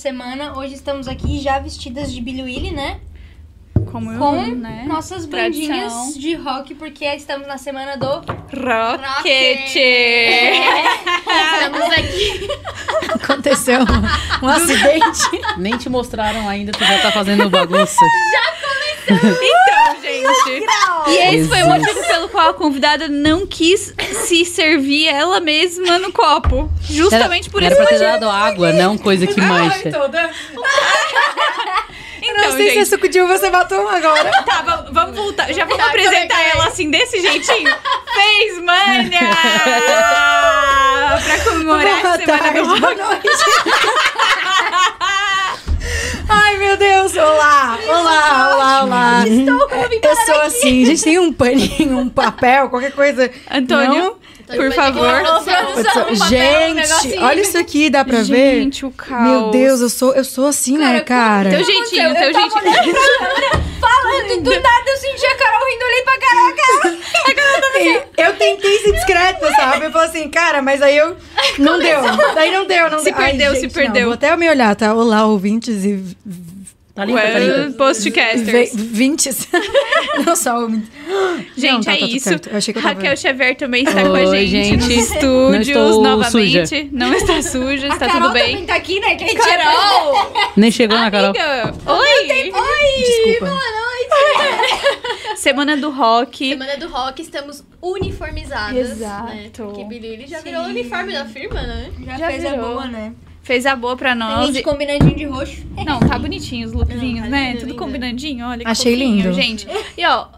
semana. 0.00 0.56
Hoje 0.56 0.74
estamos 0.74 1.06
aqui 1.06 1.38
já 1.38 1.58
vestidas 1.58 2.10
de 2.12 2.20
Billy 2.22 2.42
Willy, 2.42 2.70
né? 2.72 3.00
Como 3.92 4.16
Com 4.18 4.36
eu, 4.36 4.54
né? 4.56 4.84
nossas 4.86 5.26
Tradição. 5.26 5.68
bandinhas 5.68 6.14
de 6.14 6.34
rock, 6.34 6.74
porque 6.74 7.04
estamos 7.04 7.46
na 7.46 7.58
semana 7.58 7.96
do. 7.96 8.06
Rocket! 8.06 9.76
Estamos 11.52 11.82
aqui. 11.98 12.48
Aconteceu 13.22 13.80
um, 13.80 14.46
um 14.46 14.48
acidente. 14.48 15.30
Nem 15.58 15.76
te 15.76 15.88
mostraram 15.88 16.48
ainda, 16.48 16.72
tu 16.72 16.84
já 16.84 16.98
tá 17.00 17.12
fazendo 17.12 17.48
bagunça. 17.50 17.94
Então, 19.12 19.79
gente. 20.44 20.66
E 21.08 21.16
esse 21.36 21.48
foi 21.48 21.62
o 21.62 21.66
motivo 21.66 22.06
pelo 22.06 22.28
qual 22.28 22.50
a 22.50 22.54
convidada 22.54 23.08
não 23.08 23.46
quis 23.46 23.92
se 24.26 24.44
servir 24.44 25.08
ela 25.08 25.40
mesma 25.40 25.98
no 25.98 26.12
copo. 26.12 26.70
Justamente 26.88 27.48
por 27.50 27.62
Era 27.62 27.72
esse 27.74 27.82
pra 27.82 27.90
ter 27.90 27.98
dado 27.98 28.28
água, 28.28 28.72
não 28.72 28.96
coisa 28.98 29.26
que 29.26 29.40
mancha. 29.40 29.90
Então, 32.22 32.50
não 32.50 32.56
sei 32.56 32.66
se 32.66 32.70
é 32.70 32.74
gente, 32.80 32.88
suco 32.88 33.08
de 33.08 33.20
uva 33.20 33.38
você 33.38 33.50
matou 33.50 33.88
agora. 33.88 34.30
tá, 34.44 34.62
va- 34.62 34.86
vamos 34.92 35.16
voltar. 35.16 35.52
Já 35.52 35.64
vamos 35.64 35.78
Tá, 35.82 35.88
apresentar 35.88 36.40
ela 36.54 36.66
assim, 36.66 36.90
desse 36.90 37.20
jeitinho. 37.20 37.74
Fez 38.14 38.58
mania! 38.62 39.20
pra 41.24 41.38
comemorar 41.44 42.00
Boa 42.02 42.14
a 42.14 42.18
semana 42.18 42.38
tarde, 42.42 42.60
do 42.60 42.80
boa 42.80 42.94
noite. 42.94 43.28
Meu 46.70 46.76
Deus. 46.76 47.16
Olá, 47.16 47.78
olá, 47.88 48.54
olá, 48.54 48.84
olá. 48.84 49.24
Eu 49.26 50.16
sou 50.24 50.40
assim, 50.42 50.84
a 50.84 50.86
gente 50.86 51.02
tem 51.02 51.18
um 51.18 51.32
paninho, 51.32 51.98
um 51.98 52.08
papel, 52.08 52.68
qualquer 52.68 52.92
coisa. 52.92 53.28
Antônio, 53.50 54.16
por 54.46 54.72
favor. 54.72 55.20
Um 55.20 55.44
papel, 55.44 56.06
um 56.12 56.14
gente, 56.28 56.74
negocinho. 56.74 57.24
olha 57.24 57.40
isso 57.40 57.58
aqui, 57.58 57.90
dá 57.90 58.04
pra 58.04 58.22
ver? 58.22 58.60
Gente, 58.60 58.86
o 58.86 58.92
caos. 58.92 59.22
Meu 59.22 59.50
Deus, 59.50 59.80
eu 59.80 59.88
sou, 59.88 60.14
eu 60.14 60.22
sou 60.22 60.46
assim, 60.46 60.78
né, 60.78 61.00
cara? 61.00 61.50
Teu 61.50 61.64
jeitinho, 61.64 62.14
teu 62.14 62.32
jeitinho. 62.32 62.94
Falando, 63.80 64.42
do 64.42 64.50
nada 64.50 64.84
eu 64.86 64.96
senti 64.96 65.26
a 65.26 65.36
Carol 65.36 65.68
rindo, 65.68 65.84
olhei 65.86 66.02
pra 66.02 66.18
Carol, 66.20 66.54
Carol. 66.54 67.00
E 67.80 68.22
Eu 68.22 68.36
tentei 68.36 68.78
ser 68.78 68.92
discreta, 68.92 69.50
sabe? 69.54 69.86
Eu 69.86 69.90
falei 69.90 70.08
assim, 70.08 70.28
cara, 70.28 70.62
mas 70.62 70.80
aí 70.82 70.96
eu. 70.96 71.16
Não 71.58 71.78
deu. 71.78 72.00
Daí 72.34 72.52
não 72.52 72.66
deu, 72.66 72.90
não 72.90 72.98
Se 72.98 73.06
deu. 73.06 73.14
Ai, 73.16 73.30
perdeu, 73.30 73.54
se 73.54 73.62
gente, 73.62 73.72
perdeu. 73.72 74.02
Não, 74.02 74.08
vou 74.08 74.14
até 74.14 74.36
me 74.36 74.48
olhar, 74.48 74.76
tá? 74.76 74.94
Olá, 74.94 75.26
ouvintes 75.26 75.84
e. 75.84 76.16
Tá 77.00 77.04
limpa, 77.06 77.20
tá 77.20 77.28
Well, 77.28 77.56
limpa. 77.56 77.68
Ve 77.70 77.74
Postcasters. 77.76 78.70
vintes. 78.74 79.48
não 80.26 80.36
só. 80.36 80.68
Gente, 81.56 81.72
Não, 81.72 81.80
tá, 81.80 81.94
é 81.94 81.96
tá 81.98 82.06
isso. 82.06 82.28
certo. 82.28 82.50
Eu 82.50 82.58
achei 82.58 82.74
que 82.74 82.78
eu 82.78 82.82
tava- 82.82 82.94
Raquel 82.94 83.16
Xavier 83.16 83.56
também 83.56 83.84
está 83.84 84.02
com 84.02 84.08
a 84.08 84.10
Oi, 84.20 84.46
gente, 84.46 84.68
gente. 84.68 84.76
nos 84.76 84.88
estúdios 84.90 85.50
Não 85.50 85.60
estou 85.60 86.02
novamente. 86.02 86.30
suja. 86.68 86.88
Não 86.92 87.14
está 87.14 87.42
suja, 87.42 87.86
está 87.88 88.06
Carol 88.06 88.20
tudo 88.22 88.32
bem. 88.34 88.50
também 88.50 88.66
tá 88.66 88.74
aqui, 88.74 89.00
né? 89.00 89.14
Que 89.14 89.34
Carol! 89.34 90.32
Nem 90.56 90.70
chegou 90.70 90.98
na 90.98 91.10
Carol. 91.10 91.30
Amiga, 91.30 91.74
oi! 91.86 92.28
Desculpa. 92.98 93.60
Semana 95.36 95.76
do 95.76 95.90
rock. 95.90 96.50
Semana 96.50 96.76
do 96.76 96.88
rock, 96.88 97.22
estamos 97.22 97.64
uniformizadas. 97.80 98.90
Exato. 98.90 99.24
Né? 99.34 99.50
Porque 99.56 99.84
Billy 99.84 100.26
já 100.26 100.40
virou 100.40 100.62
o 100.64 100.66
uniforme 100.66 101.12
da 101.12 101.24
firma, 101.24 101.62
né? 101.62 101.90
Já, 102.04 102.18
Já 102.18 102.26
fez 102.28 102.44
a 102.44 102.50
virou. 102.50 102.68
boa, 102.74 102.86
né? 102.86 103.12
Fez 103.42 103.66
a 103.66 103.74
boa 103.74 103.96
pra 103.96 104.10
Tem 104.10 104.18
nós. 104.18 104.46
gente 104.54 104.62
combinandinho 104.62 105.16
de 105.16 105.24
roxo. 105.24 105.62
Não, 105.84 105.98
tá 106.00 106.18
bonitinho 106.18 106.66
os 106.66 106.72
lookzinhos, 106.72 107.14
Não, 107.20 107.22
tá 107.24 107.28
né? 107.30 107.46
lindo, 107.48 107.60
Tudo 107.60 107.68
lindo. 107.70 107.78
combinandinho, 107.82 108.46
olha 108.46 108.64
que 108.64 108.70
Achei 108.70 108.92
fofinho, 108.96 109.16
lindo. 109.22 109.32
gente. 109.32 109.66
E 109.96 110.04
ó, 110.06 110.28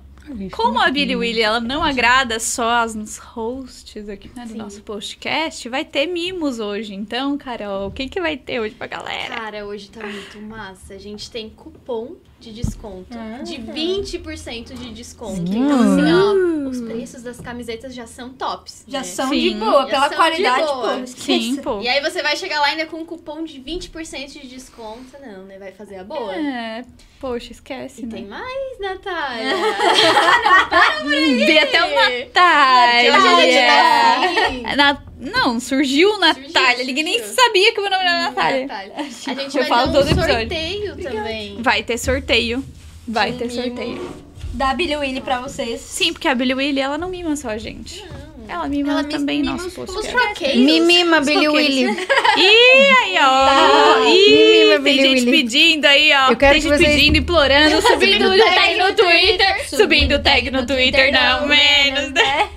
como 0.52 0.80
a 0.80 0.88
Billy 0.90 1.16
Willy 1.16 1.42
ela 1.42 1.60
não 1.60 1.82
agrada 1.82 2.38
só 2.38 2.82
as 2.84 3.18
hosts 3.18 4.08
aqui 4.08 4.30
né, 4.34 4.46
do 4.46 4.54
nosso 4.54 4.80
podcast, 4.82 5.68
vai 5.68 5.84
ter 5.84 6.06
mimos 6.06 6.60
hoje. 6.60 6.94
Então, 6.94 7.36
Carol, 7.36 7.88
o 7.88 7.90
que, 7.90 8.08
que 8.08 8.20
vai 8.20 8.36
ter 8.36 8.60
hoje 8.60 8.74
pra 8.74 8.86
galera? 8.86 9.34
Cara, 9.34 9.66
hoje 9.66 9.90
tá 9.90 10.00
muito 10.06 10.40
massa. 10.40 10.94
A 10.94 10.98
gente 10.98 11.28
tem 11.30 11.50
cupom 11.50 12.14
de 12.42 12.52
desconto. 12.52 13.16
Ah. 13.16 13.42
De 13.42 13.56
20% 13.56 14.74
de 14.74 14.90
desconto. 14.92 15.40
Hum. 15.40 15.44
Então, 15.64 15.80
assim, 15.80 16.12
ó, 16.12 16.68
os 16.68 16.80
preços 16.80 17.22
das 17.22 17.40
camisetas 17.40 17.94
já 17.94 18.06
são 18.06 18.30
tops. 18.30 18.84
Já 18.88 18.98
né? 18.98 19.04
são 19.04 19.28
Sim. 19.28 19.38
de 19.40 19.50
boa, 19.54 19.82
Já 19.82 19.86
pela 19.86 20.10
qualidade, 20.10 20.66
boa. 20.66 20.98
pô. 20.98 21.06
Sim, 21.06 21.56
pô. 21.62 21.80
E 21.80 21.88
aí 21.88 22.00
você 22.00 22.22
vai 22.22 22.36
chegar 22.36 22.60
lá 22.60 22.66
ainda 22.68 22.86
com 22.86 22.98
um 22.98 23.04
cupom 23.06 23.44
de 23.44 23.60
20% 23.60 24.32
de 24.40 24.46
desconto. 24.48 25.16
Não, 25.24 25.44
né? 25.44 25.58
Vai 25.58 25.72
fazer 25.72 25.96
a 25.96 26.04
boa. 26.04 26.34
É, 26.34 26.84
poxa, 27.20 27.52
esquece, 27.52 28.02
E 28.02 28.06
né? 28.06 28.12
tem 28.16 28.26
mais, 28.26 28.78
Natália. 28.80 29.54
Vi 31.04 31.58
até 31.58 31.82
o 31.82 31.86
Hoje 31.86 32.24
Natália. 32.24 33.14
a 33.14 33.40
gente 33.40 33.66
tá 33.66 34.46
assim. 34.46 34.76
Na- 34.76 35.02
Não, 35.30 35.60
surgiu 35.60 36.18
Natália. 36.18 36.84
Ninguém 36.84 37.04
nem 37.04 37.18
surgiu. 37.18 37.34
sabia 37.34 37.72
que 37.72 37.78
o 37.78 37.82
meu 37.82 37.90
nome 37.90 38.02
era 38.04 38.22
Natália. 38.22 38.66
Natália. 38.66 38.92
A 38.98 39.02
gente 39.04 39.26
Eu 39.56 39.62
vai 39.62 39.68
falo 39.68 39.82
ter 39.82 39.88
um 39.88 39.92
todo 39.92 40.06
episódio. 40.10 40.34
sorteio 40.40 40.96
também. 40.96 41.56
Vai 41.60 41.82
ter 41.82 41.98
sorteio. 41.98 42.64
Vai 43.06 43.32
De 43.32 43.38
ter 43.38 43.48
mimo. 43.48 43.62
sorteio. 43.62 44.10
Da 44.54 44.74
Billy 44.74 44.96
Willy 44.96 45.20
pra 45.20 45.40
vocês. 45.40 45.80
Sim, 45.80 46.12
porque 46.12 46.28
a 46.28 46.34
Billy 46.34 46.52
Willy, 46.54 46.80
ela 46.80 46.98
não 46.98 47.08
mima 47.08 47.34
só 47.36 47.48
a 47.50 47.58
gente. 47.58 48.04
Ela 48.48 48.68
mima 48.68 48.90
Ela 48.92 49.04
também 49.04 49.40
mima 49.40 49.52
nosso 49.52 49.80
os- 49.82 49.96
os. 49.96 50.06
Mimima, 50.54 51.20
Billy. 51.22 51.48
Willy. 51.48 51.84
Ih, 51.84 52.96
aí, 53.02 53.16
ó. 53.18 53.46
Tá. 53.46 54.00
Ih, 54.08 54.34
Mimima, 54.34 54.74
tem 54.74 54.82
Billy 54.82 55.02
gente 55.02 55.24
Willy. 55.24 55.30
pedindo 55.30 55.84
aí, 55.86 56.12
ó. 56.12 56.30
Eu 56.32 56.36
quero 56.36 56.52
tem 56.52 56.60
gente 56.60 56.76
vocês- 56.76 56.94
pedindo, 56.96 57.16
implorando, 57.18 57.80
subindo 57.80 58.26
o 58.28 58.36
tag 58.38 58.76
no 58.76 58.94
Twitter. 58.94 59.68
Subindo 59.68 59.76
Subindo 59.82 60.14
o 60.16 60.18
tag 60.22 60.50
no 60.50 60.66
Twitter, 60.66 61.12
não 61.12 61.46
menos, 61.48 62.10
né? 62.12 62.48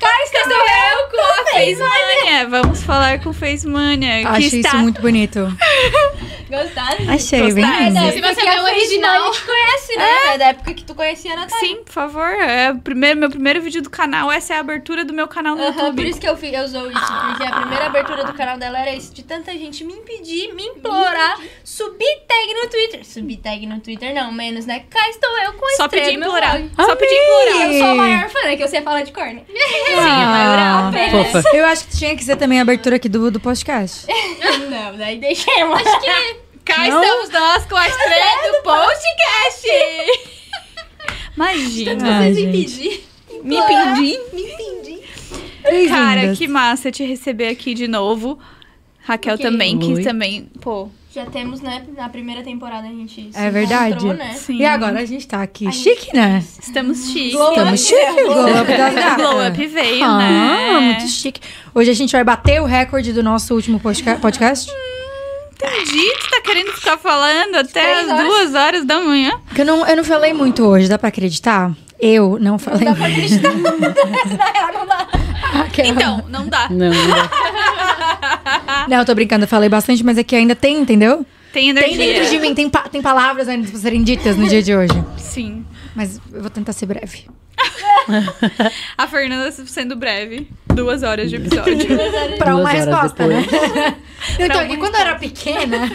Cá 0.00 0.22
estou 0.24 0.52
eu 0.52 1.08
com 1.10 1.20
a 1.20 1.44
Facemania. 1.46 2.48
Vamos 2.48 2.82
falar 2.82 3.20
com 3.20 3.32
Facemania. 3.32 4.20
que 4.20 4.26
Achei 4.26 4.60
está... 4.60 4.68
isso 4.68 4.78
muito 4.78 5.00
bonito. 5.00 5.40
Gostaram? 6.48 7.10
Achei, 7.12 7.52
bem 7.52 7.64
Gostaram? 7.64 7.88
lindo. 7.88 8.12
Se 8.12 8.20
você 8.20 8.40
vê 8.48 8.60
o 8.60 8.64
original, 8.64 9.22
A 9.22 9.26
gente 9.26 9.44
conhece, 9.44 9.96
né? 9.96 10.34
É 10.34 10.38
da 10.38 10.44
época 10.46 10.74
que 10.74 10.84
tu 10.84 10.94
conhecia 10.94 11.32
a 11.32 11.36
Natália. 11.36 11.66
Sim, 11.66 11.82
por 11.82 11.92
favor. 11.92 12.28
É 12.28 12.70
o 12.70 12.78
primeiro, 12.78 13.18
meu 13.18 13.28
primeiro 13.30 13.60
vídeo 13.60 13.82
do 13.82 13.90
canal. 13.90 14.30
Essa 14.30 14.54
é 14.54 14.56
a 14.58 14.60
abertura 14.60 15.04
do 15.04 15.12
meu 15.12 15.26
canal 15.26 15.56
no 15.56 15.62
Aham, 15.62 15.72
por 15.72 15.84
YouTube. 15.86 16.08
isso 16.08 16.20
que 16.20 16.28
eu, 16.28 16.36
fiz, 16.36 16.52
eu 16.52 16.62
usou 16.62 16.88
isso, 16.90 17.12
porque 17.28 17.42
a 17.42 17.60
primeira 17.60 17.86
abertura 17.86 18.24
do 18.24 18.32
canal 18.34 18.56
dela 18.58 18.78
era 18.78 18.94
isso, 18.94 19.12
de 19.12 19.24
tanta 19.24 19.50
gente 19.52 19.82
me 19.82 19.92
impedir, 19.94 20.54
me 20.54 20.62
implorar, 20.62 21.40
subir 21.64 22.20
tag 22.28 22.54
no 22.62 22.68
Twitter. 22.68 23.04
Subir 23.04 23.38
tag 23.38 23.66
no 23.66 23.80
Twitter 23.80 24.14
não, 24.14 24.30
menos, 24.30 24.66
né? 24.66 24.84
Cá 24.88 25.08
estou 25.08 25.30
eu 25.38 25.52
com 25.54 25.66
a 25.66 25.76
Só 25.76 25.88
pedir 25.88 26.12
implorar. 26.12 26.60
Só 26.76 26.94
pedir 26.94 27.14
implorar. 27.14 27.72
Eu 27.72 27.78
sou 27.80 27.88
a 27.88 27.94
maior 27.96 28.28
fã, 28.28 28.42
né? 28.44 28.56
Que 28.56 28.68
você 28.68 28.80
fala 28.82 29.02
de 29.02 29.10
corno. 29.12 29.44
Sim, 29.86 29.94
a 29.94 30.26
maior 30.26 30.94
é 30.94 31.06
Ah? 31.06 31.10
Fofa. 31.10 31.56
Eu 31.56 31.66
acho 31.66 31.86
que 31.86 31.96
tinha 31.96 32.16
que 32.16 32.24
ser 32.24 32.36
também 32.36 32.58
a 32.58 32.62
abertura 32.62 32.96
aqui 32.96 33.08
do, 33.08 33.30
do 33.30 33.40
podcast. 33.40 34.06
não, 34.70 34.96
daí 34.96 35.18
deixemos. 35.18 35.80
acho 35.80 36.00
que 36.00 36.46
Cá 36.64 36.88
Não? 36.88 37.00
estamos 37.02 37.30
nós 37.30 37.64
com 37.66 37.76
a 37.76 37.86
estreia 37.88 38.52
do 38.52 38.62
podcast. 38.64 39.68
Imagina. 41.36 42.18
Ai, 42.18 42.32
vocês 42.34 42.36
gente. 42.38 42.48
impedir. 42.58 43.04
Me 43.44 43.56
pedi. 43.62 44.20
Me 44.32 44.42
impedir. 44.42 45.88
Cara, 45.88 46.34
que 46.34 46.48
massa 46.48 46.90
te 46.90 47.04
receber 47.04 47.48
aqui 47.48 47.74
de 47.74 47.86
novo. 47.86 48.38
Raquel 49.00 49.34
Ok. 49.34 49.46
também, 49.46 49.78
que 49.78 49.92
Oi. 49.94 50.02
também, 50.02 50.50
pô, 50.60 50.88
Já 51.16 51.24
temos, 51.24 51.62
né? 51.62 51.82
Na 51.96 52.10
primeira 52.10 52.42
temporada 52.42 52.86
a 52.86 52.90
gente 52.90 53.30
se 53.32 53.38
É 53.38 53.50
verdade. 53.50 54.04
né? 54.06 54.34
sim. 54.34 54.58
E 54.58 54.66
agora 54.66 55.00
a 55.00 55.04
gente 55.06 55.26
tá 55.26 55.40
aqui 55.40 55.66
A 55.66 55.70
gente 55.70 55.82
chique, 55.82 56.14
né? 56.14 56.44
Estamos 56.62 57.06
chiques. 57.10 57.32
Glow 57.32 57.52
Estamos 57.52 57.80
up, 57.80 57.88
chique. 57.88 58.22
Glow 58.22 58.60
up 58.60 58.66
das 58.76 58.94
gatas. 58.94 59.16
Glow 59.16 59.48
Up 59.48 59.66
veio, 59.66 60.04
Ah, 60.04 60.18
né? 60.18 60.80
muito 60.80 61.08
chique. 61.08 61.40
Hoje 61.74 61.90
a 61.90 61.94
gente 61.94 62.12
vai 62.12 62.22
bater 62.22 62.60
o 62.60 62.66
recorde 62.66 63.14
do 63.14 63.22
nosso 63.22 63.54
último 63.54 63.80
podcast. 63.80 64.70
Entendi, 65.54 66.12
tu 66.20 66.28
tá 66.30 66.40
querendo 66.42 66.70
ficar 66.72 66.98
falando 66.98 67.54
até 67.54 67.80
Três 67.80 67.98
as 68.00 68.10
horas. 68.12 68.24
duas 68.26 68.54
horas 68.54 68.84
da 68.84 69.00
manhã. 69.00 69.40
Porque 69.46 69.62
eu 69.62 69.64
não, 69.66 69.86
eu 69.86 69.96
não 69.96 70.04
falei 70.04 70.34
muito 70.34 70.62
hoje, 70.66 70.86
dá 70.86 70.98
pra 70.98 71.08
acreditar? 71.08 71.72
Eu 71.98 72.36
não 72.38 72.58
falei 72.58 72.84
Dá 72.84 72.94
pra 72.94 73.08
muito. 73.08 73.24
acreditar. 73.24 73.54
Na 73.56 74.44
real, 74.52 74.72
não 74.74 74.86
dá. 74.86 75.08
Aquela- 75.54 75.88
Então, 75.88 76.24
não 76.28 76.46
dá. 76.48 76.68
Não, 76.70 76.90
não 76.90 77.08
dá. 77.08 77.30
Não, 78.88 78.98
eu 78.98 79.04
tô 79.04 79.14
brincando, 79.14 79.44
eu 79.44 79.48
falei 79.48 79.68
bastante, 79.68 80.04
mas 80.04 80.16
é 80.18 80.22
que 80.24 80.34
ainda 80.36 80.54
tem, 80.54 80.78
entendeu? 80.78 81.26
Tem 81.52 81.70
energia. 81.70 81.96
Tem 81.96 82.12
dentro 82.14 82.30
de 82.30 82.38
mim, 82.38 82.54
tem, 82.54 82.68
pa- 82.70 82.88
tem 82.88 83.02
palavras 83.02 83.48
ainda 83.48 83.68
pra 83.68 83.78
serem 83.80 84.02
ditas 84.02 84.36
no 84.36 84.46
dia 84.48 84.62
de 84.62 84.74
hoje. 84.76 84.92
Sim. 85.16 85.64
Mas 85.94 86.20
eu 86.32 86.40
vou 86.40 86.50
tentar 86.50 86.72
ser 86.72 86.86
breve. 86.86 87.24
A 88.96 89.06
Fernanda 89.08 89.50
sendo 89.50 89.96
breve. 89.96 90.48
Duas 90.74 91.02
horas 91.02 91.30
de 91.30 91.36
episódio. 91.36 91.76
Pra 92.38 92.54
uma 92.54 92.70
resposta, 92.70 93.26
né? 93.26 93.44
Eu 94.38 94.48
tô 94.50 94.58
aqui, 94.58 94.76
quando 94.76 94.94
eu 94.94 95.00
era 95.00 95.14
pequena... 95.16 95.90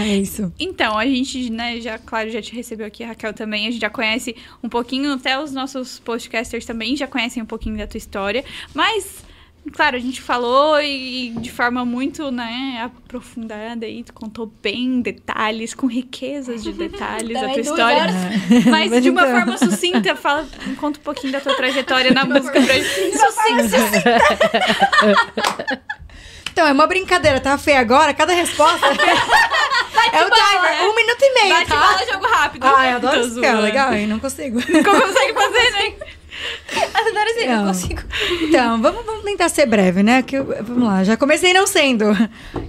É 0.00 0.16
isso. 0.16 0.52
Então, 0.58 0.96
a 0.98 1.04
gente, 1.04 1.50
né, 1.50 1.80
já, 1.80 1.98
claro, 1.98 2.30
já 2.30 2.40
te 2.40 2.54
recebeu 2.54 2.86
aqui, 2.86 3.04
a 3.04 3.08
Raquel 3.08 3.32
também. 3.34 3.66
A 3.66 3.70
gente 3.70 3.80
já 3.80 3.90
conhece 3.90 4.34
um 4.62 4.68
pouquinho, 4.68 5.12
até 5.12 5.40
os 5.40 5.52
nossos 5.52 5.98
podcasters 6.00 6.64
também 6.64 6.96
já 6.96 7.06
conhecem 7.06 7.42
um 7.42 7.46
pouquinho 7.46 7.76
da 7.76 7.86
tua 7.86 7.98
história. 7.98 8.44
Mas, 8.74 9.24
claro, 9.72 9.96
a 9.96 10.00
gente 10.00 10.20
falou 10.20 10.80
e 10.80 11.30
de 11.38 11.50
forma 11.50 11.84
muito, 11.84 12.30
né, 12.30 12.80
aprofundada 12.82 13.84
aí, 13.84 14.02
tu 14.02 14.12
contou 14.12 14.50
bem 14.62 15.00
detalhes, 15.00 15.74
com 15.74 15.86
riquezas 15.86 16.62
de 16.62 16.72
detalhes 16.72 17.36
a 17.36 17.48
tua 17.48 17.60
história. 17.60 18.06
Mas, 18.70 18.90
Mas 18.90 19.02
de 19.02 19.10
uma 19.10 19.22
então. 19.22 19.32
forma 19.32 19.58
sucinta, 19.58 20.16
fala, 20.16 20.48
conta 20.78 20.98
um 20.98 21.02
pouquinho 21.02 21.32
da 21.32 21.40
tua 21.40 21.54
trajetória 21.54 22.12
na 22.12 22.24
música 22.24 22.60
pra 22.60 22.74
gente. 22.74 23.18
Sucinta. 23.18 24.20
Então, 26.52 26.66
é 26.66 26.72
uma 26.72 26.86
brincadeira, 26.86 27.40
tá 27.40 27.56
feia 27.56 27.80
agora? 27.80 28.12
Cada 28.12 28.32
resposta 28.34 28.86
é 30.12 30.24
o 30.24 30.30
timer, 30.30 30.90
um 30.90 30.94
minuto 30.94 31.22
e 31.22 31.34
meio, 31.34 31.54
Bate 31.54 31.68
tá? 31.68 31.76
bola, 31.80 32.12
jogo 32.12 32.26
rápido. 32.26 32.64
Ai, 32.64 32.92
eu 32.92 32.96
adoro 32.96 33.20
isso, 33.20 33.30
zoando. 33.34 33.60
Legal, 33.62 33.94
hein? 33.94 34.06
Não 34.06 34.18
consigo. 34.18 34.60
Como 34.62 35.00
consegue 35.02 35.32
fazer, 35.34 35.70
né? 35.72 35.92
Adoro 36.94 37.30
assim, 37.36 37.46
não 37.46 37.56
Não. 37.58 37.66
consigo. 37.66 38.02
Então, 38.42 38.80
vamos, 38.80 39.04
vamos 39.04 39.24
tentar 39.24 39.48
ser 39.48 39.66
breve, 39.66 40.02
né? 40.02 40.22
Que 40.22 40.36
eu- 40.36 40.46
vamos 40.62 40.84
lá, 40.84 41.04
já 41.04 41.16
comecei 41.16 41.52
não 41.52 41.66
sendo. 41.66 42.04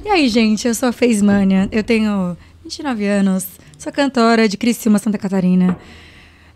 E 0.04 0.10
aí, 0.10 0.28
gente, 0.28 0.68
eu 0.68 0.76
sou 0.76 0.90
a 0.90 0.92
Feismania, 0.92 1.70
eu 1.72 1.84
tenho 1.84 2.36
29 2.64 3.06
anos, 3.06 3.48
sou 3.78 3.92
cantora 3.94 4.48
de 4.50 4.58
Criciúma, 4.58 5.00
Santa 5.00 5.18
Catarina. 5.18 5.78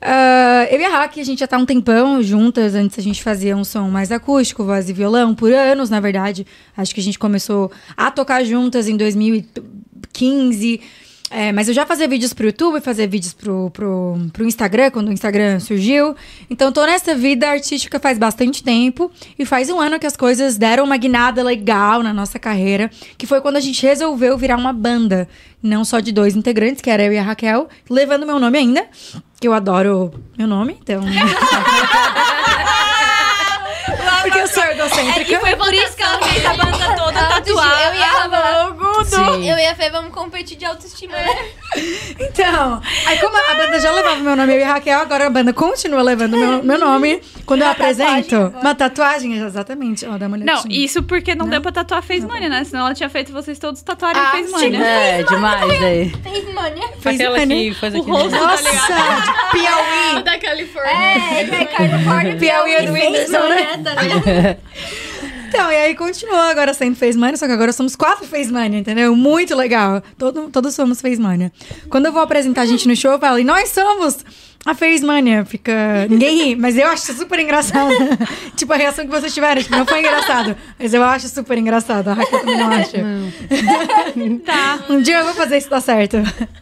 Ah, 0.01 0.67
eu 0.69 0.79
e 0.79 0.85
a 0.85 0.89
Hack, 0.89 1.17
a 1.19 1.23
gente 1.23 1.39
já 1.39 1.47
tá 1.47 1.57
um 1.57 1.65
tempão 1.65 2.21
juntas. 2.21 2.75
Antes 2.75 2.99
a 2.99 3.01
gente 3.01 3.23
fazia 3.23 3.55
um 3.55 3.63
som 3.63 3.87
mais 3.89 4.11
acústico, 4.11 4.63
voz 4.63 4.89
e 4.89 4.93
violão, 4.93 5.33
por 5.33 5.51
anos, 5.51 5.89
na 5.89 5.99
verdade. 5.99 6.45
Acho 6.77 6.93
que 6.93 6.99
a 6.99 7.03
gente 7.03 7.17
começou 7.17 7.71
a 7.95 8.11
tocar 8.11 8.43
juntas 8.43 8.87
em 8.87 8.95
2015. 10.15 10.81
É, 11.31 11.51
mas 11.51 11.67
eu 11.67 11.73
já 11.73 11.85
fazia 11.87 12.07
vídeos 12.07 12.33
pro 12.33 12.45
YouTube, 12.45 12.79
fazia 12.79 13.07
vídeos 13.07 13.33
pro, 13.33 13.71
pro, 13.71 14.15
pro 14.31 14.45
Instagram, 14.45 14.91
quando 14.91 15.07
o 15.07 15.11
Instagram 15.11 15.59
surgiu. 15.59 16.15
Então 16.49 16.71
tô 16.71 16.85
nessa 16.85 17.15
vida 17.15 17.49
artística 17.49 17.99
faz 17.99 18.17
bastante 18.17 18.63
tempo. 18.63 19.11
E 19.37 19.43
faz 19.43 19.69
um 19.69 19.79
ano 19.79 19.99
que 19.99 20.05
as 20.05 20.15
coisas 20.15 20.57
deram 20.57 20.83
uma 20.83 20.97
guinada 20.97 21.43
legal 21.43 22.03
na 22.03 22.13
nossa 22.13 22.37
carreira. 22.37 22.91
Que 23.17 23.25
foi 23.25 23.41
quando 23.41 23.57
a 23.57 23.59
gente 23.59 23.81
resolveu 23.85 24.37
virar 24.37 24.57
uma 24.57 24.71
banda. 24.71 25.27
Não 25.61 25.83
só 25.83 25.99
de 25.99 26.11
dois 26.11 26.35
integrantes, 26.35 26.81
que 26.81 26.89
era 26.91 27.03
eu 27.03 27.11
e 27.11 27.17
a 27.17 27.23
Raquel. 27.23 27.67
Levando 27.89 28.25
meu 28.25 28.39
nome 28.39 28.57
ainda. 28.59 28.85
Que 29.39 29.47
eu 29.47 29.53
adoro 29.53 30.13
meu 30.37 30.47
nome, 30.47 30.77
então... 30.79 31.03
Egocêntrica. 34.99 35.31
E 35.33 35.39
foi 35.39 35.55
por 35.55 35.73
isso 35.73 35.95
que 35.95 36.03
ela 36.03 36.19
fez 36.21 36.45
a 36.45 36.53
banda 36.53 36.95
toda 36.95 37.13
tatuada. 37.13 37.83
Eu 37.85 37.93
e 37.95 38.03
a 38.03 38.63
logo 38.65 39.03
do... 39.03 39.05
Sim. 39.05 39.49
Eu 39.49 39.57
e 39.57 39.65
a 39.67 39.75
Fê 39.75 39.89
vamos 39.89 40.13
competir 40.13 40.57
de 40.57 40.65
autoestima, 40.65 41.13
né? 41.17 41.35
Então, 42.17 42.81
aí 43.05 43.17
como 43.19 43.35
a 43.35 43.53
banda 43.55 43.79
já 43.79 43.91
levava 43.91 44.15
meu 44.17 44.35
nome, 44.35 44.53
eu 44.53 44.59
e 44.59 44.63
a 44.63 44.73
Raquel, 44.73 44.99
agora 44.99 45.27
a 45.27 45.29
banda 45.29 45.51
continua 45.51 46.01
levando 46.01 46.37
meu, 46.37 46.63
meu 46.63 46.79
nome. 46.79 47.21
Quando 47.45 47.61
eu 47.63 47.69
apresento. 47.69 48.53
Uma 48.61 48.73
tatuagem, 48.73 49.35
exatamente. 49.37 50.05
Ó, 50.05 50.17
dá 50.17 50.27
uma 50.27 50.37
Não, 50.37 50.63
isso 50.69 51.03
porque 51.03 51.35
não, 51.35 51.47
deu 51.47 51.61
pra 51.61 51.71
tatuar 51.73 52.01
Face 52.01 52.25
Money, 52.25 52.47
né? 52.49 52.63
Senão 52.63 52.85
ela 52.85 52.93
tinha 52.95 53.09
feito 53.09 53.31
vocês 53.33 53.59
todos 53.59 53.81
tatuarem 53.81 54.21
Ah, 54.21 54.31
Face 54.31 54.45
sim. 54.47 54.51
Money. 54.71 54.81
É, 54.81 55.23
demais, 55.23 55.79
velho. 55.79 56.17
Fez 56.23 56.53
mania. 56.53 56.87
Fez 56.99 57.19
Aquela 57.19 57.37
mania. 57.37 57.73
que 57.73 57.79
faz 57.79 57.93
O 57.93 58.01
aqui. 58.01 58.09
rosto 58.09 58.29
né? 58.31 58.39
Nossa, 58.39 58.63
tá 58.63 59.19
de 59.19 59.59
Piauí. 59.59 60.23
da 60.23 60.39
Califórnia. 60.39 60.91
É, 60.93 61.41
é 61.61 61.65
Califórnia, 61.65 62.35
Piauí 62.37 62.71
é 62.73 62.81
do 62.83 62.93
Whindersson, 62.93 63.49
né? 63.49 64.57
Então, 65.55 65.71
e 65.71 65.75
aí 65.77 65.95
continuou 65.95 66.37
agora 66.37 66.73
sendo 66.73 66.97
Face 66.97 67.17
Mania, 67.17 67.37
só 67.37 67.45
que 67.45 67.53
agora 67.53 67.71
somos 67.71 67.95
quatro 67.95 68.25
Face 68.25 68.51
Mania, 68.51 68.79
entendeu? 68.79 69.15
Muito 69.15 69.55
legal. 69.55 70.03
Todo, 70.17 70.49
todos 70.49 70.75
somos 70.75 70.99
Face 70.99 71.19
Mania. 71.19 71.49
Quando 71.89 72.07
eu 72.07 72.11
vou 72.11 72.21
apresentar 72.21 72.63
a 72.63 72.65
gente 72.65 72.85
no 72.89 72.93
show, 72.93 73.13
eu 73.13 73.19
falo, 73.19 73.39
e 73.39 73.45
nós 73.45 73.69
somos 73.69 74.17
a 74.65 74.75
Face 74.75 75.05
Mania. 75.05 75.45
Fica. 75.45 76.07
Ninguém 76.09 76.43
ri, 76.43 76.55
mas 76.57 76.77
eu 76.77 76.85
acho 76.87 77.13
super 77.13 77.39
engraçado. 77.39 77.89
tipo, 78.57 78.73
a 78.73 78.75
reação 78.75 79.05
que 79.05 79.11
vocês 79.11 79.33
tiveram, 79.33 79.63
tipo, 79.63 79.77
não 79.77 79.85
foi 79.85 79.99
engraçado. 79.99 80.57
Mas 80.77 80.93
eu 80.93 81.01
acho 81.01 81.29
super 81.29 81.57
engraçado. 81.57 82.09
A 82.09 82.13
Raquel 82.15 82.39
também 82.39 82.57
não 82.57 82.71
acha. 82.71 82.97
Tá. 84.45 84.79
Um 84.89 85.01
dia 85.01 85.19
eu 85.19 85.23
vou 85.23 85.33
fazer 85.33 85.57
isso 85.57 85.69
dar 85.69 85.81
certo. 85.81 86.17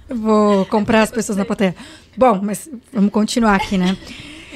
Eu 0.07 0.15
vou 0.15 0.65
comprar 0.67 1.01
as 1.01 1.09
pessoas 1.09 1.35
na 1.35 1.45
plateia. 1.45 1.75
Bom, 2.15 2.39
mas 2.43 2.69
vamos 2.93 3.11
continuar 3.11 3.55
aqui, 3.55 3.75
né? 3.75 3.97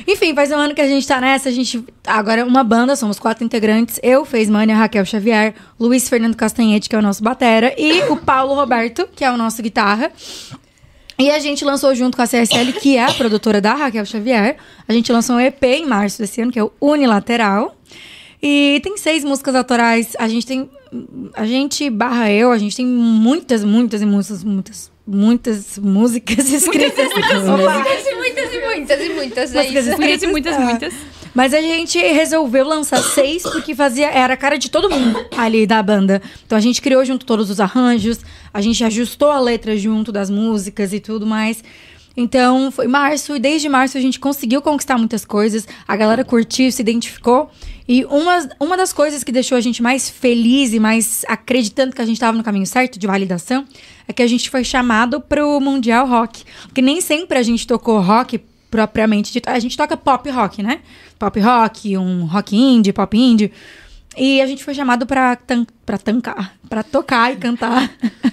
Enfim, 0.06 0.36
faz 0.36 0.52
um 0.52 0.56
ano 0.56 0.76
que 0.76 0.82
a 0.82 0.88
gente 0.88 1.08
tá 1.08 1.22
nessa. 1.22 1.50
A 1.50 1.52
gente. 1.52 1.84
Agora 2.06 2.42
é 2.42 2.44
uma 2.44 2.64
banda, 2.64 2.96
somos 2.96 3.18
quatro 3.18 3.44
integrantes. 3.44 4.00
Eu, 4.04 4.26
Fez 4.26 4.50
Mania, 4.50 4.76
Raquel 4.76 5.06
Xavier, 5.06 5.54
Luiz 5.80 6.10
Fernando 6.10 6.36
Castanhete, 6.36 6.90
que 6.90 6.96
é 6.96 7.00
o 7.00 7.02
nosso 7.02 7.24
batera, 7.24 7.74
e 7.78 8.04
o 8.12 8.18
Paulo 8.18 8.54
Roberto, 8.54 9.08
que 9.16 9.24
é 9.24 9.32
o 9.32 9.38
nosso 9.38 9.62
guitarra. 9.62 10.12
E 11.20 11.32
a 11.32 11.40
gente 11.40 11.66
lançou 11.66 11.96
junto 11.96 12.16
com 12.16 12.22
a 12.22 12.28
CSL, 12.28 12.74
que 12.74 12.96
é 12.96 13.04
a 13.04 13.12
produtora 13.12 13.60
da 13.60 13.74
Raquel 13.74 14.06
Xavier. 14.06 14.58
A 14.88 14.94
gente 14.94 15.12
lançou 15.12 15.38
um 15.38 15.40
EP 15.40 15.64
em 15.64 15.86
março 15.86 16.20
desse 16.20 16.40
ano, 16.42 16.52
que 16.52 16.60
é 16.60 16.64
o 16.64 16.72
Unilateral. 16.80 17.76
E 18.42 18.80
tem 18.84 18.98
seis 18.98 19.24
músicas 19.24 19.56
autorais. 19.56 20.16
A 20.20 20.28
gente 20.28 20.46
tem. 20.46 20.70
A 21.34 21.46
gente 21.46 21.90
barra 21.90 22.32
eu, 22.32 22.52
a 22.52 22.58
gente 22.58 22.76
tem 22.76 22.86
muitas, 22.86 23.64
muitas 23.64 24.02
e 24.02 24.06
muitas, 24.06 24.44
muitas, 24.44 24.92
muitas 25.06 25.78
músicas 25.80 26.48
escritas. 26.54 27.08
Opa! 27.08 27.80
Muitas 27.80 28.06
e 28.06 28.16
muitas 28.16 28.54
e 28.54 28.60
muitas 28.60 28.67
e 28.78 29.14
muitas. 29.14 29.54
É 29.54 29.62
Músicas 29.62 29.88
isso. 29.88 29.98
Muitas 29.98 30.24
e 30.24 30.28
muitas, 30.28 30.56
Ah. 30.56 30.60
muitas. 30.60 30.94
Mas 31.34 31.54
a 31.54 31.62
gente 31.62 32.00
resolveu 32.00 32.66
lançar 32.68 32.98
seis 33.04 33.44
porque 33.44 33.76
fazia 33.76 34.08
era 34.10 34.34
a 34.34 34.38
cara 34.38 34.58
de 34.58 34.72
todo 34.72 34.90
mundo 34.90 35.24
ali 35.38 35.68
da 35.68 35.84
banda. 35.84 36.22
Então 36.46 36.58
a 36.58 36.62
gente 36.62 36.82
criou 36.82 37.06
junto 37.06 37.26
todos 37.26 37.50
os 37.52 37.60
arranjos, 37.60 38.20
a 38.52 38.60
gente 38.60 38.84
ajustou 38.84 39.30
a 39.30 39.40
letra 39.40 39.78
junto 39.78 40.12
das 40.12 40.30
músicas 40.30 40.94
e 40.94 41.00
tudo 41.00 41.28
mais. 41.28 41.64
Então 42.20 42.72
foi 42.72 42.88
março 42.88 43.36
e 43.36 43.40
desde 43.40 43.70
março 43.70 43.96
a 43.96 44.02
gente 44.02 44.20
conseguiu 44.20 44.60
conquistar 44.64 44.98
muitas 44.98 45.24
coisas. 45.24 45.68
A 45.88 45.96
galera 45.96 46.26
curtiu, 46.26 46.72
se 46.72 46.82
identificou. 46.82 47.52
E 47.88 48.04
uma, 48.06 48.50
uma 48.60 48.76
das 48.76 48.92
coisas 48.92 49.24
que 49.24 49.32
deixou 49.32 49.56
a 49.56 49.62
gente 49.62 49.84
mais 49.84 50.10
feliz 50.10 50.74
e 50.74 50.80
mais 50.80 51.24
acreditando 51.28 51.96
que 51.96 52.02
a 52.02 52.06
gente 52.06 52.16
estava 52.16 52.36
no 52.36 52.44
caminho 52.44 52.66
certo 52.66 52.98
de 52.98 53.06
validação 53.06 53.64
é 54.08 54.14
que 54.14 54.24
a 54.24 54.28
gente 54.28 54.50
foi 54.50 54.64
chamado 54.64 55.22
pro 55.22 55.60
Mundial 55.60 56.08
Rock. 56.08 56.44
Porque 56.64 56.82
nem 56.82 57.00
sempre 57.00 57.38
a 57.38 57.44
gente 57.44 57.68
tocou 57.68 58.00
rock 58.02 58.40
propriamente 58.70 59.32
dito. 59.32 59.50
A 59.50 59.60
gente 59.60 59.76
toca 59.78 59.96
pop 59.98 60.30
rock, 60.30 60.62
né? 60.64 60.80
Pop 61.18 61.40
rock, 61.40 61.98
um 61.98 62.26
rock 62.26 62.56
indie, 62.56 62.94
pop 62.94 63.18
indie. 63.18 63.52
E 64.18 64.42
a 64.42 64.48
gente 64.48 64.64
foi 64.64 64.74
chamado 64.74 65.06
pra, 65.06 65.36
tan 65.36 65.66
pra 65.86 65.98
tancar, 65.98 66.56
pra 66.68 66.82
tocar 66.84 67.32
e 67.34 67.38
cantar. 67.38 67.92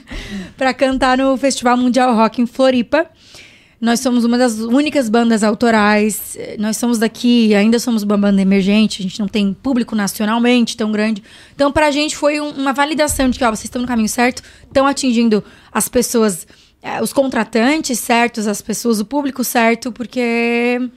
pra 0.57 0.73
cantar 0.73 1.19
no 1.19 1.37
Festival 1.37 1.77
Mundial 1.77 2.15
Rock 2.15 2.41
em 2.41 2.47
Floripa. 2.47 3.07
Nós 3.81 4.01
somos 4.01 4.25
uma 4.25 4.39
das 4.39 4.61
únicas 4.61 5.11
bandas 5.11 5.43
autorais. 5.43 6.39
Nós 6.59 6.79
somos 6.79 6.99
daqui, 6.99 7.55
ainda 7.55 7.79
somos 7.79 8.03
uma 8.03 8.17
banda 8.17 8.41
emergente. 8.41 9.03
A 9.03 9.03
gente 9.03 9.21
não 9.21 9.29
tem 9.29 9.53
público 9.53 9.95
nacionalmente 9.95 10.75
tão 10.75 10.91
grande. 10.91 11.23
Então, 11.55 11.71
pra 11.71 11.91
gente 11.91 12.17
foi 12.17 12.41
um- 12.41 12.51
uma 12.53 12.73
validação 12.73 13.29
de 13.29 13.39
que, 13.39 13.45
ó, 13.45 13.49
vocês 13.51 13.65
estão 13.65 13.83
no 13.83 13.89
caminho 13.89 14.09
certo, 14.09 14.43
estão 14.63 14.87
atingindo 14.87 15.45
as 15.71 15.87
pessoas, 15.87 16.47
os 17.03 17.13
contratantes 17.13 17.99
certos, 17.99 18.47
as 18.47 18.61
pessoas, 18.61 19.01
o 19.01 19.05
público 19.05 19.43
certo, 19.43 19.91
porque. 19.91 20.91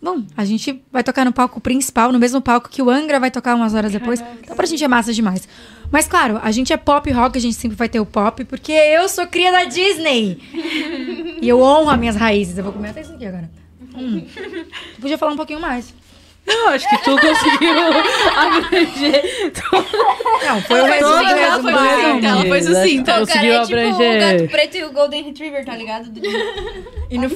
Bom, 0.00 0.22
a 0.36 0.44
gente 0.44 0.82
vai 0.92 1.02
tocar 1.02 1.24
no 1.24 1.32
palco 1.32 1.58
principal, 1.60 2.12
no 2.12 2.18
mesmo 2.18 2.38
palco 2.40 2.68
que 2.68 2.82
o 2.82 2.90
Angra 2.90 3.18
vai 3.18 3.30
tocar 3.30 3.54
umas 3.54 3.72
horas 3.72 3.90
depois. 3.90 4.22
Então, 4.42 4.54
pra 4.54 4.66
gente 4.66 4.84
é 4.84 4.88
massa 4.88 5.14
demais. 5.14 5.48
Mas, 5.90 6.06
claro, 6.06 6.38
a 6.42 6.50
gente 6.50 6.74
é 6.74 6.76
pop 6.76 7.10
rock, 7.10 7.38
a 7.38 7.40
gente 7.40 7.54
sempre 7.54 7.76
vai 7.76 7.88
ter 7.88 8.00
o 8.00 8.04
pop, 8.04 8.44
porque 8.44 8.72
eu 8.72 9.08
sou 9.08 9.26
cria 9.26 9.50
da 9.50 9.64
Disney. 9.64 10.38
e 11.40 11.48
eu 11.48 11.58
honro 11.60 11.88
as 11.88 11.98
minhas 11.98 12.16
raízes. 12.16 12.58
Eu 12.58 12.64
vou 12.64 12.72
comer 12.74 12.90
até 12.90 13.00
isso 13.00 13.14
aqui 13.14 13.24
agora. 13.24 13.50
Hum. 13.96 14.26
Podia 15.00 15.16
falar 15.16 15.32
um 15.32 15.36
pouquinho 15.36 15.60
mais. 15.60 15.94
Não, 16.46 16.68
acho 16.68 16.88
que 16.88 16.96
tu 17.04 17.10
conseguiu 17.18 17.72
abranger. 18.36 19.52
Não, 20.46 20.60
foi 20.62 20.80
o 20.80 20.86
Ela 20.86 20.94
resumo. 20.94 21.22
foi 21.22 21.34
resumo, 21.34 21.68
sucinta, 21.70 21.96
resumo. 21.96 22.26
ela 22.26 22.44
foi 22.46 22.62
sucinta. 22.62 22.88
Então, 22.90 23.22
o 23.22 23.26
cara 23.26 23.38
Conseguiu 23.40 23.54
é 23.54 23.62
tipo 23.64 23.74
o 23.74 23.78
abranger. 23.94 24.38
gato 24.38 24.50
preto 24.50 24.76
e 24.76 24.84
o 24.84 24.92
Golden 24.92 25.22
Retriever, 25.24 25.64
tá 25.64 25.76
ligado? 25.76 26.10
Do 26.10 26.20
E 27.10 27.18
no, 27.18 27.28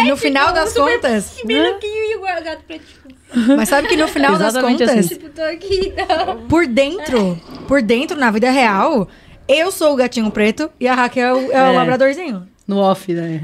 e 0.00 0.04
no 0.08 0.16
final 0.16 0.52
das 0.52 0.72
contas. 0.72 1.30
pequenininho 1.30 2.12
e 2.12 2.16
o 2.16 2.20
gato 2.20 2.62
preto, 2.66 2.84
tipo, 2.86 3.08
Mas 3.56 3.68
sabe 3.68 3.88
que 3.88 3.96
no 3.96 4.06
final 4.08 4.36
das 4.36 4.56
contas, 4.56 4.88
assim. 4.90 5.08
tipo, 5.08 5.28
tô 5.30 5.42
aqui, 5.42 5.92
não. 5.96 6.46
por 6.46 6.66
dentro, 6.66 7.40
por 7.66 7.82
dentro, 7.82 8.16
na 8.16 8.30
vida 8.30 8.50
real, 8.50 9.08
eu 9.48 9.70
sou 9.72 9.92
o 9.92 9.96
gatinho 9.96 10.30
preto 10.30 10.70
e 10.78 10.86
a 10.86 10.94
Raquel 10.94 11.50
é 11.50 11.62
o 11.62 11.72
É. 11.72 11.72
labradorzinho. 11.76 12.46
No 12.66 12.78
off, 12.78 13.12
né? 13.12 13.42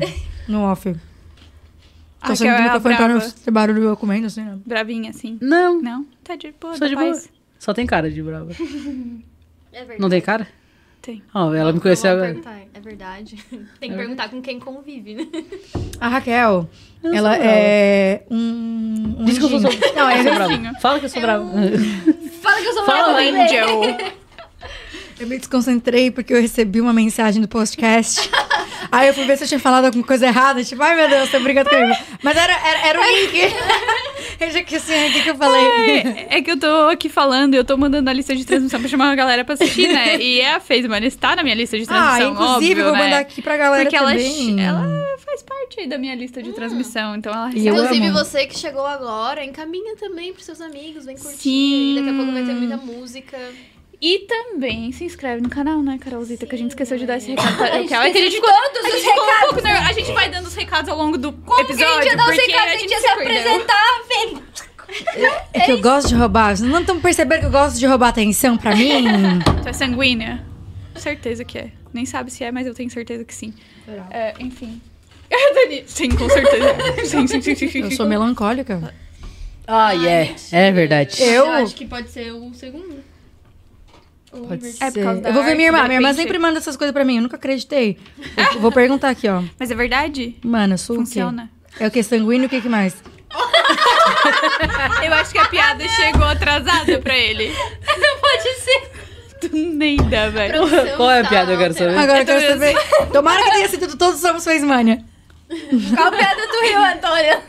No 0.48 0.62
off. 0.62 0.94
Tô 2.24 2.36
saindo 2.36 2.52
do 2.52 2.56
é 2.56 2.60
a 2.60 2.62
microfone 2.64 2.96
pra 2.96 3.08
não 3.08 3.20
ter 3.20 3.50
barulho 3.50 3.82
eu 3.84 3.96
comendo, 3.96 4.26
assim, 4.26 4.42
né? 4.42 4.58
Bravinha, 4.66 5.10
assim. 5.10 5.38
Não, 5.40 5.80
Não? 5.80 6.06
Tá 6.22 6.36
de 6.36 6.52
boa, 6.60 6.74
sou 6.74 6.80
da 6.80 6.86
de 6.88 6.94
boa. 6.94 7.10
paz. 7.12 7.28
Só 7.58 7.72
tem 7.74 7.86
cara 7.86 8.10
de 8.10 8.22
brava. 8.22 8.50
É 9.72 9.78
verdade. 9.80 10.00
Não 10.02 10.10
tem 10.10 10.20
cara? 10.20 10.48
Tem. 11.00 11.22
Ó, 11.32 11.54
ela 11.54 11.72
me 11.72 11.78
conheceu 11.78 12.10
agora. 12.10 12.26
perguntar. 12.34 12.60
É 12.74 12.80
verdade. 12.80 13.36
Tem 13.80 13.88
que 13.90 13.96
perguntar 13.96 14.28
com 14.28 14.42
quem 14.42 14.58
convive, 14.58 15.14
né? 15.14 15.28
A 16.00 16.08
Raquel, 16.08 16.68
Eu 17.02 17.14
ela 17.14 17.34
sou 17.36 17.44
é 17.44 18.22
um. 18.30 19.16
um 19.20 19.24
Diz 19.24 19.38
que 19.38 19.44
eu 19.44 19.48
sou, 19.48 19.60
Não, 19.60 20.08
é 20.10 20.18
eu 20.18 20.24
sou 20.24 20.32
anjinho. 20.42 20.60
brava. 20.62 20.80
Fala 20.80 20.98
que 20.98 21.04
eu 21.06 21.08
sou 21.08 21.22
brava. 21.22 21.44
Fala 22.42 22.60
que 22.60 22.66
eu 22.66 22.72
sou 22.74 22.84
Fala, 22.84 23.02
brava, 23.14 23.18
bebê. 23.20 23.38
Angel. 23.40 23.80
Eu 25.20 25.26
me 25.28 25.38
desconcentrei 25.38 26.10
porque 26.10 26.34
eu 26.34 26.40
recebi 26.40 26.80
uma 26.80 26.92
mensagem 26.92 27.40
do 27.40 27.46
podcast. 27.48 28.28
Aí 28.90 29.08
eu 29.08 29.14
fui 29.14 29.24
ver 29.24 29.36
se 29.36 29.44
eu 29.44 29.48
tinha 29.48 29.60
falado 29.60 29.86
alguma 29.86 30.04
coisa 30.04 30.26
errada. 30.26 30.62
Tipo, 30.64 30.82
ai 30.82 30.96
meu 30.96 31.08
Deus, 31.08 31.30
tô 31.30 31.40
brincando 31.40 31.70
comigo. 31.70 31.94
Mas 32.22 32.36
era, 32.36 32.52
era, 32.52 32.86
era 32.88 33.00
o 33.00 33.04
link. 33.04 33.38
Eu 34.40 34.50
já 34.50 34.62
que 34.62 34.76
assim, 34.76 35.08
o 35.08 35.12
que, 35.12 35.22
que 35.22 35.30
eu 35.30 35.34
falei? 35.34 35.66
É, 36.30 36.38
é 36.38 36.42
que 36.42 36.50
eu 36.50 36.58
tô 36.58 36.88
aqui 36.88 37.10
falando 37.10 37.52
e 37.52 37.56
eu 37.58 37.64
tô 37.64 37.76
mandando 37.76 38.08
a 38.08 38.12
lista 38.12 38.34
de 38.34 38.42
transmissão 38.46 38.80
pra 38.80 38.88
chamar 38.88 39.10
a 39.12 39.14
galera 39.14 39.44
pra 39.44 39.52
assistir, 39.52 39.88
né? 39.92 40.16
E 40.20 40.40
a 40.42 40.58
Face 40.60 40.88
Mano 40.88 41.04
está 41.04 41.36
na 41.36 41.42
minha 41.42 41.54
lista 41.54 41.76
de 41.78 41.84
Ah, 41.84 42.16
transmissão, 42.16 42.32
inclusive, 42.32 42.70
óbvio, 42.80 42.84
vou 42.84 42.92
né? 42.94 42.98
mandar 43.04 43.18
aqui 43.18 43.42
pra 43.42 43.56
galera 43.58 43.82
Porque 43.82 43.96
ela, 43.96 44.10
também. 44.12 44.58
ela 44.64 44.86
faz 45.18 45.42
parte 45.42 45.86
da 45.86 45.98
minha 45.98 46.14
lista 46.14 46.42
de 46.42 46.52
transmissão, 46.52 47.16
então 47.16 47.30
ela 47.32 47.50
E 47.54 47.66
eu 47.66 47.74
Inclusive, 47.74 48.06
amo. 48.06 48.18
você 48.18 48.46
que 48.46 48.58
chegou 48.58 48.86
agora, 48.86 49.44
encaminha 49.44 49.94
também 49.96 50.32
pros 50.32 50.46
seus 50.46 50.60
amigos, 50.62 51.04
vem 51.04 51.16
curtir. 51.18 51.36
Sim. 51.38 51.94
Daqui 51.96 52.08
a 52.08 52.14
pouco 52.14 52.32
vai 52.32 52.42
ter 52.42 52.52
muita 52.54 52.76
música. 52.78 53.36
E 54.02 54.20
também 54.20 54.90
se 54.92 55.04
inscreve 55.04 55.42
no 55.42 55.50
canal, 55.50 55.82
né, 55.82 55.98
Carolzita? 56.00 56.46
Que 56.46 56.54
a 56.54 56.58
gente 56.58 56.70
esqueceu 56.70 56.96
de 56.96 57.04
dar 57.06 57.18
esse 57.18 57.30
recado 57.30 57.56
pra 57.56 57.66
Raquel. 57.66 58.00
É 58.02 58.10
que 58.10 58.18
a 58.18 58.20
gente 58.22 58.36
ficou, 58.36 58.50
todos 58.72 58.84
a 58.84 58.88
os 58.88 58.94
gente 58.94 59.08
ficou 59.08 59.24
um 59.24 59.40
pouco. 59.40 59.66
A 59.66 59.92
gente 59.92 60.12
vai 60.12 60.30
dando 60.30 60.46
os 60.46 60.54
recados 60.54 60.88
ao 60.88 60.96
longo 60.96 61.18
do 61.18 61.32
Como 61.32 61.60
episódio. 61.60 61.86
que 61.86 61.92
a 61.92 62.02
gente 62.02 62.06
ia 62.10 62.16
dar 62.16 62.28
os 62.30 62.34
porque 62.34 62.50
recados? 62.50 62.66
a 62.66 62.74
A 62.74 62.78
gente 62.78 62.80
gente 62.80 62.90
ia 62.92 63.00
se 63.00 63.06
apresentar, 63.08 64.02
Fê. 64.08 64.60
É 65.52 65.60
que 65.60 65.72
eu 65.72 65.80
gosto 65.80 66.08
de 66.08 66.14
roubar. 66.14 66.56
Vocês 66.56 66.68
não 66.68 66.80
estão 66.80 66.98
percebendo 67.00 67.40
que 67.40 67.46
eu 67.46 67.50
gosto 67.50 67.78
de 67.78 67.86
roubar 67.86 68.08
atenção 68.08 68.56
pra 68.56 68.74
mim? 68.74 69.04
Tu 69.62 69.68
é 69.68 69.72
sanguínea? 69.72 70.44
Certeza 70.96 71.44
que 71.44 71.58
é. 71.58 71.70
Nem 71.92 72.06
sabe 72.06 72.30
se 72.30 72.42
é, 72.42 72.50
mas 72.50 72.66
eu 72.66 72.74
tenho 72.74 72.90
certeza 72.90 73.24
que 73.24 73.34
sim. 73.34 73.52
É, 74.10 74.34
enfim. 74.40 74.80
Dani, 75.54 75.84
sim, 75.86 76.08
com 76.08 76.28
certeza. 76.28 76.74
sim, 77.06 77.26
sim, 77.26 77.40
sim, 77.40 77.54
sim, 77.54 77.68
sim. 77.68 77.80
Eu 77.82 77.90
sou 77.92 78.06
melancólica. 78.06 78.94
Ah, 79.66 79.94
é. 79.94 80.34
É 80.50 80.72
verdade. 80.72 81.22
Eu? 81.22 81.44
Eu 81.46 81.50
acho 81.52 81.74
que 81.74 81.86
pode 81.86 82.10
ser 82.10 82.32
o 82.32 82.52
segundo. 82.54 83.04
Pode 84.30 84.64
ser. 84.72 84.84
É 84.84 84.90
por 84.90 85.02
causa 85.02 85.20
da 85.20 85.28
eu 85.30 85.34
vou 85.34 85.42
ver 85.42 85.54
minha 85.56 85.68
irmã. 85.68 85.82
Minha 85.84 85.96
irmã 85.96 86.14
sempre 86.14 86.38
manda 86.38 86.58
essas 86.58 86.76
coisas 86.76 86.92
pra 86.92 87.04
mim. 87.04 87.16
Eu 87.16 87.22
nunca 87.22 87.36
acreditei. 87.36 87.98
Eu 88.54 88.60
vou 88.60 88.70
perguntar 88.70 89.10
aqui, 89.10 89.28
ó. 89.28 89.42
Mas 89.58 89.70
é 89.70 89.74
verdade? 89.74 90.36
Mano, 90.44 90.74
eu 90.74 90.78
sou 90.78 90.96
Funciona. 90.96 91.50
o 91.74 91.76
quê? 91.78 91.84
É 91.84 91.86
o 91.88 91.90
que? 91.90 92.02
Sanguíneo? 92.02 92.46
O 92.46 92.48
que, 92.48 92.60
que 92.60 92.68
mais? 92.68 92.96
Eu 95.04 95.12
acho 95.14 95.32
que 95.32 95.38
a 95.38 95.46
piada 95.46 95.86
chegou 95.88 96.24
atrasada 96.24 96.98
pra 97.00 97.16
ele. 97.16 97.52
Pode 98.20 98.54
ser. 98.60 99.50
Nem 99.52 99.96
dá, 99.96 100.28
velho. 100.28 100.68
Qual 100.96 101.10
é 101.10 101.20
a 101.20 101.22
tá 101.22 101.28
piada? 101.28 101.52
Eu 101.52 101.58
quero 101.58 101.74
saber. 101.74 101.96
Agora 101.96 102.20
eu 102.20 102.26
quero 102.26 102.40
tô 102.40 102.48
saber. 102.48 102.76
Tomara 103.12 103.42
que 103.42 103.50
tenha 103.52 103.68
sido 103.68 103.86
do 103.86 103.96
Todos 103.96 104.20
Somos 104.20 104.44
Fez 104.44 104.62
Mania. 104.62 105.02
Qual 105.96 106.08
a 106.08 106.10
piada 106.10 106.46
do 106.46 106.60
Rio, 106.60 106.84
Antônio? 106.84 107.40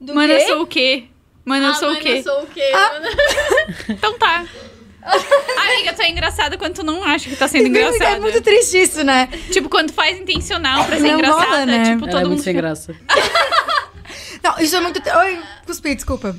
Do 0.00 0.14
Mano, 0.14 0.32
eu 0.32 0.38
quê? 0.38 0.46
sou 0.46 0.62
o 0.62 0.66
quê? 0.66 1.04
Mano, 1.44 1.66
eu 1.66 1.70
Ah, 1.70 1.74
sou 1.74 1.88
mano, 1.88 2.00
o 2.00 2.02
quê? 2.02 2.08
Eu 2.18 2.22
sou 2.22 2.42
o 2.42 2.46
quê? 2.46 2.70
Ah. 2.74 2.92
mano? 2.94 3.06
Então 3.90 4.18
tá. 4.18 4.44
Amiga, 5.04 5.92
tu 5.92 6.00
é 6.02 6.08
engraçada 6.10 6.56
quando 6.56 6.74
tu 6.76 6.82
não 6.82 7.04
acha 7.04 7.28
que 7.28 7.36
tá 7.36 7.46
sendo 7.46 7.68
engraçada. 7.68 8.04
É 8.16 8.20
muito 8.20 8.40
triste 8.40 8.78
isso, 8.82 9.04
né? 9.04 9.28
Tipo, 9.50 9.68
quando 9.68 9.92
faz 9.92 10.18
intencional 10.18 10.84
pra 10.86 10.96
ser 10.96 11.02
Não 11.08 11.14
engraçada, 11.18 11.44
rola, 11.44 11.66
né? 11.66 11.84
tipo, 11.92 12.04
Ela 12.04 12.10
todo 12.10 12.10
é 12.10 12.14
mundo 12.20 12.28
muito 12.28 12.42
sem 12.42 12.54
fica- 12.54 12.62
graça. 12.66 12.94
Não, 14.42 14.58
isso 14.58 14.76
é 14.76 14.80
muito. 14.80 15.02
Oi, 15.18 15.38
cuspi, 15.66 15.94
desculpa. 15.94 16.34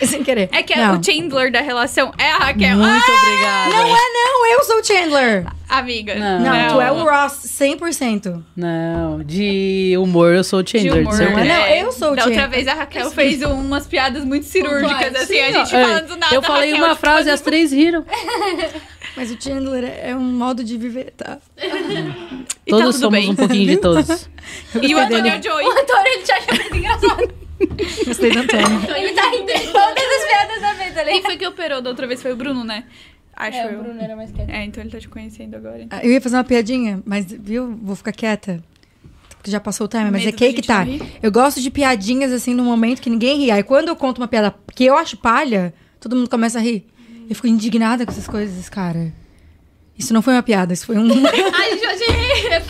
Sem 0.06 0.22
querer. 0.24 0.48
É 0.52 0.62
que 0.62 0.74
não. 0.74 0.98
o 0.98 1.04
Chandler 1.04 1.52
da 1.52 1.60
relação 1.60 2.12
é 2.18 2.30
a 2.30 2.38
Raquel. 2.38 2.76
Muito 2.76 3.12
obrigada. 3.12 3.70
Não 3.70 3.96
é, 3.96 4.00
não. 4.12 4.46
Eu 4.52 4.64
sou 4.64 4.80
o 4.80 4.84
Chandler. 4.84 5.46
Ah, 5.68 5.78
amiga. 5.78 6.14
Não. 6.16 6.40
Não, 6.40 6.74
tu 6.74 6.80
é 6.80 6.90
o 6.90 7.04
Ross, 7.04 7.42
100%. 7.44 8.42
Não, 8.56 9.22
de 9.22 9.94
humor 9.96 10.34
eu 10.34 10.42
sou 10.42 10.58
o 10.58 10.62
De 10.62 10.72
Chandler, 10.72 11.02
humor, 11.02 11.16
de. 11.16 11.24
Não, 11.24 11.34
é. 11.34 11.82
eu 11.82 11.92
sou 11.92 12.12
o 12.12 12.16
Da 12.16 12.24
outra 12.24 12.40
Chandler. 12.40 12.50
vez 12.50 12.68
a 12.68 12.74
Raquel 12.74 13.10
fez 13.10 13.42
umas 13.42 13.86
piadas 13.86 14.24
muito 14.24 14.46
cirúrgicas, 14.46 15.14
assim, 15.14 15.38
a 15.38 15.52
gente 15.52 15.70
falando 15.70 16.08
do 16.08 16.16
nada. 16.16 16.34
Eu 16.34 16.42
falei 16.42 16.70
Raquel, 16.70 16.84
uma 16.84 16.94
tipo, 16.94 17.00
frase 17.00 17.28
e 17.28 17.32
as 17.32 17.40
três 17.40 17.70
riram. 17.72 18.04
Mas 19.16 19.30
o 19.30 19.36
Chandler 19.40 19.84
é 20.02 20.14
um 20.14 20.20
modo 20.20 20.64
de 20.64 20.76
viver, 20.76 21.12
tá? 21.16 21.36
tá 21.36 21.40
Todos 22.68 22.96
tudo 22.96 22.98
somos 23.00 23.18
bem. 23.20 23.30
um 23.30 23.34
pouquinho 23.36 23.66
de 23.66 23.76
todos. 23.78 24.28
E 24.80 24.94
o 24.94 24.98
Antônio 24.98 25.32
é 25.32 25.38
o 25.38 25.42
Joey. 25.42 25.66
O 25.66 25.70
Antônio, 25.70 26.06
ele 26.06 26.22
te 26.22 26.32
acha 26.32 26.54
muito 26.54 26.76
engraçado. 26.76 27.39
Gostei 28.06 28.30
do 28.32 28.38
Antônio. 28.40 28.66
Ele 28.96 29.12
tá 29.12 29.30
rindo 29.30 29.46
de 29.46 29.66
todas 29.72 30.04
as 30.04 30.26
piadas 30.26 30.60
da 30.62 30.72
vida, 30.84 31.04
Quem 31.04 31.22
foi 31.22 31.36
que 31.36 31.46
operou 31.46 31.80
da 31.82 31.90
outra 31.90 32.06
vez? 32.06 32.22
Foi 32.22 32.32
o 32.32 32.36
Bruno, 32.36 32.64
né? 32.64 32.84
Acho 33.36 33.58
É, 33.58 33.72
eu. 33.74 33.80
o 33.80 33.82
Bruno 33.82 34.00
era 34.00 34.16
mais 34.16 34.30
quieto. 34.32 34.50
É, 34.50 34.64
então 34.64 34.82
ele 34.82 34.90
tá 34.90 34.98
te 34.98 35.08
conhecendo 35.08 35.56
agora. 35.56 35.82
então. 35.82 35.98
Ah, 35.98 36.04
Eu 36.04 36.10
ia 36.12 36.20
fazer 36.20 36.36
uma 36.36 36.44
piadinha, 36.44 37.02
mas 37.06 37.26
viu? 37.26 37.78
Vou 37.82 37.96
ficar 37.96 38.12
quieta. 38.12 38.62
Porque 39.36 39.50
já 39.50 39.58
passou 39.60 39.86
o 39.86 39.88
time, 39.88 40.10
mas 40.10 40.26
é 40.26 40.32
que 40.32 40.52
que 40.52 40.60
tá. 40.62 40.82
rir? 40.82 41.02
Eu 41.22 41.32
gosto 41.32 41.60
de 41.62 41.70
piadinhas 41.70 42.30
assim 42.32 42.52
no 42.52 42.62
momento 42.62 43.00
que 43.00 43.08
ninguém 43.08 43.38
ri. 43.38 43.50
Aí 43.50 43.62
quando 43.62 43.88
eu 43.88 43.96
conto 43.96 44.18
uma 44.18 44.28
piada 44.28 44.54
que 44.74 44.84
eu 44.84 44.94
acho 44.98 45.16
palha, 45.16 45.72
todo 45.98 46.14
mundo 46.14 46.28
começa 46.28 46.58
a 46.58 46.60
rir. 46.60 46.86
Eu 47.28 47.34
fico 47.34 47.46
indignada 47.46 48.04
com 48.04 48.12
essas 48.12 48.26
coisas, 48.28 48.68
cara. 48.68 49.12
Isso 49.96 50.12
não 50.12 50.20
foi 50.20 50.34
uma 50.34 50.42
piada, 50.42 50.74
isso 50.74 50.84
foi 50.84 50.98
um. 50.98 51.08
Ai, 51.54 51.78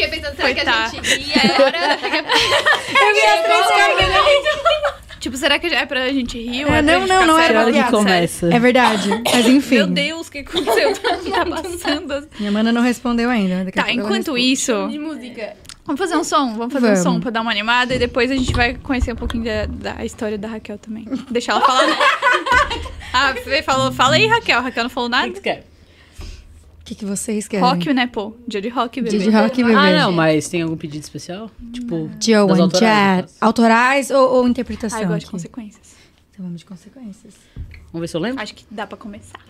fiquei 0.00 0.08
pensando, 0.08 0.36
será 0.36 0.54
que 0.54 0.60
a 0.60 0.88
gente 0.88 1.14
ri 1.14 1.32
agora? 1.34 1.96
vi 2.00 3.26
as 3.26 3.42
três 3.42 3.66
caras. 3.68 5.00
Tipo, 5.20 5.36
será 5.36 5.58
que 5.58 5.68
já 5.68 5.80
é 5.80 5.86
pra 5.86 6.08
gente 6.08 6.38
rir? 6.38 6.64
ou 6.64 6.72
É, 6.72 6.78
é 6.78 6.82
não, 6.82 7.00
gente 7.00 7.08
não, 7.08 7.26
não 7.26 7.38
é 7.38 7.52
hora 7.52 7.72
que 7.72 7.90
começa? 7.90 8.54
É 8.54 8.58
verdade. 8.58 9.10
Mas 9.30 9.46
enfim. 9.46 9.74
Meu 9.76 9.86
Deus, 9.86 10.28
o 10.28 10.32
que 10.32 10.38
aconteceu? 10.38 10.94
tá 11.30 11.44
passando. 11.44 12.28
Minha 12.38 12.52
mana 12.52 12.72
não 12.72 12.80
respondeu 12.80 13.28
ainda. 13.28 13.64
Daqui 13.64 13.78
a 13.78 13.84
Tá, 13.84 13.92
enquanto 13.92 14.38
isso, 14.38 14.88
De 14.88 14.98
música. 14.98 15.54
vamos 15.84 16.00
fazer 16.00 16.16
um 16.16 16.24
som? 16.24 16.54
Vamos 16.54 16.72
fazer 16.72 16.86
Vamos. 16.86 17.00
um 17.00 17.02
som 17.02 17.20
pra 17.20 17.30
dar 17.30 17.42
uma 17.42 17.50
animada 17.50 17.94
e 17.94 17.98
depois 17.98 18.30
a 18.30 18.34
gente 18.34 18.52
vai 18.54 18.74
conhecer 18.74 19.12
um 19.12 19.16
pouquinho 19.16 19.44
da, 19.44 19.66
da 19.66 20.04
história 20.06 20.38
da 20.38 20.48
Raquel 20.48 20.78
também. 20.78 21.06
Deixa 21.30 21.52
ela 21.52 21.60
falar. 21.60 21.86
né? 21.86 21.96
ah, 23.12 23.34
Fê 23.44 23.62
falou, 23.62 23.92
fala 23.92 24.14
aí, 24.14 24.26
Raquel. 24.26 24.62
Raquel 24.62 24.84
não 24.84 24.90
falou 24.90 25.08
O 25.08 25.10
nada. 25.10 25.28
Que 26.90 26.94
que, 26.96 27.04
vocês 27.04 27.46
querem? 27.46 27.64
Rock, 27.64 27.92
né, 27.94 28.06
pô? 28.06 28.34
Dia 28.48 28.60
de 28.60 28.68
rock, 28.68 29.00
bebê. 29.00 29.16
Dia 29.16 29.30
de 29.30 29.36
rock, 29.36 29.62
bebê. 29.62 29.76
Ah, 29.76 29.92
não, 29.92 30.12
mas 30.12 30.48
tem 30.48 30.62
algum 30.62 30.76
pedido 30.76 31.02
especial? 31.02 31.50
Tipo, 31.72 32.10
Joe 32.20 32.48
das 32.48 32.58
and 32.58 32.62
autorais, 32.62 33.20
caso. 33.22 33.34
Autorais 33.40 34.10
ou, 34.10 34.34
ou 34.34 34.48
interpretação? 34.48 34.98
Ah, 34.98 35.02
eu 35.02 35.08
gosto 35.08 35.20
de 35.20 35.26
aqui? 35.26 35.32
consequências. 35.32 35.94
Então 36.32 36.44
vamos 36.44 36.60
de 36.60 36.66
consequências. 36.66 37.34
Vamos 37.92 38.00
ver 38.00 38.08
se 38.08 38.16
eu 38.16 38.20
lembro? 38.20 38.42
Acho 38.42 38.54
que 38.54 38.64
dá 38.70 38.86
pra 38.86 38.98
começar. 38.98 39.40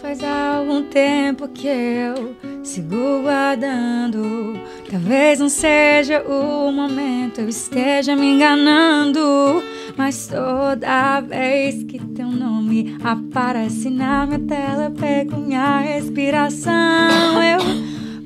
Faz 0.00 0.22
algum 0.22 0.82
tempo 0.82 1.48
que 1.48 1.68
eu 1.68 2.36
sigo 2.62 3.22
guardando. 3.22 4.58
Talvez 4.90 5.38
não 5.38 5.48
seja 5.48 6.22
o 6.22 6.70
momento, 6.70 7.40
eu 7.40 7.48
esteja 7.48 8.14
me 8.14 8.34
enganando. 8.34 9.62
Mas 9.96 10.26
toda 10.26 11.20
vez 11.20 11.82
que 11.84 11.98
teu 11.98 12.28
nome 12.28 12.96
aparece 13.02 13.88
na 13.90 14.26
minha 14.26 14.40
tela, 14.40 14.90
pego 14.90 15.36
minha 15.36 15.80
respiração. 15.80 17.42
Eu 17.42 17.60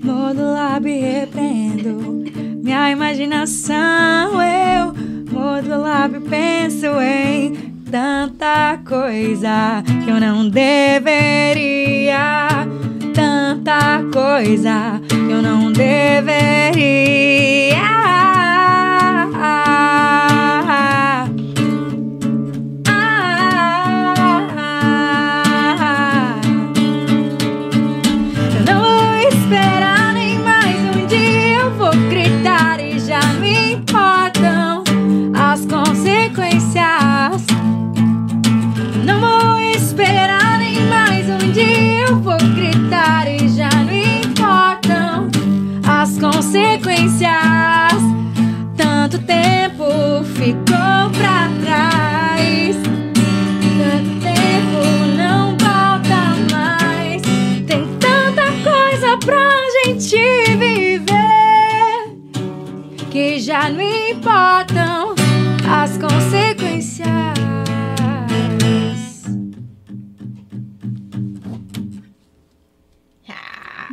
mudo 0.03 0.43
o 0.43 0.53
lábio 0.53 0.93
e 0.93 1.01
repreendo 1.01 2.25
minha 2.63 2.91
imaginação. 2.91 4.43
Eu 4.43 4.93
mudo 5.31 5.75
o 5.75 5.81
lábio 5.81 6.23
e 6.25 6.29
penso 6.29 6.87
em 7.01 7.80
tanta 7.91 8.79
coisa 8.89 9.83
que 10.05 10.11
eu 10.11 10.21
não 10.21 10.49
deveria. 10.49 12.19
Tanta 13.13 14.03
coisa 14.13 15.01
que 15.09 15.33
eu 15.33 15.43
não 15.43 15.73
deveria. 15.73 16.71
Vou 42.21 42.37
gritar 42.55 43.27
e 43.29 43.49
já 43.49 43.71
me 43.85 44.21
importam 44.25 45.29
as 45.87 46.19
consequências. 46.19 47.31
Tanto 48.77 49.19
tempo 49.21 49.85
ficou 50.35 51.11
pra 51.17 51.49
trás. 51.63 52.77
Tanto 53.79 54.21
tempo 54.21 54.81
não 55.17 55.57
volta 55.57 56.37
mais. 56.53 57.23
Tem 57.67 57.87
tanta 57.99 58.53
coisa 58.63 59.17
pra 59.25 59.49
gente 59.85 60.17
viver 60.59 61.01
que 63.11 63.41
já 63.41 63.71
não 63.71 63.81
importam 63.81 65.15
as 65.67 65.97
consequências. 65.97 67.40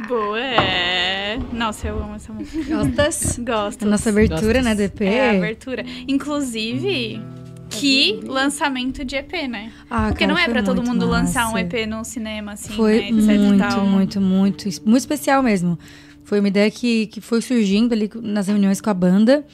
Boa, 0.07 0.39
é. 0.39 1.39
Nossa, 1.51 1.87
eu 1.87 1.97
amo 2.01 2.15
essa 2.15 2.31
música. 2.33 2.63
Gostas? 2.75 3.39
Gosto. 3.39 3.83
A 3.83 3.89
nossa 3.89 4.09
abertura, 4.09 4.41
Gostas? 4.61 4.63
né, 4.65 4.75
do 4.75 4.81
EP? 4.81 5.01
É 5.01 5.29
a 5.29 5.37
abertura. 5.37 5.85
Inclusive, 6.07 7.21
que 7.69 8.19
lançamento 8.25 9.03
de 9.03 9.15
EP, 9.17 9.33
né? 9.49 9.71
Ah, 9.89 10.07
Porque 10.07 10.25
cara, 10.25 10.33
não 10.33 10.39
é 10.39 10.47
pra 10.47 10.63
todo 10.63 10.81
mundo 10.83 11.05
lançar 11.05 11.47
um 11.49 11.53
massa. 11.53 11.59
EP 11.61 11.87
no 11.87 12.03
cinema, 12.05 12.53
assim, 12.53 12.73
Foi 12.73 13.11
né, 13.11 13.37
muito, 13.37 13.59
tal. 13.59 13.85
muito, 13.85 14.21
muito, 14.21 14.65
muito 14.85 14.97
especial 14.97 15.43
mesmo. 15.43 15.77
Foi 16.23 16.39
uma 16.39 16.47
ideia 16.47 16.69
que, 16.71 17.07
que 17.07 17.21
foi 17.21 17.41
surgindo 17.41 17.93
ali 17.93 18.09
nas 18.21 18.47
reuniões 18.47 18.79
com 18.81 18.89
a 18.89 18.93
banda. 18.93 19.45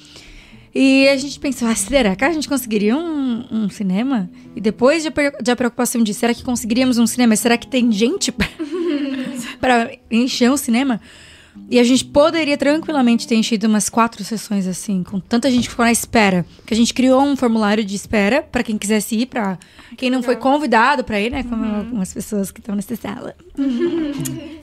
E 0.75 1.07
a 1.07 1.15
gente 1.17 1.39
pensou, 1.39 1.67
ah, 1.67 1.75
será 1.75 2.15
que 2.15 2.25
a 2.25 2.31
gente 2.31 2.49
conseguiria 2.49 2.95
um, 2.97 3.45
um 3.51 3.69
cinema? 3.69 4.27
E 4.55 4.61
depois 4.61 5.03
de, 5.03 5.09
a 5.09 5.11
pre- 5.11 5.37
de 5.39 5.51
a 5.51 5.55
preocupação 5.55 6.01
de, 6.01 6.13
será 6.15 6.33
que 6.33 6.43
conseguiríamos 6.43 6.97
um 6.97 7.05
cinema? 7.05 7.35
Será 7.35 7.57
que 7.57 7.67
tem 7.67 7.91
gente 7.91 8.31
pra 9.63 9.89
encher 10.11 10.51
o 10.51 10.57
cinema? 10.57 10.99
E 11.69 11.79
a 11.79 11.83
gente 11.85 12.03
poderia 12.03 12.57
tranquilamente 12.57 13.25
ter 13.25 13.35
enchido 13.35 13.65
umas 13.65 13.87
quatro 13.87 14.21
sessões 14.21 14.67
assim, 14.67 15.03
com 15.03 15.21
tanta 15.21 15.49
gente 15.49 15.63
que 15.63 15.69
ficou 15.69 15.85
na 15.85 15.91
espera. 15.91 16.45
Que 16.65 16.73
a 16.73 16.77
gente 16.77 16.93
criou 16.93 17.21
um 17.21 17.37
formulário 17.37 17.85
de 17.85 17.95
espera 17.95 18.41
pra 18.41 18.61
quem 18.61 18.77
quisesse 18.77 19.15
ir, 19.15 19.27
pra 19.27 19.57
quem 19.95 20.09
não 20.09 20.21
foi 20.21 20.35
convidado 20.35 21.03
pra 21.05 21.17
ir, 21.21 21.31
né? 21.31 21.43
Como 21.43 21.63
algumas 21.63 22.13
pessoas 22.13 22.51
que 22.51 22.59
estão 22.59 22.75
nessa 22.75 22.95
sala. 22.97 23.35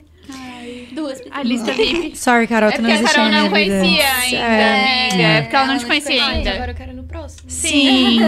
Duas 0.91 1.21
A 1.31 1.43
lista 1.43 1.71
VIP. 1.71 2.17
Sorry, 2.17 2.47
Carol, 2.47 2.69
É 2.69 2.73
tu 2.73 2.81
não 2.81 2.89
porque 2.89 2.91
a 2.91 3.01
existe 3.01 3.15
Carol 3.15 3.31
na 3.31 3.37
minha 3.39 3.49
não 3.49 3.57
vida. 3.57 3.79
conhecia 3.79 4.13
ainda, 4.17 4.37
É. 4.37 5.07
amiga. 5.09 5.23
É 5.23 5.41
porque 5.41 5.55
ela 5.55 5.65
não 5.65 5.71
Ela 5.73 5.79
te 5.79 5.81
não 5.83 5.89
conhecia 5.89 6.11
te 6.15 6.19
Ai, 6.21 6.35
ainda. 6.37 6.51
agora 6.51 6.71
eu 6.71 6.75
quero 6.75 6.91
ir 6.91 6.95
no 6.95 7.03
próximo. 7.03 7.43
Sim. 7.47 8.19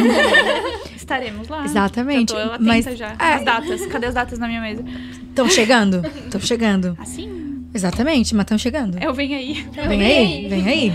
Estaremos 0.96 1.48
lá. 1.48 1.66
Exatamente, 1.66 2.34
Já 2.34 2.50
tô 2.58 2.64
mas- 2.64 2.86
já. 2.98 3.08
é. 3.10 3.16
As 3.20 3.44
datas. 3.46 3.86
Cadê 3.88 4.06
as 4.08 4.14
datas 4.14 4.40
na 4.40 4.48
minha 4.48 4.62
mesa? 4.62 4.84
Estão 5.30 5.50
chegando? 5.50 6.02
Estão 6.26 6.42
chegando. 6.42 6.98
Assim? 7.00 7.66
Exatamente, 7.74 8.36
mas 8.36 8.44
estão 8.44 8.58
chegando. 8.58 9.02
Eu 9.02 9.14
venho 9.14 9.36
aí. 9.36 9.66
Vem 9.88 10.02
aí, 10.06 10.48
vem 10.48 10.68
aí. 10.68 10.94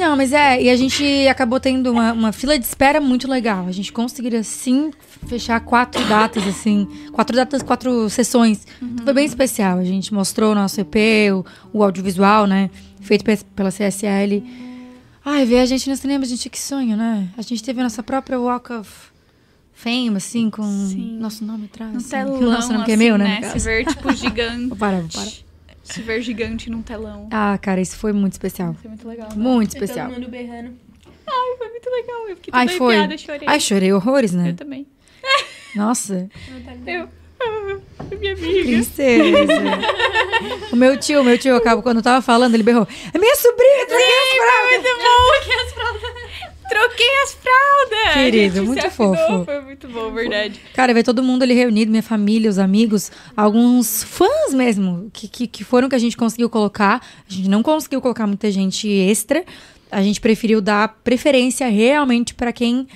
Não, 0.00 0.16
mas 0.16 0.32
é, 0.32 0.62
e 0.62 0.70
a 0.70 0.76
gente 0.76 1.04
acabou 1.28 1.60
tendo 1.60 1.92
uma, 1.92 2.12
uma 2.14 2.32
fila 2.32 2.58
de 2.58 2.64
espera 2.64 3.00
muito 3.02 3.28
legal. 3.28 3.66
A 3.66 3.72
gente 3.72 3.92
conseguiria, 3.92 4.42
sim, 4.42 4.90
fechar 5.26 5.60
quatro 5.60 6.02
datas, 6.08 6.46
assim. 6.46 6.88
Quatro 7.12 7.36
datas, 7.36 7.62
quatro 7.62 8.08
sessões. 8.08 8.66
Então 8.80 9.04
foi 9.04 9.12
bem 9.12 9.26
especial. 9.26 9.78
A 9.78 9.84
gente 9.84 10.14
mostrou 10.14 10.52
o 10.52 10.54
nosso 10.54 10.80
EP, 10.80 10.96
o, 11.34 11.44
o 11.78 11.84
audiovisual, 11.84 12.46
né? 12.46 12.70
Feito 13.02 13.22
pe- 13.22 13.44
pela 13.54 13.70
CSL. 13.70 14.42
Ai, 15.22 15.44
ver 15.44 15.58
a 15.58 15.66
gente 15.66 15.88
no 15.90 15.94
cinema, 15.96 16.24
gente, 16.24 16.48
que 16.48 16.58
sonho, 16.58 16.96
né? 16.96 17.28
A 17.36 17.42
gente 17.42 17.62
teve 17.62 17.78
a 17.80 17.82
nossa 17.84 18.02
própria 18.02 18.40
Walk 18.40 18.72
of 18.72 18.90
Fame, 19.74 20.16
assim, 20.16 20.48
com 20.48 20.62
Sim. 20.62 21.18
nosso 21.20 21.44
nome 21.44 21.66
atrás. 21.66 21.92
Um 21.92 21.96
assim. 21.98 22.08
telão, 22.08 22.40
Nosso 22.40 22.72
nome 22.72 22.84
que 22.86 22.90
é 22.92 22.94
assim, 22.94 23.04
meu, 23.04 23.18
né? 23.18 23.40
no 23.42 23.50
Se 23.52 23.58
ver, 23.58 23.84
tipo, 23.84 24.10
gigante. 24.16 24.68
Vou 24.68 24.76
parar. 24.78 25.02
Se 25.90 26.02
ver 26.02 26.22
gigante 26.22 26.70
num 26.70 26.82
telão. 26.82 27.28
Ah, 27.30 27.58
cara, 27.60 27.80
isso 27.80 27.96
foi 27.96 28.12
muito 28.12 28.32
especial. 28.32 28.74
Foi 28.80 28.88
muito 28.88 29.06
legal. 29.06 29.28
né? 29.28 29.34
Muito 29.36 29.72
E 29.72 29.74
todo 29.74 29.82
especial. 29.84 30.10
mundo 30.10 30.28
berrando. 30.28 30.72
Ai, 31.26 31.56
foi 31.58 31.68
muito 31.68 31.90
legal. 31.90 32.28
Eu 32.28 32.36
fiquei 32.36 32.52
Ai, 32.54 32.66
toda 32.66 32.78
foi. 32.78 32.96
arrepiada, 32.96 33.18
chorei. 33.18 33.48
Ai, 33.48 33.60
chorei 33.60 33.92
horrores, 33.92 34.32
né? 34.32 34.50
Eu 34.50 34.56
também. 34.56 34.86
Nossa. 35.76 36.28
Eu. 36.86 37.08
Minha 38.18 38.32
amiga. 38.34 38.62
Princesa. 38.64 39.52
o 40.72 40.76
meu 40.76 40.96
tio, 40.98 41.20
o 41.20 41.24
meu 41.24 41.38
tio, 41.38 41.56
acabou 41.56 41.82
quando 41.82 41.98
eu 41.98 42.02
tava 42.02 42.20
falando, 42.20 42.54
ele 42.54 42.62
berrou. 42.62 42.86
É 43.14 43.18
minha 43.18 43.34
sobrinha, 43.36 43.86
troquei 43.86 44.06
as 44.06 44.36
fraldas." 44.36 44.82
Muito 44.82 44.96
bom. 44.98 45.32
Troquei 45.32 45.54
as 45.64 45.72
fraldas. 45.72 46.49
Querido, 48.12 48.54
A 48.54 48.56
gente 48.56 48.66
muito 48.66 48.80
se 48.80 48.86
afinou, 48.86 49.16
fofo. 49.16 49.44
Foi 49.44 49.60
muito 49.62 49.88
bom, 49.88 50.12
verdade. 50.12 50.60
Cara, 50.74 50.94
ver 50.94 51.02
todo 51.02 51.22
mundo 51.22 51.42
ali 51.42 51.54
reunido, 51.54 51.90
minha 51.90 52.02
família, 52.02 52.48
os 52.50 52.58
amigos, 52.58 53.10
alguns 53.36 54.02
fãs 54.02 54.54
mesmo, 54.54 55.10
que, 55.12 55.28
que, 55.28 55.46
que 55.46 55.64
foram 55.64 55.88
que 55.88 55.94
a 55.94 55.98
gente 55.98 56.16
conseguiu 56.16 56.48
colocar. 56.48 57.04
A 57.28 57.32
gente 57.32 57.48
não 57.48 57.62
conseguiu 57.62 58.00
colocar 58.00 58.26
muita 58.26 58.50
gente 58.50 58.88
extra. 58.88 59.44
A 59.90 60.02
gente 60.02 60.20
preferiu 60.20 60.60
dar 60.60 61.00
preferência 61.02 61.68
realmente 61.68 62.34
pra 62.34 62.52
quem 62.52 62.86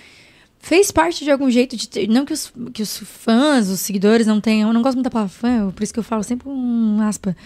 fez 0.64 0.90
parte 0.90 1.24
de 1.24 1.30
algum 1.30 1.50
jeito 1.50 1.76
de 1.76 2.06
não 2.06 2.24
que 2.24 2.32
os, 2.32 2.52
que 2.72 2.82
os 2.82 2.98
fãs, 2.98 3.68
os 3.68 3.80
seguidores 3.80 4.26
não 4.26 4.40
tenham, 4.40 4.70
eu 4.70 4.72
não 4.72 4.80
gosto 4.80 4.94
muito 4.94 5.04
da 5.04 5.10
palavra 5.10 5.32
fã, 5.32 5.70
por 5.70 5.82
isso 5.82 5.92
que 5.92 5.98
eu 5.98 6.04
falo 6.04 6.22
sempre 6.22 6.48
um 6.48 7.02
aspa, 7.02 7.36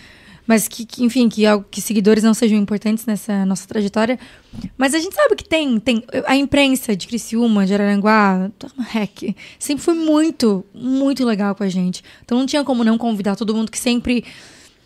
mas 0.49 0.67
que, 0.67 0.87
que, 0.87 1.05
enfim, 1.05 1.29
que, 1.29 1.43
que 1.71 1.83
seguidores 1.83 2.25
não 2.25 2.33
sejam 2.33 2.57
importantes 2.59 3.05
nessa 3.05 3.45
nossa 3.45 3.69
trajetória, 3.69 4.19
mas 4.79 4.95
a 4.95 4.99
gente 4.99 5.15
sabe 5.15 5.37
que 5.37 5.45
tem, 5.45 5.79
tem 5.79 6.03
a 6.27 6.35
imprensa 6.35 6.97
de 6.97 7.07
Criciúma, 7.07 7.67
de 7.67 7.75
Araranguá, 7.75 8.51
heck, 8.95 9.37
sempre 9.59 9.85
foi 9.85 9.93
muito, 9.93 10.65
muito 10.73 11.23
legal 11.27 11.55
com 11.55 11.63
a 11.63 11.69
gente, 11.69 12.03
então 12.25 12.39
não 12.39 12.47
tinha 12.47 12.65
como 12.65 12.83
não 12.83 12.97
convidar 12.97 13.37
todo 13.37 13.55
mundo 13.55 13.71
que 13.71 13.79
sempre 13.79 14.25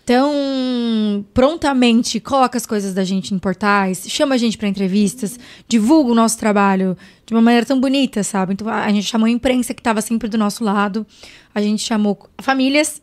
tão 0.05 1.25
prontamente 1.33 2.18
coloca 2.18 2.59
as 2.59 2.66
coisas 2.66 2.92
da 2.92 3.05
gente 3.05 3.33
em 3.33 3.38
portais, 3.38 4.05
chama 4.09 4.35
a 4.35 4.38
gente 4.38 4.59
para 4.59 4.66
entrevistas, 4.66 5.38
divulga 5.68 6.11
o 6.11 6.14
nosso 6.14 6.37
trabalho 6.38 6.96
de 7.25 7.33
uma 7.33 7.40
maneira 7.40 7.64
tão 7.64 7.81
bonita, 7.81 8.25
sabe? 8.25 8.55
Então 8.55 8.68
a 8.68 8.90
gente 8.90 9.05
chamou 9.05 9.27
a 9.27 9.31
imprensa 9.31 9.72
que 9.72 9.81
estava 9.81 10.01
sempre 10.01 10.29
do 10.29 10.37
nosso 10.37 10.64
lado, 10.64 11.07
a 11.55 11.62
gente 11.62 11.85
chamou 11.85 12.18
famílias, 12.40 13.01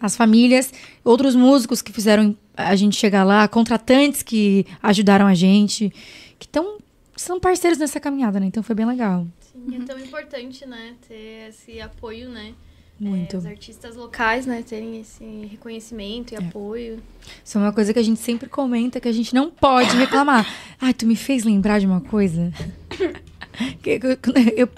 as 0.00 0.16
famílias, 0.16 0.72
outros 1.04 1.34
músicos 1.34 1.82
que 1.82 1.92
fizeram 1.92 2.36
a 2.56 2.74
gente 2.74 2.96
chegar 2.96 3.24
lá, 3.24 3.46
contratantes 3.46 4.22
que 4.22 4.66
ajudaram 4.82 5.26
a 5.26 5.34
gente, 5.34 5.92
que 6.38 6.48
tão, 6.48 6.78
são 7.16 7.38
parceiros 7.38 7.78
nessa 7.78 8.00
caminhada, 8.00 8.40
né? 8.40 8.46
Então 8.46 8.62
foi 8.62 8.74
bem 8.74 8.86
legal. 8.86 9.26
Sim, 9.52 9.76
é 9.76 9.84
tão 9.84 9.98
importante, 9.98 10.66
né, 10.66 10.94
ter 11.06 11.48
esse 11.48 11.80
apoio, 11.80 12.30
né? 12.30 12.54
Muito. 12.98 13.36
É, 13.36 13.38
os 13.38 13.46
artistas 13.46 13.96
locais, 13.96 14.44
né, 14.44 14.62
terem 14.62 15.00
esse 15.00 15.24
reconhecimento 15.50 16.34
e 16.34 16.36
apoio. 16.36 17.02
Isso 17.42 17.56
é 17.56 17.60
uma 17.60 17.72
coisa 17.72 17.94
que 17.94 17.98
a 17.98 18.02
gente 18.02 18.20
sempre 18.20 18.46
comenta 18.46 19.00
que 19.00 19.08
a 19.08 19.12
gente 19.12 19.34
não 19.34 19.50
pode 19.50 19.96
reclamar. 19.96 20.46
Ai, 20.78 20.92
tu 20.92 21.06
me 21.06 21.16
fez 21.16 21.44
lembrar 21.44 21.78
de 21.78 21.86
uma 21.86 22.00
coisa. 22.00 22.52
Eu, 24.56 24.68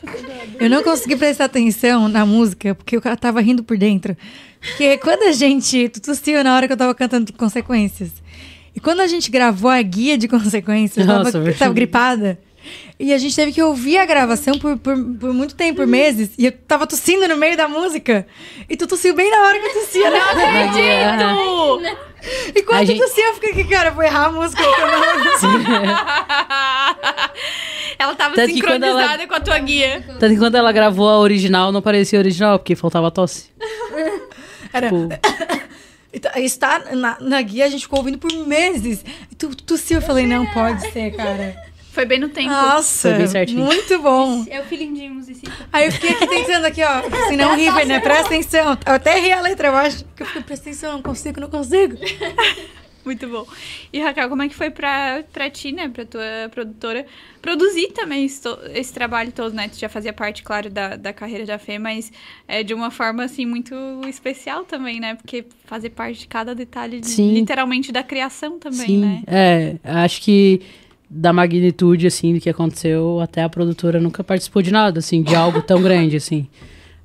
eu 0.59 0.71
não 0.71 0.83
consegui 0.83 1.15
prestar 1.15 1.45
atenção 1.45 2.09
na 2.09 2.27
música 2.27 2.75
porque 2.75 2.97
eu 2.97 3.17
tava 3.17 3.41
rindo 3.41 3.63
por 3.63 3.77
dentro. 3.77 4.17
Porque 4.63 4.97
quando 4.99 5.25
a 5.25 5.33
gente. 5.33 5.89
Tu 5.89 6.01
tossiu 6.01 6.43
na 6.45 6.55
hora 6.57 6.67
que 6.67 6.73
eu 6.73 6.77
tava 6.77 6.95
cantando 6.95 7.33
consequências. 7.33 8.11
E 8.75 8.81
quando 8.81 9.01
a 9.01 9.07
gente 9.07 9.31
gravou 9.31 9.71
a 9.71 9.83
guia 9.83 10.17
de 10.17 10.27
consequências, 10.29 11.07
eu 11.07 11.13
tava, 11.13 11.25
Nossa, 11.25 11.39
eu 11.39 11.55
tava 11.59 11.75
gripada. 11.75 12.39
E 12.99 13.13
a 13.13 13.19
gente 13.19 13.35
teve 13.35 13.51
que 13.53 13.61
ouvir 13.61 13.99
a 13.99 14.07
gravação 14.07 14.57
por, 14.57 14.79
por, 14.79 14.95
por 14.97 15.35
muito 15.35 15.57
tempo, 15.57 15.79
por 15.79 15.87
meses. 15.87 16.31
E 16.39 16.47
eu 16.47 16.53
tava 16.53 16.87
tossindo 16.87 17.27
no 17.27 17.37
meio 17.37 17.57
da 17.57 17.67
música. 17.67 18.25
E 18.71 18.77
tu 18.77 18.87
tossiu 18.87 19.15
bem 19.17 19.29
na 19.31 19.43
hora 19.43 19.59
que 19.59 19.67
eu 19.67 19.73
tossia, 19.81 20.11
né? 20.11 20.19
Acredito! 20.19 22.03
E 22.55 22.63
quando 22.63 22.79
A 22.79 22.83
eu 22.83 22.87
gente- 22.87 23.01
tossia, 23.01 23.25
eu 23.31 23.35
fiquei 23.35 23.51
aqui, 23.51 23.65
cara, 23.65 23.91
vou 23.91 24.05
errar 24.05 24.27
a 24.27 24.31
música. 24.31 24.63
não- 24.63 25.97
ela 27.99 28.15
tava 28.15 28.35
Tanto 28.35 28.53
sincronizada 28.55 29.15
ela- 29.15 29.27
com 29.27 29.35
a 29.35 29.41
tua 29.41 29.59
guia. 29.59 30.05
Tanto 30.21 30.33
que 30.35 30.39
quando 30.39 30.55
ela 30.55 30.73
gravou 30.73 31.09
a 31.09 31.19
original, 31.19 31.73
não 31.73 31.83
parecia 31.83 32.19
original, 32.19 32.59
porque 32.59 32.75
faltava 32.77 33.11
tosse. 33.11 33.51
Era. 34.73 34.89
Tipo, 34.89 35.09
Então, 36.15 36.31
Está 36.37 36.79
na, 36.95 37.17
na 37.21 37.41
guia, 37.41 37.65
a 37.65 37.69
gente 37.69 37.83
ficou 37.83 38.01
ouvindo 38.01 38.19
por 38.19 38.31
meses. 38.47 39.03
Tu 39.39 39.49
tu 39.55 39.65
tossiu, 39.65 39.99
eu 39.99 40.03
falei, 40.03 40.27
não 40.27 40.45
pode 40.53 40.91
ser, 40.93 41.11
cara. 41.17 41.57
Foi 41.91 42.05
bem 42.07 42.19
no 42.19 42.29
tempo. 42.29 42.49
Nossa, 42.51 43.11
Foi 43.11 43.19
bem 43.19 43.27
certinho. 43.27 43.65
muito 43.65 43.99
bom. 44.01 44.45
É 44.49 44.61
o 44.61 44.65
filhinho 44.65 44.95
de 44.95 45.09
musicista. 45.09 45.69
Aí 45.73 45.87
eu 45.87 45.93
fiquei 45.93 46.11
aqui 46.11 46.27
tentando 46.27 46.65
aqui, 46.67 46.83
ó. 46.83 47.03
Assim, 47.25 47.37
não 47.37 47.55
River, 47.55 47.87
né? 47.87 48.01
Presta 48.01 48.27
atenção. 48.27 48.79
Eu 48.87 48.93
até 48.95 49.21
ri 49.21 49.31
a 49.33 49.41
letra, 49.43 49.69
eu 49.69 49.77
acho. 49.77 50.05
Que 50.17 50.23
eu 50.23 50.27
fiquei, 50.27 50.43
presta 50.43 50.71
atenção, 50.71 50.93
não 50.95 51.03
consigo, 51.03 51.41
não 51.41 51.51
consigo. 51.51 51.97
Muito 53.05 53.27
bom. 53.27 53.45
E 53.93 53.99
Raquel, 54.01 54.29
como 54.29 54.43
é 54.43 54.49
que 54.49 54.55
foi 54.55 54.71
pra, 54.71 55.25
pra 55.33 55.51
ti, 55.51 55.73
né, 55.73 55.89
pra 55.89 56.05
tua 56.05 56.23
produtora, 56.53 57.05
produzir 57.41 57.89
também 57.89 58.25
esse, 58.25 58.41
to- 58.43 58.59
esse 58.73 58.93
trabalho 58.95 59.33
todo, 59.33 59.53
né? 59.55 59.69
Tu 59.69 59.79
já 59.79 59.89
fazia 59.89 60.13
parte, 60.13 60.43
claro, 60.45 60.71
da, 60.71 60.95
da 60.97 61.13
carreira 61.13 61.45
da 61.45 61.59
Fê, 61.59 61.79
mas 61.79 62.13
é 62.47 62.63
de 62.63 62.73
uma 62.73 62.91
forma, 62.93 63.25
assim, 63.25 63.45
muito 63.45 63.75
especial 64.09 64.65
também, 64.65 65.01
né? 65.01 65.17
Porque 65.17 65.45
fazer 65.65 65.91
parte 65.91 66.21
de 66.21 66.29
cada 66.29 66.55
detalhe, 66.55 67.01
de- 67.01 67.23
literalmente, 67.33 67.91
da 67.91 68.05
criação 68.05 68.59
também, 68.59 68.87
sim, 68.87 68.99
né? 68.99 69.23
é, 69.27 69.77
acho 69.85 70.23
que 70.23 70.61
da 71.11 71.33
magnitude, 71.33 72.07
assim, 72.07 72.35
do 72.35 72.41
que 72.41 72.49
aconteceu, 72.49 73.21
até 73.21 73.43
a 73.43 73.49
produtora 73.49 74.01
nunca 74.01 74.23
participou 74.23 74.63
de 74.63 74.71
nada, 74.71 75.01
assim, 75.01 75.23
de 75.23 75.35
algo 75.35 75.61
tão 75.61 75.83
grande, 75.83 76.17
assim. 76.17 76.47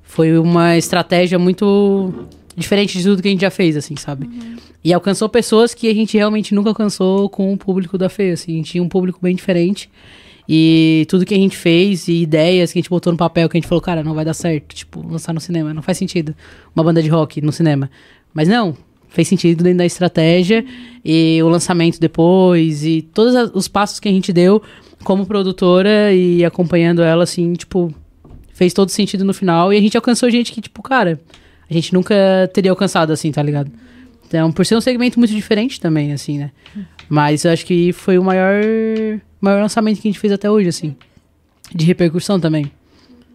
Foi 0.04 0.38
uma 0.38 0.76
estratégia 0.78 1.38
muito 1.38 2.14
diferente 2.56 2.96
de 2.96 3.04
tudo 3.04 3.20
que 3.20 3.28
a 3.28 3.30
gente 3.30 3.40
já 3.42 3.50
fez, 3.50 3.76
assim, 3.76 3.96
sabe? 3.96 4.26
E 4.82 4.92
alcançou 4.92 5.28
pessoas 5.28 5.74
que 5.74 5.88
a 5.88 5.94
gente 5.94 6.16
realmente 6.16 6.54
nunca 6.54 6.70
alcançou 6.70 7.28
com 7.28 7.52
o 7.52 7.56
público 7.56 7.98
da 7.98 8.08
Fê, 8.08 8.30
assim. 8.30 8.54
A 8.54 8.56
gente 8.56 8.72
tinha 8.72 8.82
um 8.82 8.88
público 8.88 9.18
bem 9.20 9.34
diferente. 9.34 9.90
E 10.48 11.04
tudo 11.10 11.26
que 11.26 11.34
a 11.34 11.38
gente 11.38 11.56
fez 11.56 12.08
e 12.08 12.22
ideias 12.22 12.72
que 12.72 12.78
a 12.78 12.80
gente 12.80 12.88
botou 12.88 13.12
no 13.12 13.18
papel, 13.18 13.48
que 13.48 13.56
a 13.56 13.60
gente 13.60 13.68
falou, 13.68 13.82
cara, 13.82 14.02
não 14.02 14.14
vai 14.14 14.24
dar 14.24 14.32
certo, 14.32 14.74
tipo, 14.74 15.06
lançar 15.06 15.34
no 15.34 15.40
cinema, 15.40 15.74
não 15.74 15.82
faz 15.82 15.98
sentido. 15.98 16.34
Uma 16.74 16.82
banda 16.82 17.02
de 17.02 17.08
rock 17.08 17.42
no 17.42 17.52
cinema. 17.52 17.90
Mas 18.32 18.48
não, 18.48 18.74
fez 19.08 19.28
sentido 19.28 19.62
dentro 19.62 19.78
da 19.78 19.86
estratégia 19.86 20.64
e 21.04 21.38
o 21.42 21.48
lançamento 21.48 22.00
depois 22.00 22.84
e 22.84 23.02
todos 23.02 23.50
os 23.54 23.68
passos 23.68 24.00
que 24.00 24.08
a 24.08 24.12
gente 24.12 24.32
deu 24.32 24.62
como 25.04 25.26
produtora 25.26 26.12
e 26.14 26.44
acompanhando 26.44 27.02
ela, 27.02 27.24
assim, 27.24 27.52
tipo, 27.52 27.92
fez 28.52 28.72
todo 28.72 28.88
sentido 28.88 29.24
no 29.24 29.34
final. 29.34 29.72
E 29.72 29.76
a 29.76 29.80
gente 29.80 29.96
alcançou 29.96 30.30
gente 30.30 30.50
que, 30.50 30.60
tipo, 30.60 30.82
cara, 30.82 31.20
a 31.68 31.74
gente 31.74 31.92
nunca 31.92 32.14
teria 32.54 32.70
alcançado, 32.70 33.12
assim, 33.12 33.30
tá 33.30 33.42
ligado? 33.42 33.70
Então, 34.28 34.52
por 34.52 34.64
ser 34.66 34.76
um 34.76 34.80
segmento 34.80 35.18
muito 35.18 35.34
diferente 35.34 35.80
também, 35.80 36.12
assim, 36.12 36.38
né? 36.38 36.50
Mas 37.08 37.44
eu 37.44 37.50
acho 37.50 37.64
que 37.64 37.92
foi 37.94 38.18
o 38.18 38.22
maior, 38.22 38.62
maior 39.40 39.62
lançamento 39.62 40.00
que 40.00 40.06
a 40.06 40.10
gente 40.10 40.20
fez 40.20 40.32
até 40.32 40.50
hoje, 40.50 40.68
assim. 40.68 40.94
De 41.74 41.86
repercussão 41.86 42.38
também. 42.38 42.70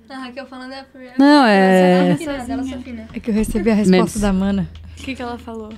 A 0.08 0.18
Raquel 0.20 0.46
falando 0.46 0.72
é 0.72 0.84
por... 0.84 1.02
Não, 1.18 1.46
é. 1.46 2.10
Ela 2.10 2.18
só 2.18 2.32
ela 2.54 2.64
só 2.64 2.78
fina. 2.78 3.08
É 3.12 3.20
que 3.20 3.32
eu 3.32 3.34
recebi 3.34 3.72
a 3.72 3.74
resposta 3.74 4.20
da 4.20 4.32
Mana. 4.32 4.70
O 5.00 5.04
que, 5.04 5.16
que 5.16 5.22
ela 5.22 5.40
falou? 5.40 5.74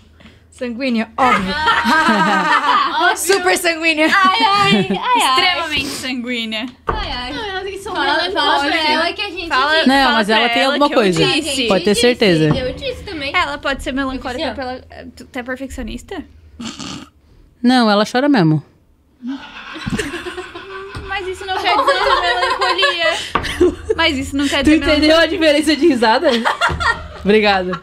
Sanguínea, 0.58 1.10
óbvio. 1.18 1.54
Super 3.18 3.58
sanguínea. 3.58 4.08
Ai, 4.08 4.40
ai, 4.42 4.88
ai, 4.90 5.00
ai. 5.02 5.30
Extremamente 5.30 5.88
sanguínea. 5.90 6.66
Ai, 6.88 7.12
ai. 7.12 7.34
Fala, 7.84 8.32
fala 8.32 8.60
pra 8.66 8.92
ela 8.92 9.14
que 9.14 9.22
a 9.22 9.30
gente 9.30 9.48
Fala- 9.50 9.76
disse. 9.76 9.88
Não, 9.88 10.04
fala 10.04 10.14
mas 10.14 10.30
ela 10.30 10.50
tem 10.50 10.64
alguma 10.66 10.90
coisa. 10.90 11.26
disse. 11.26 11.68
Pode 11.68 11.84
ter 11.84 11.92
disse, 11.92 12.02
certeza. 12.02 12.46
Eu 12.58 12.74
disse 12.74 13.04
também. 13.04 13.36
Ela 13.36 13.58
pode 13.58 13.84
ser 13.84 13.92
melancólica 13.92 14.54
pela. 14.54 14.82
Tu 15.16 15.26
tu 15.26 15.40
é 15.40 15.44
perfeccionista? 15.44 16.24
Não, 17.62 17.90
ela 17.92 18.06
chora 18.10 18.30
mesmo. 18.30 18.64
Mas 21.08 21.28
isso 21.28 21.46
não 21.46 21.58
quer 21.62 21.76
dizer 21.78 21.94
melancolia. 22.22 23.86
Mas 23.96 24.18
isso 24.18 24.36
não 24.38 24.48
quer 24.48 24.60
Tu 24.64 24.64
dizer 24.72 24.80
melancolia. 24.80 24.98
entendeu 24.98 25.18
a 25.18 25.26
diferença 25.26 25.76
de 25.76 25.88
risada? 25.88 26.30
Obrigada. 27.24 27.82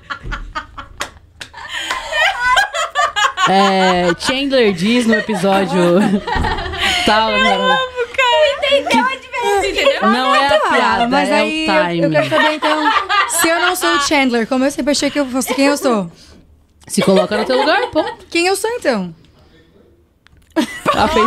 É, 3.48 4.14
Chandler 4.18 4.72
diz 4.72 5.06
no 5.06 5.14
episódio 5.14 5.80
tal, 7.04 7.30
né? 7.32 7.78
Entendeu? 9.58 10.02
Não 10.02 10.34
é 10.34 10.46
a 10.46 10.60
piada, 10.60 11.08
mas 11.08 11.28
é 11.28 11.34
aí 11.34 11.68
o 11.68 11.72
eu, 11.72 11.88
time. 11.88 12.00
eu 12.02 12.10
quero 12.10 12.28
saber 12.30 12.54
então, 12.54 12.92
se 13.28 13.48
eu 13.48 13.60
não 13.60 13.76
sou 13.76 13.94
o 13.96 14.00
Chandler, 14.00 14.46
como 14.46 14.64
eu 14.64 14.70
sempre 14.70 14.92
achei 14.92 15.10
que 15.10 15.18
eu 15.18 15.26
fosse, 15.26 15.54
quem 15.54 15.66
eu 15.66 15.76
sou? 15.76 16.10
Se 16.86 17.02
coloca 17.02 17.36
no 17.36 17.44
teu 17.44 17.58
lugar, 17.58 17.90
pô. 17.90 18.04
Quem 18.30 18.46
eu 18.46 18.56
sou 18.56 18.70
então? 18.70 19.14
Ela 20.94 21.08
fez 21.08 21.26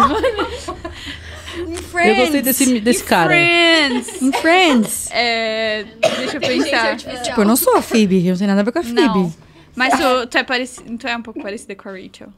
Em 1.57 1.75
Friends. 1.75 2.09
Eu 2.09 2.15
gostei 2.15 2.41
desse, 2.41 2.79
desse 2.79 3.03
cara. 3.03 3.27
Friends. 3.29 4.21
Em 4.21 4.31
Friends. 4.31 5.09
É, 5.11 5.85
deixa 6.17 6.37
eu 6.37 6.41
pensar. 6.41 6.97
Tipo, 6.97 7.41
eu 7.41 7.45
não 7.45 7.55
sou 7.55 7.75
a 7.77 7.81
Phoebe, 7.81 8.29
não 8.29 8.37
tem 8.37 8.47
nada 8.47 8.61
a 8.61 8.63
ver 8.63 8.71
com 8.71 8.79
a 8.79 8.83
Phoebe. 8.83 9.01
Não. 9.01 9.44
Mas 9.75 9.93
tu, 9.99 10.27
tu 10.27 10.37
é 10.37 10.43
parecido, 10.43 10.97
tu 10.97 11.07
é 11.07 11.15
um 11.17 11.21
pouco 11.21 11.41
parecida 11.41 11.75
com 11.75 11.89
a 11.89 11.91
Rachel. 11.91 12.29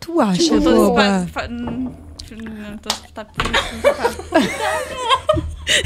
Tu 0.00 0.20
acha, 0.20 0.42
Tipo, 0.42 0.60
tô 0.60 0.74
boba? 0.88 1.26
fa- 1.32 1.46
hum, 1.50 1.92
não 2.42 2.78
tá, 2.78 3.26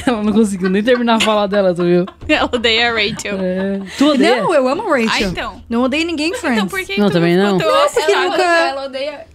Ela 0.06 0.22
não 0.22 0.32
conseguiu 0.32 0.68
nem 0.68 0.82
terminar 0.82 1.16
a 1.16 1.20
fala 1.20 1.46
dela, 1.46 1.74
tu 1.74 1.84
viu? 1.84 2.04
Ela 2.28 2.48
odeia 2.52 2.90
a 2.90 2.92
Rachel. 2.92 3.38
É. 3.40 3.80
Tu 3.96 4.06
odeia? 4.06 4.42
Não, 4.42 4.52
eu 4.54 4.68
amo 4.68 4.82
a 4.92 4.98
Rachel. 4.98 5.10
Ah, 5.28 5.30
então. 5.30 5.62
Não 5.68 5.82
odeio 5.82 6.04
ninguém 6.06 6.30
em 6.30 6.34
Friends. 6.34 6.56
Então 6.58 6.68
por 6.68 6.84
que 6.84 6.98
Não, 7.00 7.08
tu 7.08 7.12
também 7.12 7.36
não. 7.36 7.58
tão 7.58 7.70
Nossa, 7.70 7.94
que 7.94 8.00
obcecada? 8.12 8.28
nunca- 8.28 8.42
Ela 8.42 8.84
odeia. 8.86 9.26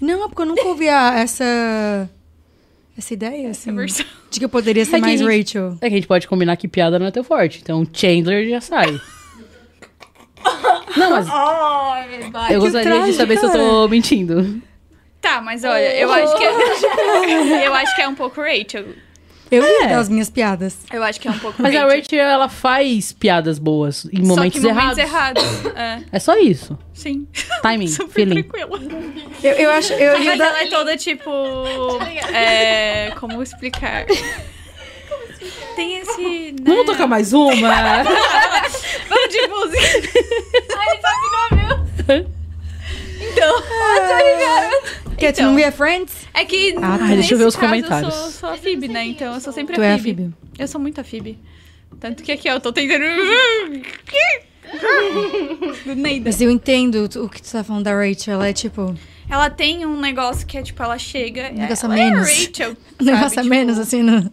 Não, 0.00 0.24
é 0.24 0.28
porque 0.28 0.42
eu 0.42 0.46
nunca 0.46 0.64
ouvi 0.66 0.88
a- 0.88 1.14
essa... 1.18 2.10
Essa 2.98 3.12
ideia, 3.14 3.50
assim, 3.50 3.74
versão. 3.74 4.06
de 4.30 4.38
que 4.38 4.44
eu 4.44 4.48
poderia 4.48 4.84
ser 4.84 4.96
É 4.96 5.00
mais 5.00 5.20
gente- 5.20 5.38
Rachel. 5.38 5.76
É 5.80 5.88
que 5.88 5.94
a 5.94 5.96
gente 5.98 6.06
pode 6.08 6.26
combinar 6.26 6.56
que 6.56 6.66
piada 6.66 6.98
não 6.98 7.06
é 7.06 7.10
teu 7.10 7.22
forte. 7.22 7.60
Então 7.62 7.86
Chandler 7.92 8.48
já 8.48 8.60
sai. 8.60 9.00
Não, 10.96 11.10
mas 11.10 11.26
eu 12.50 12.60
gostaria 12.60 13.02
de 13.02 13.12
saber 13.14 13.38
se 13.38 13.46
eu 13.46 13.52
tô 13.52 13.88
mentindo. 13.88 14.60
Tá, 15.20 15.40
mas 15.40 15.64
olha, 15.64 15.96
eu 15.96 16.12
acho 16.12 16.36
que 16.36 16.44
é, 16.44 17.66
eu 17.66 17.74
acho 17.74 17.96
que 17.96 18.02
é 18.02 18.08
um 18.08 18.14
pouco 18.14 18.40
Rachel. 18.40 18.84
Eu 19.50 19.62
É. 19.64 19.88
das 19.88 20.08
minhas 20.08 20.28
piadas. 20.28 20.76
Eu 20.92 21.02
acho 21.04 21.20
que 21.20 21.28
é 21.28 21.30
um 21.30 21.38
pouco 21.38 21.60
Mas 21.62 21.74
a 21.74 21.80
Rachel. 21.82 21.98
Rachel, 22.00 22.18
ela 22.26 22.48
faz 22.48 23.12
piadas 23.12 23.58
boas 23.60 24.04
em 24.12 24.24
Só 24.24 24.34
momentos, 24.34 24.60
que 24.60 24.66
em 24.66 24.72
momentos 24.72 24.98
errados. 24.98 25.42
errados. 25.44 25.76
É, 25.76 26.00
É 26.12 26.18
só 26.18 26.36
isso. 26.36 26.76
sim. 26.92 27.26
Timing, 27.62 27.86
Super 27.88 28.12
feeling. 28.12 28.42
tranquila. 28.42 28.80
Eu, 29.42 29.52
eu 29.52 29.70
acho... 29.70 29.92
Eu 29.94 30.18
Mas 30.18 30.40
ela 30.40 30.62
é 30.62 30.66
toda 30.68 30.96
tipo. 30.96 31.30
É, 32.32 33.12
como 33.20 33.40
explicar? 33.42 34.04
Tem 35.76 35.98
esse. 35.98 36.52
Né? 36.52 36.56
Vamos 36.64 36.86
tocar 36.86 37.06
mais 37.06 37.32
uma? 37.32 37.52
Vamos 39.08 39.28
de 39.30 39.46
música. 39.46 40.08
Ai, 40.76 41.00
sabe 41.00 41.26
não, 41.32 41.48
viu? 42.06 42.26
Então. 43.30 43.62
Que 45.26 45.32
tu 45.32 45.40
Então. 45.40 45.50
não 45.50 45.56
via 45.56 45.72
Friends? 45.72 46.14
É 46.32 46.44
que. 46.44 46.74
Ah, 46.76 46.98
tá. 46.98 47.06
nesse 47.06 47.14
Deixa 47.16 47.34
eu 47.34 47.38
ver 47.38 47.46
os 47.46 47.56
caso, 47.56 47.66
comentários. 47.66 48.14
Eu 48.14 48.20
sou, 48.20 48.30
sou 48.30 48.48
a 48.50 48.56
Phoebe, 48.56 48.88
né? 48.88 49.04
Então 49.06 49.34
eu 49.34 49.40
sou 49.40 49.52
sempre 49.52 49.74
Tu 49.74 49.80
a 49.80 49.84
é 49.84 49.94
a 49.94 49.98
Phoebe. 49.98 50.32
Eu 50.58 50.68
sou 50.68 50.80
muito 50.80 51.00
a 51.00 51.04
Phoebe. 51.04 51.38
Tanto 51.98 52.22
que 52.22 52.32
aqui 52.32 52.48
ó, 52.48 52.54
eu 52.54 52.60
tô 52.60 52.72
tentando. 52.72 53.04
Mas 56.24 56.40
eu 56.40 56.50
entendo 56.50 57.08
o 57.16 57.28
que 57.28 57.40
tu 57.40 57.50
tá 57.50 57.64
falando 57.64 57.84
da 57.84 57.94
Rachel. 57.94 58.34
Ela 58.34 58.48
é 58.48 58.52
tipo... 58.52 58.94
Ela 59.28 59.50
tem 59.50 59.84
um 59.86 59.98
negócio 59.98 60.46
que 60.46 60.58
é 60.58 60.62
tipo, 60.62 60.82
ela 60.82 60.98
chega. 60.98 61.50
Um 61.52 61.58
negócio 61.58 61.86
ela 61.86 61.94
a 61.94 61.98
é 61.98 62.02
a 62.02 62.10
menos. 62.10 62.28
Rachel. 62.28 62.76
Um 63.00 63.04
negócio 63.04 63.28
sabe? 63.30 63.38
a 63.38 63.42
Tipo, 63.42 63.54
menos, 63.54 63.78
assim, 63.78 64.02
no... 64.02 64.22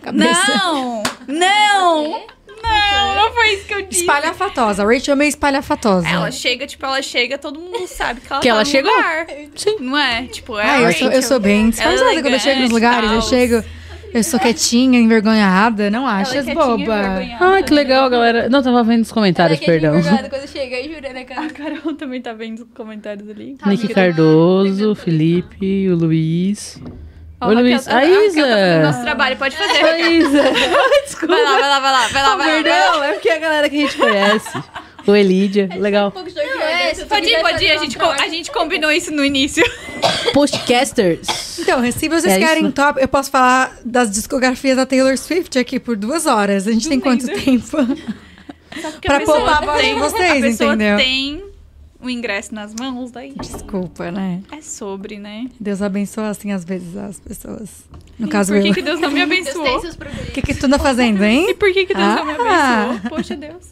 cabeça. 0.00 0.56
Não! 0.56 1.02
Não! 1.26 2.26
Não, 2.62 3.14
não 3.14 3.32
foi 3.32 3.54
isso 3.54 3.66
que 3.66 3.74
eu 3.74 3.82
disse. 3.82 4.00
Espalhafatosa. 4.02 4.82
A 4.82 4.86
Rachel 4.86 5.12
é 5.12 5.16
meio 5.16 5.28
espalhafatosa. 5.28 6.08
Ela 6.08 6.30
chega, 6.30 6.66
tipo, 6.66 6.84
ela 6.84 7.02
chega, 7.02 7.38
todo 7.38 7.58
mundo 7.60 7.86
sabe 7.86 8.20
que 8.20 8.32
ela 8.32 8.40
Que 8.40 8.48
tá 8.48 8.54
ela 8.54 8.60
no 8.64 8.66
chegou. 8.66 8.92
lugar. 8.92 9.26
Sim. 9.54 9.76
Não 9.80 9.96
é? 9.98 10.22
Tipo, 10.24 10.58
é 10.58 10.62
Ah, 10.66 10.74
a 10.76 10.82
eu 10.82 10.92
sou, 10.92 11.10
eu 11.10 11.22
sou 11.22 11.40
bem 11.40 11.70
disfarçada 11.70 12.10
é 12.14 12.22
quando 12.22 12.34
eu 12.34 12.40
chego 12.40 12.60
nos 12.60 12.70
lugares. 12.70 13.10
Eu 13.10 13.20
tal. 13.20 13.28
chego... 13.28 13.64
Eu 14.14 14.24
sou 14.24 14.40
quietinha, 14.40 14.98
envergonhada. 14.98 15.90
Não 15.90 16.08
é 16.08 16.12
achas, 16.22 16.44
quietinha, 16.46 16.54
boba? 16.54 17.20
Ah, 17.38 17.62
que 17.62 17.74
legal, 17.74 18.08
galera. 18.08 18.48
Não, 18.48 18.62
tava 18.62 18.82
vendo 18.82 19.02
os 19.02 19.12
comentários, 19.12 19.60
Ela 19.60 19.64
é 19.76 19.78
perdão. 19.80 20.28
quando 20.30 20.48
chega 20.48 20.76
aí, 20.76 20.88
jura, 20.94 21.12
né, 21.12 21.20
A 21.20 21.24
cara? 21.24 21.50
Carol 21.50 21.94
também 21.94 22.22
tá 22.22 22.32
vendo 22.32 22.60
os 22.60 22.66
comentários 22.74 23.28
ali. 23.28 23.58
Nick 23.66 23.88
Cardoso, 23.88 24.94
Felipe, 24.94 25.88
o 25.90 25.96
Luiz. 25.96 26.80
Raquel 27.40 27.60
Luiz. 27.62 27.84
tá- 27.84 27.90
A 27.92 27.94
Raquel 28.00 28.26
Isa. 28.26 28.42
tá 28.46 28.82
nosso 28.82 29.02
trabalho, 29.02 29.36
pode 29.36 29.56
fazer. 29.56 29.84
A 29.84 29.98
Isa. 30.10 30.42
Desculpa. 31.04 31.34
Vai 31.36 31.42
lá, 31.44 31.52
vai 31.58 31.60
lá, 31.68 31.80
vai 31.80 31.92
lá, 31.92 32.08
vai 32.08 32.08
lá, 32.08 32.08
vai 32.08 32.22
lá. 32.22 32.36
vai 32.36 32.56
lá. 32.56 32.62
Perdão, 32.62 33.04
é 33.04 33.12
porque 33.12 33.28
é 33.28 33.36
a 33.36 33.38
galera 33.38 33.68
que 33.68 33.76
a 33.76 33.80
gente 33.80 33.96
conhece. 33.96 34.62
O 35.06 35.14
Elídia, 35.14 35.68
legal. 35.78 36.12
É, 36.60 36.92
se 36.92 37.04
Pode 37.06 37.28
ir, 37.28 37.40
pode 37.40 37.64
ir, 37.64 37.70
a 37.70 37.76
gente, 37.76 37.96
a 38.00 38.28
gente 38.28 38.50
combinou 38.50 38.90
isso 38.90 39.12
no 39.12 39.24
início. 39.24 39.62
Postcasters. 40.34 41.58
Então, 41.60 41.80
se 41.92 42.08
vocês 42.08 42.34
É 42.34 42.38
querem 42.40 42.64
isso? 42.64 42.72
top, 42.72 43.00
eu 43.00 43.06
posso 43.06 43.30
falar 43.30 43.76
das 43.84 44.10
discografias 44.10 44.76
da 44.76 44.84
Taylor 44.84 45.16
Swift 45.16 45.56
aqui 45.58 45.78
por 45.78 45.96
duas 45.96 46.26
horas. 46.26 46.66
A 46.66 46.72
gente 46.72 46.88
tem 46.88 46.98
quanto 46.98 47.26
tempo? 47.26 47.76
Pra 49.00 49.16
a 49.18 49.20
poupar 49.20 49.62
a 49.62 49.66
voz 49.66 49.86
de 49.86 49.94
vocês, 49.94 50.60
a 50.60 50.64
entendeu? 50.64 50.96
tem 50.96 51.44
o 52.00 52.08
ingresso 52.10 52.54
nas 52.54 52.74
mãos, 52.74 53.10
daí 53.10 53.32
Desculpa, 53.40 54.10
né? 54.10 54.42
é 54.52 54.60
sobre, 54.60 55.18
né? 55.18 55.48
Deus 55.58 55.80
abençoa, 55.82 56.28
assim, 56.28 56.52
às 56.52 56.64
vezes, 56.64 56.96
as 56.96 57.18
pessoas. 57.20 57.84
No 58.18 58.26
E 58.26 58.30
caso, 58.30 58.52
por 58.52 58.62
que, 58.62 58.68
eu. 58.68 58.74
que 58.74 58.82
Deus 58.82 59.00
não 59.00 59.10
me 59.10 59.24
Deus 59.26 59.28
tem 59.28 59.40
abençoou? 59.62 59.80
seus 59.80 59.96
problemas. 59.96 60.28
O 60.28 60.32
que, 60.32 60.42
que 60.42 60.54
tu 60.54 60.66
anda 60.66 60.78
fazendo, 60.78 61.24
E 61.24 61.26
hein? 61.28 61.54
por 61.54 61.72
que, 61.72 61.86
que 61.86 61.94
Deus 61.94 62.06
não 62.06 62.24
me 62.24 62.32
Ah. 62.32 62.82
abençoou? 62.90 63.10
Poxa, 63.10 63.36
Deus. 63.36 63.70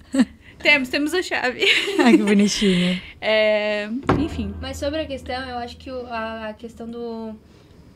Temos, 0.58 0.88
temos 0.88 1.12
a 1.12 1.22
chave. 1.22 1.64
Ai, 2.02 2.16
que 2.16 2.22
bonitinho. 2.22 2.98
É, 3.20 3.88
enfim. 4.18 4.54
Mas 4.62 4.78
sobre 4.78 5.00
a 5.00 5.06
questão, 5.06 5.34
eu 5.48 5.58
acho 5.58 5.76
que 5.76 5.90
o- 5.90 6.06
a, 6.06 6.48
a 6.48 6.54
questão 6.54 6.88
do. 6.90 7.34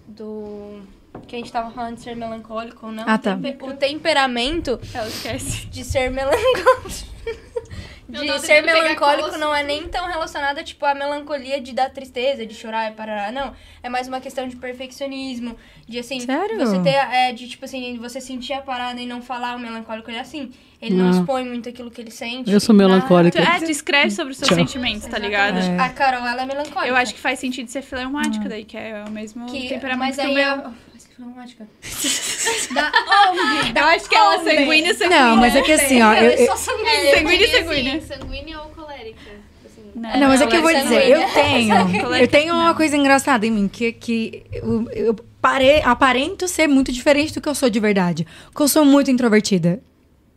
do. 0.07 0.81
que 1.27 1.35
a 1.37 1.39
gente 1.39 1.51
tava 1.51 1.71
falando 1.71 1.95
de 1.97 2.03
ser 2.03 2.15
melancólico 2.15 2.87
ou 2.87 2.93
não. 2.93 3.05
Ah, 3.07 3.17
tá. 3.17 3.35
o 3.37 3.41
tempe- 3.41 3.65
O 3.65 3.73
temperamento 3.75 4.79
Ela 4.93 5.09
esquece. 5.09 5.67
de 5.67 5.83
ser 5.85 6.11
melancólico. 6.11 7.09
Eu 8.11 8.23
De 8.23 8.41
ser 8.41 8.63
melancólico 8.63 9.37
não 9.37 9.55
é 9.55 9.63
nem 9.63 9.87
tão 9.87 10.07
relacionada, 10.07 10.65
tipo, 10.65 10.85
à 10.87 10.95
melancolia 10.95 11.61
de 11.61 11.75
dar 11.75 11.91
tristeza, 11.91 12.47
de 12.47 12.55
chorar 12.55 12.91
e 12.91 12.95
parar. 12.95 13.31
Não. 13.31 13.53
É 13.83 13.89
mais 13.91 14.09
uma 14.09 14.19
questão 14.21 14.49
de 14.49 14.57
perfeccionismo. 14.57 15.57
De 15.87 15.99
assim, 15.99 16.21
Sério? 16.21 16.59
você 16.59 16.79
ter. 16.81 16.95
É, 16.95 17.33
de 17.33 17.47
tipo 17.49 17.65
assim, 17.65 17.99
você 17.99 18.21
sentir 18.21 18.55
a 18.55 18.63
parada 18.63 18.99
e 19.01 19.07
não 19.07 19.21
falar 19.21 19.57
o 19.57 19.59
melancólico, 19.59 20.11
ele 20.11 20.17
é 20.19 20.21
assim. 20.21 20.51
Ele 20.81 20.95
não, 20.95 21.07
Não. 21.11 21.21
expõe 21.21 21.45
muito 21.45 21.69
aquilo 21.69 21.91
que 21.91 22.01
ele 22.01 22.11
sente. 22.11 22.51
Eu 22.53 22.61
sou 22.61 22.75
melancólica. 22.75 23.43
Tu, 23.43 23.47
é, 23.49 23.59
tu 23.59 23.71
escreve 23.71 24.11
sobre 24.13 24.31
os 24.33 24.39
seus 24.39 24.49
Tchau. 24.49 24.57
sentimentos, 24.59 25.07
tá 25.09 25.19
ligado? 25.19 25.59
É. 25.59 25.77
A 25.79 25.89
Carol, 25.89 26.25
ela 26.27 26.43
é 26.43 26.47
melancólica. 26.47 26.87
Eu 26.87 26.95
acho 26.97 27.13
que 27.13 27.21
faz 27.21 27.39
sentido 27.41 27.69
ser 27.69 27.83
fleumática 27.83 28.49
daí, 28.49 28.65
que 28.65 28.77
é 28.77 29.05
o 29.07 29.11
mesmo 29.11 29.47
que, 29.47 29.69
temperamento 29.69 29.99
mas 29.99 30.17
que 30.17 30.23
o 30.23 30.29
aí 30.29 30.35
meu. 30.35 30.51
é- 30.53 30.71
Que 31.19 31.25
fleumática. 31.25 31.67
da 32.75 33.81
Eu 33.81 33.87
acho 33.89 34.09
que 34.09 34.15
ela 34.15 34.35
é 34.37 34.39
sanguínea, 34.39 34.95
sanguínea. 34.95 35.25
Não, 35.25 35.37
mas 35.37 35.57
é 35.57 35.63
que 35.63 35.73
assim, 35.73 36.01
ó. 36.01 36.15
Eu, 36.15 36.31
eu- 36.31 36.53
É, 36.53 36.57
Sanguínea, 36.57 37.17
eu 37.21 37.27
diria 37.27 37.65
sanguínea. 37.65 37.97
Assim, 37.97 38.07
sanguínea 38.07 38.61
ou 38.61 38.67
colérica? 38.71 39.31
Assim, 39.67 39.83
Não, 39.95 40.29
mas 40.29 40.41
é 40.41 40.47
que 40.47 40.57
eu 40.57 40.63
vou 40.63 40.71
é 40.71 40.81
dizer, 40.83 41.09
eu 41.09 41.29
sanguínea. 41.29 41.85
tenho. 41.85 42.03
Colérica, 42.05 42.25
Eu 42.25 42.29
tenho 42.29 42.55
uma 42.55 42.69
não. 42.69 42.75
coisa 42.75 42.97
engraçada 42.97 43.45
em 43.47 43.51
mim, 43.51 43.67
que, 43.69 43.93
que 43.93 44.45
eu, 44.53 44.89
eu 44.93 45.15
pare, 45.43 45.83
aparento 45.83 46.47
ser 46.47 46.69
muito 46.69 46.93
diferente 46.93 47.35
do 47.35 47.41
que 47.41 47.49
eu 47.49 47.55
sou 47.55 47.69
de 47.69 47.81
verdade. 47.81 48.25
Porque 48.51 48.63
eu 48.63 48.69
sou 48.69 48.85
muito 48.85 49.11
introvertida. 49.11 49.81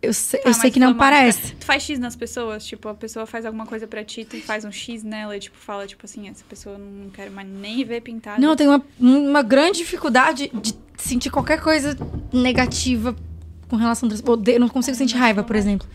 Eu, 0.01 0.13
sei- 0.13 0.39
eu 0.43 0.49
Ah, 0.49 0.53
sei 0.53 0.63
mas 0.63 0.73
que 0.73 0.79
não 0.79 0.95
parece. 0.95 1.53
Tu 1.55 1.63
faz 1.65 1.83
X 1.83 1.99
nas 1.99 2.15
pessoas, 2.15 2.65
tipo, 2.65 2.89
a 2.89 2.93
pessoa 2.95 3.25
faz 3.27 3.45
alguma 3.45 3.65
coisa 3.67 3.85
pra 3.87 4.03
ti, 4.03 4.25
tu 4.25 4.35
faz 4.41 4.65
um 4.65 4.71
X 4.71 5.03
nela 5.03 5.37
e, 5.37 5.39
tipo, 5.39 5.55
fala, 5.57 5.85
tipo 5.85 6.03
assim, 6.05 6.27
essa 6.27 6.43
pessoa 6.49 6.75
eu 6.75 6.79
não 6.79 7.09
quero 7.11 7.31
mais 7.31 7.47
nem 7.47 7.83
ver 7.85 8.01
pintada. 8.01 8.41
Não, 8.41 8.49
eu 8.49 8.55
tenho 8.55 8.71
uma, 8.71 8.83
uma 8.99 9.41
grande 9.43 9.77
dificuldade 9.77 10.49
de 10.53 10.73
sentir 10.97 11.29
qualquer 11.29 11.61
coisa 11.61 11.95
negativa 12.33 13.15
com 13.69 13.75
relação 13.75 14.09
a 14.09 14.11
outras. 14.31 14.53
Eu 14.55 14.59
não 14.59 14.69
consigo 14.69 14.97
sentir 14.97 15.17
raiva, 15.17 15.43
por 15.43 15.55
exemplo. 15.55 15.87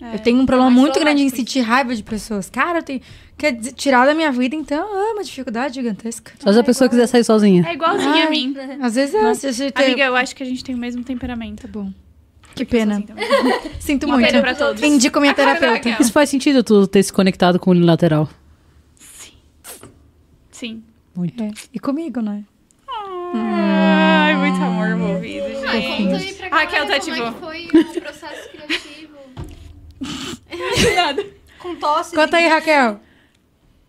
É. 0.00 0.16
Eu 0.16 0.18
tenho 0.18 0.38
um 0.38 0.44
problema 0.44 0.70
muito 0.70 0.98
grande 1.00 1.22
em 1.22 1.28
sentir 1.30 1.60
raiva 1.60 1.94
de 1.94 2.02
pessoas. 2.02 2.50
Cara, 2.50 2.80
eu 2.80 2.82
tenho. 2.82 3.00
Quer 3.38 3.52
dizer, 3.52 3.72
tirar 3.72 4.04
da 4.06 4.12
minha 4.14 4.30
vida, 4.32 4.54
então, 4.56 4.84
é 4.94 5.12
uma 5.12 5.22
dificuldade 5.24 5.74
gigantesca. 5.76 6.32
Só 6.38 6.52
se 6.52 6.58
a 6.58 6.64
pessoa 6.64 6.88
quiser 6.90 7.06
sair 7.06 7.24
sozinha. 7.24 7.64
É 7.66 7.72
igualzinha 7.74 8.10
a 8.10 8.26
Ai. 8.26 8.30
mim. 8.30 8.54
Às 8.82 8.94
vezes 8.96 9.14
é. 9.14 9.68
a 9.68 9.72
tem- 9.72 9.86
Amiga, 9.86 10.04
eu 10.04 10.16
acho 10.16 10.34
que 10.36 10.42
a 10.42 10.46
gente 10.46 10.62
tem 10.64 10.74
o 10.74 10.78
mesmo 10.78 11.02
temperamento. 11.04 11.62
Tá 11.62 11.68
bom. 11.68 11.90
Que 12.56 12.64
pena. 12.64 12.96
Assim. 12.96 13.06
Sinto 13.78 14.06
Uma 14.06 14.16
muito. 14.16 14.26
pena 14.30 14.40
pra 14.42 14.54
todos. 14.54 14.82
Indico 14.82 15.20
minha 15.20 15.34
terapeuta. 15.34 15.96
Isso 16.00 16.10
faz 16.12 16.28
sentido 16.30 16.64
tu 16.64 16.86
ter 16.88 17.02
se 17.02 17.12
conectado 17.12 17.58
com 17.60 17.70
o 17.70 17.74
unilateral. 17.74 18.28
Sim. 20.50 20.82
Muito. 21.14 21.42
É. 21.42 21.50
E 21.72 21.78
comigo, 21.78 22.20
né? 22.20 22.42
Ai, 23.34 24.36
muito 24.36 24.62
amor 24.62 24.88
envolvido, 24.88 25.44
Ah, 25.66 25.72
gente. 25.72 26.04
conta 26.04 26.16
aí 26.16 26.32
pra 26.34 26.48
Raquel 26.48 26.86
tá, 26.86 27.00
como 27.00 27.14
tipo- 27.14 27.22
é 27.26 27.32
que 27.32 27.38
foi 27.40 27.82
o 27.98 28.00
processo 28.00 28.48
criativo. 28.50 29.16
Nada. 30.94 31.26
Com 31.60 31.74
tosse. 31.76 32.14
Conta 32.14 32.36
aí, 32.38 32.48
Raquel. 32.48 33.00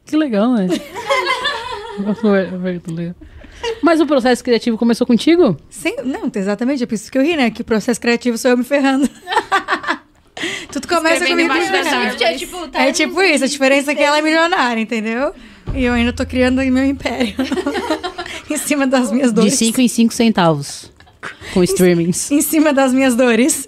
Que 0.05 0.17
legal, 0.17 0.53
né? 0.53 0.67
Mas 3.81 3.99
o 4.01 4.05
processo 4.05 4.43
criativo 4.43 4.77
começou 4.77 5.05
contigo? 5.05 5.57
Sem- 5.69 5.97
não, 6.03 6.31
exatamente, 6.33 6.83
é 6.83 6.85
por 6.85 6.95
isso 6.95 7.11
que 7.11 7.17
eu 7.17 7.23
ri, 7.23 7.35
né? 7.35 7.49
Que 7.49 7.61
o 7.61 7.65
processo 7.65 7.99
criativo 7.99 8.37
sou 8.37 8.51
eu 8.51 8.57
me 8.57 8.63
ferrando. 8.63 9.09
Tudo 10.71 10.87
começa 10.87 11.25
comigo 11.25 11.51
me. 11.51 11.59
É 12.23 12.33
tipo, 12.33 12.67
tá 12.67 12.83
É 12.83 12.91
tipo 12.91 13.21
isso, 13.21 13.43
a 13.43 13.47
diferença 13.47 13.91
é 13.91 13.95
que 13.95 14.03
ela 14.03 14.19
é 14.19 14.21
milionária, 14.21 14.79
entendeu? 14.79 15.33
E 15.73 15.83
eu 15.83 15.93
ainda 15.93 16.13
tô 16.13 16.25
criando 16.25 16.61
meu 16.61 16.85
império. 16.85 17.33
em 18.49 18.57
cima 18.57 18.85
das 18.85 19.11
minhas 19.11 19.29
De 19.29 19.35
dores. 19.35 19.55
5 19.55 19.81
em 19.81 19.87
5 19.87 20.13
centavos. 20.13 20.91
Com 21.53 21.63
streamings. 21.63 22.31
Em 22.31 22.41
cima 22.41 22.71
das 22.71 22.93
minhas 22.93 23.15
dores. 23.15 23.67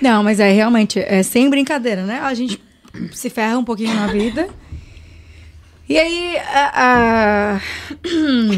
Não, 0.00 0.22
mas 0.22 0.40
é 0.40 0.50
realmente, 0.52 0.98
é 0.98 1.22
sem 1.22 1.50
brincadeira, 1.50 2.04
né? 2.04 2.20
A 2.22 2.32
gente 2.34 2.60
se 3.12 3.28
ferra 3.28 3.58
um 3.58 3.64
pouquinho 3.64 3.94
na 3.94 4.06
vida. 4.06 4.48
E 5.88 5.96
aí, 5.98 6.36
a- 6.38 6.72
a- 6.74 7.60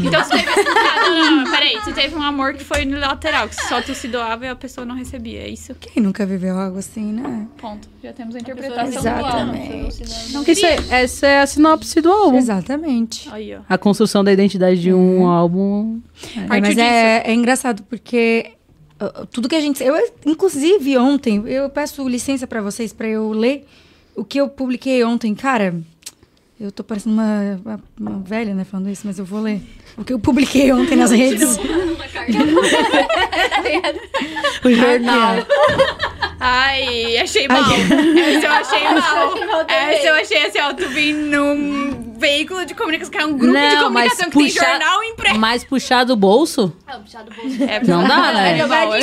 Então 0.03 0.23
você 0.23 0.37
teve. 0.43 0.63
Não, 0.63 1.09
não, 1.15 1.35
não, 1.43 1.51
peraí. 1.51 1.75
Você 1.79 1.93
teve 1.93 2.15
um 2.15 2.21
amor 2.23 2.53
que 2.55 2.63
foi 2.63 2.81
unilateral, 2.81 3.47
que 3.47 3.55
só 3.67 3.81
tu 3.81 3.93
se 3.93 4.07
doava 4.07 4.45
e 4.45 4.49
a 4.49 4.55
pessoa 4.55 4.83
não 4.83 4.95
recebia. 4.95 5.41
É 5.41 5.47
isso? 5.49 5.75
quem 5.75 6.01
nunca 6.01 6.25
viveu 6.25 6.57
algo 6.57 6.79
assim, 6.79 7.13
né? 7.13 7.47
Ponto. 7.57 7.87
Já 8.03 8.13
temos 8.13 8.35
a 8.35 8.39
interpretação 8.39 9.03
não 9.03 9.19
do 9.19 9.25
álbum. 9.25 9.53
Exatamente. 9.53 10.33
Não 10.33 10.43
Isso 10.43 10.65
é, 10.65 10.75
essa 11.03 11.27
é 11.27 11.41
a 11.41 11.45
sinopse 11.47 12.01
do 12.01 12.11
álbum. 12.11 12.37
Exatamente. 12.37 13.29
Aí, 13.31 13.55
ó. 13.55 13.59
A 13.69 13.77
construção 13.77 14.23
da 14.23 14.33
identidade 14.33 14.81
de 14.81 14.91
um 14.93 15.27
álbum. 15.27 15.99
É, 16.35 16.47
mas 16.47 16.77
é, 16.77 17.23
é 17.25 17.33
engraçado 17.33 17.83
porque 17.83 18.53
tudo 19.31 19.47
que 19.47 19.55
a 19.55 19.61
gente. 19.61 19.83
Eu, 19.83 19.95
inclusive, 20.25 20.97
ontem, 20.97 21.43
eu 21.45 21.69
peço 21.69 22.07
licença 22.07 22.47
pra 22.47 22.61
vocês 22.61 22.91
pra 22.91 23.07
eu 23.07 23.29
ler 23.31 23.67
o 24.15 24.25
que 24.25 24.39
eu 24.39 24.49
publiquei 24.49 25.03
ontem. 25.03 25.33
Cara, 25.35 25.75
eu 26.59 26.71
tô 26.71 26.83
parecendo 26.83 27.15
uma, 27.15 27.59
uma, 27.63 27.79
uma 27.99 28.19
velha, 28.19 28.53
né, 28.53 28.65
falando 28.65 28.89
isso, 28.89 29.07
mas 29.07 29.17
eu 29.17 29.23
vou 29.23 29.39
ler. 29.41 29.61
O 29.97 30.03
que 30.03 30.11
eu 30.11 30.19
publiquei 30.19 30.71
ontem 30.73 30.95
nas 30.95 31.11
redes. 31.11 31.57
O 34.63 34.71
jornal. 34.71 35.35
Ai, 36.39 37.17
achei 37.17 37.47
mal. 37.47 37.59
Essa 37.61 38.45
eu 38.45 38.51
achei 38.51 38.83
mal. 38.83 39.65
Essa 39.67 40.07
eu 40.07 40.15
achei 40.15 40.45
assim, 40.45 40.59
ó. 40.61 40.73
Tu 40.73 40.87
vim 40.89 41.13
num 41.13 42.13
veículo 42.17 42.65
de 42.65 42.73
comunicação, 42.73 43.11
que 43.11 43.17
é 43.17 43.25
um 43.25 43.37
grupo 43.37 43.45
de 43.45 43.75
Não, 43.75 43.89
mas 43.89 44.13
comunicação 44.13 44.29
que 44.29 44.37
tem 44.37 44.47
puxar- 44.47 44.69
jornal 44.71 45.03
impresso. 45.03 45.39
Mas 45.39 45.63
puxar 45.63 46.03
do 46.03 46.15
bolso? 46.15 46.73
É, 46.87 46.95
o 46.95 46.99
puxar 46.99 47.23
do 47.23 47.31
bolso. 47.33 47.63
É, 47.63 47.79
Não 47.83 48.03
dá, 48.03 48.33
né? 48.33 48.59
É 48.59 48.65
mal, 48.65 48.93
é. 48.93 48.99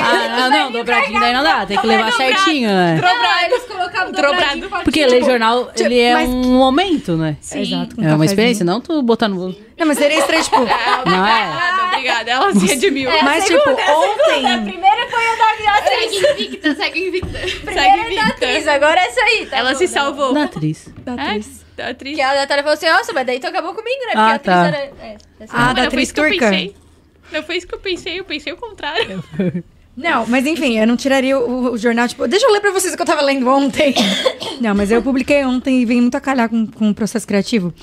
Ah, 0.00 0.36
não, 0.38 0.50
não, 0.50 0.72
dobradinho 0.72 1.20
daí 1.20 1.32
não 1.32 1.42
dá. 1.42 1.66
Tem 1.66 1.78
que 1.78 1.86
levar 1.86 2.10
dobrado. 2.10 2.34
certinho, 2.34 2.68
né? 2.68 3.00
Ah, 3.04 3.44
eles 3.46 3.62
colocavam 3.64 4.12
Dobrado. 4.12 4.34
dobradinho 4.60 4.68
Porque 4.84 5.04
ler 5.06 5.24
jornal, 5.24 5.70
ele 5.76 5.98
é 5.98 6.14
mas- 6.14 6.28
um 6.28 6.56
momento, 6.58 7.16
né? 7.16 7.36
Sim. 7.40 7.60
Exato, 7.62 7.96
com 7.96 8.02
É 8.04 8.14
uma 8.14 8.24
experiência, 8.24 8.64
não 8.64 8.80
tu 8.80 9.02
botar 9.02 9.28
no 9.28 9.36
bolso. 9.36 9.58
Não, 9.78 9.86
mas 9.88 9.98
seria 9.98 10.18
estranho, 10.20 10.44
tipo. 10.44 10.58
Não 11.06 11.26
é? 11.26 11.42
Obrigada, 11.48 11.86
obrigada. 11.88 12.30
Ela 12.30 12.52
se 12.54 12.66
redimiu. 12.66 13.10
mas, 13.24 13.44
tipo, 13.46 13.68
ontem. 13.68 14.62
Primeiro 14.62 15.10
foi 15.10 15.26
a 15.26 15.34
da 15.36 15.78
atriz. 15.78 16.20
Segue 16.20 16.71
invicta, 16.72 16.78
segue 16.84 17.00
invicta. 17.08 17.72
Segue 17.72 18.14
da 18.16 18.26
atriz, 18.26 18.68
agora 18.68 19.00
é 19.00 19.08
isso 19.10 19.20
aí. 19.20 19.46
Tá 19.46 19.56
Ela 19.58 19.72
bom, 19.72 19.78
se 19.78 19.88
tá 19.88 19.92
salvou. 19.92 20.34
Da 20.34 20.44
atriz. 20.44 20.88
Da 21.04 21.12
É, 21.12 21.14
atriz. 21.28 21.64
da 21.76 21.88
atriz. 21.88 22.14
Que 22.16 22.20
a 22.22 22.34
Natália 22.34 22.62
falou 22.62 22.74
assim, 22.76 22.86
nossa, 22.86 23.12
mas 23.12 23.26
daí 23.26 23.40
tu 23.40 23.46
acabou 23.46 23.74
comigo, 23.74 24.00
né? 24.06 24.12
Porque 24.12 24.18
Ah, 24.18 24.26
a 24.26 24.34
atriz 24.34 24.54
tá. 24.56 24.66
era... 24.66 24.76
É, 24.78 25.16
essa- 25.40 25.56
Ah, 25.56 25.58
Não, 25.58 25.66
da 25.66 25.66
mas 25.66 25.74
não 25.74 25.74
foi 25.74 25.86
atriz 25.86 26.02
isso 26.04 26.14
que 26.14 26.20
eu 26.20 26.28
turca. 26.28 26.50
pensei. 26.50 26.76
Não 27.32 27.42
foi 27.42 27.56
isso 27.56 27.66
que 27.66 27.74
eu 27.74 27.78
pensei, 27.78 28.20
eu 28.20 28.24
pensei 28.24 28.52
o 28.52 28.56
contrário. 28.56 29.24
Não, 29.94 30.26
mas 30.26 30.46
enfim, 30.46 30.78
eu 30.78 30.86
não 30.86 30.96
tiraria 30.96 31.38
o, 31.38 31.72
o 31.72 31.76
jornal, 31.76 32.08
tipo, 32.08 32.26
deixa 32.26 32.46
eu 32.46 32.50
ler 32.50 32.60
pra 32.62 32.70
vocês 32.70 32.94
o 32.94 32.96
que 32.96 33.02
eu 33.02 33.06
tava 33.06 33.20
lendo 33.20 33.46
ontem. 33.46 33.94
não, 34.58 34.74
mas 34.74 34.90
eu 34.90 35.02
publiquei 35.02 35.44
ontem 35.44 35.82
e 35.82 35.84
vem 35.84 36.00
muito 36.00 36.14
a 36.14 36.20
calhar 36.20 36.48
com, 36.48 36.66
com 36.66 36.88
o 36.88 36.94
processo 36.94 37.26
criativo. 37.26 37.74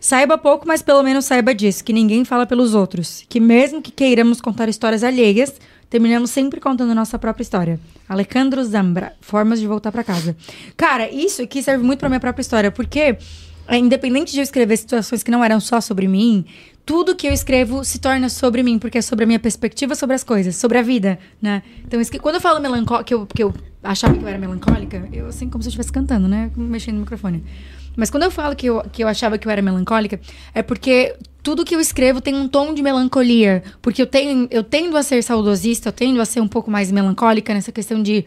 Saiba 0.00 0.38
pouco, 0.38 0.66
mas 0.66 0.80
pelo 0.80 1.02
menos 1.02 1.26
saiba 1.26 1.54
disso, 1.54 1.84
que 1.84 1.92
ninguém 1.92 2.24
fala 2.24 2.46
pelos 2.46 2.74
outros. 2.74 3.26
Que 3.28 3.38
mesmo 3.38 3.82
que 3.82 3.90
queiramos 3.90 4.40
contar 4.40 4.70
histórias 4.70 5.04
alheias, 5.04 5.52
terminamos 5.90 6.30
sempre 6.30 6.60
contando 6.60 6.94
nossa 6.94 7.18
própria 7.18 7.42
história. 7.42 7.80
Alejandro 8.08 8.64
Zambra, 8.64 9.12
Formas 9.20 9.60
de 9.60 9.66
Voltar 9.66 9.90
pra 9.90 10.04
Casa. 10.04 10.36
Cara, 10.76 11.10
isso 11.10 11.42
aqui 11.42 11.62
serve 11.62 11.84
muito 11.84 11.98
pra 11.98 12.08
minha 12.08 12.20
própria 12.20 12.40
história, 12.40 12.70
porque 12.70 13.18
é, 13.66 13.76
independente 13.76 14.32
de 14.32 14.38
eu 14.38 14.42
escrever 14.42 14.76
situações 14.76 15.22
que 15.22 15.30
não 15.30 15.44
eram 15.44 15.60
só 15.60 15.80
sobre 15.80 16.08
mim, 16.08 16.44
tudo 16.86 17.14
que 17.14 17.26
eu 17.26 17.32
escrevo 17.32 17.84
se 17.84 17.98
torna 17.98 18.28
sobre 18.28 18.62
mim, 18.62 18.78
porque 18.78 18.98
é 18.98 19.02
sobre 19.02 19.24
a 19.24 19.26
minha 19.26 19.38
perspectiva 19.38 19.94
sobre 19.94 20.16
as 20.16 20.24
coisas, 20.24 20.56
sobre 20.56 20.78
a 20.78 20.82
vida, 20.82 21.18
né? 21.40 21.62
Então, 21.84 22.00
isso 22.00 22.10
que, 22.10 22.18
quando 22.18 22.36
eu 22.36 22.40
falo 22.40 22.60
melancólica, 22.60 23.04
que 23.04 23.14
eu, 23.14 23.26
que 23.26 23.42
eu 23.42 23.54
achava 23.82 24.16
que 24.16 24.24
eu 24.24 24.28
era 24.28 24.38
melancólica, 24.38 25.08
eu 25.12 25.26
assim 25.26 25.48
como 25.48 25.62
se 25.62 25.68
eu 25.68 25.70
estivesse 25.70 25.92
cantando, 25.92 26.26
né? 26.26 26.50
Mexendo 26.56 26.94
no 26.94 27.00
microfone. 27.02 27.44
Mas 27.96 28.10
quando 28.10 28.24
eu 28.24 28.30
falo 28.30 28.56
que 28.56 28.66
eu, 28.66 28.82
que 28.92 29.02
eu 29.02 29.08
achava 29.08 29.38
que 29.38 29.46
eu 29.46 29.52
era 29.52 29.62
melancólica, 29.62 30.20
é 30.54 30.62
porque 30.62 31.16
tudo 31.42 31.64
que 31.64 31.74
eu 31.74 31.80
escrevo 31.80 32.20
tem 32.20 32.34
um 32.34 32.48
tom 32.48 32.74
de 32.74 32.82
melancolia. 32.82 33.62
Porque 33.80 34.02
eu, 34.02 34.06
tenho, 34.06 34.48
eu 34.50 34.62
tendo 34.62 34.96
a 34.96 35.02
ser 35.02 35.22
saudosista, 35.22 35.88
eu 35.88 35.92
tendo 35.92 36.20
a 36.20 36.24
ser 36.24 36.40
um 36.40 36.48
pouco 36.48 36.70
mais 36.70 36.90
melancólica 36.90 37.54
nessa 37.54 37.72
questão 37.72 38.02
de 38.02 38.24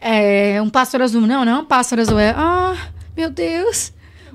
é, 0.00 0.60
um 0.60 0.68
pássaro 0.68 1.04
azul. 1.04 1.22
Não, 1.22 1.44
não 1.44 1.52
é 1.52 1.58
um 1.60 1.64
pássaro 1.64 2.02
azul, 2.02 2.18
é. 2.18 2.34
Ah, 2.36 2.76
meu 3.16 3.30
Deus! 3.30 3.92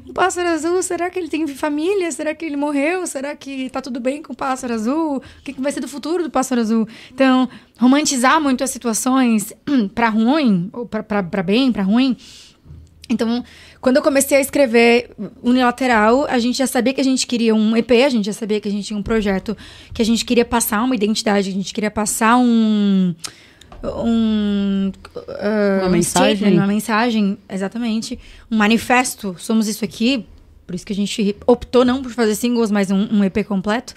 Um 0.10 0.14
pássaro 0.14 0.50
azul, 0.50 0.82
será 0.82 1.08
que 1.08 1.20
ele 1.20 1.28
tem 1.28 1.46
família? 1.46 2.12
Será 2.12 2.34
que 2.34 2.44
ele 2.44 2.58
morreu? 2.58 3.06
Será 3.06 3.36
que 3.36 3.70
tá 3.70 3.80
tudo 3.80 4.00
bem 4.00 4.24
com 4.24 4.34
o 4.34 4.36
pássaro 4.36 4.74
azul? 4.74 5.18
O 5.18 5.44
que, 5.44 5.54
que 5.54 5.62
vai 5.62 5.72
ser 5.72 5.82
do 5.82 5.88
futuro 5.88 6.24
do 6.24 6.32
pássaro 6.32 6.60
azul? 6.60 6.88
Então, 7.14 7.48
romantizar 7.78 8.42
muito 8.42 8.64
as 8.64 8.72
situações 8.72 9.54
pra 9.94 10.10
ruim, 10.10 10.72
ou 10.74 10.88
pra 10.88 11.44
bem, 11.44 11.72
pra 11.72 11.84
ruim. 11.84 12.18
Então, 13.08 13.44
quando 13.82 13.98
eu 13.98 14.04
comecei 14.04 14.38
a 14.38 14.42
escrever 14.42 15.12
unilateral, 15.42 16.26
a 16.26 16.38
gente 16.38 16.58
já 16.58 16.68
sabia 16.68 16.94
que 16.94 17.00
a 17.00 17.04
gente 17.04 17.26
queria 17.26 17.56
um 17.56 17.78
EP, 17.78 17.92
a 18.06 18.10
gente 18.10 18.26
já 18.26 18.34
sabia 18.34 18.60
que 18.60 18.68
a 18.68 18.72
gente 18.72 18.88
tinha 18.88 19.00
um 19.00 19.04
projeto, 19.04 19.56
que 19.94 20.02
a 20.02 20.06
gente 20.06 20.26
queria 20.26 20.44
passar 20.44 20.84
uma 20.84 20.96
identidade, 20.96 21.50
a 21.50 21.54
gente 21.54 21.74
queria 21.74 21.92
passar 21.92 22.38
um. 22.38 23.16
Um, 23.82 24.92
ah, 25.16 25.78
Uma 25.80 25.88
um 25.88 25.92
mensagem. 25.92 26.54
uma 26.54 26.68
mensagem, 26.68 27.38
exatamente. 27.48 28.20
Um 28.52 28.58
manifesto. 28.58 29.36
Somos 29.40 29.70
isso 29.70 29.86
aqui. 29.86 30.26
Por 30.68 30.76
isso 30.76 30.86
que 30.86 30.92
a 30.92 30.96
gente 30.96 31.36
optou 31.48 31.86
não 31.86 32.02
por 32.02 32.12
fazer 32.12 32.36
singles, 32.36 32.70
mas 32.70 32.92
um, 32.92 33.08
um 33.10 33.24
EP 33.24 33.46
completo. 33.48 33.94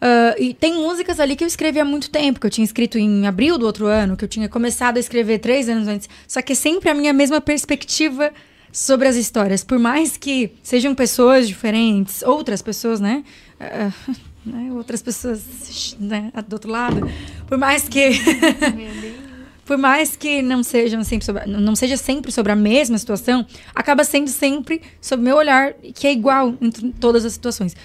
Ah, 0.00 0.34
e 0.38 0.54
tem 0.54 0.74
músicas 0.74 1.20
ali 1.20 1.36
que 1.36 1.44
eu 1.44 1.48
escrevi 1.48 1.78
há 1.78 1.84
muito 1.84 2.08
tempo, 2.08 2.40
que 2.40 2.46
eu 2.46 2.50
tinha 2.50 2.64
escrito 2.64 2.96
em 2.96 3.26
abril 3.26 3.58
do 3.58 3.66
outro 3.66 3.86
ano, 3.86 4.16
que 4.16 4.24
eu 4.24 4.28
tinha 4.28 4.48
começado 4.48 4.96
a 4.96 5.00
escrever 5.00 5.38
três 5.38 5.68
anos 5.68 5.86
antes. 5.86 6.08
Só 6.26 6.40
que 6.40 6.52
é 6.52 6.56
sempre 6.56 6.88
a 6.88 6.94
minha 6.94 7.12
mesma 7.12 7.40
perspectiva 7.40 8.32
sobre 8.72 9.08
as 9.08 9.16
histórias. 9.16 9.64
Por 9.64 9.78
mais 9.78 10.16
que 10.16 10.52
sejam 10.62 10.94
pessoas 10.94 11.48
diferentes, 11.48 12.22
outras 12.22 12.62
pessoas, 12.62 13.00
né? 13.00 13.24
Ah, 13.58 13.90
né? 14.44 14.70
Outras 14.72 15.02
pessoas 15.02 15.96
né? 15.98 16.32
do 16.46 16.54
outro 16.54 16.70
lado. 16.70 17.08
Por 17.46 17.58
mais 17.58 17.88
que. 17.88 18.10
Por 19.64 19.78
mais 19.78 20.16
que 20.16 20.42
não 20.42 20.64
sejam 20.64 21.04
sempre 21.04 21.24
sobre, 21.24 21.46
não 21.46 21.76
seja 21.76 21.96
sempre 21.96 22.32
sobre 22.32 22.50
a 22.50 22.56
mesma 22.56 22.98
situação, 22.98 23.46
acaba 23.72 24.02
sendo 24.02 24.28
sempre 24.28 24.82
sob 25.00 25.22
meu 25.22 25.36
olhar, 25.36 25.74
que 25.94 26.08
é 26.08 26.12
igual 26.12 26.56
em 26.60 26.70
todas 26.90 27.24
as 27.24 27.34
situações. 27.34 27.76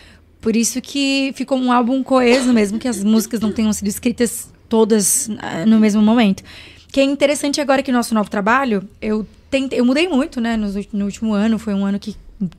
Por 0.41 0.55
isso 0.55 0.81
que 0.81 1.31
ficou 1.35 1.59
um 1.59 1.71
álbum 1.71 2.01
coeso, 2.01 2.51
mesmo 2.51 2.79
que 2.79 2.87
as 2.87 3.03
músicas 3.03 3.39
não 3.39 3.51
tenham 3.51 3.71
sido 3.71 3.87
escritas 3.87 4.49
todas 4.67 5.29
ah, 5.37 5.63
no 5.67 5.79
mesmo 5.79 6.01
momento. 6.01 6.43
Que 6.91 7.01
é 7.01 7.03
interessante 7.03 7.61
agora 7.61 7.83
que 7.83 7.91
o 7.91 7.93
nosso 7.93 8.15
novo 8.15 8.31
trabalho, 8.31 8.89
eu 8.99 9.27
tentei, 9.55 9.79
eu 9.79 9.85
mudei 9.85 10.07
muito, 10.07 10.41
né, 10.41 10.57
ulti- 10.57 10.89
no 10.91 11.05
último 11.05 11.33
ano, 11.33 11.57
foi 11.57 11.73
um 11.73 11.85
ano 11.85 11.97
que 11.99 12.15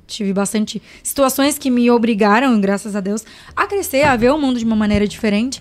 tive 0.07 0.33
bastante 0.33 0.81
situações 1.03 1.59
que 1.59 1.71
me 1.71 1.91
obrigaram, 1.91 2.59
graças 2.61 2.97
a 2.97 3.01
Deus, 3.01 3.25
a 3.55 3.67
crescer, 3.67 4.03
a 4.05 4.17
ver 4.17 4.31
o 4.33 4.39
mundo 4.39 4.59
de 4.59 4.65
uma 4.65 4.77
maneira 4.77 5.07
diferente. 5.07 5.61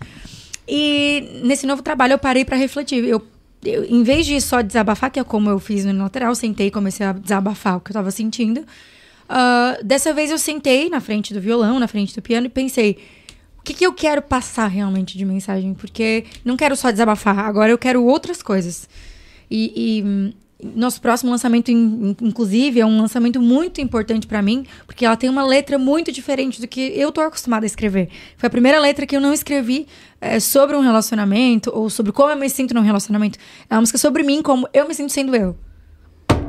E 0.68 1.42
nesse 1.44 1.68
novo 1.68 1.82
trabalho 1.84 2.14
eu 2.14 2.18
parei 2.20 2.46
para 2.46 2.56
refletir. 2.58 3.04
Eu, 3.04 3.22
eu, 3.64 3.84
em 3.84 4.04
vez 4.04 4.26
de 4.26 4.40
só 4.40 4.62
desabafar, 4.62 5.12
que 5.12 5.20
é 5.20 5.24
como 5.24 5.50
eu 5.50 5.60
fiz 5.60 5.84
no 5.86 6.04
lateral, 6.04 6.34
sentei 6.34 6.68
e 6.68 6.72
comecei 6.72 7.06
a 7.06 7.12
desabafar 7.12 7.78
o 7.78 7.80
que 7.82 7.92
eu 7.92 7.94
tava 7.94 8.10
sentindo. 8.10 8.64
ah, 9.28 9.78
dessa 9.84 10.14
vez 10.14 10.32
eu 10.32 10.38
sentei 10.38 10.90
na 10.90 11.02
frente 11.02 11.34
do 11.34 11.42
violão, 11.42 11.80
na 11.80 11.88
frente 11.88 12.16
do 12.16 12.22
piano 12.22 12.46
e 12.48 12.50
pensei: 12.50 12.98
o 13.60 13.64
que, 13.64 13.74
que 13.74 13.86
eu 13.86 13.94
quero 13.94 14.22
passar 14.22 14.68
realmente 14.68 15.18
de 15.18 15.26
mensagem? 15.26 15.74
Porque 15.74 16.24
não 16.46 16.56
quero 16.56 16.76
só 16.76 16.90
desabafar, 16.90 17.38
agora 17.40 17.72
eu 17.72 17.78
quero 17.78 18.04
outras 18.04 18.42
coisas. 18.42 18.88
E, 19.52 20.04
nosso 20.64 21.02
próximo 21.02 21.32
lançamento, 21.32 21.70
in- 21.70 22.16
in- 22.22 22.28
inclusive, 22.28 22.80
é 22.80 22.86
um 22.86 23.00
lançamento 23.02 23.42
muito 23.42 23.82
importante 23.82 24.26
pra 24.26 24.42
mim, 24.42 24.66
porque 24.88 25.06
ela 25.06 25.18
tem 25.18 25.30
uma 25.30 25.46
letra 25.46 25.78
muito 25.78 26.12
diferente 26.12 26.62
do 26.62 26.68
que 26.68 26.80
eu 26.96 27.12
tô 27.12 27.22
acostumada 27.22 27.66
a 27.66 27.68
escrever. 27.68 28.10
Foi 28.38 28.48
a 28.48 28.50
primeira 28.50 28.80
letra 28.80 29.06
que 29.06 29.16
eu 29.16 29.22
não 29.22 29.34
escrevi 29.34 29.86
eh, 30.22 30.40
sobre 30.40 30.76
um 30.76 30.82
relacionamento 30.82 31.72
ou 31.74 31.90
sobre 31.90 32.12
como 32.12 32.30
eu 32.32 32.38
me 32.38 32.50
sinto 32.50 32.74
num 32.74 32.82
relacionamento. 32.82 33.38
É 33.70 33.76
uma 33.76 33.82
música 33.82 33.98
sobre 33.98 34.24
mim, 34.24 34.42
como 34.42 34.68
eu 34.74 34.88
me 34.88 34.94
sinto 34.94 35.12
sendo 35.12 35.36
eu. 35.36 35.58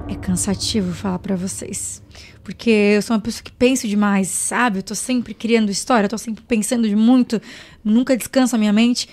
É 0.08 0.14
cansativo 0.14 0.94
falar 0.94 1.18
pra 1.18 1.34
vocês. 1.34 2.00
Porque 2.44 2.70
eu 2.70 3.02
sou 3.02 3.16
uma 3.16 3.20
pessoa 3.20 3.42
que 3.42 3.50
penso 3.50 3.88
demais, 3.88 4.28
sabe? 4.28 4.78
Eu 4.78 4.82
tô 4.84 4.94
sempre 4.94 5.34
criando 5.34 5.68
história, 5.68 6.06
eu 6.06 6.10
tô 6.10 6.16
sempre 6.16 6.44
pensando 6.46 6.88
de 6.88 6.94
muito, 6.94 7.42
nunca 7.84 8.16
descansa 8.16 8.54
a 8.54 8.58
minha 8.58 8.72
mente. 8.72 9.08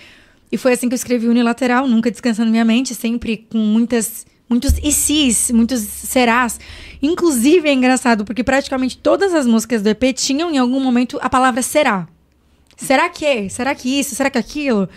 E 0.52 0.58
foi 0.58 0.74
assim 0.74 0.88
que 0.88 0.94
eu 0.94 0.98
escrevi 0.98 1.28
Unilateral, 1.28 1.88
nunca 1.88 2.12
descansando 2.12 2.52
minha 2.52 2.64
mente, 2.64 2.94
sempre 2.94 3.48
com 3.52 3.58
muitas 3.58 4.24
muitos 4.50 4.74
e 4.82 4.92
sis, 4.92 5.52
muitos 5.52 5.80
serás. 5.82 6.60
Inclusive 7.02 7.68
é 7.68 7.74
engraçado 7.74 8.24
porque 8.26 8.44
praticamente 8.44 8.98
todas 8.98 9.34
as 9.34 9.46
músicas 9.46 9.82
do 9.82 9.90
EP 9.90 10.14
tinham 10.16 10.52
em 10.52 10.58
algum 10.58 10.80
momento 10.80 11.18
a 11.22 11.30
palavra 11.30 11.62
será. 11.62 12.08
Será 12.78 13.10
que 13.10 13.26
é? 13.26 13.50
Será 13.50 13.74
que 13.76 14.00
isso? 14.00 14.16
Será 14.16 14.30
que 14.30 14.38
aquilo? 14.38 14.90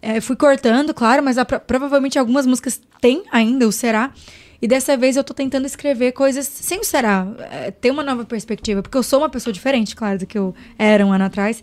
É, 0.00 0.20
fui 0.20 0.36
cortando, 0.36 0.92
claro, 0.92 1.22
mas 1.22 1.38
a- 1.38 1.44
provavelmente 1.44 2.18
algumas 2.18 2.46
músicas 2.46 2.80
têm 3.00 3.22
ainda 3.32 3.66
o 3.66 3.72
será. 3.72 4.12
E 4.60 4.68
dessa 4.68 4.96
vez 4.96 5.16
eu 5.16 5.24
tô 5.24 5.34
tentando 5.34 5.66
escrever 5.66 6.12
coisas 6.12 6.46
sem 6.46 6.80
o 6.80 6.84
será. 6.84 7.26
É, 7.50 7.70
ter 7.70 7.90
uma 7.90 8.02
nova 8.02 8.24
perspectiva. 8.24 8.82
Porque 8.82 8.96
eu 8.96 9.02
sou 9.02 9.18
uma 9.20 9.28
pessoa 9.28 9.52
diferente, 9.52 9.94
claro, 9.96 10.18
do 10.18 10.26
que 10.26 10.38
eu 10.38 10.54
era 10.78 11.04
um 11.04 11.12
ano 11.12 11.24
atrás. 11.24 11.62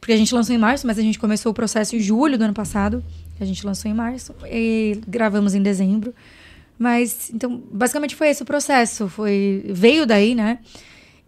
Porque 0.00 0.12
a 0.12 0.16
gente 0.16 0.34
lançou 0.34 0.54
em 0.54 0.58
março, 0.58 0.86
mas 0.86 0.98
a 0.98 1.02
gente 1.02 1.18
começou 1.18 1.50
o 1.52 1.54
processo 1.54 1.96
em 1.96 2.00
julho 2.00 2.36
do 2.36 2.44
ano 2.44 2.52
passado. 2.52 3.02
A 3.40 3.44
gente 3.44 3.64
lançou 3.64 3.90
em 3.90 3.94
março 3.94 4.34
e 4.50 5.00
gravamos 5.06 5.54
em 5.54 5.62
dezembro. 5.62 6.14
Mas, 6.78 7.30
então, 7.32 7.62
basicamente 7.72 8.14
foi 8.14 8.28
esse 8.28 8.42
o 8.42 8.46
processo. 8.46 9.08
Foi, 9.08 9.64
veio 9.68 10.06
daí, 10.06 10.34
né? 10.34 10.58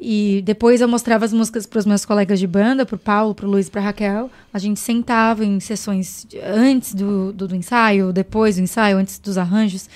E 0.01 0.43
depois 0.45 0.81
eu 0.81 0.87
mostrava 0.87 1.25
as 1.25 1.33
músicas 1.33 1.67
para 1.67 1.81
os 1.81 1.87
meus 1.87 2.05
colegas 2.05 2.39
de 2.39 2.47
banda, 2.47 2.87
pro 2.87 2.97
Paulo, 2.97 3.35
pro 3.35 3.49
Luiz, 3.49 3.69
pra 3.69 3.81
Raquel. 3.81 4.31
A 4.53 4.59
gente 4.59 4.79
sentava 4.79 5.45
em 5.45 5.59
sessões 5.59 6.25
antes 6.55 6.95
do, 6.95 7.33
do, 7.33 7.49
do 7.49 7.57
ensaio, 7.57 8.13
depois 8.13 8.57
do 8.57 8.63
ensaio, 8.63 8.97
antes 8.97 9.19
dos 9.19 9.37
arranjos. 9.37 9.89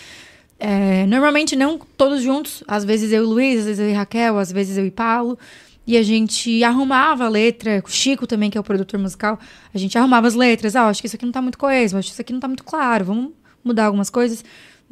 É, 0.58 1.06
normalmente 1.06 1.54
não 1.54 1.78
todos 1.78 2.22
juntos, 2.22 2.64
às 2.66 2.84
vezes 2.84 3.12
eu 3.12 3.22
e 3.22 3.26
o 3.26 3.28
Luiz, 3.28 3.60
às 3.60 3.64
vezes 3.66 3.80
eu 3.80 3.90
e 3.90 3.92
Raquel, 3.92 4.38
às 4.38 4.50
vezes 4.50 4.76
eu 4.76 4.86
e 4.86 4.90
Paulo. 4.90 5.38
E 5.86 5.96
a 5.96 6.02
gente 6.02 6.62
arrumava 6.64 7.24
a 7.24 7.28
letra, 7.28 7.82
o 7.84 7.90
Chico 7.90 8.26
também, 8.26 8.50
que 8.50 8.56
é 8.56 8.60
o 8.60 8.64
produtor 8.64 8.98
musical, 9.00 9.38
a 9.72 9.78
gente 9.78 9.96
arrumava 9.98 10.26
as 10.26 10.34
letras. 10.34 10.74
Ah, 10.74 10.88
acho 10.88 11.00
que 11.00 11.06
isso 11.06 11.16
aqui 11.16 11.24
não 11.24 11.32
tá 11.32 11.42
muito 11.42 11.58
coeso, 11.58 11.96
acho 11.96 12.08
que 12.08 12.12
isso 12.12 12.20
aqui 12.20 12.32
não 12.32 12.40
tá 12.40 12.48
muito 12.48 12.64
claro, 12.64 13.04
vamos 13.04 13.32
mudar 13.64 13.86
algumas 13.86 14.10
coisas. 14.10 14.44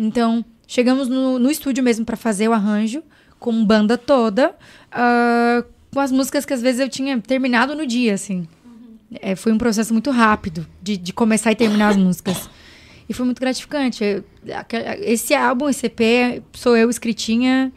Então, 0.02 0.42
chegamos 0.66 1.08
no, 1.08 1.38
no 1.38 1.50
estúdio 1.50 1.84
mesmo 1.84 2.06
para 2.06 2.16
fazer 2.16 2.48
o 2.48 2.52
arranjo, 2.54 3.02
com 3.38 3.62
banda 3.64 3.98
toda, 3.98 4.54
ah, 4.90 5.62
com 5.92 6.00
as 6.00 6.10
músicas 6.10 6.46
que 6.46 6.54
às 6.54 6.62
vezes 6.62 6.80
eu 6.80 6.88
tinha 6.88 7.18
terminado 7.20 7.74
no 7.74 7.86
dia, 7.86 8.14
assim. 8.14 8.48
É, 9.20 9.36
foi 9.36 9.52
um 9.52 9.58
processo 9.58 9.92
muito 9.92 10.10
rápido 10.10 10.66
de, 10.82 10.96
de 10.96 11.12
começar 11.12 11.52
e 11.52 11.54
terminar 11.56 11.88
as 11.90 11.96
músicas. 11.98 12.48
E 13.08 13.12
foi 13.12 13.26
muito 13.26 13.40
gratificante. 13.40 14.02
Eu- 14.04 14.24
Esse 15.02 15.34
álbum, 15.34 15.68
esse 15.68 15.84
EP, 15.86 16.42
sou 16.54 16.76
eu 16.76 16.88
escritinha, 16.88 17.72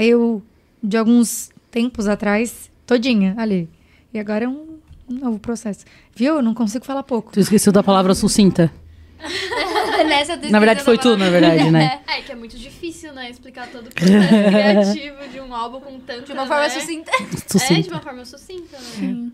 eu 0.00 0.42
de 0.82 0.96
alguns 0.96 1.50
tempos 1.70 2.08
atrás, 2.08 2.70
todinha 2.86 3.34
ali. 3.38 3.68
E 4.12 4.18
agora 4.18 4.46
é 4.46 4.48
um, 4.48 4.78
um 5.08 5.14
novo 5.18 5.38
processo. 5.38 5.84
Viu? 6.16 6.36
Eu 6.36 6.42
não 6.42 6.54
consigo 6.54 6.84
falar 6.84 7.02
pouco. 7.02 7.30
Tu 7.32 7.40
esqueceu 7.40 7.72
da 7.72 7.82
palavra 7.82 8.14
sucinta. 8.14 8.72
Nessa 10.06 10.36
Na 10.36 10.58
verdade, 10.58 10.82
foi 10.82 10.98
tu, 10.98 11.16
na 11.16 11.30
verdade, 11.30 11.70
né? 11.70 12.00
É, 12.08 12.20
que 12.20 12.32
é 12.32 12.34
muito 12.34 12.56
difícil, 12.56 13.12
né? 13.12 13.30
Explicar 13.30 13.68
todo 13.68 13.88
o 13.88 13.90
processo 13.90 14.28
criativo 14.92 15.28
de 15.32 15.40
um 15.40 15.54
álbum 15.54 15.80
com 15.80 15.98
tanto. 16.00 16.26
De 16.26 16.32
uma 16.32 16.46
forma 16.46 16.62
né? 16.62 16.70
sucinta. 16.70 17.10
É, 17.10 17.22
de 17.22 17.52
Sucinta. 17.52 17.90
uma 17.90 18.00
forma 18.00 18.24
sucinta, 18.24 18.78
né? 18.98 19.30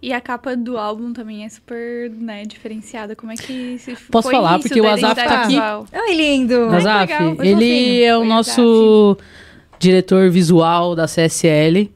E 0.00 0.12
a 0.12 0.20
capa 0.20 0.56
do 0.56 0.76
álbum 0.76 1.12
também 1.12 1.44
é 1.44 1.48
super, 1.48 2.10
né, 2.10 2.42
diferenciada. 2.44 3.14
Como 3.14 3.30
é 3.30 3.36
que 3.36 3.78
se 3.78 3.94
Posso 4.10 4.28
foi 4.28 4.34
falar, 4.34 4.58
isso 4.58 4.68
porque 4.68 4.80
o 4.80 4.88
Azaf 4.88 5.14
tá 5.14 5.42
aqui. 5.42 5.56
Ai, 5.92 6.14
lindo! 6.14 6.64
Azaf, 6.70 7.12
ele 7.40 8.02
é 8.02 8.16
o 8.16 8.20
Foi 8.20 8.28
nosso 8.28 9.16
diretor 9.78 10.28
visual 10.28 10.96
da 10.96 11.06
CSL. 11.06 11.88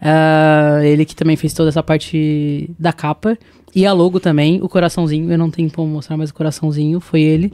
Ah, 0.00 0.80
ele 0.84 1.04
que 1.06 1.16
também 1.16 1.36
fez 1.36 1.54
toda 1.54 1.70
essa 1.70 1.82
parte 1.82 2.68
da 2.78 2.92
capa. 2.92 3.38
E 3.76 3.84
a 3.84 3.92
logo 3.92 4.18
também, 4.18 4.58
o 4.62 4.70
coraçãozinho. 4.70 5.30
Eu 5.30 5.36
não 5.36 5.50
tenho 5.50 5.70
como 5.70 5.86
mostrar, 5.92 6.16
mas 6.16 6.30
o 6.30 6.34
coraçãozinho 6.34 6.98
foi 6.98 7.20
ele. 7.20 7.52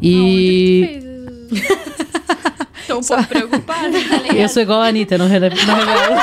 E? 0.00 1.00
Tô 2.86 2.98
um 2.98 3.02
pouco 3.02 3.24
preocupada. 3.26 3.98
eu 4.38 4.48
sou 4.48 4.62
igual 4.62 4.80
a 4.80 4.86
Anitta, 4.86 5.18
não, 5.18 5.26
rele- 5.26 5.50
não 5.66 5.74
revelo. 5.74 6.22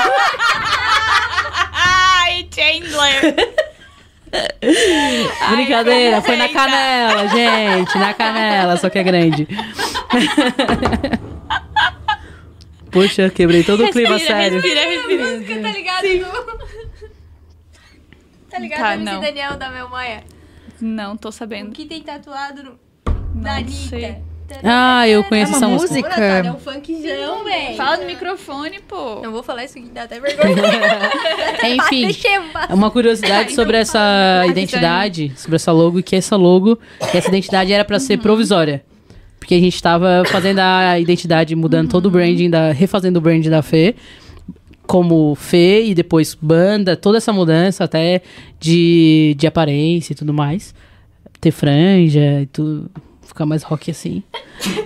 Ai, 1.74 2.48
Chandler! 2.50 3.36
Brincadeira, 5.50 6.22
foi 6.22 6.36
na 6.36 6.48
canela, 6.48 7.28
gente. 7.28 7.98
Na 7.98 8.14
canela, 8.14 8.78
só 8.78 8.88
que 8.88 8.98
é 8.98 9.02
grande. 9.04 9.46
Puxa, 12.90 13.28
quebrei 13.28 13.62
todo 13.62 13.84
o 13.84 13.90
clima 13.90 14.14
Respira, 14.16 14.38
sério. 14.38 14.60
respira, 14.62 14.80
respira. 14.88 15.30
Música, 15.30 15.60
tá 15.60 15.70
ligado? 15.72 16.06
Tá 18.56 18.60
ligado 18.62 18.80
Tá, 18.80 18.94
MC 18.94 19.04
não. 19.12 19.20
Daniel 19.20 19.56
da 19.56 19.70
Mel 19.70 19.88
Maia? 19.90 20.22
Não, 20.80 21.16
tô 21.16 21.28
O 21.28 21.32
sabendo. 21.32 21.70
que 21.72 21.84
tem 21.84 22.02
tatuado 22.02 22.62
no... 22.62 22.70
Não 23.34 23.42
da 23.42 23.56
Anitta? 23.56 24.22
Ah, 24.62 25.06
eu 25.08 25.24
conheço 25.24 25.52
É 25.52 25.56
essa 25.56 25.68
música. 25.68 26.08
É 26.08 26.50
um 26.50 26.56
funkzão, 26.56 27.44
velho. 27.44 27.76
Fala 27.76 27.96
no 27.98 28.06
microfone, 28.06 28.80
pô. 28.80 29.20
Não 29.22 29.32
vou 29.32 29.42
falar 29.42 29.64
isso 29.64 29.76
aqui, 29.78 29.88
dá 29.88 30.04
até 30.04 30.20
vergonha. 30.20 30.54
Enfim, 31.66 32.08
É 32.68 32.72
uma 32.74 32.90
curiosidade 32.90 33.54
sobre 33.54 33.76
essa 33.76 34.44
identidade, 34.46 35.32
sobre 35.36 35.56
essa 35.56 35.72
logo, 35.72 36.02
que 36.02 36.14
essa 36.16 36.36
logo, 36.36 36.78
que 37.10 37.18
essa 37.18 37.28
identidade 37.28 37.72
era 37.72 37.84
pra 37.84 37.98
ser 37.98 38.18
provisória. 38.18 38.84
Porque 39.38 39.54
a 39.54 39.60
gente 39.60 39.82
tava 39.82 40.22
fazendo 40.26 40.60
a 40.60 40.98
identidade, 40.98 41.54
mudando 41.54 41.90
todo 41.90 42.06
o 42.06 42.10
branding, 42.10 42.48
da, 42.48 42.72
refazendo 42.72 43.18
o 43.18 43.22
branding 43.22 43.50
da 43.50 43.62
Fê, 43.62 43.94
como 44.86 45.34
Fê 45.34 45.84
e 45.84 45.94
depois 45.94 46.36
banda, 46.40 46.96
toda 46.96 47.18
essa 47.18 47.32
mudança 47.32 47.84
até 47.84 48.22
de, 48.60 49.34
de 49.36 49.46
aparência 49.46 50.12
e 50.12 50.16
tudo 50.16 50.32
mais. 50.32 50.74
Ter 51.40 51.50
franja 51.50 52.40
e 52.42 52.46
tudo, 52.46 52.90
ficar 53.22 53.44
mais 53.46 53.62
rock 53.62 53.90
assim. 53.90 54.22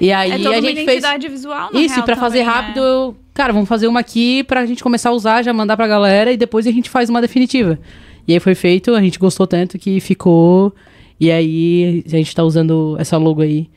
E 0.00 0.12
aí 0.12 0.32
É 0.32 0.38
toda 0.38 0.56
a 0.56 0.60
gente 0.60 0.84
fez. 0.84 1.04
visual, 1.30 1.70
Isso, 1.72 1.94
real, 1.94 2.02
e 2.02 2.06
pra 2.06 2.16
fazer 2.16 2.40
também, 2.40 2.54
né? 2.54 2.60
rápido, 2.60 2.80
eu, 2.80 3.16
cara, 3.32 3.52
vamos 3.52 3.68
fazer 3.68 3.86
uma 3.86 4.00
aqui 4.00 4.42
pra 4.44 4.66
gente 4.66 4.82
começar 4.82 5.10
a 5.10 5.12
usar, 5.12 5.42
já 5.42 5.52
mandar 5.52 5.76
pra 5.76 5.86
galera 5.86 6.32
e 6.32 6.36
depois 6.36 6.66
a 6.66 6.72
gente 6.72 6.90
faz 6.90 7.08
uma 7.08 7.20
definitiva. 7.20 7.78
E 8.26 8.32
aí 8.34 8.40
foi 8.40 8.54
feito, 8.54 8.94
a 8.94 9.00
gente 9.00 9.18
gostou 9.18 9.46
tanto 9.46 9.78
que 9.78 10.00
ficou. 10.00 10.74
E 11.18 11.30
aí 11.30 12.02
a 12.06 12.10
gente 12.10 12.34
tá 12.34 12.42
usando 12.42 12.96
essa 12.98 13.16
logo 13.18 13.42
aí 13.42 13.68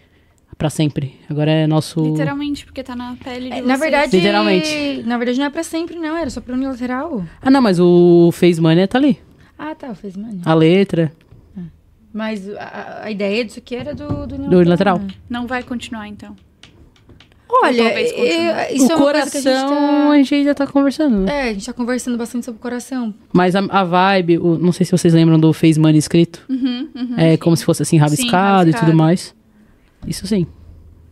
pra 0.64 0.70
sempre. 0.70 1.20
Agora 1.30 1.52
é 1.52 1.68
nosso. 1.68 2.02
Literalmente, 2.02 2.64
porque 2.66 2.82
tá 2.82 2.96
na 2.96 3.18
pele 3.22 3.50
de 3.50 3.58
É, 3.58 3.62
na 3.62 3.76
verdade, 3.76 4.16
Literalmente. 4.16 5.04
Na 5.06 5.18
verdade, 5.18 5.38
não 5.38 5.46
é 5.48 5.50
pra 5.50 5.62
sempre, 5.62 5.98
não. 6.00 6.16
Era 6.16 6.30
só 6.30 6.40
pra 6.40 6.56
unilateral. 6.56 7.22
Ah, 7.42 7.52
não, 7.52 7.62
mas 7.62 7.82
o 7.82 8.30
Face 8.32 8.62
Mania 8.62 8.88
tá 8.88 8.98
ali. 8.98 9.20
Ah, 9.60 9.76
tá, 9.76 9.94
fez 9.94 10.16
mania. 10.16 10.40
A 10.46 10.54
letra. 10.54 11.12
Mas 12.14 12.50
a, 12.56 13.02
a 13.04 13.12
ideia 13.12 13.44
disso 13.44 13.60
aqui 13.60 13.76
era 13.76 13.94
do, 13.94 14.08
do 14.26 14.36
unilateral. 14.36 14.50
Do 14.50 14.58
unilateral. 14.58 15.02
Não 15.30 15.48
vai 15.48 15.64
continuar, 15.64 16.08
então. 16.08 16.34
Olha, 17.50 17.82
é- 17.84 18.74
isso 18.74 18.88
o 18.88 18.92
é 18.92 18.96
uma 18.96 19.12
coisa 19.12 19.32
que 19.32 19.38
a 19.38 19.42
gente 19.42 19.44
coração 19.44 19.70
tá... 19.70 20.10
a 20.12 20.16
gente 20.16 20.36
ainda 20.36 20.56
tá 20.56 20.66
conversando. 20.66 21.18
né? 21.18 21.48
É, 21.48 21.50
a 21.50 21.54
gente 21.54 21.66
tá 21.66 21.74
conversando 21.74 22.18
bastante 22.18 22.46
sobre 22.46 22.58
o 22.58 22.62
coração. 22.62 23.14
Mas 23.34 23.54
a, 23.54 23.60
a 23.70 23.84
vibe, 23.84 24.38
o- 24.40 24.58
não 24.58 24.72
sei 24.72 24.86
se 24.86 24.92
vocês 24.94 25.14
lembram 25.14 25.38
do 25.38 25.52
Face 25.52 25.78
Money 25.80 25.98
escrito. 25.98 26.42
Uhum, 26.50 26.88
uhum. 26.96 27.16
é 27.18 27.36
como 27.36 27.56
se 27.58 27.66
fosse 27.66 27.84
assim, 27.84 27.98
rabiscado, 27.98 28.70
e 28.70 28.72
rabiscado. 28.72 28.86
tudo 28.86 28.98
mais. 28.98 29.36
Isso 30.08 30.26
sim. 30.28 30.46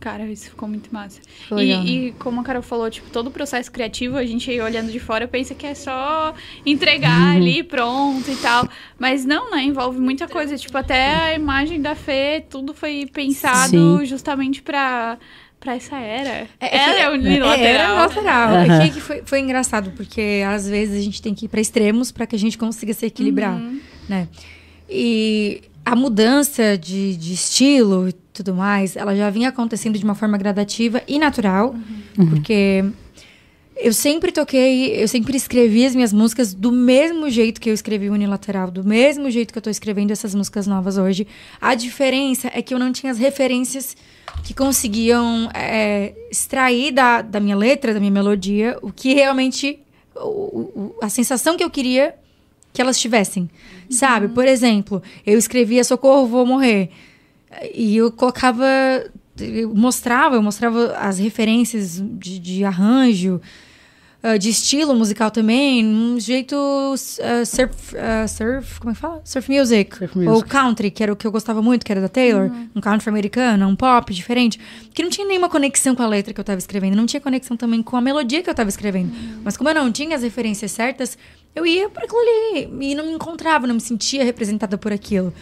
Cara, 0.00 0.26
isso 0.26 0.50
ficou 0.50 0.68
muito 0.68 0.92
massa. 0.92 1.20
Foi 1.48 1.62
E, 1.62 1.66
legal, 1.68 1.84
né? 1.84 1.88
e 1.90 2.12
como 2.18 2.40
a 2.40 2.42
Carol 2.42 2.60
falou, 2.62 2.90
tipo, 2.90 3.08
todo 3.10 3.28
o 3.28 3.30
processo 3.30 3.70
criativo, 3.70 4.16
a 4.16 4.24
gente 4.26 4.50
aí 4.50 4.60
olhando 4.60 4.90
de 4.90 4.98
fora 4.98 5.28
pensa 5.28 5.54
que 5.54 5.64
é 5.64 5.76
só 5.76 6.34
entregar 6.66 7.36
ali, 7.36 7.62
pronto 7.62 8.28
e 8.28 8.34
tal. 8.34 8.68
Mas 8.98 9.24
não, 9.24 9.52
né? 9.52 9.62
Envolve 9.62 10.00
muita 10.00 10.26
coisa. 10.26 10.56
Tipo, 10.58 10.76
até 10.76 11.14
a 11.14 11.34
imagem 11.36 11.80
da 11.80 11.94
Fê, 11.94 12.44
tudo 12.50 12.74
foi 12.74 13.08
pensado 13.12 14.00
Sim. 14.00 14.04
justamente 14.04 14.60
pra, 14.60 15.18
pra 15.60 15.76
essa 15.76 15.96
era. 15.96 16.48
É, 16.58 16.76
Ela 16.78 16.94
que- 16.94 17.00
é 17.00 17.08
unilateral. 17.10 17.52
É, 17.54 17.90
unilateral. 18.08 18.48
Aham. 18.56 18.82
É 18.82 18.88
que 18.88 19.00
foi, 19.00 19.22
foi 19.24 19.38
engraçado, 19.38 19.92
porque 19.96 20.42
às 20.44 20.68
vezes 20.68 20.96
a 21.00 21.00
gente 21.04 21.22
tem 21.22 21.32
que 21.32 21.44
ir 21.44 21.48
pra 21.48 21.60
extremos 21.60 22.10
pra 22.10 22.26
que 22.26 22.34
a 22.34 22.38
gente 22.40 22.58
consiga 22.58 22.92
se 22.92 23.06
equilibrar, 23.06 23.54
Uhum. 23.54 23.78
né? 24.08 24.26
E 24.90 25.62
a 25.84 25.94
mudança 25.94 26.76
de, 26.76 27.16
de 27.16 27.34
estilo 27.34 28.08
e 28.08 28.12
tudo 28.32 28.54
mais, 28.54 28.96
ela 28.96 29.14
já 29.14 29.28
vinha 29.30 29.48
acontecendo 29.50 29.98
de 29.98 30.04
uma 30.04 30.14
forma 30.14 30.38
gradativa 30.38 31.02
e 31.06 31.18
natural, 31.18 31.74
porque 32.30 32.84
eu 33.76 33.92
sempre 33.92 34.30
toquei, 34.32 35.02
eu 35.02 35.08
sempre 35.08 35.36
escrevi 35.36 35.84
as 35.84 35.94
minhas 35.94 36.12
músicas 36.12 36.54
do 36.54 36.70
mesmo 36.70 37.28
jeito 37.28 37.60
que 37.60 37.68
eu 37.68 37.74
escrevi 37.74 38.08
o 38.08 38.12
unilateral, 38.12 38.70
do 38.70 38.84
mesmo 38.84 39.30
jeito 39.30 39.52
que 39.52 39.58
eu 39.58 39.62
tô 39.62 39.70
escrevendo 39.70 40.10
essas 40.12 40.34
músicas 40.34 40.66
novas 40.66 40.96
hoje. 40.98 41.26
A 41.60 41.74
diferença 41.74 42.50
é 42.54 42.62
que 42.62 42.72
eu 42.72 42.78
não 42.78 42.92
tinha 42.92 43.10
as 43.12 43.18
referências 43.18 43.96
que 44.44 44.54
conseguiam 44.54 45.50
é, 45.54 46.12
extrair 46.30 46.92
da, 46.92 47.22
da 47.22 47.40
minha 47.40 47.56
letra, 47.56 47.92
da 47.92 48.00
minha 48.00 48.12
melodia, 48.12 48.78
o 48.82 48.92
que 48.92 49.14
realmente. 49.14 49.78
o- 50.14 50.60
o- 50.78 50.94
a 51.02 51.08
sensação 51.08 51.56
que 51.56 51.64
eu 51.64 51.70
queria 51.70 52.14
que 52.72 52.80
elas 52.82 53.00
tivessem. 53.00 53.48
Sabe? 53.90 54.28
Por 54.28 54.46
exemplo, 54.46 55.02
eu 55.26 55.38
escrevia 55.38 55.82
Socorro, 55.84 56.26
vou 56.26 56.44
morrer. 56.46 56.90
E 57.74 57.96
eu 57.96 58.10
colocava. 58.10 58.66
Eu 59.38 59.74
mostrava, 59.74 60.36
eu 60.36 60.42
mostrava 60.42 60.94
as 60.98 61.18
referências 61.18 62.00
de, 62.00 62.38
de 62.38 62.64
arranjo. 62.64 63.40
ah, 64.22 64.36
de 64.36 64.50
estilo 64.50 64.94
musical 64.94 65.32
também, 65.32 65.84
um 65.84 66.20
jeito 66.20 66.54
ah, 67.20 67.44
surf, 67.44 67.96
ah, 67.96 68.28
surf, 68.28 68.78
como 68.78 68.92
é 68.92 68.94
que 68.94 69.00
fala? 69.00 69.20
Surf 69.24 69.50
music. 69.50 69.96
Surf 69.96 70.16
Ou 70.18 70.24
music. 70.26 70.48
country, 70.48 70.90
que 70.92 71.02
era 71.02 71.12
o 71.12 71.16
que 71.16 71.26
eu 71.26 71.32
gostava 71.32 71.60
muito, 71.60 71.84
que 71.84 71.90
era 71.90 72.00
da 72.00 72.08
Taylor. 72.08 72.50
Um 72.74 72.80
country 72.80 73.08
americano, 73.08 73.66
um 73.66 73.74
pop 73.74 74.14
diferente. 74.14 74.60
Que 74.94 75.02
não 75.02 75.10
tinha 75.10 75.26
nenhuma 75.26 75.48
conexão 75.48 75.94
com 75.96 76.02
a 76.02 76.06
letra 76.06 76.32
que 76.32 76.38
eu 76.38 76.44
tava 76.44 76.58
escrevendo. 76.58 76.94
Não 76.94 77.04
tinha 77.06 77.20
conexão 77.20 77.56
também 77.56 77.82
com 77.82 77.96
a 77.96 78.00
melodia 78.00 78.42
que 78.42 78.48
eu 78.50 78.54
tava 78.54 78.68
escrevendo. 78.68 79.12
Mas 79.42 79.56
como 79.56 79.68
eu 79.70 79.74
não 79.74 79.90
tinha 79.90 80.14
as 80.14 80.22
referências 80.22 80.70
certas, 80.70 81.18
eu 81.52 81.66
ia 81.66 81.88
por 81.88 82.04
aquilo 82.04 82.20
ali. 82.20 82.68
E 82.80 82.94
não 82.94 83.06
me 83.06 83.12
encontrava, 83.12 83.66
não 83.66 83.74
me 83.74 83.80
sentia 83.80 84.22
representada 84.22 84.78
por 84.78 84.92
aquilo. 84.92 85.34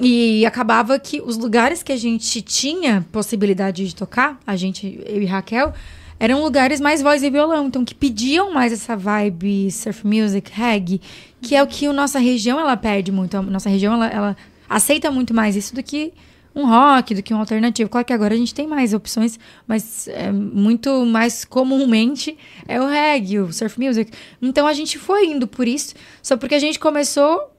E 0.00 0.44
acabava 0.44 0.98
que 0.98 1.20
os 1.20 1.38
lugares 1.38 1.82
que 1.82 1.90
a 1.90 1.96
gente 1.96 2.42
tinha 2.42 3.06
possibilidade 3.10 3.86
de 3.86 3.94
tocar, 3.94 4.38
a 4.46 4.54
gente, 4.54 5.00
eu 5.06 5.22
e 5.22 5.24
Raquel, 5.24 5.72
eram 6.18 6.42
lugares 6.42 6.80
mais 6.80 7.02
voz 7.02 7.22
e 7.22 7.30
violão, 7.30 7.66
então 7.66 7.84
que 7.84 7.94
pediam 7.94 8.52
mais 8.52 8.72
essa 8.72 8.96
vibe 8.96 9.70
surf 9.70 10.06
music, 10.06 10.50
reggae, 10.52 11.00
que 11.40 11.54
é 11.54 11.62
o 11.62 11.66
que 11.66 11.86
a 11.86 11.92
nossa 11.92 12.18
região 12.18 12.58
ela 12.60 12.76
perde 12.76 13.10
muito. 13.10 13.36
A 13.36 13.42
nossa 13.42 13.68
região 13.68 13.94
ela, 13.94 14.06
ela 14.08 14.36
aceita 14.68 15.10
muito 15.10 15.32
mais 15.32 15.56
isso 15.56 15.74
do 15.74 15.82
que 15.82 16.12
um 16.54 16.66
rock, 16.66 17.14
do 17.14 17.22
que 17.22 17.34
um 17.34 17.38
alternativo. 17.38 17.90
Claro 17.90 18.06
que 18.06 18.14
agora 18.14 18.34
a 18.34 18.36
gente 18.36 18.54
tem 18.54 18.66
mais 18.66 18.94
opções, 18.94 19.38
mas 19.66 20.08
é, 20.08 20.32
muito 20.32 21.04
mais 21.04 21.44
comumente 21.44 22.36
é 22.66 22.80
o 22.80 22.86
reggae, 22.86 23.38
o 23.38 23.52
surf 23.52 23.78
music. 23.78 24.10
Então 24.40 24.66
a 24.66 24.72
gente 24.72 24.98
foi 24.98 25.26
indo 25.26 25.46
por 25.46 25.68
isso, 25.68 25.94
só 26.22 26.36
porque 26.36 26.54
a 26.54 26.58
gente 26.58 26.78
começou 26.78 27.55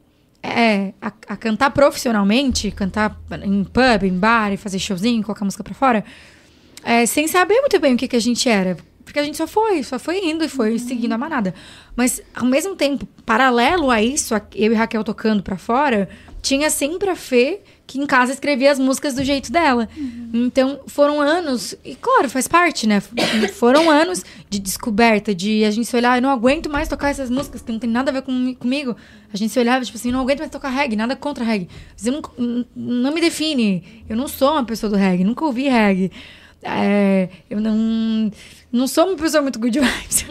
é, 0.48 0.94
a, 1.02 1.12
a 1.28 1.38
cantar 1.38 1.72
profissionalmente, 1.72 2.72
cantar 2.72 3.18
em 3.44 3.64
pub, 3.64 4.04
em 4.04 4.18
bar, 4.18 4.54
e 4.54 4.58
fazer 4.58 4.80
showzinho, 4.80 5.24
colocar 5.24 5.46
música 5.46 5.64
pra 5.64 5.74
fora, 5.74 6.04
é, 6.84 7.06
sem 7.06 7.28
saber 7.28 7.60
muito 7.60 7.80
bem 7.80 7.96
o 7.96 7.98
que, 7.98 8.08
que 8.08 8.16
a 8.16 8.22
gente 8.22 8.48
era. 8.48 8.78
Porque 9.04 9.20
a 9.20 9.24
gente 9.24 9.38
só 9.38 9.48
foi, 9.48 9.84
só 9.84 9.98
foi 9.98 10.20
indo 10.20 10.44
e 10.44 10.50
foi 10.50 10.78
seguindo 10.80 11.14
a 11.14 11.18
manada. 11.18 11.54
Mas, 11.96 12.22
ao 12.36 12.46
mesmo 12.46 12.76
tempo, 12.76 13.06
paralelo 13.26 13.90
a 13.90 14.02
isso, 14.02 14.36
eu 14.54 14.74
e 14.74 14.76
Raquel 14.76 15.04
tocando 15.04 15.42
pra 15.42 15.58
fora, 15.58 16.10
tinha 16.42 16.70
sempre 16.70 17.10
a 17.10 17.16
Fê 17.16 17.62
que 17.88 17.98
em 17.98 18.06
casa 18.06 18.34
escrevia 18.34 18.70
as 18.70 18.78
músicas 18.78 19.16
do 19.16 19.24
jeito 19.24 19.50
dela. 19.50 19.88
Então, 20.34 20.82
foram 20.88 21.22
anos, 21.22 21.74
e 21.86 21.96
claro, 21.96 22.30
faz 22.30 22.46
parte, 22.46 22.86
né? 22.86 23.02
Foram 23.56 23.90
anos 23.90 24.26
de 24.50 24.60
descoberta, 24.60 25.34
de 25.34 25.64
a 25.64 25.72
gente 25.72 25.88
se 25.88 25.96
olhar, 25.96 26.18
eu 26.18 26.22
não 26.22 26.30
aguento 26.30 26.70
mais 26.70 26.90
tocar 26.90 27.10
essas 27.10 27.30
músicas, 27.30 27.62
que 27.62 27.72
não 27.72 27.80
tem 27.80 27.90
nada 27.90 28.12
a 28.12 28.14
ver 28.14 28.22
com, 28.24 28.54
comigo. 28.56 28.96
A 29.34 29.38
gente 29.38 29.54
se 29.54 29.60
olhava, 29.60 29.86
tipo 29.86 29.98
assim, 29.98 30.12
não 30.12 30.20
aguento 30.20 30.40
mais 30.40 30.52
tocar 30.52 30.70
reggae, 30.70 30.98
nada 30.98 31.16
contra 31.16 31.46
reggae. 31.46 31.70
Mas 31.94 32.06
eu 32.06 32.14
não, 32.14 32.66
não 32.76 33.14
me 33.14 33.22
define. 33.22 34.04
Eu 34.10 34.18
não 34.18 34.28
sou 34.28 34.52
uma 34.52 34.66
pessoa 34.66 34.90
do 34.90 34.98
reggae, 34.98 35.24
nunca 35.24 35.46
ouvi 35.46 35.70
reggae. 35.70 36.12
É, 36.62 37.30
eu 37.50 37.62
não, 37.62 38.30
não 38.70 38.88
sou 38.88 39.08
uma 39.08 39.16
pessoa 39.16 39.42
muito 39.42 39.60
good 39.60 39.80
vibes. 39.80 40.26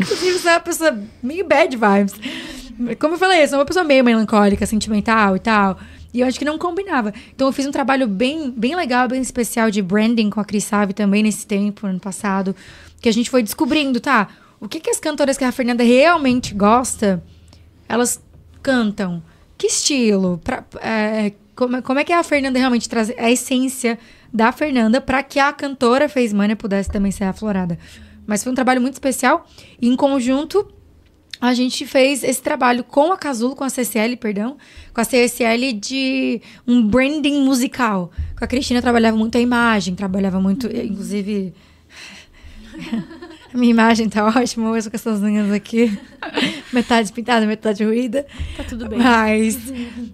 Inclusive, 0.00 0.38
sou 0.40 0.50
uma 0.50 0.60
pessoa 0.60 0.98
meio 1.22 1.46
bad 1.46 1.76
vibes. 1.76 2.14
Como 2.98 3.14
eu 3.14 3.18
falei, 3.18 3.44
eu 3.44 3.48
sou 3.48 3.58
uma 3.58 3.64
pessoa 3.64 3.84
meio 3.84 4.02
melancólica, 4.02 4.66
sentimental 4.66 5.36
e 5.36 5.38
tal. 5.38 5.78
E 6.12 6.20
eu 6.20 6.26
acho 6.26 6.38
que 6.38 6.44
não 6.44 6.58
combinava. 6.58 7.12
Então 7.34 7.46
eu 7.46 7.52
fiz 7.52 7.66
um 7.66 7.70
trabalho 7.70 8.06
bem, 8.06 8.50
bem 8.50 8.74
legal, 8.74 9.08
bem 9.08 9.20
especial 9.20 9.70
de 9.70 9.80
branding 9.80 10.30
com 10.30 10.40
a 10.40 10.44
Cris 10.44 10.64
Save 10.64 10.92
também 10.92 11.22
nesse 11.22 11.46
tempo, 11.46 11.86
ano 11.86 12.00
passado. 12.00 12.54
Que 13.00 13.08
a 13.08 13.12
gente 13.12 13.30
foi 13.30 13.42
descobrindo, 13.42 14.00
tá? 14.00 14.28
O 14.60 14.68
que, 14.68 14.80
que 14.80 14.90
as 14.90 15.00
cantoras 15.00 15.38
que 15.38 15.44
a 15.44 15.52
Fernanda 15.52 15.82
realmente 15.82 16.54
gosta, 16.54 17.22
elas 17.88 18.22
cantam? 18.62 19.22
Que 19.56 19.68
estilo? 19.68 20.40
Pra, 20.42 20.64
é, 20.82 21.32
como, 21.54 21.80
como 21.82 21.98
é 21.98 22.04
que 22.04 22.12
a 22.12 22.22
Fernanda 22.22 22.58
realmente 22.58 22.88
traz 22.88 23.10
a 23.10 23.30
essência 23.30 23.98
da 24.32 24.52
Fernanda 24.52 25.00
para 25.00 25.22
que 25.22 25.38
a 25.38 25.52
cantora 25.52 26.08
Fez 26.08 26.32
Mania 26.32 26.56
pudesse 26.56 26.90
também 26.90 27.12
ser 27.12 27.24
aflorada? 27.24 27.78
Mas 28.26 28.42
foi 28.42 28.52
um 28.52 28.54
trabalho 28.54 28.80
muito 28.80 28.94
especial. 28.94 29.46
E 29.80 29.88
em 29.88 29.96
conjunto, 29.96 30.70
a 31.40 31.54
gente 31.54 31.86
fez 31.86 32.22
esse 32.22 32.42
trabalho 32.42 32.84
com 32.84 33.12
a 33.12 33.16
Casulo, 33.16 33.56
com 33.56 33.64
a 33.64 33.70
CCL, 33.70 34.16
perdão, 34.16 34.56
com 34.92 35.00
a 35.00 35.04
CSL 35.04 35.72
de 35.72 36.42
um 36.66 36.86
branding 36.86 37.42
musical. 37.42 38.10
Com 38.38 38.44
a 38.44 38.48
Cristina 38.48 38.82
trabalhava 38.82 39.16
muito 39.16 39.38
a 39.38 39.40
imagem, 39.40 39.94
trabalhava 39.94 40.40
muito, 40.40 40.66
inclusive. 40.66 41.54
A 43.52 43.58
minha 43.58 43.72
imagem 43.72 44.08
tá 44.08 44.24
ótima 44.24 44.70
hoje 44.70 44.88
com 44.88 44.94
essas 44.94 45.20
unhas 45.20 45.50
aqui. 45.50 45.98
metade 46.72 47.12
pintada, 47.12 47.44
metade 47.44 47.82
ruída. 47.82 48.24
Tá 48.56 48.62
tudo 48.62 48.88
bem. 48.88 49.00
Mas 49.00 49.58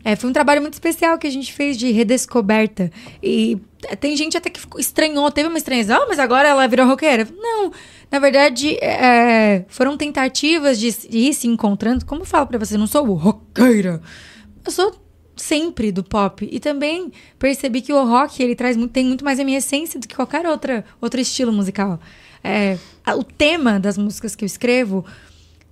é, 0.03 0.17
foi 0.17 0.31
um 0.31 0.33
trabalho 0.33 0.63
muito 0.63 0.73
especial 0.73 1.19
que 1.19 1.27
a 1.27 1.31
gente 1.31 1.53
fez 1.53 1.77
de 1.77 1.91
redescoberta. 1.91 2.91
E 3.23 3.59
tem 4.01 4.17
gente 4.17 4.39
até 4.39 4.49
que 4.49 4.59
estranhou, 4.79 5.31
teve 5.31 5.51
uma 5.51 5.59
estranheza. 5.59 5.97
Ah, 5.97 6.07
mas 6.09 6.19
agora 6.19 6.49
ela 6.49 6.67
virou 6.67 6.87
roqueira. 6.87 7.29
Não, 7.37 7.71
na 8.11 8.19
verdade, 8.19 8.77
é, 8.77 9.65
foram 9.69 9.97
tentativas 9.97 10.79
de, 10.79 10.95
ir 11.11 11.35
se 11.35 11.47
encontrando. 11.49 12.05
Como 12.05 12.23
eu 12.23 12.27
falo 12.27 12.47
pra 12.47 12.59
você, 12.59 12.77
não 12.77 12.87
sou 12.87 13.05
roqueira. 13.15 14.01
Eu 14.65 14.71
sou 14.71 14.95
sempre 15.37 15.93
do 15.93 16.03
pop. 16.03 16.49
E 16.51 16.61
também 16.61 17.13
percebi 17.39 17.83
que 17.83 17.93
o 17.93 18.05
rock, 18.05 18.43
ele 18.43 18.55
traz 18.55 18.77
tem 18.93 19.05
muito 19.05 19.25
mais 19.25 19.39
a 19.41 19.45
minha 19.45 19.59
essência 19.59 20.01
do 20.01 20.07
que 20.07 20.15
qualquer 20.15 20.47
outra, 20.47 20.85
outro 21.01 21.21
estilo 21.21 21.53
musical. 21.53 22.01
É, 22.43 22.79
o 23.17 23.25
tema 23.25 23.81
das 23.81 23.99
músicas 23.99 24.37
que 24.37 24.45
eu 24.45 24.47
escrevo 24.47 25.05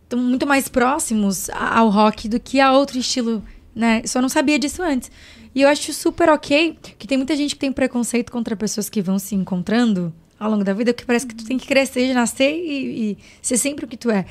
estão 0.03 0.19
muito 0.19 0.47
mais 0.47 0.69
próximos 0.69 1.49
ao 1.51 1.89
rock 1.89 2.29
do 2.29 2.41
que 2.41 2.61
a 2.61 2.73
outro 2.73 2.99
estilo, 2.99 3.43
né? 3.75 4.03
Só 4.07 4.21
não 4.21 4.29
sabia 4.29 4.59
disso 4.59 4.83
antes. 4.83 5.11
E 5.55 5.63
eu 5.63 5.69
acho 5.69 5.93
super 5.93 6.29
ok 6.31 6.77
que 6.99 7.07
tem 7.07 7.17
muita 7.17 7.37
gente 7.37 7.55
que 7.55 7.61
tem 7.61 7.73
preconceito 7.73 8.33
contra 8.33 8.57
pessoas 8.57 8.89
que 8.89 9.01
vão 9.01 9.21
se 9.21 9.37
encontrando 9.37 10.13
ao 10.39 10.51
longo 10.51 10.65
da 10.65 10.73
vida, 10.73 10.93
porque 10.93 11.05
parece 11.07 11.27
que 11.27 11.35
tu 11.35 11.45
tem 11.45 11.57
que 11.59 11.67
crescer, 11.67 12.13
nascer 12.15 12.53
e, 12.55 13.13
e 13.13 13.19
ser 13.41 13.57
sempre 13.57 13.85
o 13.85 13.89
que 13.89 13.97
tu 13.97 14.11
é. 14.11 14.25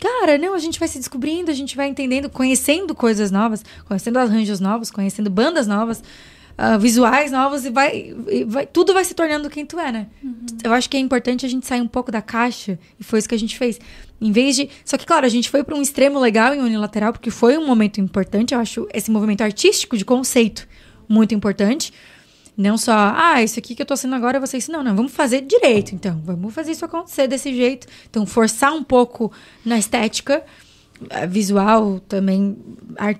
Cara, 0.00 0.36
não, 0.36 0.54
a 0.54 0.58
gente 0.58 0.78
vai 0.78 0.88
se 0.88 0.98
descobrindo, 0.98 1.50
a 1.50 1.54
gente 1.54 1.76
vai 1.76 1.88
entendendo, 1.88 2.28
conhecendo 2.28 2.94
coisas 2.94 3.30
novas, 3.30 3.64
conhecendo 3.86 4.18
arranjos 4.18 4.60
novos, 4.60 4.90
conhecendo 4.90 5.30
bandas 5.30 5.66
novas, 5.66 6.02
ah, 6.58 6.76
visuais 6.76 7.30
novos 7.32 7.64
e 7.64 7.70
vai, 7.70 8.14
e 8.28 8.44
vai- 8.44 8.66
Tudo 8.66 8.92
vai 8.92 9.04
se 9.04 9.14
tornando 9.14 9.48
quem 9.48 9.64
tu 9.64 9.78
é, 9.78 9.90
né? 9.90 10.06
Eu 10.62 10.72
acho 10.72 10.90
que 10.90 10.96
é 10.96 11.00
importante 11.00 11.46
a 11.46 11.48
gente 11.48 11.66
sair 11.66 11.80
um 11.80 11.88
pouco 11.88 12.12
da 12.12 12.20
caixa 12.20 12.78
e 12.98 13.04
foi 13.04 13.18
isso 13.18 13.28
que 13.28 13.34
a 13.34 13.38
gente 13.38 13.56
fez. 13.56 13.78
Em 14.20 14.30
vez 14.30 14.56
de. 14.56 14.68
Só 14.84 14.96
que, 14.96 15.06
claro, 15.06 15.24
a 15.26 15.28
gente 15.28 15.48
foi 15.48 15.64
para 15.64 15.74
um 15.74 15.82
extremo 15.82 16.18
legal 16.18 16.54
e 16.54 16.58
unilateral, 16.58 17.12
porque 17.12 17.30
foi 17.30 17.56
um 17.56 17.66
momento 17.66 18.00
importante. 18.00 18.52
Eu 18.54 18.60
acho 18.60 18.86
esse 18.92 19.10
movimento 19.10 19.42
artístico 19.42 19.96
de 19.96 20.04
conceito 20.04 20.66
muito 21.08 21.34
importante. 21.34 21.92
Não 22.56 22.78
só, 22.78 22.92
ah, 23.16 23.42
isso 23.42 23.58
aqui 23.58 23.74
que 23.74 23.82
eu 23.82 23.86
tô 23.86 23.96
sendo 23.96 24.14
agora, 24.14 24.38
você 24.38 24.58
isso. 24.58 24.70
Não, 24.70 24.82
não, 24.82 24.94
vamos 24.94 25.12
fazer 25.12 25.40
direito, 25.40 25.94
então. 25.94 26.20
Vamos 26.24 26.54
fazer 26.54 26.72
isso 26.72 26.84
acontecer 26.84 27.26
desse 27.26 27.52
jeito. 27.52 27.86
Então, 28.08 28.24
forçar 28.24 28.72
um 28.72 28.82
pouco 28.84 29.32
na 29.64 29.76
estética, 29.76 30.42
eh, 31.10 31.26
visual 31.26 32.00
também. 32.08 32.56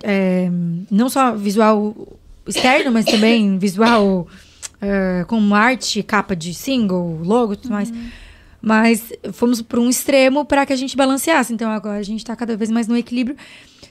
eh, 0.04 0.48
não 0.90 1.08
só 1.08 1.34
visual 1.34 2.16
externo, 2.46 2.92
mas 2.92 3.04
também 3.06 3.58
visual 3.58 4.28
eh, 4.80 5.24
como 5.26 5.54
arte, 5.54 6.02
capa 6.02 6.36
de 6.36 6.54
single, 6.54 7.20
logo 7.24 7.54
e 7.54 7.56
tudo 7.56 7.72
mais. 7.72 7.92
Mas 8.62 9.12
fomos 9.32 9.60
para 9.60 9.80
um 9.80 9.90
extremo 9.90 10.44
para 10.44 10.64
que 10.64 10.72
a 10.72 10.76
gente 10.76 10.96
balanceasse. 10.96 11.52
Então 11.52 11.70
agora 11.70 11.98
a 11.98 12.02
gente 12.02 12.20
está 12.20 12.36
cada 12.36 12.56
vez 12.56 12.70
mais 12.70 12.86
no 12.86 12.96
equilíbrio. 12.96 13.36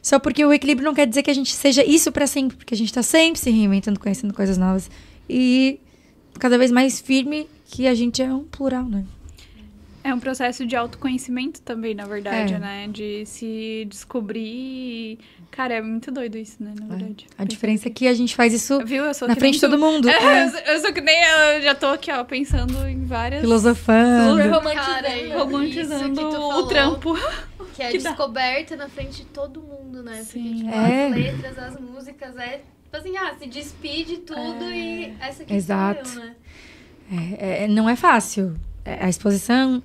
Só 0.02 0.20
porque 0.20 0.44
o 0.44 0.54
equilíbrio 0.54 0.86
não 0.86 0.94
quer 0.94 1.06
dizer 1.06 1.24
que 1.24 1.32
a 1.32 1.34
gente 1.34 1.54
seja 1.54 1.84
isso 1.86 2.12
para 2.12 2.28
sempre, 2.28 2.58
porque 2.58 2.74
a 2.74 2.78
gente 2.78 2.88
está 2.88 3.04
sempre 3.04 3.40
se 3.40 3.50
reinventando, 3.50 4.00
conhecendo 4.00 4.34
coisas 4.34 4.58
novas 4.58 4.90
e 5.30 5.80
cada 6.40 6.58
vez 6.58 6.72
mais 6.72 7.00
firme 7.00 7.48
que 7.66 7.88
a 7.88 7.94
gente 7.94 8.22
é 8.22 8.32
um 8.34 8.44
plural, 8.44 8.84
né? 8.86 9.04
É 10.04 10.14
um 10.14 10.20
processo 10.20 10.66
de 10.66 10.76
autoconhecimento 10.76 11.62
também, 11.62 11.96
na 11.96 12.06
verdade, 12.06 12.54
É. 12.56 12.60
né? 12.60 12.88
De 12.92 13.26
se 13.26 13.86
descobrir. 13.90 15.18
Cara, 15.50 15.76
é 15.76 15.82
muito 15.82 16.12
doido 16.12 16.38
isso, 16.38 16.58
né? 16.62 16.74
Na 16.78 16.88
verdade. 16.88 17.26
A 17.38 17.46
diferença 17.46 17.88
é 17.88 17.92
que 17.92 18.08
a 18.08 18.14
gente 18.14 18.36
faz 18.36 18.54
isso 18.54 18.84
Viu? 18.86 19.06
Eu 19.06 19.14
sou 19.14 19.28
na 19.30 19.34
que 19.36 19.40
frente 19.40 19.56
de 19.56 19.62
todo 19.62 19.78
mundo. 19.78 20.10
É, 20.10 20.14
É, 20.14 20.44
eu 20.46 20.50
sou- 20.50 20.60
Eu 20.60 20.80
sou 20.82 20.94
que 20.94 21.00
nem 21.00 21.16
eu 21.56 21.62
já 21.62 21.74
tô 21.76 21.86
aqui, 21.88 22.12
ó, 22.12 22.22
pensando 22.26 22.86
em 22.88 23.06
várias. 23.06 23.42
filosofando. 23.42 24.32
Super 24.32 24.50
Cara, 24.50 24.58
romantizando. 24.58 25.26
isso 25.26 25.38
Romantizando 25.38 26.10
que 26.16 26.20
tu 26.22 26.28
o 26.28 26.32
falou, 26.32 26.68
trampo. 26.68 27.16
Que 27.76 27.84
é 27.84 27.90
Que 27.92 27.98
dá. 28.00 28.10
descoberta 28.10 28.76
na 28.76 28.90
frente 28.90 29.18
de 29.18 29.26
todo 29.26 29.62
mundo, 29.62 30.04
né? 30.04 30.18
Porque, 30.18 30.32
Sim. 30.40 30.56
tipo, 30.58 30.70
É. 30.70 31.08
as 31.08 31.16
letras, 31.16 31.58
as 31.60 31.80
músicas, 31.80 32.36
é 32.38 32.62
tipo 32.94 32.98
assim, 32.98 33.18
ah, 33.18 33.34
se 33.40 33.48
despide 33.48 34.18
tudo 34.18 34.66
e 34.72 35.14
essa 35.20 35.42
aqui 35.42 35.54
Exato. 35.54 36.08
sou 36.08 36.22
eu, 36.22 36.28
né? 36.28 36.36
É, 37.40 37.64
é, 37.64 37.68
não 37.68 37.90
é 37.90 37.96
fácil. 37.96 38.54
É, 38.86 39.06
a 39.06 39.10
exposição. 39.10 39.82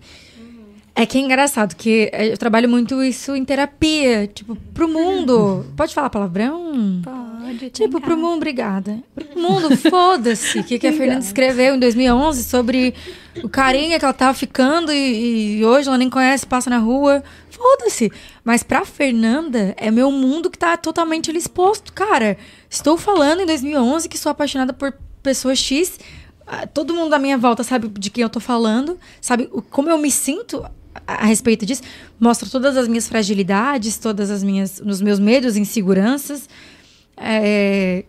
É 0.94 1.06
que 1.06 1.16
é 1.16 1.20
engraçado, 1.20 1.76
que 1.76 2.10
eu 2.12 2.36
trabalho 2.36 2.68
muito 2.68 3.00
isso 3.02 3.34
em 3.36 3.44
terapia. 3.44 4.26
Tipo, 4.26 4.56
pro 4.74 4.88
mundo. 4.88 5.64
Pode 5.76 5.94
falar 5.94 6.10
palavrão? 6.10 7.00
Pode. 7.04 7.70
Tipo, 7.70 8.00
pro 8.00 8.16
mundo, 8.16 8.38
obrigada. 8.38 8.98
Pro 9.14 9.40
mundo, 9.40 9.76
foda-se. 9.76 10.58
O 10.58 10.64
que, 10.64 10.78
que 10.78 10.86
a 10.88 10.92
Fernanda 10.92 11.20
escreveu 11.20 11.76
em 11.76 11.78
2011 11.78 12.42
sobre 12.42 12.94
o 13.42 13.48
carinha 13.48 13.98
que 13.98 14.04
ela 14.04 14.12
tava 14.12 14.34
ficando 14.34 14.92
e, 14.92 15.58
e 15.58 15.64
hoje 15.64 15.86
ela 15.86 15.96
nem 15.96 16.10
conhece, 16.10 16.44
passa 16.44 16.68
na 16.68 16.78
rua. 16.78 17.22
Foda-se. 17.58 18.12
Mas 18.44 18.62
pra 18.62 18.84
Fernanda, 18.84 19.74
é 19.76 19.90
meu 19.90 20.12
mundo 20.12 20.48
que 20.48 20.56
tá 20.56 20.76
totalmente 20.76 21.28
ali 21.28 21.38
exposto. 21.38 21.92
Cara, 21.92 22.38
estou 22.70 22.96
falando 22.96 23.40
em 23.40 23.46
2011 23.46 24.08
que 24.08 24.16
sou 24.16 24.30
apaixonada 24.30 24.72
por 24.72 24.94
pessoa 25.22 25.56
X. 25.56 25.98
Ah, 26.46 26.66
Todo 26.68 26.94
mundo 26.94 27.12
à 27.12 27.18
minha 27.18 27.36
volta 27.36 27.64
sabe 27.64 27.88
de 27.88 28.10
quem 28.10 28.22
eu 28.22 28.30
tô 28.30 28.38
falando, 28.38 28.96
sabe 29.20 29.48
como 29.70 29.90
eu 29.90 29.98
me 29.98 30.10
sinto 30.10 30.64
a, 31.04 31.26
respeito 31.26 31.66
disso. 31.66 31.82
Mostra 32.20 32.48
todas 32.48 32.76
as 32.76 32.86
minhas 32.86 33.08
fragilidades, 33.08 33.98
todas 33.98 34.30
as 34.30 34.44
minhas, 34.44 34.80
os 34.80 35.02
meus 35.02 35.18
medos, 35.18 35.56
inseguranças. 35.56 36.48
É, 37.16 38.04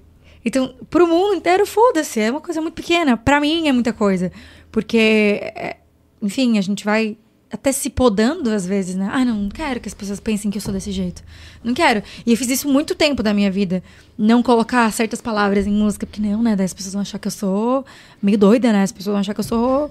então, 0.46 0.76
pro 0.92 1.08
mundo 1.08 1.36
inteiro, 1.36 1.66
foda-se, 1.66 2.20
é 2.20 2.30
uma 2.30 2.40
coisa 2.40 2.62
muito 2.62 2.76
pequena. 2.76 3.18
Pra 3.18 3.40
mim 3.40 3.68
é 3.68 3.72
muita 3.72 3.92
coisa. 3.92 4.32
Porque, 4.72 5.40
é, 5.42 5.78
enfim, 6.22 6.60
a 6.60 6.62
gente 6.62 6.86
vai 6.86 7.18
até 7.52 7.72
se 7.72 7.90
podando 7.90 8.50
às 8.52 8.66
vezes, 8.66 8.96
né? 8.96 9.10
Ah, 9.12 9.26
não 9.26 9.50
quero 9.50 9.80
que 9.80 9.88
as 9.88 9.94
pessoas 9.94 10.20
pensem 10.20 10.52
que 10.52 10.58
eu 10.58 10.62
sou 10.62 10.72
desse 10.74 10.92
jeito. 10.92 11.24
Não 11.64 11.74
quero. 11.74 12.04
E 12.26 12.32
eu 12.32 12.38
fiz 12.38 12.48
isso 12.50 12.70
muito 12.70 12.94
tempo 12.94 13.24
da 13.24 13.34
minha 13.34 13.50
vida. 13.50 13.82
Não 14.18 14.44
colocar 14.44 14.92
certas 14.94 15.20
palavras 15.22 15.66
em 15.66 15.72
música, 15.72 16.06
porque 16.06 16.22
não, 16.22 16.44
né? 16.44 16.56
Daí 16.56 16.66
as 16.66 16.74
pessoas 16.74 16.94
vão 16.94 17.02
achar 17.02 17.18
que 17.18 17.28
eu 17.28 17.32
sou 17.32 17.86
meio 18.22 18.38
doida, 18.38 18.72
né? 18.72 18.84
As 18.84 18.92
pessoas 18.92 19.14
vão 19.14 19.20
achar 19.22 19.34
que 19.34 19.40
eu 19.40 19.44
sou 19.44 19.90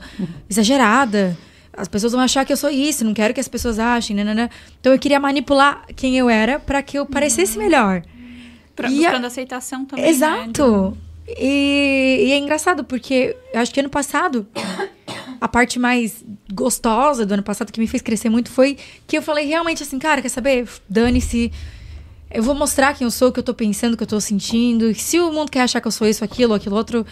exagerada. 0.49 1.37
As 1.77 1.89
pessoas 1.89 2.13
vão 2.13 2.21
achar 2.23 2.45
que 2.45 2.53
eu 2.53 2.57
sou 2.57 2.71
isso. 2.71 3.05
Não 3.05 3.15
quero 3.15 3.33
que 3.35 3.41
as 3.41 3.49
pessoas 3.49 3.79
achem, 3.79 4.15
né? 4.17 4.25
né, 4.25 4.35
né. 4.35 4.51
Então 4.81 4.93
eu 4.93 4.99
queria 4.99 5.19
manipular 5.21 5.85
quem 5.97 6.17
eu 6.19 6.29
era 6.31 6.59
para 6.59 6.83
que 6.83 6.99
eu 6.99 7.07
parecesse 7.07 7.59
melhor. 7.59 8.03
Pra, 8.75 8.89
E 8.91 9.05
a- 9.05 9.11
buscando 9.11 9.27
aceitação 9.27 9.85
também. 9.85 10.05
né? 10.05 10.11
Exato. 10.11 10.97
E, 11.29 12.25
e 12.29 12.33
é 12.33 12.39
engraçado, 12.39 12.85
porque 12.85 13.37
eu 13.53 13.61
acho 13.61 13.73
que 13.75 13.81
ano 13.81 13.91
passado, 13.91 14.47
a 15.41 15.49
parte 15.49 15.79
mais 15.79 16.25
gostosa 16.53 17.25
do 17.27 17.35
ano 17.35 17.43
passado 17.43 17.71
que 17.73 17.81
me 17.81 17.87
fez 17.87 18.03
crescer 18.03 18.29
muito 18.29 18.51
foi 18.51 18.77
que 19.07 19.17
eu 19.17 19.23
falei 19.23 19.47
realmente 19.47 19.83
assim, 19.83 19.99
cara, 19.99 20.21
quer 20.23 20.29
saber? 20.29 20.69
Dane-se. 20.89 21.53
Eu 22.31 22.43
vou 22.43 22.55
mostrar 22.55 22.95
quem 22.95 23.05
eu 23.07 23.11
sou, 23.11 23.29
o 23.29 23.33
que 23.33 23.39
eu 23.39 23.43
tô 23.45 23.55
pensando, 23.55 23.95
o 23.95 23.97
que 23.97 24.03
eu 24.03 24.07
tô 24.07 24.21
sentindo. 24.21 24.91
E 24.91 24.95
se 24.95 25.19
o 25.19 25.33
mundo 25.33 25.51
quer 25.51 25.63
achar 25.63 25.81
que 25.81 25.87
eu 25.89 25.93
sou 25.93 26.07
isso, 26.07 26.23
aquilo, 26.23 26.53
aquilo 26.53 26.77
outro, 26.77 27.07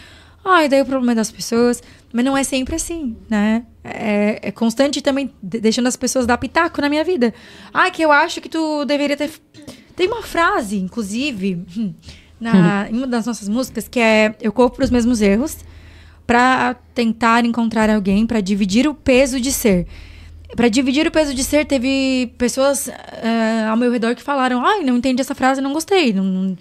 ai, 0.45 0.69
daí 0.69 0.83
o 0.83 0.85
problema 0.85 1.13
é 1.13 1.15
das 1.15 1.31
pessoas. 1.31 1.83
Mas 2.13 2.25
não 2.25 2.37
é 2.37 2.45
sempre 2.45 2.75
assim, 2.77 3.17
né? 3.29 3.65
É, 3.83 4.41
é 4.49 4.53
constante 4.53 5.01
também 5.01 5.33
de- 5.43 5.61
deixando 5.61 5.87
as 5.87 5.97
pessoas 5.97 6.27
dar 6.27 6.37
pitaco 6.37 6.81
na 6.83 6.89
minha 6.91 7.03
vida. 7.05 7.33
Ah, 7.73 7.91
que 7.91 8.03
eu 8.03 8.13
acho 8.13 8.41
que 8.43 8.49
tu 8.49 8.85
deveria 8.85 9.17
ter. 9.17 9.31
Tem 9.95 10.07
uma 10.07 10.23
frase, 10.23 10.77
inclusive, 10.79 11.65
na, 12.39 12.87
em 12.91 12.97
uma 12.99 13.07
das 13.07 13.25
nossas 13.25 13.49
músicas, 13.49 13.89
que 13.89 13.99
é 13.99 14.35
Eu 14.41 14.53
corro 14.53 14.71
pros 14.71 14.91
mesmos 14.91 15.23
erros 15.23 15.57
pra 16.27 16.75
tentar 16.95 17.45
encontrar 17.45 17.89
alguém 17.89 18.27
pra 18.27 18.41
dividir 18.41 18.89
o 18.89 18.95
peso 18.95 19.41
de 19.41 19.53
ser. 19.53 19.87
Pra 20.55 20.69
dividir 20.69 21.07
o 21.07 21.11
peso 21.11 21.35
de 21.35 21.45
ser, 21.45 21.67
teve 21.67 22.33
pessoas 22.39 22.89
ah, 22.89 23.71
ao 23.71 23.77
meu 23.77 23.91
redor 23.91 24.15
que 24.15 24.23
falaram: 24.23 24.65
Ai, 24.65 24.83
não 24.83 24.97
entendi 24.97 25.21
essa 25.21 25.35
frase, 25.35 25.61
não 25.61 25.73
gostei. 25.73 26.13
Não, 26.13 26.57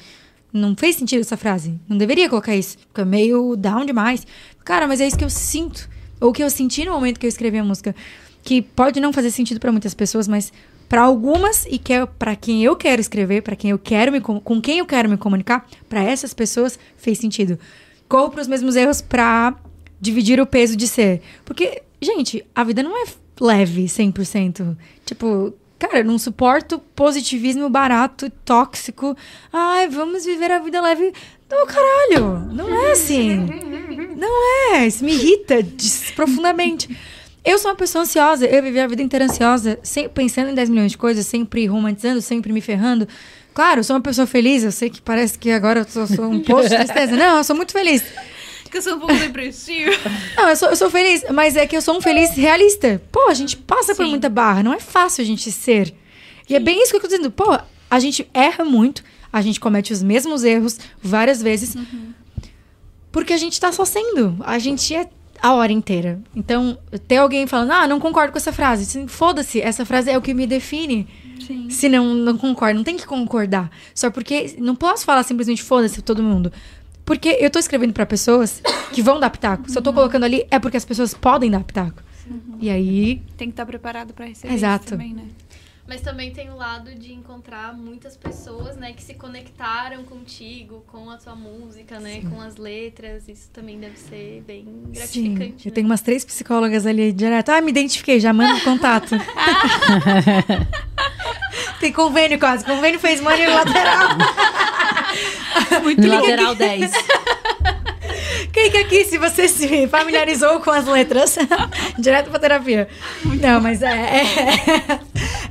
não, 0.51 0.75
fez 0.75 0.95
sentido 0.95 1.21
essa 1.21 1.37
frase. 1.37 1.79
Não 1.87 1.97
deveria 1.97 2.29
colocar 2.29 2.55
isso. 2.55 2.77
Fica 2.77 3.05
meio 3.05 3.55
down 3.55 3.85
demais. 3.85 4.25
Cara, 4.63 4.87
mas 4.87 5.01
é 5.01 5.07
isso 5.07 5.17
que 5.17 5.23
eu 5.23 5.29
sinto. 5.29 5.89
Ou 6.19 6.31
que 6.31 6.43
eu 6.43 6.49
senti 6.49 6.85
no 6.85 6.93
momento 6.93 7.19
que 7.19 7.25
eu 7.25 7.29
escrevi 7.29 7.57
a 7.57 7.63
música. 7.63 7.95
Que 8.43 8.61
pode 8.61 8.99
não 8.99 9.11
fazer 9.11 9.31
sentido 9.31 9.59
pra 9.59 9.71
muitas 9.71 9.93
pessoas, 9.93 10.27
mas 10.27 10.51
pra 10.87 11.01
algumas 11.01 11.65
e 11.65 11.77
que 11.77 11.93
é 11.93 12.05
para 12.05 12.35
quem 12.35 12.63
eu 12.63 12.75
quero 12.75 13.01
escrever, 13.01 13.41
pra 13.41 13.55
quem 13.55 13.71
eu 13.71 13.79
quero 13.79 14.11
me 14.11 14.21
com 14.21 14.61
quem 14.61 14.79
eu 14.79 14.85
quero 14.85 15.09
me 15.09 15.17
comunicar, 15.17 15.67
pra 15.89 16.03
essas 16.03 16.33
pessoas 16.33 16.79
fez 16.95 17.17
sentido. 17.17 17.59
Corro 18.07 18.29
pros 18.29 18.47
mesmos 18.47 18.75
erros 18.75 19.01
pra 19.01 19.55
dividir 19.99 20.39
o 20.39 20.45
peso 20.45 20.75
de 20.75 20.87
ser. 20.87 21.21
Porque, 21.43 21.81
gente, 22.01 22.45
a 22.53 22.63
vida 22.63 22.83
não 22.83 22.95
é 22.95 23.05
leve 23.39 23.85
100%. 23.85 24.77
Tipo, 25.05 25.53
cara, 25.79 25.99
eu 25.99 26.05
não 26.05 26.17
suporto 26.17 26.79
positivismo 26.95 27.69
barato, 27.69 28.29
tóxico. 28.43 29.15
Ai, 29.51 29.87
vamos 29.87 30.25
viver 30.25 30.51
a 30.51 30.59
vida 30.59 30.81
leve. 30.81 31.13
Não, 31.49 31.65
caralho, 31.65 32.53
não 32.53 32.87
é 32.87 32.91
assim. 32.91 33.45
Não 34.17 34.73
é, 34.73 34.87
isso 34.87 35.03
me 35.03 35.11
irrita 35.13 35.55
profundamente. 36.15 36.87
Eu 37.45 37.59
sou 37.59 37.69
uma 37.69 37.77
pessoa 37.77 38.01
ansiosa, 38.01 38.47
eu 38.47 38.63
vivi 38.63 38.79
a 38.79 38.87
vida 38.87 39.03
inteira 39.03 39.25
ansiosa, 39.25 39.77
sempre 39.83 40.09
pensando 40.09 40.49
em 40.49 40.55
10 40.55 40.67
milhões 40.67 40.91
de 40.91 40.97
coisas, 40.97 41.27
sempre 41.27 41.67
romantizando, 41.67 42.19
sempre 42.19 42.51
me 42.51 42.59
ferrando. 42.59 43.07
Claro, 43.53 43.81
eu 43.81 43.83
sou 43.83 43.95
uma 43.95 44.01
pessoa 44.01 44.25
feliz, 44.25 44.63
eu 44.63 44.71
sei 44.71 44.89
que 44.89 44.99
parece 44.99 45.37
que 45.37 45.51
agora 45.51 45.81
eu 45.81 45.85
sou, 45.87 46.07
sou 46.07 46.25
um 46.25 46.39
poço 46.41 46.69
de 46.69 46.75
tristeza. 46.75 47.15
Não, 47.15 47.37
eu 47.37 47.43
sou 47.43 47.55
muito 47.55 47.71
feliz. 47.71 48.03
Que 48.71 48.79
eu 48.79 48.81
sou 48.81 48.95
um 48.95 48.99
pouco 48.99 49.15
depressiva. 49.15 49.91
Não, 50.35 50.49
eu 50.49 50.55
sou, 50.55 50.69
eu 50.69 50.75
sou 50.75 50.89
feliz, 50.89 51.23
mas 51.31 51.55
é 51.55 51.67
que 51.67 51.77
eu 51.77 51.81
sou 51.81 51.95
um 51.95 52.01
feliz 52.01 52.31
realista. 52.31 52.99
Pô, 53.11 53.29
a 53.29 53.33
gente 53.35 53.55
passa 53.55 53.93
por 53.93 54.03
Sim. 54.03 54.09
muita 54.09 54.27
barra, 54.27 54.63
não 54.63 54.73
é 54.73 54.79
fácil 54.79 55.21
a 55.21 55.25
gente 55.25 55.51
ser. 55.51 55.93
E 56.49 56.55
é 56.55 56.59
bem 56.59 56.81
isso 56.81 56.89
que 56.89 56.97
eu 56.97 57.01
tô 57.01 57.07
dizendo. 57.07 57.31
Pô, 57.31 57.57
a 57.89 57.99
gente 57.99 58.27
erra 58.33 58.65
muito, 58.65 59.03
a 59.31 59.41
gente 59.41 59.59
comete 59.59 59.93
os 59.93 60.01
mesmos 60.01 60.43
erros 60.43 60.79
várias 61.01 61.41
vezes, 61.41 61.77
porque 63.11 63.31
a 63.31 63.37
gente 63.37 63.61
tá 63.61 63.71
só 63.71 63.85
sendo. 63.85 64.35
A 64.41 64.59
gente 64.59 64.93
é 64.93 65.07
a 65.45 65.53
hora 65.53 65.71
inteira. 65.71 66.19
Então, 66.35 66.75
ter 67.07 67.17
alguém 67.17 67.45
falando, 67.45 67.71
ah, 67.71 67.87
não 67.87 67.99
concordo 67.99 68.31
com 68.31 68.37
essa 68.39 68.51
frase. 68.51 69.07
Foda-se, 69.07 69.61
essa 69.61 69.85
frase 69.85 70.09
é 70.09 70.17
o 70.17 70.21
que 70.21 70.33
me 70.33 70.47
define. 70.47 71.07
Sim. 71.45 71.69
Se 71.69 71.87
não, 71.87 72.15
não 72.15 72.35
concordo, 72.35 72.77
não 72.77 72.83
tem 72.83 72.97
que 72.97 73.05
concordar. 73.05 73.69
Só 73.93 74.09
porque 74.09 74.55
não 74.57 74.75
posso 74.75 75.05
falar 75.05 75.21
simplesmente 75.21 75.61
foda-se 75.61 76.01
todo 76.01 76.23
mundo. 76.23 76.51
Porque 77.05 77.37
eu 77.39 77.51
tô 77.51 77.59
escrevendo 77.59 77.93
pra 77.93 78.07
pessoas 78.07 78.59
que 78.91 79.03
vão 79.03 79.19
dar 79.19 79.29
pitaco. 79.29 79.69
Se 79.69 79.77
eu 79.77 79.83
tô 79.83 79.93
colocando 79.93 80.23
ali, 80.23 80.47
é 80.49 80.57
porque 80.57 80.77
as 80.77 80.85
pessoas 80.85 81.13
podem 81.13 81.51
dar 81.51 81.63
pitaco. 81.63 82.01
E 82.59 82.67
aí, 82.67 83.21
Tem 83.37 83.49
que 83.49 83.53
estar 83.53 83.67
preparado 83.67 84.15
pra 84.15 84.25
receber 84.25 84.51
Exato. 84.51 84.85
isso 84.85 84.89
também, 84.93 85.13
né? 85.13 85.25
Mas 85.87 86.01
também 86.01 86.31
tem 86.31 86.49
o 86.49 86.55
lado 86.55 86.95
de 86.95 87.13
encontrar 87.13 87.71
muitas 87.77 88.17
pessoas, 88.17 88.75
né, 88.75 88.93
que 88.93 89.03
se 89.03 89.13
conectaram 89.13 90.03
contigo, 90.03 90.83
com 90.87 91.11
a 91.11 91.17
tua 91.17 91.35
música, 91.35 91.99
né, 91.99 92.21
com 92.29 92.41
as 92.41 92.55
letras. 92.55 93.27
Isso 93.27 93.49
também 93.51 93.79
deve 93.79 93.97
ser 93.97 94.43
bem 94.47 94.65
sim, 94.65 94.91
gratificante. 94.91 95.67
eu 95.67 95.69
né? 95.69 95.75
tenho 95.75 95.85
umas 95.85 96.01
três 96.01 96.25
psicólogas 96.25 96.87
ali 96.87 97.11
direto. 97.11 97.49
Ah, 97.49 97.61
me 97.61 97.69
identifiquei, 97.69 98.19
já 98.19 98.33
manda 98.33 98.55
o 98.55 98.61
contato. 98.61 99.15
tem 101.79 101.93
convênio 101.93 102.39
quase. 102.39 102.65
Convênio 102.65 102.99
fez 102.99 103.21
money 103.21 103.45
lateral. 103.45 104.17
Lateral 106.07 106.55
10. 106.55 106.91
Clique 108.51 108.77
aqui 108.77 109.05
se 109.05 109.17
você 109.17 109.47
se 109.47 109.87
familiarizou 109.87 110.59
com 110.61 110.71
as 110.71 110.85
letras. 110.85 111.37
Direto 111.99 112.29
pra 112.29 112.39
terapia. 112.39 112.87
Não, 113.41 113.59
mas 113.59 113.81
é, 113.81 113.91
é, 113.91 114.99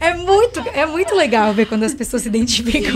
é 0.05 0.15
muito, 0.15 0.61
é 0.75 0.87
muito 0.87 1.15
legal 1.15 1.53
ver 1.53 1.67
quando 1.67 1.83
as 1.85 1.95
pessoas 1.95 2.23
se 2.23 2.29
identificam. 2.29 2.93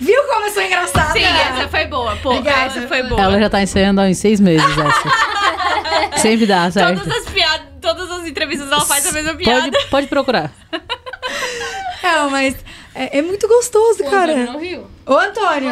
Viu 0.00 0.22
como 0.24 0.46
eu 0.46 0.50
sou 0.52 0.62
engraçada? 0.62 1.12
Sim, 1.12 1.24
essa 1.24 1.68
foi 1.68 1.84
boa. 1.86 2.16
Pô, 2.16 2.30
Obrigada. 2.30 2.66
essa 2.78 2.88
foi 2.88 3.02
boa. 3.02 3.20
Ela 3.20 3.38
já 3.38 3.50
tá 3.50 3.62
ensaiando 3.62 4.00
há 4.00 4.04
uns 4.04 4.18
seis 4.18 4.40
meses 4.40 4.66
essa. 4.78 6.18
Sempre 6.22 6.46
dá, 6.46 6.70
certo? 6.70 7.00
Todas 7.02 7.18
as 7.26 7.32
piadas, 7.32 7.66
todas 7.80 8.10
as 8.10 8.26
entrevistas 8.26 8.70
ela 8.70 8.84
faz 8.84 9.06
a 9.06 9.12
mesma 9.12 9.34
piada. 9.34 9.70
Pode, 9.70 9.86
pode 9.88 10.06
procurar. 10.06 10.52
Não, 12.02 12.30
mas 12.30 12.54
é, 12.94 13.18
é 13.18 13.22
muito 13.22 13.46
gostoso, 13.48 14.02
O 14.02 14.10
cara. 14.10 14.32
Antônio 14.32 14.52
não 14.52 14.60
riu. 14.60 14.86
Ô, 15.06 15.14
Antônio. 15.14 15.70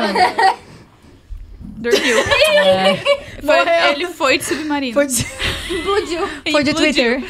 Dormiu. 1.63 2.19
É, 2.19 2.97
Foi- 3.43 3.91
ele 3.93 4.07
foi 4.09 4.39
de 4.39 4.45
submarino. 4.45 4.93
Foi 4.93 5.07
de, 5.07 5.15
Explodiu. 5.15 6.27
foi 6.51 6.63
de 6.63 6.71
Explodiu. 6.71 6.75
Twitter. 6.75 7.23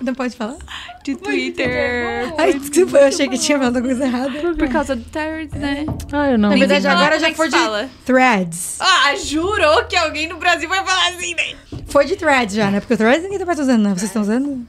Não 0.00 0.14
pode 0.14 0.36
falar? 0.36 0.56
De 1.04 1.14
Twitter. 1.16 2.32
Ai, 2.38 2.54
desculpa, 2.54 2.98
eu 2.98 3.06
achei 3.06 3.28
que 3.28 3.38
tinha 3.38 3.58
falado 3.58 3.76
alguma 3.76 3.94
coisa 3.94 4.06
errada. 4.06 4.54
Por 4.54 4.68
causa 4.68 4.96
do 4.96 5.04
Terrence, 5.04 5.56
né? 5.56 5.86
Ah, 6.12 6.30
eu 6.30 6.38
não. 6.38 6.50
Na 6.50 6.56
verdade, 6.56 6.86
agora 6.86 7.18
já 7.18 7.30
que 7.30 7.36
foi 7.36 7.48
de 7.48 7.56
threads. 8.04 8.78
Ah, 8.80 9.14
jurou 9.16 9.84
que 9.84 9.96
alguém 9.96 10.28
no 10.28 10.36
Brasil 10.36 10.68
vai 10.68 10.84
falar 10.84 11.08
assim, 11.10 11.34
né? 11.34 11.56
Foi 11.86 12.04
de 12.04 12.16
threads 12.16 12.54
já, 12.54 12.70
né? 12.70 12.80
Porque 12.80 12.94
o 12.94 12.96
threads 12.96 13.22
ninguém 13.22 13.38
tá 13.38 13.44
mais 13.46 13.58
usando, 13.58 13.82
né? 13.82 13.90
Vocês 13.90 14.04
estão 14.04 14.22
usando? 14.22 14.66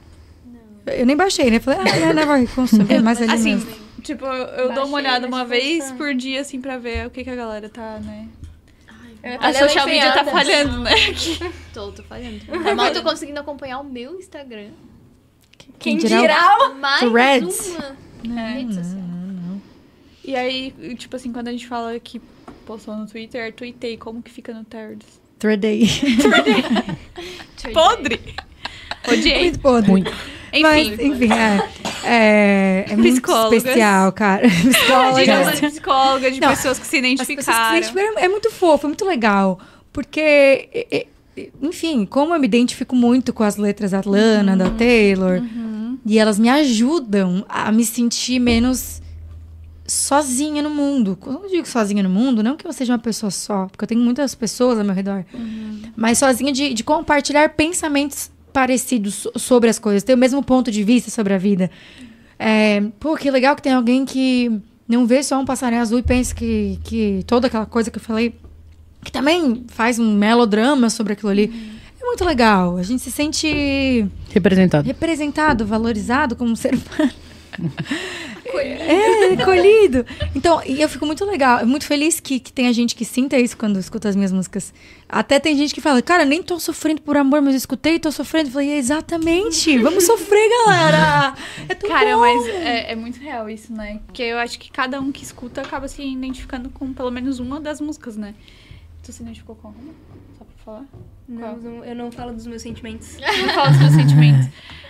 Eu 0.86 1.04
nem 1.04 1.16
baixei, 1.16 1.50
né? 1.50 1.60
Falei, 1.60 1.80
ah, 1.84 1.96
é, 1.96 2.12
never 2.14 2.48
consumir 2.54 3.02
mais 3.02 3.20
ali 3.20 3.30
Assim, 3.32 3.54
mesmo. 3.56 3.70
tipo, 4.02 4.24
eu 4.24 4.72
dou 4.72 4.86
uma 4.86 4.96
olhada 4.96 5.28
mas 5.28 5.40
uma 5.40 5.44
vez 5.44 5.92
por 5.92 6.14
dia, 6.14 6.40
assim, 6.40 6.60
pra 6.60 6.78
ver 6.78 7.06
o 7.06 7.10
que, 7.10 7.22
que 7.24 7.30
a 7.30 7.36
galera 7.36 7.68
tá, 7.68 7.98
né? 8.00 8.26
Eu 9.22 9.36
A 9.40 9.52
social 9.52 9.86
media 9.86 10.12
tá 10.12 10.24
falhando, 10.24 10.78
né? 10.80 10.92
Tô, 11.74 11.90
tô 11.92 12.02
falhando. 12.04 12.40
Tá 12.64 12.74
mal, 12.74 12.92
tô 12.92 13.02
conseguindo 13.02 13.40
acompanhar 13.40 13.80
o 13.80 13.84
meu 13.84 14.14
Instagram. 14.18 14.68
Quem 15.78 15.96
dirá 15.96 16.20
dirá? 16.20 16.68
Mais 16.74 17.00
Threads? 17.00 17.76
uma 18.24 18.40
É. 18.40 18.52
rede 18.54 18.74
social. 18.74 19.02
E 20.24 20.36
aí, 20.36 20.74
tipo 20.96 21.16
assim, 21.16 21.32
quando 21.32 21.48
a 21.48 21.52
gente 21.52 21.66
fala 21.66 21.98
que 21.98 22.20
postou 22.66 22.94
no 22.96 23.06
Twitter, 23.06 23.52
tuitei 23.54 23.96
como 23.96 24.22
que 24.22 24.30
fica 24.30 24.52
no 24.52 24.64
Threads. 24.64 25.06
Threadei. 25.38 25.86
Podre! 27.72 28.20
Odiei. 29.08 29.42
Muito 29.44 29.58
podre. 29.60 29.90
Muito. 29.90 30.10
Enfim, 30.52 30.62
Mas, 30.62 30.88
enfim, 31.00 31.28
é. 31.32 31.68
É, 32.04 32.84
é 32.90 32.96
muito 32.96 33.20
especial, 33.54 34.12
cara. 34.12 34.46
dica 34.48 34.64
Psicólogas. 34.70 35.60
de 35.60 35.66
psicóloga, 35.68 36.30
de 36.30 36.40
Não, 36.40 36.48
pessoas 36.48 36.78
que 36.78 36.86
se 36.86 36.96
As 36.98 37.02
pessoas 37.02 37.18
que 37.18 37.24
se 37.24 37.32
identificaram. 37.32 37.76
identificaram 37.76 38.18
é 38.18 38.28
muito 38.28 38.50
fofo, 38.50 38.86
é 38.86 38.88
muito 38.88 39.04
legal. 39.04 39.60
Porque, 39.92 40.20
é, 40.20 40.86
é, 40.90 41.06
enfim, 41.62 42.04
como 42.06 42.34
eu 42.34 42.40
me 42.40 42.46
identifico 42.46 42.94
muito 42.96 43.32
com 43.32 43.42
as 43.42 43.56
letras 43.56 43.90
da 43.92 44.02
Lana, 44.04 44.52
Uhum. 44.52 44.58
da 44.58 44.70
Taylor, 44.70 45.42
e 46.06 46.18
elas 46.18 46.38
me 46.38 46.48
ajudam 46.48 47.44
a 47.48 47.70
me 47.72 47.84
sentir 47.84 48.38
menos 48.38 49.00
sozinha 49.86 50.62
no 50.62 50.70
mundo. 50.70 51.16
Quando 51.20 51.44
eu 51.44 51.50
digo 51.50 51.66
sozinha 51.66 52.02
no 52.02 52.10
mundo, 52.10 52.42
não 52.42 52.56
que 52.56 52.66
eu 52.66 52.72
seja 52.72 52.92
uma 52.92 52.98
pessoa 52.98 53.30
só, 53.30 53.66
porque 53.66 53.84
eu 53.84 53.88
tenho 53.88 54.00
muitas 54.00 54.34
pessoas 54.34 54.78
ao 54.78 54.84
meu 54.84 54.94
redor, 54.94 55.24
Uhum. 55.32 55.82
mas 55.96 56.18
sozinha 56.18 56.52
de, 56.52 56.74
de 56.74 56.84
compartilhar 56.84 57.48
pensamentos 57.50 58.30
parecidos 58.52 59.14
so- 59.14 59.32
sobre 59.36 59.70
as 59.70 59.78
coisas, 59.78 60.02
têm 60.02 60.14
o 60.14 60.18
mesmo 60.18 60.42
ponto 60.42 60.70
de 60.70 60.82
vista 60.84 61.10
sobre 61.10 61.32
a 61.34 61.38
vida. 61.38 61.70
É, 62.38 62.82
pô, 63.00 63.16
que 63.16 63.30
legal 63.30 63.56
que 63.56 63.62
tem 63.62 63.72
alguém 63.72 64.04
que 64.04 64.50
não 64.86 65.06
vê 65.06 65.22
só 65.22 65.38
um 65.40 65.44
passarinho 65.44 65.80
azul 65.82 65.98
e 65.98 66.02
pensa 66.02 66.34
que, 66.34 66.78
que 66.84 67.22
toda 67.26 67.46
aquela 67.46 67.66
coisa 67.66 67.90
que 67.90 67.98
eu 67.98 68.02
falei, 68.02 68.34
que 69.04 69.12
também 69.12 69.64
faz 69.68 69.98
um 69.98 70.14
melodrama 70.14 70.90
sobre 70.90 71.12
aquilo 71.12 71.30
ali. 71.30 71.52
É 72.00 72.04
muito 72.04 72.24
legal. 72.24 72.76
A 72.76 72.82
gente 72.82 73.02
se 73.02 73.10
sente 73.10 74.06
Representado. 74.30 74.86
representado, 74.86 75.66
valorizado 75.66 76.36
como 76.36 76.56
ser 76.56 76.74
humano. 76.74 77.12
É, 78.50 79.36
colhido. 79.44 80.06
Então, 80.34 80.62
e 80.64 80.80
eu 80.80 80.88
fico 80.88 81.04
muito 81.04 81.24
legal, 81.24 81.66
muito 81.66 81.84
feliz 81.84 82.18
que, 82.18 82.40
que 82.40 82.52
tenha 82.52 82.72
gente 82.72 82.94
que 82.94 83.04
sinta 83.04 83.38
isso 83.38 83.56
quando 83.56 83.78
escuta 83.78 84.08
as 84.08 84.16
minhas 84.16 84.32
músicas. 84.32 84.72
Até 85.08 85.38
tem 85.38 85.56
gente 85.56 85.74
que 85.74 85.80
fala, 85.80 86.00
cara, 86.00 86.24
nem 86.24 86.42
tô 86.42 86.58
sofrendo 86.58 87.02
por 87.02 87.16
amor, 87.16 87.40
mas 87.42 87.52
eu 87.52 87.58
escutei 87.58 87.96
e 87.96 87.98
tô 87.98 88.10
sofrendo. 88.10 88.48
Eu 88.48 88.52
falei, 88.52 88.72
exatamente, 88.78 89.78
vamos 89.78 90.04
sofrer, 90.04 90.48
galera. 90.66 91.34
É 91.68 91.74
tão 91.74 91.90
Cara, 91.90 92.14
bom. 92.14 92.20
mas 92.20 92.46
é, 92.48 92.92
é 92.92 92.96
muito 92.96 93.20
real 93.20 93.48
isso, 93.50 93.72
né? 93.72 94.00
Porque 94.06 94.22
eu 94.22 94.38
acho 94.38 94.58
que 94.58 94.70
cada 94.70 95.00
um 95.00 95.12
que 95.12 95.22
escuta 95.22 95.60
acaba 95.60 95.86
se 95.86 96.02
identificando 96.02 96.70
com 96.70 96.92
pelo 96.92 97.10
menos 97.10 97.38
uma 97.38 97.60
das 97.60 97.80
músicas, 97.80 98.16
né? 98.16 98.34
Tu 99.08 99.12
se 99.14 99.22
identificou 99.22 99.56
com 99.56 99.68
uma? 99.68 99.94
Só 100.36 100.44
pra 100.44 100.54
falar? 100.62 100.84
Não, 101.26 101.56
não- 101.56 101.82
eu 101.82 101.96
não 101.96 102.12
falo 102.12 102.34
dos 102.34 102.46
meus 102.46 102.60
sentimentos. 102.60 103.16
Não 103.40 103.54
fala 103.54 103.70
dos 103.70 103.78
meus 103.80 103.92
sentimentos. 103.94 104.48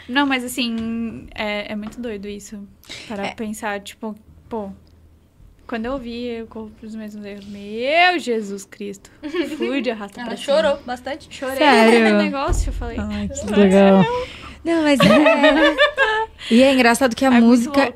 Não, 0.08 0.26
mas 0.26 0.42
assim, 0.42 1.28
é, 1.36 1.70
é 1.72 1.76
muito 1.76 2.00
doido 2.00 2.26
isso. 2.26 2.66
Para 3.06 3.28
É. 3.28 3.34
pensar, 3.34 3.78
tipo, 3.80 4.16
pô. 4.48 4.70
Quando 5.68 5.84
eu 5.86 5.92
ouvi, 5.92 6.24
eu 6.24 6.48
corro 6.48 6.68
pros 6.80 6.96
mesmos 6.96 7.24
erros. 7.24 7.44
Meu 7.44 8.18
Jesus 8.18 8.64
Cristo. 8.64 9.08
Fui 9.56 9.80
de 9.80 9.92
arrasta 9.92 10.20
Ela 10.20 10.30
pra 10.30 10.36
cima. 10.36 10.56
chorou 10.56 10.82
bastante. 10.84 11.32
Chorei 11.32 11.58
Sério? 11.58 12.10
no 12.14 12.18
negócio, 12.18 12.70
eu 12.70 12.72
falei. 12.72 12.96
Ai, 12.98 13.28
que 13.28 13.46
Legal. 13.54 14.02
Não, 14.64 14.82
mas 14.82 14.98
é. 15.00 15.76
e 16.54 16.62
é 16.62 16.72
engraçado 16.74 17.14
que 17.14 17.24
a 17.24 17.32
É 17.34 17.40
música, 17.40 17.92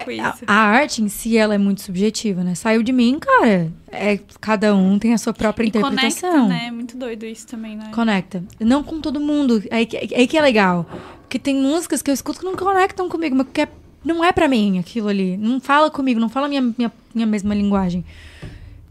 a, 0.46 0.52
a 0.52 0.54
arte 0.54 1.02
em 1.02 1.08
si, 1.08 1.36
ela 1.36 1.54
é 1.54 1.58
muito 1.58 1.82
subjetiva, 1.82 2.42
né? 2.44 2.54
Saiu 2.54 2.82
de 2.82 2.92
mim, 2.92 3.18
cara. 3.18 3.70
É, 3.90 4.18
cada 4.40 4.74
um 4.74 4.98
tem 4.98 5.12
a 5.12 5.18
sua 5.18 5.32
própria 5.34 5.64
E 5.64 5.68
interpretação. 5.68 6.30
conecta, 6.30 6.48
né? 6.48 6.66
É 6.68 6.70
muito 6.70 6.96
doido 6.96 7.24
isso 7.26 7.46
também, 7.46 7.76
né? 7.76 7.90
Conecta. 7.92 8.42
Não 8.60 8.82
com 8.82 9.00
todo 9.00 9.20
mundo. 9.20 9.62
Aí, 9.70 9.84
que- 9.86 10.14
aí 10.14 10.26
que 10.26 10.36
é 10.38 10.40
legal. 10.42 10.86
Porque 11.22 11.38
tem 11.38 11.56
músicas 11.56 12.00
que 12.02 12.10
eu 12.10 12.14
escuto 12.14 12.38
que 12.40 12.44
não 12.44 12.54
conectam 12.56 13.08
comigo, 13.08 13.34
mas 13.36 13.46
que 13.52 13.62
é- 13.62 13.68
não 14.04 14.24
é 14.24 14.32
pra 14.32 14.48
mim 14.48 14.78
aquilo 14.78 15.08
ali. 15.08 15.36
Não 15.36 15.60
fala 15.60 15.90
comigo, 15.90 16.18
não 16.20 16.28
fala 16.28 16.48
minha, 16.48 16.60
minha, 16.62 16.92
minha 17.14 17.26
mesma 17.26 17.54
linguagem. 17.54 18.04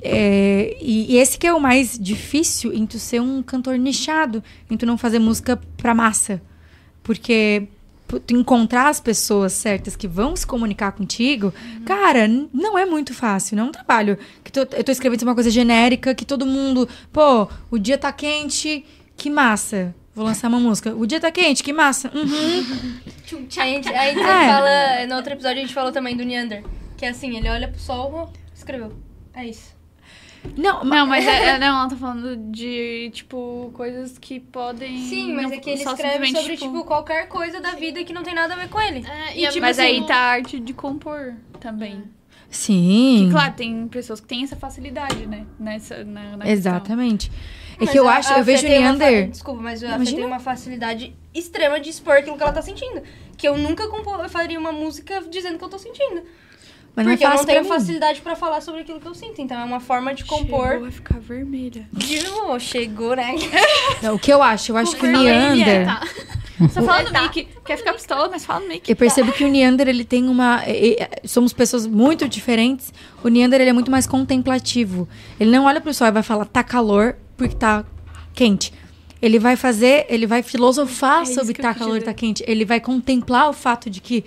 É, 0.03 0.75
e, 0.81 1.13
e 1.13 1.17
esse 1.17 1.37
que 1.37 1.45
é 1.45 1.53
o 1.53 1.59
mais 1.59 1.97
difícil 1.99 2.73
em 2.73 2.85
tu 2.87 2.97
ser 2.97 3.21
um 3.21 3.43
cantor 3.43 3.77
nichado, 3.77 4.43
em 4.69 4.75
tu 4.75 4.85
não 4.85 4.97
fazer 4.97 5.19
música 5.19 5.59
pra 5.77 5.93
massa. 5.93 6.41
Porque 7.03 7.67
encontrar 8.29 8.89
as 8.89 8.99
pessoas 8.99 9.53
certas 9.53 9.95
que 9.95 10.07
vão 10.07 10.35
se 10.35 10.45
comunicar 10.45 10.91
contigo, 10.91 11.53
cara, 11.85 12.27
n- 12.27 12.49
não 12.53 12.77
é 12.77 12.85
muito 12.85 13.13
fácil. 13.13 13.55
Não 13.55 13.65
é 13.65 13.67
um 13.67 13.71
trabalho 13.71 14.17
que 14.43 14.51
tu- 14.51 14.59
eu 14.59 14.83
tô 14.83 14.91
escrevendo 14.91 15.21
uma 15.23 15.33
coisa 15.33 15.49
genérica 15.49 16.13
que 16.13 16.25
todo 16.25 16.45
mundo, 16.45 16.87
pô, 17.13 17.47
o 17.69 17.77
dia 17.77 17.97
tá 17.97 18.11
quente, 18.11 18.85
que 19.15 19.29
massa. 19.29 19.95
Vou 20.13 20.25
lançar 20.25 20.49
uma 20.49 20.59
música. 20.59 20.93
O 20.93 21.07
dia 21.07 21.21
tá 21.21 21.31
quente, 21.31 21.63
que 21.63 21.71
massa. 21.71 22.11
Uhum. 22.13 22.21
A 23.57 23.65
gente, 23.65 23.87
a 23.87 24.07
gente 24.07 24.19
É. 24.19 24.23
fala, 24.47 25.05
no 25.07 25.15
outro 25.15 25.31
episódio 25.31 25.59
a 25.59 25.61
gente 25.61 25.73
falou 25.73 25.91
também 25.93 26.17
do 26.17 26.25
Neander. 26.25 26.63
Que 26.97 27.05
é 27.05 27.09
assim, 27.09 27.37
ele 27.37 27.47
olha 27.49 27.69
pro 27.69 27.79
sol, 27.79 28.11
ó, 28.13 28.27
escreveu. 28.53 28.91
É 29.33 29.45
isso. 29.45 29.73
Não, 30.57 30.83
Não, 30.83 31.05
mas 31.07 31.25
é, 31.25 31.45
é- 31.55 31.59
não, 31.59 31.79
ela 31.81 31.89
tá 31.89 31.95
falando 31.95 32.35
de, 32.51 33.09
tipo, 33.13 33.69
coisas 33.73 34.17
que 34.17 34.39
podem. 34.39 34.97
Sim, 35.05 35.33
mas 35.33 35.43
não- 35.45 35.53
é 35.53 35.57
que 35.57 35.69
ele 35.69 35.83
escreve 35.83 36.27
sobre, 36.35 36.57
tipo, 36.57 36.83
qualquer 36.83 37.27
coisa 37.27 37.59
da 37.61 37.71
vida 37.71 38.03
que 38.03 38.11
não 38.13 38.23
tem 38.23 38.33
nada 38.33 38.53
a 38.53 38.57
ver 38.57 38.67
com 38.69 38.79
ele. 38.81 39.05
É, 39.07 39.37
E, 39.37 39.41
e, 39.41 39.45
a- 39.45 39.49
tipo 39.49 39.61
Mas 39.61 39.77
assim, 39.79 39.87
aí 39.87 40.05
tá 40.07 40.15
a 40.15 40.31
arte 40.31 40.59
de 40.59 40.73
compor 40.73 41.35
também. 41.59 42.03
Sim. 42.49 43.25
Que, 43.27 43.31
claro, 43.31 43.53
tem 43.53 43.87
pessoas 43.87 44.19
que 44.19 44.27
têm 44.27 44.43
essa 44.43 44.55
facilidade, 44.57 45.25
né? 45.25 45.45
Nessa, 45.59 46.03
na, 46.03 46.21
na 46.21 46.29
questão. 46.31 46.47
Exatamente. 46.51 47.31
É 47.79 47.85
Mas 47.85 47.89
que 47.91 47.97
eu 47.99 48.07
a- 48.09 48.15
acho, 48.17 48.33
a 48.33 48.39
eu 48.39 48.43
vejo 48.43 48.67
Neander. 48.67 49.25
fa- 49.25 49.31
Desculpa, 49.31 49.61
mas 49.61 49.83
a 49.83 49.97
Fê 49.99 50.05
tem 50.05 50.25
uma 50.25 50.39
facilidade 50.39 51.15
extrema 51.33 51.79
de 51.79 51.89
expor 51.89 52.17
aquilo 52.17 52.35
que 52.35 52.43
ela 52.43 52.51
tá 52.51 52.61
sentindo. 52.61 53.01
Que 53.37 53.47
eu 53.47 53.57
nunca 53.57 53.87
compo- 53.87 54.27
faria 54.27 54.59
uma 54.59 54.71
música 54.73 55.23
dizendo 55.29 55.57
que 55.57 55.63
eu 55.63 55.69
tô 55.69 55.79
sentindo. 55.79 56.23
Mas 56.95 57.05
não 57.05 57.13
é 57.13 57.15
porque 57.17 57.25
eu 57.25 57.37
não 57.37 57.45
tenho 57.45 57.65
pra 57.65 57.75
facilidade 57.79 58.21
pra 58.21 58.35
falar 58.35 58.61
sobre 58.61 58.81
aquilo 58.81 58.99
que 58.99 59.07
eu 59.07 59.15
sinto. 59.15 59.41
Então 59.41 59.57
é 59.59 59.63
uma 59.63 59.79
forma 59.79 60.13
de 60.13 60.23
Chegou 60.23 60.39
compor. 60.39 60.87
a 60.87 60.91
ficar 60.91 61.19
vermelha. 61.19 61.87
Viu? 61.91 62.59
Chegou, 62.59 63.15
né? 63.15 63.33
Não, 64.03 64.15
o 64.15 64.19
que 64.19 64.31
eu 64.31 64.43
acho? 64.43 64.71
Eu 64.73 64.77
acho 64.77 64.95
que 64.95 65.05
o 65.05 65.11
Neander. 65.11 65.85
tá. 65.85 66.01
Só 66.71 66.83
fala 66.83 67.03
no 67.03 67.21
mic. 67.21 67.47
Quer 67.65 67.77
ficar 67.77 67.93
pistola, 67.93 68.29
mas 68.29 68.45
fala 68.45 68.59
no 68.59 68.67
mic. 68.67 68.87
Eu 68.87 68.95
percebo 68.95 69.31
que 69.31 69.43
o 69.43 69.47
Neander, 69.47 69.87
ele 69.87 70.03
tem 70.03 70.27
uma... 70.27 70.61
Somos 71.23 71.53
pessoas 71.53 71.87
muito 71.87 72.27
diferentes. 72.27 72.93
O 73.23 73.29
Neander, 73.29 73.61
ele 73.61 73.69
é 73.69 73.73
muito 73.73 73.89
mais 73.89 74.05
contemplativo. 74.05 75.07
Ele 75.39 75.49
não 75.49 75.65
olha 75.65 75.81
pro 75.81 75.93
sol 75.93 76.07
e 76.07 76.11
vai 76.11 76.21
falar, 76.23 76.45
tá 76.45 76.63
calor, 76.63 77.15
porque 77.35 77.55
tá 77.55 77.83
quente. 78.33 78.71
Ele 79.21 79.39
vai 79.39 79.55
fazer, 79.55 80.05
ele 80.09 80.25
vai 80.27 80.43
filosofar 80.43 81.21
É 81.21 81.25
sobre 81.25 81.53
tá 81.53 81.73
calor, 81.73 82.01
tá 82.01 82.13
quente. 82.13 82.43
Ele 82.47 82.65
vai 82.65 82.79
contemplar 82.79 83.49
o 83.49 83.53
fato 83.53 83.89
de 83.89 84.01
que 84.01 84.23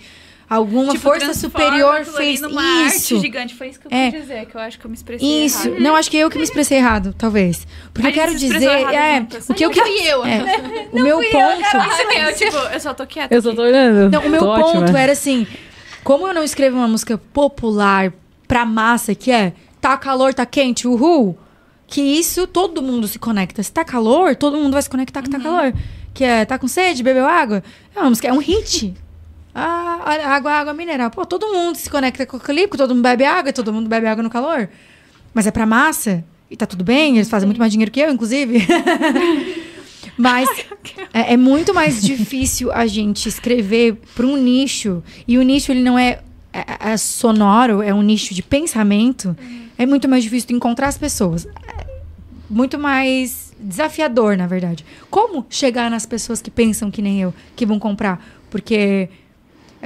alguma 0.49 0.93
Tipo, 0.93 1.03
força 1.03 1.33
superior 1.33 2.05
fez 2.05 2.41
numa 2.41 2.61
isso. 2.87 3.15
arte 3.15 3.21
gigante. 3.25 3.55
Foi 3.55 3.69
isso 3.69 3.79
que 3.79 3.87
eu 3.87 3.91
É. 3.91 4.11
quis 4.11 4.21
dizer, 4.21 4.45
que 4.45 4.55
eu 4.55 4.61
acho 4.61 4.79
que 4.79 4.85
eu 4.85 4.89
me 4.89 4.95
expressei 4.95 5.45
Isso. 5.45 5.67
errado. 5.67 5.81
Não, 5.81 5.95
acho 5.95 6.11
que 6.11 6.17
eu 6.17 6.29
que 6.29 6.37
me 6.37 6.43
expressei 6.43 6.77
errado, 6.77 7.15
talvez. 7.17 7.65
Porque 7.93 8.07
A 8.07 8.09
eu 8.09 8.13
gente 8.13 8.49
quero 8.49 8.59
dizer, 8.59 8.69
é, 8.93 9.17
juntas. 9.19 9.49
o 9.49 9.53
que 9.53 9.65
eu 9.65 9.69
Não 9.69 9.75
fui 9.75 10.07
eu. 10.07 10.25
é, 10.25 10.43
o 10.91 10.99
meu 11.01 11.17
ponto 11.19 11.77
aqui, 11.77 12.17
eu, 12.19 12.35
tipo, 12.35 12.57
eu 12.57 12.79
só 12.79 12.93
tô 12.93 13.05
quieta. 13.07 13.33
Eu 13.33 13.41
só 13.41 13.53
tô 13.53 13.61
olhando. 13.61 14.11
Não, 14.11 14.21
o 14.25 14.29
meu 14.29 14.39
tô 14.39 14.55
ponto 14.55 14.77
ótima. 14.83 14.99
era 14.99 15.11
assim: 15.13 15.47
como 16.03 16.27
eu 16.27 16.33
não 16.33 16.43
escrevo 16.43 16.77
uma 16.77 16.87
música 16.87 17.17
popular 17.17 18.13
pra 18.47 18.65
massa, 18.65 19.15
que 19.15 19.31
é 19.31 19.53
tá 19.81 19.97
calor, 19.97 20.33
tá 20.33 20.45
quente, 20.45 20.87
uhul, 20.87 21.37
que 21.87 22.01
isso 22.01 22.45
todo 22.47 22.81
mundo 22.81 23.07
se 23.07 23.17
conecta. 23.19 23.61
Se 23.63 23.71
tá 23.71 23.83
calor, 23.83 24.35
todo 24.35 24.57
mundo 24.57 24.73
vai 24.73 24.81
se 24.81 24.89
conectar 24.89 25.21
que 25.21 25.29
tá 25.29 25.39
calor. 25.39 25.73
Que 26.13 26.23
é 26.23 26.45
tá 26.45 26.57
com 26.57 26.67
sede, 26.67 27.03
bebeu 27.03 27.25
água. 27.25 27.61
É 27.95 27.99
uma 27.99 28.09
música, 28.09 28.27
é 28.27 28.33
um 28.33 28.37
hit. 28.37 28.93
Ah, 29.57 30.01
água, 30.35 30.51
água 30.51 30.73
mineral. 30.73 31.09
Pô, 31.09 31.25
todo 31.25 31.47
mundo 31.53 31.77
se 31.77 31.89
conecta 31.89 32.25
com 32.25 32.35
aquilo, 32.35 32.59
porque 32.67 32.77
todo 32.77 32.93
mundo 32.93 33.03
bebe 33.03 33.23
água, 33.23 33.53
todo 33.53 33.71
mundo 33.71 33.87
bebe 33.87 34.05
água 34.05 34.21
no 34.21 34.29
calor. 34.29 34.67
Mas 35.33 35.47
é 35.47 35.51
pra 35.51 35.65
massa, 35.65 36.23
e 36.51 36.57
tá 36.57 36.65
tudo 36.65 36.83
bem, 36.83 37.15
eles 37.15 37.29
fazem 37.29 37.47
muito 37.47 37.57
mais 37.59 37.71
dinheiro 37.71 37.89
que 37.91 37.99
eu, 38.01 38.11
inclusive. 38.11 38.59
Mas 40.17 40.47
é, 41.13 41.33
é 41.33 41.37
muito 41.37 41.73
mais 41.73 42.01
difícil 42.01 42.71
a 42.71 42.85
gente 42.87 43.27
escrever 43.27 43.97
para 44.13 44.25
um 44.25 44.37
nicho. 44.37 45.03
E 45.27 45.37
o 45.37 45.41
nicho, 45.41 45.71
ele 45.71 45.81
não 45.83 45.97
é, 45.99 46.19
é- 46.53 46.91
é 46.91 46.97
sonoro, 46.97 47.81
é 47.81 47.93
um 47.93 48.01
nicho 48.01 48.33
de 48.33 48.41
pensamento. 48.41 49.35
É 49.77 49.85
muito 49.85 50.07
mais 50.07 50.23
difícil 50.23 50.55
encontrar 50.55 50.87
as 50.87 50.97
pessoas. 50.97 51.45
É 51.45 51.85
muito 52.49 52.77
mais 52.79 53.53
desafiador, 53.59 54.37
na 54.37 54.47
verdade. 54.47 54.85
Como 55.09 55.45
chegar 55.49 55.89
nas 55.91 56.05
pessoas 56.05 56.41
que 56.41 56.49
pensam 56.51 56.89
que 56.91 57.01
nem 57.01 57.19
eu, 57.21 57.33
que 57.55 57.65
vão 57.65 57.77
comprar? 57.79 58.25
Porque, 58.49 59.09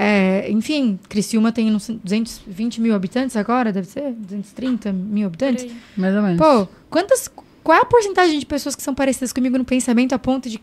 é, 0.01 0.49
enfim, 0.49 0.97
Criciúma 1.09 1.51
tem 1.51 1.69
não 1.69 1.77
sei, 1.77 1.99
220 2.01 2.79
mil 2.79 2.95
habitantes 2.95 3.35
agora, 3.35 3.73
deve 3.73 3.85
ser? 3.87 4.13
230 4.13 4.93
mil 4.93 5.27
habitantes? 5.27 5.65
Peraí. 5.65 5.77
Mais 5.97 6.15
ou 6.15 6.21
menos. 6.21 6.37
Pô, 6.37 6.67
quantas. 6.89 7.29
Qual 7.61 7.77
é 7.77 7.81
a 7.81 7.85
porcentagem 7.85 8.39
de 8.39 8.45
pessoas 8.45 8.75
que 8.75 8.81
são 8.81 8.95
parecidas 8.95 9.33
comigo 9.33 9.57
no 9.57 9.65
pensamento 9.65 10.13
a 10.13 10.17
ponto 10.19 10.49
de 10.49 10.59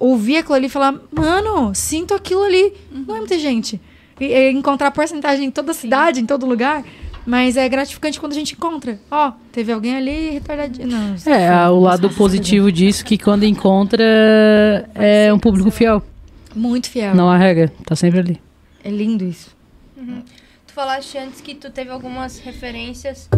ouvir 0.00 0.38
aquilo 0.38 0.56
ali 0.56 0.66
e 0.66 0.68
falar, 0.68 1.00
mano, 1.12 1.72
sinto 1.72 2.12
aquilo 2.14 2.42
ali? 2.42 2.72
Não 2.90 3.14
é 3.14 3.18
muita 3.20 3.38
gente. 3.38 3.80
E, 4.20 4.24
e 4.24 4.50
encontrar 4.50 4.88
a 4.88 4.90
porcentagem 4.90 5.46
em 5.46 5.50
toda 5.52 5.70
a 5.70 5.74
cidade, 5.74 6.20
em 6.20 6.26
todo 6.26 6.44
lugar. 6.44 6.84
Mas 7.24 7.56
é 7.56 7.66
gratificante 7.68 8.18
quando 8.20 8.32
a 8.32 8.34
gente 8.34 8.54
encontra. 8.54 8.98
Ó, 9.10 9.32
teve 9.52 9.72
alguém 9.72 9.96
ali 9.96 10.30
retardadinho. 10.30 10.88
Não, 10.88 11.14
É, 11.14 11.18
foi- 11.18 11.68
o 11.70 11.80
lado 11.80 12.02
nossa, 12.02 12.16
positivo 12.18 12.70
disso 12.72 13.04
que 13.04 13.16
quando 13.16 13.44
encontra 13.44 14.04
é 14.94 15.32
um 15.32 15.38
público 15.38 15.70
fiel. 15.70 16.02
Muito 16.54 16.90
fiel. 16.90 17.14
Não 17.14 17.30
arrega, 17.30 17.72
tá 17.86 17.96
sempre 17.96 18.18
ali. 18.20 18.40
É 18.84 18.90
lindo 18.90 19.24
isso. 19.24 19.56
Tu 20.66 20.72
falaste 20.74 21.16
antes 21.16 21.40
que 21.40 21.54
tu 21.54 21.70
teve 21.70 21.90
algumas 21.90 22.38
referências. 22.38 23.28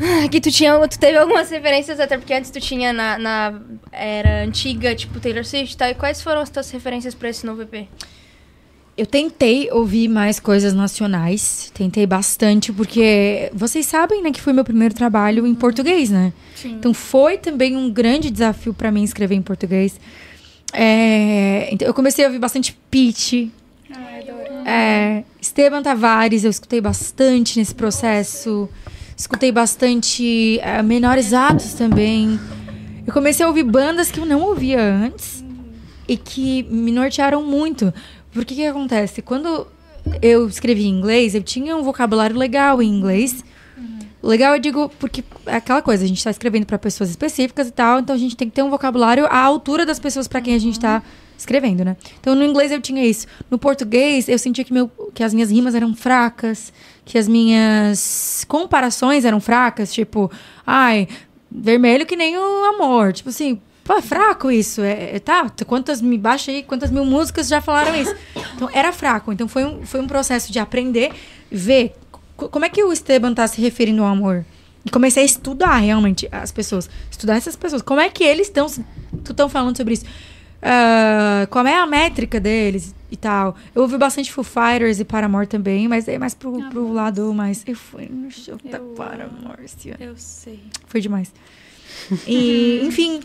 Ah, 0.00 0.28
Que 0.28 0.40
tu 0.40 0.50
tinha. 0.50 0.78
Tu 0.88 0.98
teve 0.98 1.18
algumas 1.18 1.50
referências, 1.50 1.98
até 1.98 2.16
porque 2.16 2.32
antes 2.32 2.50
tu 2.50 2.60
tinha 2.60 2.92
na, 2.92 3.18
na 3.18 3.60
era 3.90 4.44
antiga, 4.44 4.94
tipo 4.94 5.18
Taylor 5.18 5.44
Swift 5.44 5.74
e 5.74 5.76
tal. 5.76 5.88
E 5.88 5.94
quais 5.94 6.22
foram 6.22 6.40
as 6.40 6.50
tuas 6.50 6.70
referências 6.70 7.14
pra 7.14 7.28
esse 7.28 7.44
novo 7.44 7.62
EP? 7.62 7.88
Eu 8.96 9.04
tentei 9.04 9.70
ouvir 9.72 10.08
mais 10.08 10.38
coisas 10.38 10.72
nacionais. 10.72 11.70
Tentei 11.74 12.06
bastante, 12.06 12.72
porque 12.72 13.50
vocês 13.52 13.84
sabem, 13.84 14.22
né, 14.22 14.30
que 14.30 14.40
foi 14.40 14.52
meu 14.52 14.64
primeiro 14.64 14.94
trabalho 14.94 15.46
em 15.46 15.54
português, 15.54 16.08
né? 16.08 16.32
Sim. 16.54 16.72
Então 16.74 16.94
foi 16.94 17.36
também 17.36 17.76
um 17.76 17.90
grande 17.90 18.30
desafio 18.30 18.72
pra 18.72 18.90
mim 18.92 19.02
escrever 19.02 19.34
em 19.34 19.42
português. 19.42 19.98
É, 20.72 21.68
então 21.72 21.86
eu 21.86 21.92
comecei 21.92 22.24
a 22.24 22.28
ouvir 22.28 22.38
bastante 22.38 22.76
adoro. 22.90 23.50
É, 24.66 25.22
Esteban 25.40 25.80
Tavares, 25.80 26.42
eu 26.42 26.50
escutei 26.50 26.80
bastante 26.80 27.56
nesse 27.56 27.72
processo. 27.72 28.68
Escutei 29.16 29.52
bastante 29.52 30.58
é, 30.58 30.82
Menores 30.82 31.32
Atos 31.32 31.74
também. 31.74 32.38
Eu 33.06 33.12
comecei 33.12 33.46
a 33.46 33.48
ouvir 33.48 33.62
bandas 33.62 34.10
que 34.10 34.18
eu 34.18 34.26
não 34.26 34.42
ouvia 34.42 34.82
antes. 34.82 35.44
e 36.08 36.16
que 36.16 36.64
me 36.64 36.90
nortearam 36.90 37.44
muito. 37.44 37.94
Porque 38.32 38.54
o 38.54 38.56
que 38.56 38.66
acontece? 38.66 39.22
Quando 39.22 39.66
eu 40.20 40.48
escrevi 40.48 40.86
em 40.86 40.98
inglês, 40.98 41.34
eu 41.34 41.42
tinha 41.42 41.76
um 41.76 41.82
vocabulário 41.82 42.36
legal 42.36 42.82
em 42.82 42.88
inglês. 42.88 43.44
Legal, 44.22 44.54
eu 44.54 44.60
digo, 44.60 44.88
porque 44.98 45.22
é 45.46 45.56
aquela 45.56 45.82
coisa, 45.82 46.04
a 46.04 46.08
gente 46.08 46.18
está 46.18 46.30
escrevendo 46.30 46.66
para 46.66 46.78
pessoas 46.78 47.10
específicas 47.10 47.68
e 47.68 47.70
tal, 47.70 48.00
então 48.00 48.14
a 48.14 48.18
gente 48.18 48.36
tem 48.36 48.48
que 48.48 48.54
ter 48.54 48.62
um 48.62 48.70
vocabulário 48.70 49.26
à 49.26 49.38
altura 49.38 49.86
das 49.86 50.00
pessoas 50.00 50.26
para 50.26 50.40
quem 50.40 50.54
a 50.54 50.58
gente 50.58 50.74
está 50.74 51.02
escrevendo, 51.36 51.84
né? 51.84 51.96
Então 52.20 52.34
no 52.34 52.44
inglês 52.44 52.70
eu 52.72 52.80
tinha 52.80 53.04
isso. 53.04 53.26
No 53.50 53.58
português 53.58 54.28
eu 54.28 54.38
sentia 54.38 54.64
que, 54.64 54.72
meu, 54.72 54.88
que 55.14 55.22
as 55.22 55.32
minhas 55.34 55.50
rimas 55.50 55.74
eram 55.74 55.94
fracas, 55.94 56.72
que 57.04 57.18
as 57.18 57.28
minhas 57.28 58.44
comparações 58.48 59.24
eram 59.24 59.40
fracas, 59.40 59.92
tipo, 59.92 60.30
ai, 60.66 61.08
vermelho 61.50 62.06
que 62.06 62.16
nem 62.16 62.36
o 62.36 62.64
amor. 62.64 63.12
Tipo 63.12 63.28
assim, 63.30 63.60
pô, 63.84 63.94
é 63.94 64.02
fraco 64.02 64.50
isso. 64.50 64.80
É, 64.82 65.16
é- 65.16 65.18
tá, 65.18 65.50
quantas 65.66 66.00
me 66.00 66.18
baixa 66.18 66.50
aí, 66.50 66.62
quantas 66.62 66.90
mil 66.90 67.04
músicas 67.04 67.48
já 67.48 67.60
falaram 67.60 67.94
isso. 67.94 68.14
Então 68.54 68.68
era 68.72 68.92
fraco. 68.92 69.32
Então 69.32 69.46
foi 69.48 69.64
um, 69.64 69.84
foi 69.86 70.00
um 70.00 70.06
processo 70.06 70.52
de 70.52 70.58
aprender, 70.58 71.12
ver 71.50 71.94
co- 72.36 72.48
como 72.48 72.64
é 72.64 72.68
que 72.68 72.82
o 72.82 72.92
Esteban 72.92 73.32
tá 73.34 73.46
se 73.46 73.60
referindo 73.60 74.02
ao 74.02 74.08
amor. 74.08 74.44
E 74.84 74.90
comecei 74.90 75.22
a 75.24 75.26
estudar 75.26 75.76
realmente 75.78 76.28
as 76.30 76.52
pessoas. 76.52 76.88
Estudar 77.10 77.36
essas 77.36 77.56
pessoas. 77.56 77.82
Como 77.82 78.00
é 78.00 78.08
que 78.08 78.22
eles 78.22 78.46
estão 78.46 78.66
estão 79.28 79.48
falando 79.48 79.76
sobre 79.76 79.94
isso? 79.94 80.04
Ah, 80.62 81.46
qual 81.50 81.66
é 81.66 81.74
a 81.76 81.86
métrica 81.86 82.40
deles 82.40 82.94
e 83.10 83.16
tal. 83.16 83.56
Eu 83.74 83.82
ouvi 83.82 83.96
bastante 83.98 84.32
Foo 84.32 84.42
Fighters 84.44 84.98
e 84.98 85.04
Paramore 85.04 85.46
também, 85.46 85.86
mas 85.86 86.08
é 86.08 86.18
mais 86.18 86.34
pro, 86.34 86.60
Ah, 86.62 86.68
pro 86.70 86.92
lado 86.92 87.32
mais. 87.34 87.62
Eu 87.66 87.76
fui 87.76 88.06
no 88.10 88.30
show 88.30 88.56
da 88.64 88.78
Eu 88.78 88.84
Paramore 88.96 89.64
esse 89.64 89.90
ano. 89.90 89.98
Eu 90.00 90.14
sei. 90.16 90.60
Foi 90.86 91.00
demais. 91.00 91.32
E, 92.26 92.80
enfim. 92.84 93.20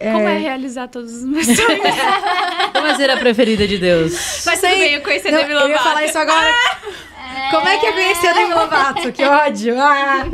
Como 0.00 0.18
é 0.28 0.38
realizar 0.38 0.88
todos 0.88 1.12
os 1.14 1.22
meus 1.24 1.46
sonhos? 1.46 1.58
Como 2.72 2.86
é 2.86 2.94
ser 2.96 3.10
a 3.10 3.16
preferida 3.16 3.66
de 3.66 3.78
Deus? 3.78 4.42
Mas 4.44 4.60
tudo 4.60 4.70
bem, 4.70 4.94
eu 4.94 5.02
conheci 5.02 5.28
a 5.28 5.32
Não, 5.32 5.38
Demi 5.38 5.52
eu 5.52 5.58
ia 5.58 5.66
Lovato. 5.66 5.84
falar 5.84 6.04
isso 6.04 6.18
agora. 6.18 6.52
Como 7.50 7.68
é 7.68 7.78
que 7.78 7.86
eu 7.86 7.92
conheci 7.92 8.26
a 8.26 8.32
Demi 8.32 8.54
Lovato? 8.54 9.12
Que 9.12 9.24
ódio! 9.24 9.74
Ah. 9.80 10.24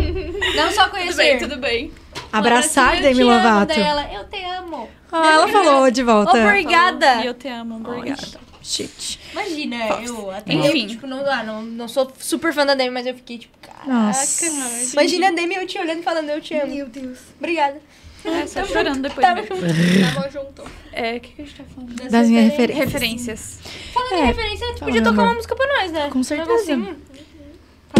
Não 0.56 0.70
só 0.72 0.84
Tudo 0.84 0.92
bem, 0.96 1.12
conhecer. 1.12 1.38
tudo 1.38 1.56
bem. 1.58 1.92
Abraçar 2.32 3.00
Demi 3.02 3.22
amo 3.22 3.30
Lovato. 3.32 3.74
Dela. 3.74 4.08
Eu 4.12 4.24
te 4.24 4.42
amo. 4.44 4.88
Ah, 5.12 5.32
ela 5.32 5.48
falou 5.48 5.90
de 5.90 6.02
volta. 6.02 6.38
Obrigada. 6.38 7.22
E 7.22 7.26
eu 7.26 7.34
te 7.34 7.48
amo, 7.48 7.76
obrigada. 7.76 8.40
Shit. 8.62 9.18
Imagina, 9.32 9.76
eu 10.04 10.30
até 10.30 10.52
Enfim. 10.52 10.82
eu, 10.82 10.88
tipo, 10.88 11.06
não, 11.06 11.24
ah, 11.26 11.42
não, 11.42 11.62
não 11.62 11.88
sou 11.88 12.12
super 12.18 12.52
fã 12.52 12.64
da 12.66 12.74
Demi, 12.74 12.90
mas 12.90 13.06
eu 13.06 13.14
fiquei 13.14 13.38
tipo, 13.38 13.56
caraca. 13.58 13.88
Nossa. 13.90 14.46
Imagina 14.92 15.28
a 15.28 15.30
Demi 15.32 15.54
eu 15.54 15.66
te 15.66 15.78
olhando 15.78 16.00
e 16.00 16.02
falando, 16.02 16.28
eu 16.28 16.40
te 16.40 16.54
amo. 16.54 16.72
Meu 16.74 16.86
Deus. 16.86 17.18
Obrigada. 17.38 17.80
É, 18.22 18.46
só 18.46 18.62
chorando 18.66 19.00
depois 19.00 19.26
Tamo 19.26 19.40
mesmo. 19.40 19.56
junto. 19.56 20.14
Tamo 20.14 20.30
junto. 20.30 20.70
É, 20.92 21.16
o 21.16 21.20
que, 21.20 21.30
que 21.32 21.42
a 21.42 21.44
gente 21.46 21.56
tá 21.56 21.64
falando? 21.74 22.10
Das 22.10 22.28
minhas 22.28 22.44
referências. 22.50 22.84
Referências. 22.84 23.58
Falando 23.94 24.12
É, 24.12 24.20
em 24.20 24.26
referência, 24.26 24.74
tu 24.74 24.84
podia 24.84 25.02
tocar 25.02 25.22
uma 25.22 25.34
música 25.34 25.56
pra 25.56 25.66
nós, 25.78 25.90
né? 25.92 26.10
Com 26.10 26.22
certeza. 26.22 26.76
Negocinho. 26.76 26.96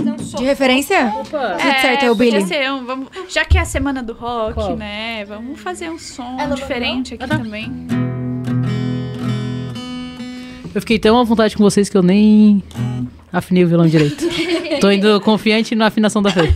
Fazer 0.05 0.11
um 0.12 0.18
som. 0.18 0.38
De 0.38 0.44
referência? 0.44 1.07
Opa! 1.07 1.57
Tudo 1.59 1.80
certo, 1.80 2.05
é 2.05 2.11
o 2.11 2.16
podia 2.16 2.32
Billy. 2.32 2.46
ser 2.46 2.70
um, 2.72 2.84
vamos, 2.86 3.09
já 3.28 3.44
que 3.44 3.59
é 3.59 3.61
a 3.61 3.64
semana 3.64 4.03
do 4.03 4.12
rock, 4.12 4.55
Qual? 4.55 4.76
né? 4.76 5.24
Vamos 5.24 5.61
fazer 5.61 5.90
um 5.90 5.98
som 5.98 6.36
Ela 6.38 6.55
diferente 6.55 7.14
aqui 7.14 7.26
também. 7.26 7.86
Eu 10.74 10.80
fiquei 10.80 10.98
tão 10.98 11.18
à 11.18 11.24
vontade 11.24 11.57
com 11.57 11.62
vocês 11.64 11.88
que 11.88 11.96
eu 11.96 12.03
nem 12.03 12.62
afinei 13.32 13.64
o 13.64 13.68
violão 13.68 13.86
direito. 13.86 14.24
Tô 14.80 14.90
indo 14.90 15.18
confiante 15.22 15.74
na 15.74 15.86
afinação 15.86 16.22
da 16.22 16.30
Fê. 16.30 16.53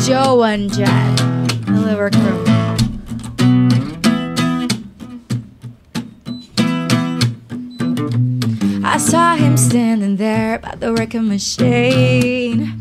Joe 0.00 0.42
and 0.42 0.68
Jet. 0.72 0.88
Hello, 1.66 1.96
workroom. 1.96 2.51
I 8.92 8.98
saw 8.98 9.36
him 9.36 9.56
standing 9.56 10.16
there 10.16 10.58
by 10.58 10.74
the 10.74 10.92
record 10.92 11.22
machine. 11.22 12.78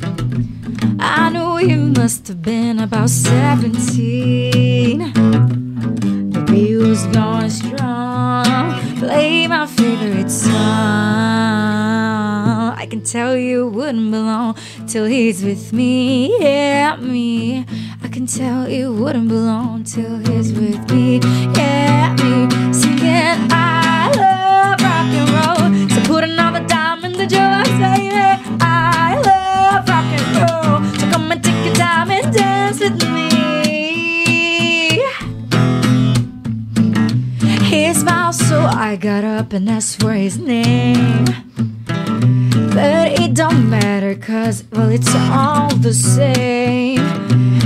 I 1.00 1.30
knew 1.30 1.56
he 1.56 1.74
must 1.74 2.28
have 2.28 2.42
been 2.42 2.80
about 2.80 3.10
17. 3.10 5.14
The 6.34 6.44
beat 6.52 6.76
was 6.76 7.08
going 7.08 7.50
strong. 7.50 8.44
Play 8.98 9.48
my 9.48 9.66
favorite 9.66 10.30
song. 10.30 10.52
I 12.76 12.86
can 12.90 13.04
tell 13.04 13.38
you 13.38 13.70
wouldn't 13.70 14.12
belong 14.12 14.58
till 14.88 15.06
he's 15.06 15.46
with 15.46 15.72
me. 15.72 16.38
Yeah, 16.42 16.98
me. 16.98 17.66
I 18.04 18.10
can 18.10 18.28
tell 18.28 18.68
you 18.68 18.92
wouldn't 18.92 19.30
belong 19.30 19.86
till 19.86 20.18
he's 20.18 20.52
with 20.52 20.92
me. 20.92 21.22
Yeah, 21.56 22.14
me. 22.20 22.50
Singing, 22.74 23.50
take 32.02 32.24
and 32.24 32.34
dance 32.34 32.80
with 32.80 33.04
me. 33.12 33.30
He 37.70 37.94
smiled, 37.94 38.36
so 38.36 38.62
I 38.62 38.96
got 38.96 39.24
up 39.24 39.54
and 39.54 39.70
asked 39.70 40.02
for 40.02 40.14
his 40.14 40.40
name. 40.40 41.26
But 42.74 43.20
it 43.20 43.34
don't 43.34 43.70
matter, 43.70 44.16
cause, 44.16 44.64
well, 44.72 44.90
it's 44.90 45.14
all 45.16 45.70
the 45.76 45.94
same. 45.94 47.02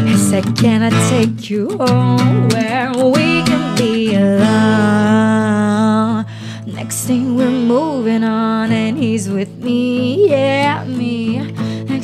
He 0.05 0.17
said, 0.17 0.57
Can 0.57 0.81
I 0.83 0.89
take 1.09 1.49
you 1.49 1.77
home 1.77 2.49
where 2.49 2.91
we 2.91 3.43
can 3.43 3.77
be 3.77 4.15
alone? 4.15 6.25
Next 6.65 7.05
thing 7.05 7.37
we're 7.37 7.49
moving 7.49 8.23
on, 8.23 8.71
and 8.71 8.97
he's 8.97 9.29
with 9.29 9.55
me, 9.63 10.29
yeah, 10.29 10.83
me. 10.85 11.54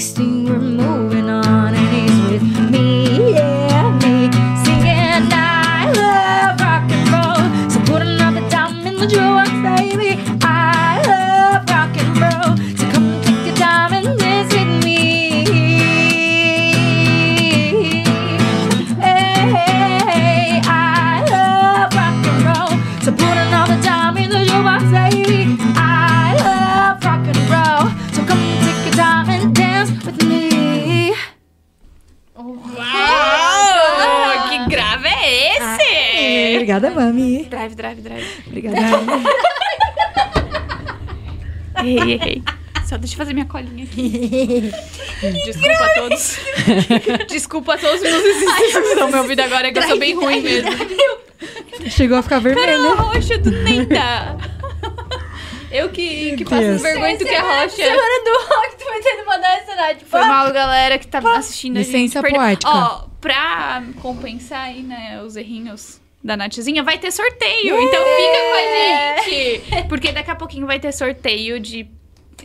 Next 0.02 0.16
thing 0.16 0.46
we're 0.46 0.58
moving 0.58 1.30
on, 1.30 1.76
and 1.76 2.10
he's 2.10 2.32
with 2.32 2.72
me, 2.72 3.34
yeah, 3.34 3.61
Obrigada, 36.62 36.92
mami. 36.92 37.48
Drive, 37.50 37.74
drive, 37.74 38.02
drive. 38.02 38.44
Obrigada. 38.46 38.78
Errei, 41.84 42.14
errei. 42.14 42.44
Só 42.86 42.98
deixa 42.98 43.16
eu 43.16 43.18
fazer 43.18 43.34
minha 43.34 43.48
colinha 43.48 43.84
aqui. 43.86 44.70
Desculpa 45.44 45.84
a 45.84 45.94
todos. 45.96 46.38
Desculpa 47.28 47.74
a 47.74 47.78
todos 47.80 48.00
os 48.00 48.12
musicists 48.12 48.74
que 48.74 48.78
estão 48.80 49.08
me 49.10 49.18
ouvindo 49.18 49.40
agora, 49.40 49.70
é 49.70 49.72
que 49.72 49.80
eu 49.80 49.84
sou 49.84 49.98
bem 49.98 50.14
ruim 50.14 50.40
mesmo. 50.42 50.70
Chegou 51.90 52.20
a 52.20 52.22
ficar 52.22 52.38
vermelha. 52.38 52.78
roxa 52.94 53.40
do 53.40 53.50
Nenda. 53.50 54.38
Eu 55.72 55.90
que, 55.90 56.36
que 56.36 56.46
passo 56.46 56.62
Deus. 56.62 56.82
vergonha 56.84 57.18
do 57.18 57.26
que 57.26 57.32
é 57.32 57.40
roxa. 57.40 57.76
Semana 57.78 58.24
do 58.24 58.54
rock, 58.54 58.76
tu 58.78 58.86
vai 58.86 59.00
tendo 59.02 59.26
mandar 59.26 59.58
essa 59.58 59.74
idade. 59.74 60.00
Tipo, 60.00 60.12
Foi 60.12 60.22
mal, 60.22 60.54
galera, 60.54 61.00
que 61.00 61.08
tá 61.08 61.18
assistindo 61.38 61.78
a 61.78 61.82
gente. 61.82 61.92
Licença 61.94 62.22
poética. 62.22 62.70
Ó, 62.70 63.08
pra 63.20 63.82
compensar 64.02 64.66
aí, 64.66 64.84
né, 64.84 65.20
os 65.24 65.36
errinhos 65.36 66.00
da 66.24 66.38
Nathzinha, 66.38 66.84
vai 66.84 66.98
ter 66.98 67.12
sorteio. 67.12 67.80
Então 67.80 68.04
fica 68.04 68.40
com 68.50 68.56
a 68.56 69.24
gente. 69.24 69.88
Porque 69.90 70.12
daqui 70.12 70.32
a 70.32 70.36
pouquinho 70.36 70.66
vai 70.68 70.80
ter 70.80 70.92
sorteio 70.92 71.60
de, 71.60 71.88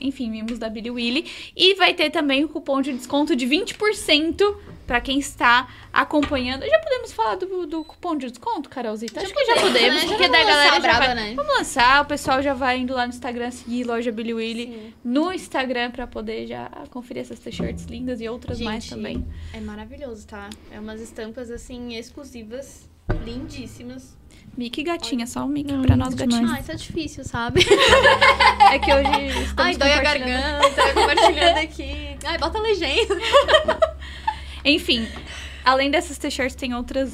enfim, 0.00 0.30
mimos 0.30 0.58
da 0.58 0.68
Billy 0.68 0.90
Willy. 0.90 1.52
E 1.56 1.74
vai 1.74 1.94
ter 1.94 2.10
também 2.10 2.44
o 2.44 2.48
cupom 2.48 2.80
de 2.80 2.92
desconto 2.92 3.34
de 3.36 3.46
20% 3.46 4.56
pra 4.86 5.00
quem 5.00 5.18
está 5.18 5.68
acompanhando. 5.92 6.64
Já 6.64 6.78
podemos 6.78 7.12
falar 7.12 7.34
do, 7.34 7.66
do 7.66 7.84
cupom 7.84 8.16
de 8.16 8.28
desconto, 8.30 8.68
Carolzita? 8.70 9.20
Acho 9.20 9.34
que 9.34 9.44
já 9.44 9.56
podemos, 9.60 10.02
né? 10.02 10.08
porque 10.08 10.22
Já 10.22 10.28
da 10.28 10.38
vamos 10.38 10.46
galera 10.52 10.74
lançar 10.76 10.92
já 10.92 10.98
vai... 10.98 11.14
né? 11.14 11.34
Vamos 11.34 11.58
lançar, 11.58 12.02
o 12.02 12.06
pessoal 12.06 12.40
já 12.42 12.54
vai 12.54 12.78
indo 12.78 12.94
lá 12.94 13.04
no 13.04 13.12
Instagram 13.12 13.50
seguir 13.50 13.82
loja 13.84 14.12
Billy 14.12 14.32
Willy 14.32 14.94
no 15.04 15.32
Instagram 15.32 15.90
pra 15.90 16.06
poder 16.06 16.46
já 16.46 16.70
conferir 16.90 17.22
essas 17.22 17.40
t-shirts 17.40 17.84
lindas 17.86 18.20
e 18.20 18.28
outras 18.28 18.60
mais 18.60 18.84
Gente, 18.84 18.94
também. 18.94 19.26
É 19.52 19.60
maravilhoso, 19.60 20.24
tá? 20.26 20.48
É 20.70 20.78
umas 20.78 21.00
estampas, 21.00 21.50
assim, 21.50 21.96
exclusivas, 21.96 22.88
lindíssimas. 23.14 24.16
Mickey 24.56 24.82
gatinha, 24.82 25.26
só 25.26 25.44
o 25.44 25.48
Mickey 25.48 25.74
Não, 25.74 25.82
pra 25.82 25.96
nós 25.96 26.14
gatinhos. 26.14 26.50
Ah, 26.50 26.60
isso 26.60 26.72
é 26.72 26.74
difícil, 26.74 27.24
sabe? 27.24 27.60
É 28.72 28.78
que 28.78 28.92
hoje 28.92 29.26
estamos 29.44 29.58
Ai, 29.58 29.76
dói 29.76 29.92
a 29.92 30.02
garganta, 30.02 30.92
compartilhando 30.94 31.58
aqui. 31.62 32.16
Ai, 32.24 32.38
bota 32.38 32.58
a 32.58 32.60
legenda. 32.60 33.16
Enfim, 34.64 35.06
além 35.64 35.90
dessas 35.90 36.18
t-shirts, 36.18 36.56
tem 36.56 36.74
outras 36.74 37.12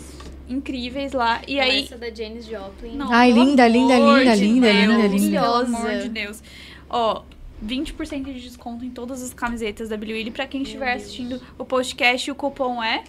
incríveis 0.48 1.12
lá. 1.12 1.42
E 1.46 1.60
aí. 1.60 1.84
Essa 1.84 1.98
da 1.98 2.10
Janis 2.10 2.46
Joplin. 2.46 2.96
Não, 2.96 3.12
Ai, 3.12 3.32
linda, 3.32 3.66
linda, 3.68 3.98
linda, 3.98 4.36
de 4.36 4.44
linda, 4.44 4.72
Deus, 4.72 4.86
linda, 4.86 5.06
linda. 5.08 5.40
Pelo 5.40 5.54
amor 5.54 5.98
de 5.98 6.08
Deus. 6.08 6.42
Ó, 6.88 7.22
20% 7.64 8.24
de 8.24 8.40
desconto 8.40 8.84
em 8.84 8.90
todas 8.90 9.22
as 9.22 9.34
camisetas 9.34 9.88
da 9.88 9.96
Billie 9.96 10.16
Willy. 10.16 10.30
Pra 10.30 10.46
quem 10.46 10.62
estiver 10.62 10.94
assistindo 10.94 11.40
o 11.58 11.64
podcast, 11.64 12.30
o 12.30 12.34
cupom 12.34 12.82
é... 12.82 13.04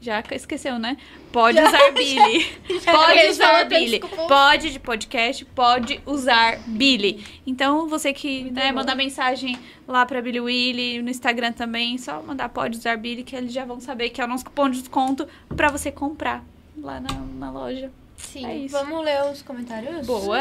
Já 0.00 0.22
esqueceu, 0.32 0.78
né? 0.78 0.96
Pode 1.30 1.60
usar 1.60 1.92
Billy. 1.92 2.44
Pode 2.66 2.80
Porque 2.84 3.28
usar 3.28 3.44
fala 3.44 3.58
tantos 3.66 3.78
Billy. 3.78 4.00
Pode 4.00 4.70
de 4.70 4.80
podcast, 4.80 5.44
pode 5.44 6.00
usar 6.06 6.58
Billy. 6.66 7.22
Então, 7.46 7.86
você 7.86 8.12
que 8.12 8.50
né, 8.50 8.72
mandar 8.72 8.94
mensagem 8.94 9.58
lá 9.86 10.06
pra 10.06 10.22
Billy 10.22 10.40
Willy, 10.40 11.02
no 11.02 11.10
Instagram 11.10 11.52
também, 11.52 11.98
só 11.98 12.22
mandar 12.22 12.48
pode 12.48 12.78
usar 12.78 12.96
Billy, 12.96 13.22
que 13.22 13.36
eles 13.36 13.52
já 13.52 13.66
vão 13.66 13.78
saber 13.78 14.08
que 14.08 14.22
é 14.22 14.24
o 14.24 14.28
nosso 14.28 14.44
cupom 14.46 14.70
de 14.70 14.78
desconto 14.80 15.28
pra 15.54 15.68
você 15.68 15.92
comprar 15.92 16.42
lá 16.78 16.98
na, 16.98 17.12
na 17.38 17.50
loja. 17.50 17.92
Sim. 18.16 18.64
É. 18.64 18.68
Vamos 18.68 19.04
ler 19.04 19.22
os 19.30 19.42
comentários? 19.42 20.06
Boa, 20.06 20.38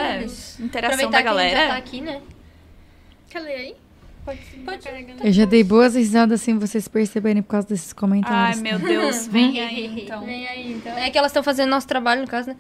Interação 0.60 0.60
Aproveitar 0.60 1.10
da 1.10 1.10
que 1.10 1.16
a 1.16 1.18
gente 1.18 1.24
galera. 1.26 1.60
já 1.60 1.68
tá 1.68 1.78
aqui, 1.78 2.02
né? 2.02 2.22
Quer 3.30 3.40
ler 3.40 3.56
aí? 3.56 3.76
Pode, 4.66 4.82
pode. 4.84 5.28
Eu 5.28 5.32
já 5.32 5.46
dei 5.46 5.64
boas 5.64 5.96
risadas 5.96 6.42
sem 6.42 6.58
vocês 6.58 6.88
perceberem 6.88 7.42
por 7.42 7.50
causa 7.50 7.68
desses 7.68 7.92
Ai, 7.92 7.96
comentários. 8.00 8.62
meu 8.62 8.78
Deus, 8.80 9.26
vem 9.32 9.60
aí 9.60 10.02
então. 10.04 10.26
Vem 10.26 10.48
aí, 10.48 10.74
então. 10.74 10.98
É 10.98 11.10
que 11.10 11.18
elas 11.18 11.32
estão 11.32 11.42
fazendo 11.44 11.70
nosso 11.70 11.88
trabalho, 11.88 12.22
no 12.22 12.28
caso, 12.28 12.50
né? 12.50 12.58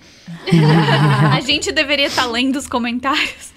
A 1.35 1.39
gente 1.41 1.71
deveria 1.71 2.07
estar 2.07 2.25
lendo 2.25 2.55
os 2.55 2.67
comentários. 2.67 3.53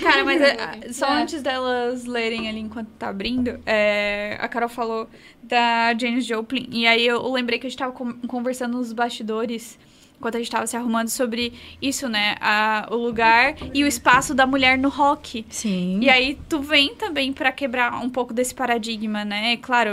Cara, 0.00 0.24
mas 0.24 0.40
é, 0.40 0.92
só 0.92 1.06
É. 1.06 1.22
antes 1.22 1.40
delas 1.40 2.04
lerem 2.04 2.48
ali 2.48 2.58
enquanto 2.58 2.88
tá 2.98 3.08
abrindo, 3.08 3.60
é, 3.64 4.36
a 4.40 4.48
Carol 4.48 4.68
falou 4.68 5.08
da 5.42 5.94
Janis 5.96 6.26
Joplin. 6.26 6.68
E 6.72 6.86
aí 6.86 7.06
eu 7.06 7.30
lembrei 7.30 7.58
que 7.60 7.66
a 7.66 7.70
gente 7.70 7.78
tava 7.78 7.92
com- 7.92 8.14
conversando 8.26 8.76
nos 8.76 8.92
bastidores, 8.92 9.78
enquanto 10.18 10.36
a 10.36 10.38
gente 10.38 10.50
tava 10.50 10.66
se 10.66 10.76
arrumando, 10.76 11.08
sobre 11.08 11.52
isso, 11.82 12.08
né? 12.08 12.36
A- 12.40 12.88
o 12.90 12.94
lugar 12.96 13.54
e 13.74 13.84
o 13.84 13.86
espaço 13.86 14.34
da 14.34 14.46
mulher 14.46 14.78
no 14.78 14.88
rock. 14.88 15.44
Sim. 15.50 15.98
E 16.00 16.08
aí 16.08 16.38
tu 16.48 16.60
vem 16.60 16.94
também 16.94 17.32
pra 17.32 17.52
quebrar 17.52 18.02
um 18.02 18.08
pouco 18.08 18.32
desse 18.32 18.54
paradigma, 18.54 19.24
né? 19.24 19.56
Claro, 19.58 19.90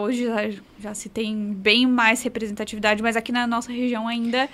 hoje- 0.00 0.24
já, 0.26 0.50
já 0.80 0.94
se 0.94 1.08
tem 1.08 1.34
bem 1.52 1.86
mais 1.86 2.22
representatividade, 2.22 3.02
mas 3.02 3.16
aqui 3.16 3.32
na 3.32 3.46
nossa 3.46 3.72
região 3.72 4.06
ainda 4.06 4.48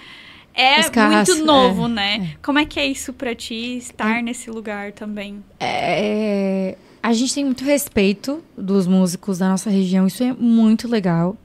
é 0.55 0.77
muito 1.09 1.45
novo, 1.45 1.85
é, 1.87 1.89
né? 1.89 2.37
Como 2.43 2.59
é 2.59 2.65
que 2.65 2.81
é 2.81 2.87
isso 2.87 3.13
pra 3.13 3.35
ti 3.35 3.77
estar 3.77 4.23
nesse 4.23 4.51
lugar 4.51 4.93
também? 4.93 5.45
É, 5.61 6.77
a 7.03 7.13
gente 7.13 7.33
tem 7.35 7.45
muito 7.45 7.65
respeito 7.65 8.43
dos 8.57 8.87
músicos 8.87 9.39
da 9.39 9.49
nossa 9.49 9.71
região, 9.71 10.07
isso 10.07 10.23
é 10.25 10.33
muito 10.33 10.89
legal. 10.89 11.37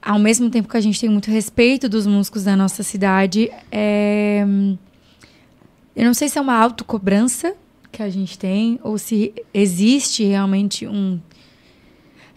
Ao 0.00 0.18
mesmo 0.18 0.48
tempo 0.48 0.68
que 0.68 0.76
a 0.76 0.80
gente 0.80 1.00
tem 1.00 1.08
muito 1.08 1.30
respeito 1.30 1.88
dos 1.88 2.06
músicos 2.06 2.44
da 2.44 2.56
nossa 2.56 2.82
cidade, 2.82 3.50
é, 3.70 4.44
eu 5.94 6.04
não 6.04 6.14
sei 6.14 6.28
se 6.28 6.38
é 6.38 6.40
uma 6.40 6.54
autocobrança 6.54 7.54
que 7.90 8.02
a 8.02 8.08
gente 8.08 8.38
tem 8.38 8.78
ou 8.82 8.96
se 8.98 9.34
existe 9.52 10.24
realmente 10.24 10.86
um. 10.86 11.18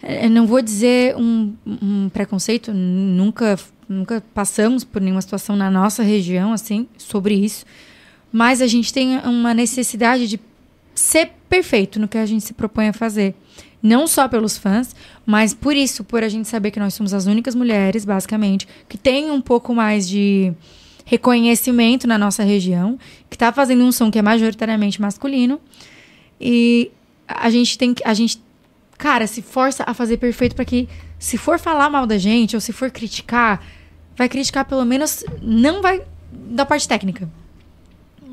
Eu 0.02 0.30
não 0.30 0.46
vou 0.46 0.60
dizer 0.60 1.14
um, 1.16 1.54
um 1.64 2.08
preconceito, 2.08 2.72
nunca, 2.74 3.56
nunca 3.88 4.20
passamos 4.34 4.82
por 4.82 5.00
nenhuma 5.00 5.22
situação 5.22 5.54
na 5.54 5.70
nossa 5.70 6.02
região 6.02 6.52
assim 6.52 6.88
sobre 6.98 7.34
isso, 7.34 7.64
mas 8.32 8.60
a 8.60 8.66
gente 8.66 8.92
tem 8.92 9.18
uma 9.18 9.54
necessidade 9.54 10.26
de 10.26 10.40
ser 10.92 11.30
perfeito 11.48 12.00
no 12.00 12.08
que 12.08 12.18
a 12.18 12.26
gente 12.26 12.44
se 12.44 12.52
propõe 12.52 12.88
a 12.88 12.92
fazer. 12.92 13.34
Não 13.82 14.06
só 14.06 14.28
pelos 14.28 14.56
fãs, 14.56 14.94
mas 15.26 15.52
por 15.52 15.74
isso, 15.74 16.04
por 16.04 16.22
a 16.22 16.28
gente 16.28 16.48
saber 16.48 16.70
que 16.70 16.78
nós 16.78 16.94
somos 16.94 17.12
as 17.12 17.26
únicas 17.26 17.54
mulheres, 17.54 18.04
basicamente, 18.04 18.68
que 18.88 18.96
tem 18.96 19.30
um 19.30 19.40
pouco 19.40 19.74
mais 19.74 20.08
de 20.08 20.52
reconhecimento 21.04 22.06
na 22.06 22.16
nossa 22.16 22.44
região, 22.44 22.98
que 23.28 23.36
tá 23.36 23.52
fazendo 23.52 23.84
um 23.84 23.90
som 23.90 24.10
que 24.10 24.18
é 24.18 24.22
majoritariamente 24.22 25.00
masculino. 25.00 25.60
E 26.40 26.90
a 27.26 27.50
gente 27.50 27.76
tem 27.76 27.92
que. 27.94 28.02
A 28.06 28.14
gente, 28.14 28.42
cara, 28.96 29.26
se 29.26 29.42
força 29.42 29.84
a 29.86 29.94
fazer 29.94 30.16
perfeito 30.16 30.54
para 30.54 30.64
que, 30.64 30.88
se 31.18 31.36
for 31.36 31.58
falar 31.58 31.90
mal 31.90 32.06
da 32.06 32.18
gente 32.18 32.54
ou 32.54 32.60
se 32.60 32.72
for 32.72 32.90
criticar, 32.90 33.64
vai 34.16 34.28
criticar 34.28 34.64
pelo 34.64 34.84
menos. 34.84 35.24
Não 35.40 35.82
vai 35.82 36.02
da 36.32 36.64
parte 36.64 36.86
técnica. 36.86 37.28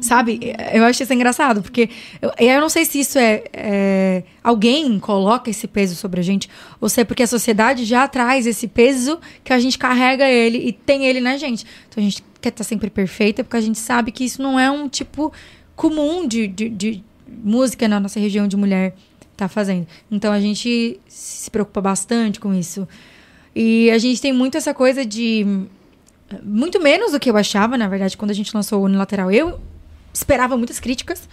Sabe? 0.02 0.56
Eu 0.74 0.84
acho 0.86 1.04
isso 1.04 1.14
engraçado, 1.14 1.62
porque 1.62 1.90
eu, 2.22 2.32
eu 2.40 2.62
não 2.62 2.70
sei 2.70 2.86
se 2.86 3.00
isso 3.02 3.20
é, 3.20 3.44
é- 3.52 4.24
Alguém 4.42 4.98
coloca 5.00 5.50
esse 5.50 5.68
peso 5.68 5.96
sobre 5.96 6.22
a 6.22 6.24
gente, 6.24 6.50
ou 6.80 6.88
se 6.88 7.02
é 7.02 7.04
porque 7.04 7.22
a 7.24 7.28
sociedade 7.28 7.84
já 7.86 8.08
traz 8.08 8.48
esse 8.48 8.68
peso 8.68 9.20
que 9.44 9.52
a 9.52 9.60
gente 9.60 9.78
carrega 9.78 10.28
ele 10.28 10.58
e 10.58 10.72
tem 10.72 11.06
ele 11.06 11.20
na 11.20 11.38
gente. 11.38 11.66
Então 11.88 12.02
a 12.02 12.06
gente 12.06 12.24
quer 12.42 12.50
estar 12.50 12.64
sempre 12.64 12.90
perfeita, 12.90 13.44
porque 13.44 13.58
a 13.58 13.62
gente 13.62 13.78
sabe 13.78 14.12
que 14.12 14.24
isso 14.24 14.42
não 14.42 14.60
é 14.60 14.72
um 14.72 14.88
tipo 14.88 15.32
comum 15.76 16.28
de, 16.28 16.48
de, 16.48 16.70
de 16.70 17.04
música 17.28 17.88
na 17.88 18.00
nossa 18.00 18.20
região 18.20 18.48
de 18.48 18.56
mulher 18.58 18.96
tá 19.36 19.48
fazendo. 19.48 19.88
Então 20.12 20.32
a 20.34 20.40
gente 20.40 21.00
se 21.08 21.50
preocupa 21.50 21.82
bastante 21.82 22.40
com 22.40 22.54
isso. 22.54 22.88
E 23.56 23.90
a 23.92 23.98
gente 23.98 24.22
tem 24.22 24.34
muito 24.34 24.58
essa 24.58 24.74
coisa 24.74 25.06
de. 25.06 25.46
Muito 26.44 26.80
menos 26.82 27.12
do 27.12 27.20
que 27.20 27.30
eu 27.30 27.38
achava, 27.38 27.78
na 27.78 27.88
verdade, 27.88 28.16
quando 28.16 28.32
a 28.32 28.34
gente 28.34 28.54
lançou 28.54 28.82
o 28.82 28.86
Unilateral. 28.86 29.32
Eu 29.32 29.60
esperava 30.14 30.58
muitas 30.58 30.80
críticas, 30.80 31.28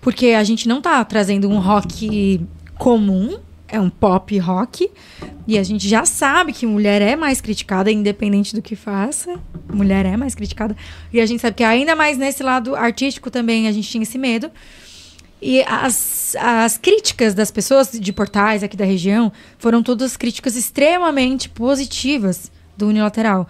porque 0.00 0.28
a 0.28 0.44
gente 0.44 0.68
não 0.68 0.80
tá 0.80 1.04
trazendo 1.04 1.48
um 1.48 1.58
rock 1.58 2.40
comum, 2.78 3.38
é 3.68 3.80
um 3.80 3.88
pop 3.88 4.36
rock, 4.38 4.90
e 5.46 5.58
a 5.58 5.62
gente 5.62 5.88
já 5.88 6.04
sabe 6.04 6.52
que 6.52 6.66
mulher 6.66 7.00
é 7.00 7.16
mais 7.16 7.40
criticada, 7.40 7.90
independente 7.90 8.54
do 8.54 8.60
que 8.60 8.76
faça. 8.76 9.40
Mulher 9.72 10.04
é 10.04 10.16
mais 10.16 10.34
criticada. 10.34 10.76
E 11.12 11.20
a 11.20 11.26
gente 11.26 11.40
sabe 11.40 11.56
que 11.56 11.64
ainda 11.64 11.96
mais 11.96 12.18
nesse 12.18 12.42
lado 12.42 12.76
artístico 12.76 13.30
também 13.30 13.66
a 13.66 13.72
gente 13.72 13.88
tinha 13.88 14.02
esse 14.02 14.18
medo. 14.18 14.50
E 15.40 15.60
as, 15.62 16.36
as 16.38 16.78
críticas 16.78 17.34
das 17.34 17.50
pessoas 17.50 17.90
de 17.90 18.12
portais 18.12 18.62
aqui 18.62 18.76
da 18.76 18.84
região 18.84 19.32
foram 19.58 19.82
todas 19.82 20.16
críticas 20.16 20.54
extremamente 20.54 21.48
positivas 21.48 22.52
do 22.76 22.86
unilateral. 22.86 23.48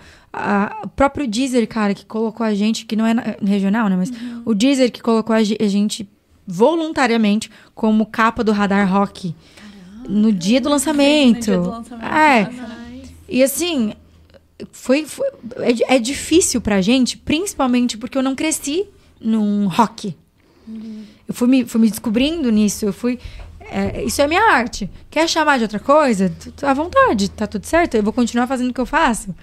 O 0.84 0.88
próprio 0.88 1.26
Deezer, 1.28 1.68
cara, 1.68 1.94
que 1.94 2.06
colocou 2.06 2.44
a 2.44 2.54
gente, 2.54 2.86
que 2.86 2.96
não 2.96 3.04
é 3.06 3.12
na- 3.14 3.36
regional, 3.44 3.88
né? 3.88 3.96
Mas 3.96 4.10
o 4.44 4.54
Deezer 4.54 4.90
que 4.90 5.02
colocou 5.02 5.34
a, 5.36 5.42
ge- 5.42 5.58
a 5.60 5.68
gente 5.68 6.08
voluntariamente 6.46 7.50
como 7.74 8.06
capa 8.06 8.42
do 8.42 8.50
Radar 8.52 8.90
Rock 8.90 9.34
no 10.08 10.32
dia 10.32 10.60
do 10.60 10.68
lançamento. 10.68 11.36
No 11.36 11.40
dia 11.42 11.58
do 11.58 11.68
lançamento. 11.70 12.12
É. 12.14 12.50
E 13.28 13.42
assim, 13.42 13.92
foi, 14.72 15.04
foi- 15.04 15.28
é, 15.58 15.96
é 15.96 15.98
difícil 15.98 16.60
pra 16.60 16.80
gente, 16.80 17.16
principalmente 17.18 17.96
porque 17.98 18.16
eu 18.16 18.22
não 18.22 18.34
cresci 18.34 18.86
num 19.20 19.68
rock. 19.68 20.16
Eu 21.28 21.34
fui 21.34 21.48
me, 21.48 21.64
fui 21.64 21.80
me 21.80 21.90
descobrindo 21.90 22.50
nisso, 22.50 22.84
eu 22.86 22.92
fui. 22.92 23.18
é, 23.60 24.02
isso 24.04 24.20
é 24.22 24.26
minha 24.26 24.42
arte. 24.52 24.90
Quer 25.10 25.28
chamar 25.28 25.56
de 25.58 25.64
outra 25.64 25.78
coisa? 25.78 26.32
À 26.62 26.74
vontade, 26.74 27.30
tá 27.30 27.46
tudo 27.46 27.64
certo. 27.66 27.94
Eu 27.96 28.02
vou 28.02 28.12
continuar 28.12 28.46
fazendo 28.46 28.70
o 28.70 28.74
que 28.74 28.80
eu 28.80 28.86
faço. 28.86 29.34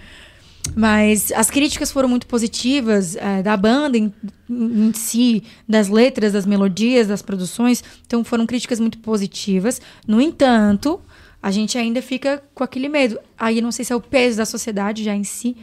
Mas 0.76 1.32
as 1.32 1.49
críticas 1.49 1.91
foram 1.91 2.07
muito 2.07 2.28
positivas 2.28 3.16
é, 3.16 3.41
da 3.41 3.57
banda 3.57 3.97
em, 3.97 4.14
em 4.49 4.93
si, 4.93 5.43
das 5.68 5.89
letras, 5.89 6.34
das 6.34 6.45
melodias, 6.45 7.07
das 7.07 7.22
produções. 7.22 7.84
Então 8.05 8.24
foram 8.24 8.45
críticas 8.45 8.80
muito 8.80 8.97
positivas. 8.99 9.82
No 10.07 10.22
entanto, 10.22 11.01
a 11.41 11.51
gente 11.51 11.78
ainda 11.78 12.01
fica 12.01 12.43
com 12.53 12.64
aquele 12.64 12.89
medo. 12.89 13.20
Aí 13.38 13.62
não 13.62 13.72
sei 13.72 13.86
se 13.86 13.93
é 13.93 13.95
o 13.95 14.01
peso 14.01 14.38
da 14.38 14.45
sociedade 14.45 15.03
já 15.03 15.16
em 15.16 15.24
si, 15.24 15.55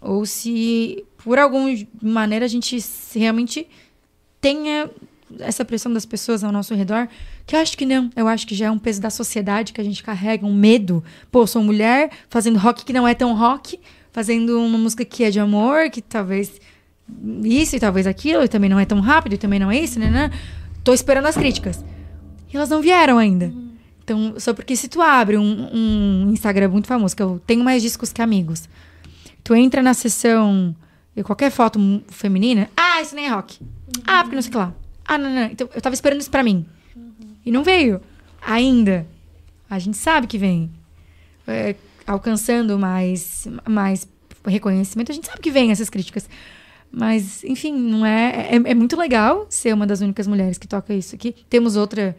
ou 0.00 0.24
se 0.26 1.04
por 1.18 1.38
alguma 1.38 1.70
maneira 2.02 2.44
a 2.44 2.48
gente 2.48 2.76
realmente 3.14 3.66
tenha 4.40 4.90
essa 5.40 5.64
pressão 5.64 5.92
das 5.92 6.04
pessoas 6.04 6.44
ao 6.44 6.52
nosso 6.52 6.74
redor, 6.74 7.08
que 7.46 7.56
eu 7.56 7.60
acho 7.60 7.76
que 7.76 7.86
não. 7.86 8.10
Eu 8.14 8.28
acho 8.28 8.46
que 8.46 8.54
já 8.54 8.66
é 8.66 8.70
um 8.70 8.78
peso 8.78 9.00
da 9.00 9.10
sociedade 9.10 9.72
que 9.72 9.80
a 9.80 9.84
gente 9.84 10.02
carrega, 10.02 10.46
um 10.46 10.54
medo. 10.54 11.02
Pô, 11.32 11.46
sou 11.46 11.62
mulher 11.62 12.10
fazendo 12.28 12.58
rock 12.58 12.84
que 12.84 12.92
não 12.92 13.08
é 13.08 13.14
tão 13.14 13.34
rock, 13.34 13.80
fazendo 14.14 14.60
uma 14.60 14.78
música 14.78 15.04
que 15.04 15.24
é 15.24 15.30
de 15.30 15.40
amor, 15.40 15.90
que 15.90 16.00
talvez 16.00 16.60
isso 17.42 17.74
e 17.74 17.80
talvez 17.80 18.06
aquilo, 18.06 18.44
e 18.44 18.48
também 18.48 18.70
não 18.70 18.78
é 18.78 18.84
tão 18.84 19.00
rápido, 19.00 19.32
e 19.34 19.36
também 19.36 19.58
não 19.58 19.72
é 19.72 19.80
isso, 19.80 19.98
né? 19.98 20.08
né? 20.08 20.30
Tô 20.84 20.94
esperando 20.94 21.26
as 21.26 21.34
críticas. 21.34 21.84
E 22.52 22.56
elas 22.56 22.68
não 22.68 22.80
vieram 22.80 23.18
ainda. 23.18 23.52
Então, 24.04 24.34
só 24.38 24.54
porque 24.54 24.76
se 24.76 24.86
tu 24.86 25.02
abre 25.02 25.36
um, 25.36 25.68
um 25.72 26.30
Instagram 26.30 26.68
muito 26.68 26.86
famoso, 26.86 27.16
que 27.16 27.24
eu 27.24 27.42
tenho 27.44 27.64
mais 27.64 27.82
discos 27.82 28.12
que 28.12 28.22
amigos, 28.22 28.68
tu 29.42 29.52
entra 29.52 29.82
na 29.82 29.94
sessão 29.94 30.76
e 31.16 31.24
qualquer 31.24 31.50
foto 31.50 31.80
feminina, 32.06 32.70
ah, 32.76 33.02
isso 33.02 33.16
nem 33.16 33.26
é 33.26 33.30
rock. 33.30 33.58
Ah, 34.06 34.22
porque 34.22 34.36
não 34.36 34.42
sei 34.42 34.50
o 34.50 34.52
que 34.52 34.58
lá. 34.58 34.72
Ah, 35.04 35.18
não, 35.18 35.28
não. 35.28 35.46
Então, 35.46 35.68
eu 35.74 35.82
tava 35.82 35.94
esperando 35.94 36.20
isso 36.20 36.30
pra 36.30 36.44
mim. 36.44 36.64
E 37.44 37.50
não 37.50 37.64
veio. 37.64 38.00
Ainda. 38.40 39.08
A 39.68 39.80
gente 39.80 39.96
sabe 39.96 40.28
que 40.28 40.38
vem. 40.38 40.70
É, 41.48 41.74
alcançando 42.06 42.78
mais, 42.78 43.48
mais 43.68 44.08
reconhecimento, 44.46 45.10
a 45.10 45.14
gente 45.14 45.26
sabe 45.26 45.40
que 45.40 45.50
vem 45.50 45.70
essas 45.70 45.88
críticas. 45.90 46.28
Mas, 46.90 47.42
enfim, 47.42 47.72
não 47.76 48.06
é, 48.06 48.48
é. 48.52 48.70
É 48.70 48.74
muito 48.74 48.96
legal 48.96 49.46
ser 49.50 49.74
uma 49.74 49.86
das 49.86 50.00
únicas 50.00 50.26
mulheres 50.26 50.58
que 50.58 50.68
toca 50.68 50.94
isso 50.94 51.14
aqui. 51.14 51.34
Temos 51.48 51.74
outra 51.76 52.16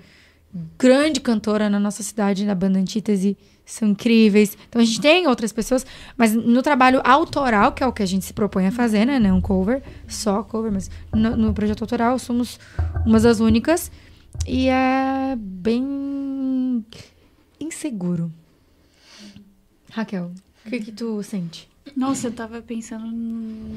grande 0.77 1.19
cantora 1.19 1.69
na 1.69 1.79
nossa 1.79 2.03
cidade, 2.03 2.45
na 2.45 2.55
banda 2.55 2.79
Antítese, 2.79 3.37
são 3.65 3.89
incríveis. 3.89 4.57
Então 4.67 4.81
a 4.81 4.85
gente 4.85 5.01
tem 5.01 5.27
outras 5.27 5.51
pessoas, 5.51 5.85
mas 6.17 6.33
no 6.33 6.61
trabalho 6.61 7.01
autoral, 7.03 7.71
que 7.71 7.83
é 7.83 7.87
o 7.87 7.91
que 7.91 8.03
a 8.03 8.05
gente 8.05 8.25
se 8.25 8.33
propõe 8.33 8.67
a 8.67 8.71
fazer, 8.71 9.05
né? 9.05 9.17
Não 9.17 9.41
cover, 9.41 9.81
só 10.07 10.43
cover, 10.43 10.71
mas 10.71 10.89
no, 11.13 11.35
no 11.35 11.53
projeto 11.53 11.81
autoral 11.81 12.19
somos 12.19 12.59
umas 13.05 13.23
das 13.23 13.39
únicas. 13.39 13.91
E 14.45 14.67
é 14.67 15.35
bem 15.37 16.85
inseguro. 17.59 18.31
Raquel, 19.95 20.31
o 20.65 20.69
que, 20.69 20.79
que 20.79 20.91
tu 20.91 21.23
sente? 21.23 21.67
Nossa, 21.95 22.27
eu 22.27 22.31
tava 22.31 22.61
pensando 22.61 23.05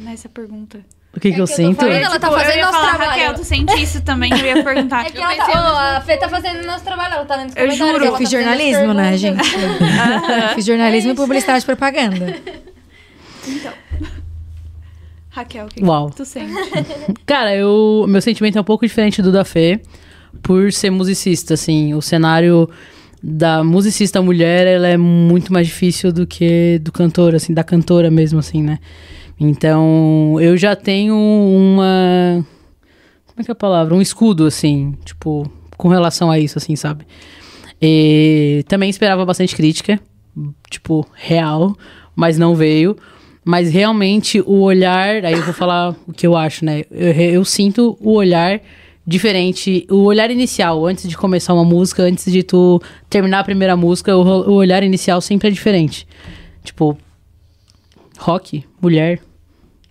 nessa 0.03 0.29
pergunta. 0.29 0.81
O 1.15 1.21
que, 1.21 1.31
que, 1.33 1.39
É 1.39 1.41
eu 1.41 1.47
que 1.47 1.53
eu 1.53 1.57
tô 1.57 1.63
sinto? 1.63 1.77
falando- 1.77 1.95
Ela 1.95 2.19
tá 2.19 2.29
Tipo, 2.29 2.41
fazendo 2.41 2.57
eu 2.59 2.67
nosso 2.67 2.73
falar, 2.79 2.89
trabalho. 2.97 3.11
Raquel, 3.11 3.35
tu 3.35 3.45
sente 3.45 3.83
isso 3.83 4.01
também? 4.03 4.31
Eu 4.33 4.39
ia 4.47 4.63
perguntar. 4.65 5.07
É 5.07 5.11
que 5.11 5.19
ela 5.19 5.35
tá, 5.37 5.47
ó, 5.95 5.97
a 5.97 6.01
Fê 6.01 6.17
tá 6.17 6.29
fazendo 6.29 6.63
o 6.63 6.67
nosso 6.67 6.85
trabalho, 6.85 7.15
ela 7.15 7.25
tá 7.25 7.37
lendo 7.37 7.51
os 7.51 7.57
Eu 7.57 7.71
juro, 7.71 8.05
Eu 8.05 8.13
tá 8.13 8.19
fiz 8.19 8.27
as 8.27 8.33
jornalismo, 8.33 8.93
né, 8.95 9.17
gente? 9.17 9.39
Eu 9.55 10.49
fiz 10.55 10.65
jornalismo 10.67 11.13
e 11.13 11.15
publicidade 11.15 11.63
e 11.63 11.67
propaganda. 11.67 12.37
Raquel, 15.31 15.67
o 15.67 15.69
que, 15.69 15.85
Uau. 15.85 16.11
que 16.11 16.17
tu 16.17 16.25
sente? 16.25 16.53
Cara, 17.25 17.55
eu, 17.55 18.07
meu 18.09 18.21
sentimento 18.21 18.59
é 18.59 18.61
um 18.61 18.65
pouco 18.65 18.87
diferente 18.87 19.23
do 19.23 19.31
da 19.31 19.45
Fê, 19.45 19.81
por 20.43 20.73
ser 20.73 20.91
musicista, 20.91 21.55
assim. 21.55 21.95
O 21.95 22.03
cenário 22.03 22.69
da 23.23 23.65
musicista 23.65 24.23
mulher, 24.23 24.67
ela 24.67 24.89
é 24.89 24.97
muito 24.97 25.53
mais 25.53 25.67
difícil 25.67 26.13
do 26.13 26.27
que 26.27 26.79
do 26.83 26.93
cantor, 26.93 27.35
assim, 27.35 27.53
da 27.53 27.65
cantora 27.65 28.11
mesmo, 28.11 28.39
assim, 28.39 28.63
né? 28.63 28.79
Então, 29.41 30.37
eu 30.41 30.57
já 30.57 30.75
tenho 30.75 31.15
uma... 31.15 32.45
Como 33.27 33.41
é 33.41 33.45
que 33.45 33.51
é 33.51 33.53
a 33.53 33.57
palavra? 33.57 33.95
Um 33.95 34.03
escudo, 34.03 34.47
assim, 34.47 34.95
tipo, 35.05 35.51
com 35.77 35.89
relação 35.89 36.31
a 36.31 36.39
isso, 36.39 36.59
assim, 36.59 36.75
sabe? 36.75 37.05
E 37.81 38.65
também 38.69 38.91
esperava 38.91 39.25
bastante 39.25 39.55
crítica, 39.55 40.01
tipo, 40.69 41.07
real, 41.15 41.77
mas 42.17 42.37
não 42.39 42.55
veio. 42.55 42.97
Mas 43.45 43.73
realmente 43.73 44.41
o 44.41 44.61
olhar, 44.61 45.25
aí 45.25 45.33
eu 45.33 45.45
vou 45.45 45.55
falar 45.55 45.97
o 46.07 46.13
que 46.13 46.27
eu 46.27 46.37
acho, 46.37 46.65
né? 46.65 46.83
Eu, 46.91 47.13
eu 47.13 47.45
sinto 47.45 47.97
o 48.01 48.13
olhar 48.13 48.61
diferente, 49.09 49.87
o 49.91 50.03
olhar 50.05 50.31
inicial, 50.31 50.85
antes 50.87 51.09
de 51.09 51.17
começar 51.17 51.55
uma 51.55 51.65
música, 51.65 52.03
antes 52.03 52.31
de 52.31 52.43
tu 52.43 52.79
terminar 53.09 53.41
a 53.41 53.45
primeira 53.45 53.75
música, 53.75 54.15
o, 54.15 54.21
o 54.23 54.53
olhar 54.53 54.83
inicial 54.83 55.19
sempre 55.23 55.49
é 55.49 55.51
diferente. 55.51 56.07
Tipo, 56.63 56.95
rock, 58.19 58.65
mulher, 58.83 59.21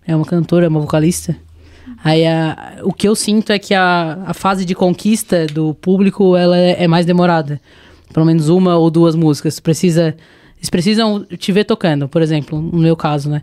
é 0.06 0.14
uma 0.14 0.24
cantora, 0.24 0.66
é 0.66 0.68
uma 0.68 0.78
vocalista. 0.80 1.36
Aí 2.04 2.24
a- 2.24 2.78
o 2.84 2.92
que 2.92 3.08
eu 3.08 3.14
sinto 3.16 3.50
é 3.50 3.58
que 3.58 3.74
a, 3.74 4.22
a 4.26 4.34
fase 4.34 4.64
de 4.64 4.74
conquista 4.74 5.46
do 5.46 5.74
público 5.74 6.36
ela 6.36 6.56
é, 6.56 6.84
é 6.84 6.86
mais 6.88 7.04
demorada. 7.04 7.60
Pelo 8.14 8.24
menos 8.24 8.48
uma 8.48 8.76
ou 8.76 8.88
duas 8.90 9.16
músicas. 9.16 9.58
Precisa, 9.58 10.16
eles 10.56 10.70
precisam 10.70 11.24
te 11.24 11.50
ver 11.50 11.64
tocando, 11.64 12.08
por 12.08 12.22
exemplo, 12.22 12.60
no 12.60 12.78
meu 12.78 12.96
caso, 12.96 13.28
né? 13.28 13.42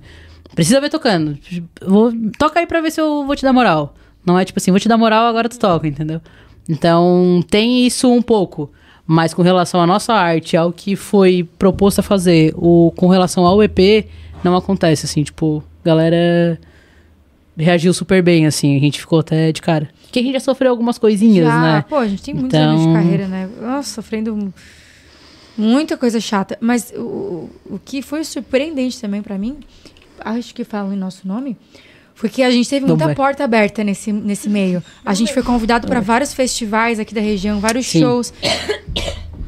Precisa 0.56 0.80
ver 0.80 0.90
tocando. 0.90 1.38
Vou, 1.86 2.14
toca 2.40 2.60
aí 2.62 2.66
pra 2.66 2.80
ver 2.80 2.92
se 2.92 3.02
eu 3.02 3.26
vou 3.26 3.36
te 3.36 3.44
dar 3.44 3.52
moral. 3.52 3.94
Não 4.26 4.38
é 4.40 4.44
tipo 4.46 4.60
assim, 4.60 4.72
vou 4.72 4.80
te 4.80 4.88
dar 4.88 4.98
moral, 4.98 5.28
agora 5.28 5.48
tu 5.50 5.60
toca, 5.60 5.88
entendeu? 5.88 6.20
Então 6.68 7.44
tem 7.50 7.86
isso 7.86 8.12
um 8.12 8.22
pouco. 8.22 8.72
Mas 9.08 9.34
com 9.36 9.44
relação 9.44 9.80
à 9.80 9.86
nossa 9.86 10.14
arte, 10.14 10.58
ao 10.58 10.74
que 10.74 10.96
foi 10.96 11.48
proposto 11.60 12.00
a 12.00 12.04
fazer, 12.04 12.54
o, 12.58 12.92
com 12.96 13.08
relação 13.08 13.46
ao 13.46 13.62
EP, 13.62 14.08
não 14.44 14.56
acontece, 14.56 15.06
assim, 15.06 15.22
tipo, 15.24 15.64
galera 15.84 16.60
reagiu 17.56 17.94
super 17.94 18.22
bem, 18.24 18.48
assim, 18.48 18.76
a 18.76 18.80
gente 18.80 19.00
ficou 19.00 19.20
até 19.20 19.52
de 19.52 19.62
cara. 19.62 19.90
Que 20.12 20.20
a 20.20 20.22
gente 20.24 20.34
já 20.34 20.40
sofreu 20.40 20.72
algumas 20.72 20.98
coisinhas, 20.98 21.46
Já, 21.46 21.62
né? 21.62 21.86
pô, 21.88 21.98
a 21.98 22.08
gente 22.08 22.24
tem 22.24 22.34
muitos 22.34 22.58
Então- 22.58 22.70
anos 22.72 22.88
de 22.88 22.94
carreira, 22.94 23.28
né? 23.28 23.48
Nossa, 23.62 23.94
sofrendo 24.02 24.52
muita 25.58 25.96
coisa 25.98 26.20
chata. 26.20 26.58
Mas 26.60 26.92
o, 26.96 27.50
o 27.70 27.80
que 27.84 28.02
foi 28.02 28.24
surpreendente 28.24 29.00
também 29.00 29.22
pra 29.22 29.38
mim, 29.38 29.58
acho 30.20 30.54
que 30.54 30.64
falo 30.64 30.94
em 30.94 30.98
nosso 30.98 31.28
nome, 31.28 31.56
foi 32.16 32.30
que 32.30 32.42
a 32.42 32.50
gente 32.50 32.68
teve 32.70 32.86
muita 32.86 33.14
porta 33.14 33.44
aberta 33.44 33.84
nesse, 33.84 34.12
nesse 34.12 34.50
meio. 34.50 34.82
A 35.06 35.14
gente 35.14 35.34
foi 35.34 35.44
convidado 35.44 35.86
pra 35.88 36.00
vários 36.00 36.34
festivais 36.34 37.00
aqui 37.00 37.14
da 37.14 37.22
região, 37.22 37.60
vários 37.60 37.86
Sim. 37.86 38.00
shows. 38.02 38.34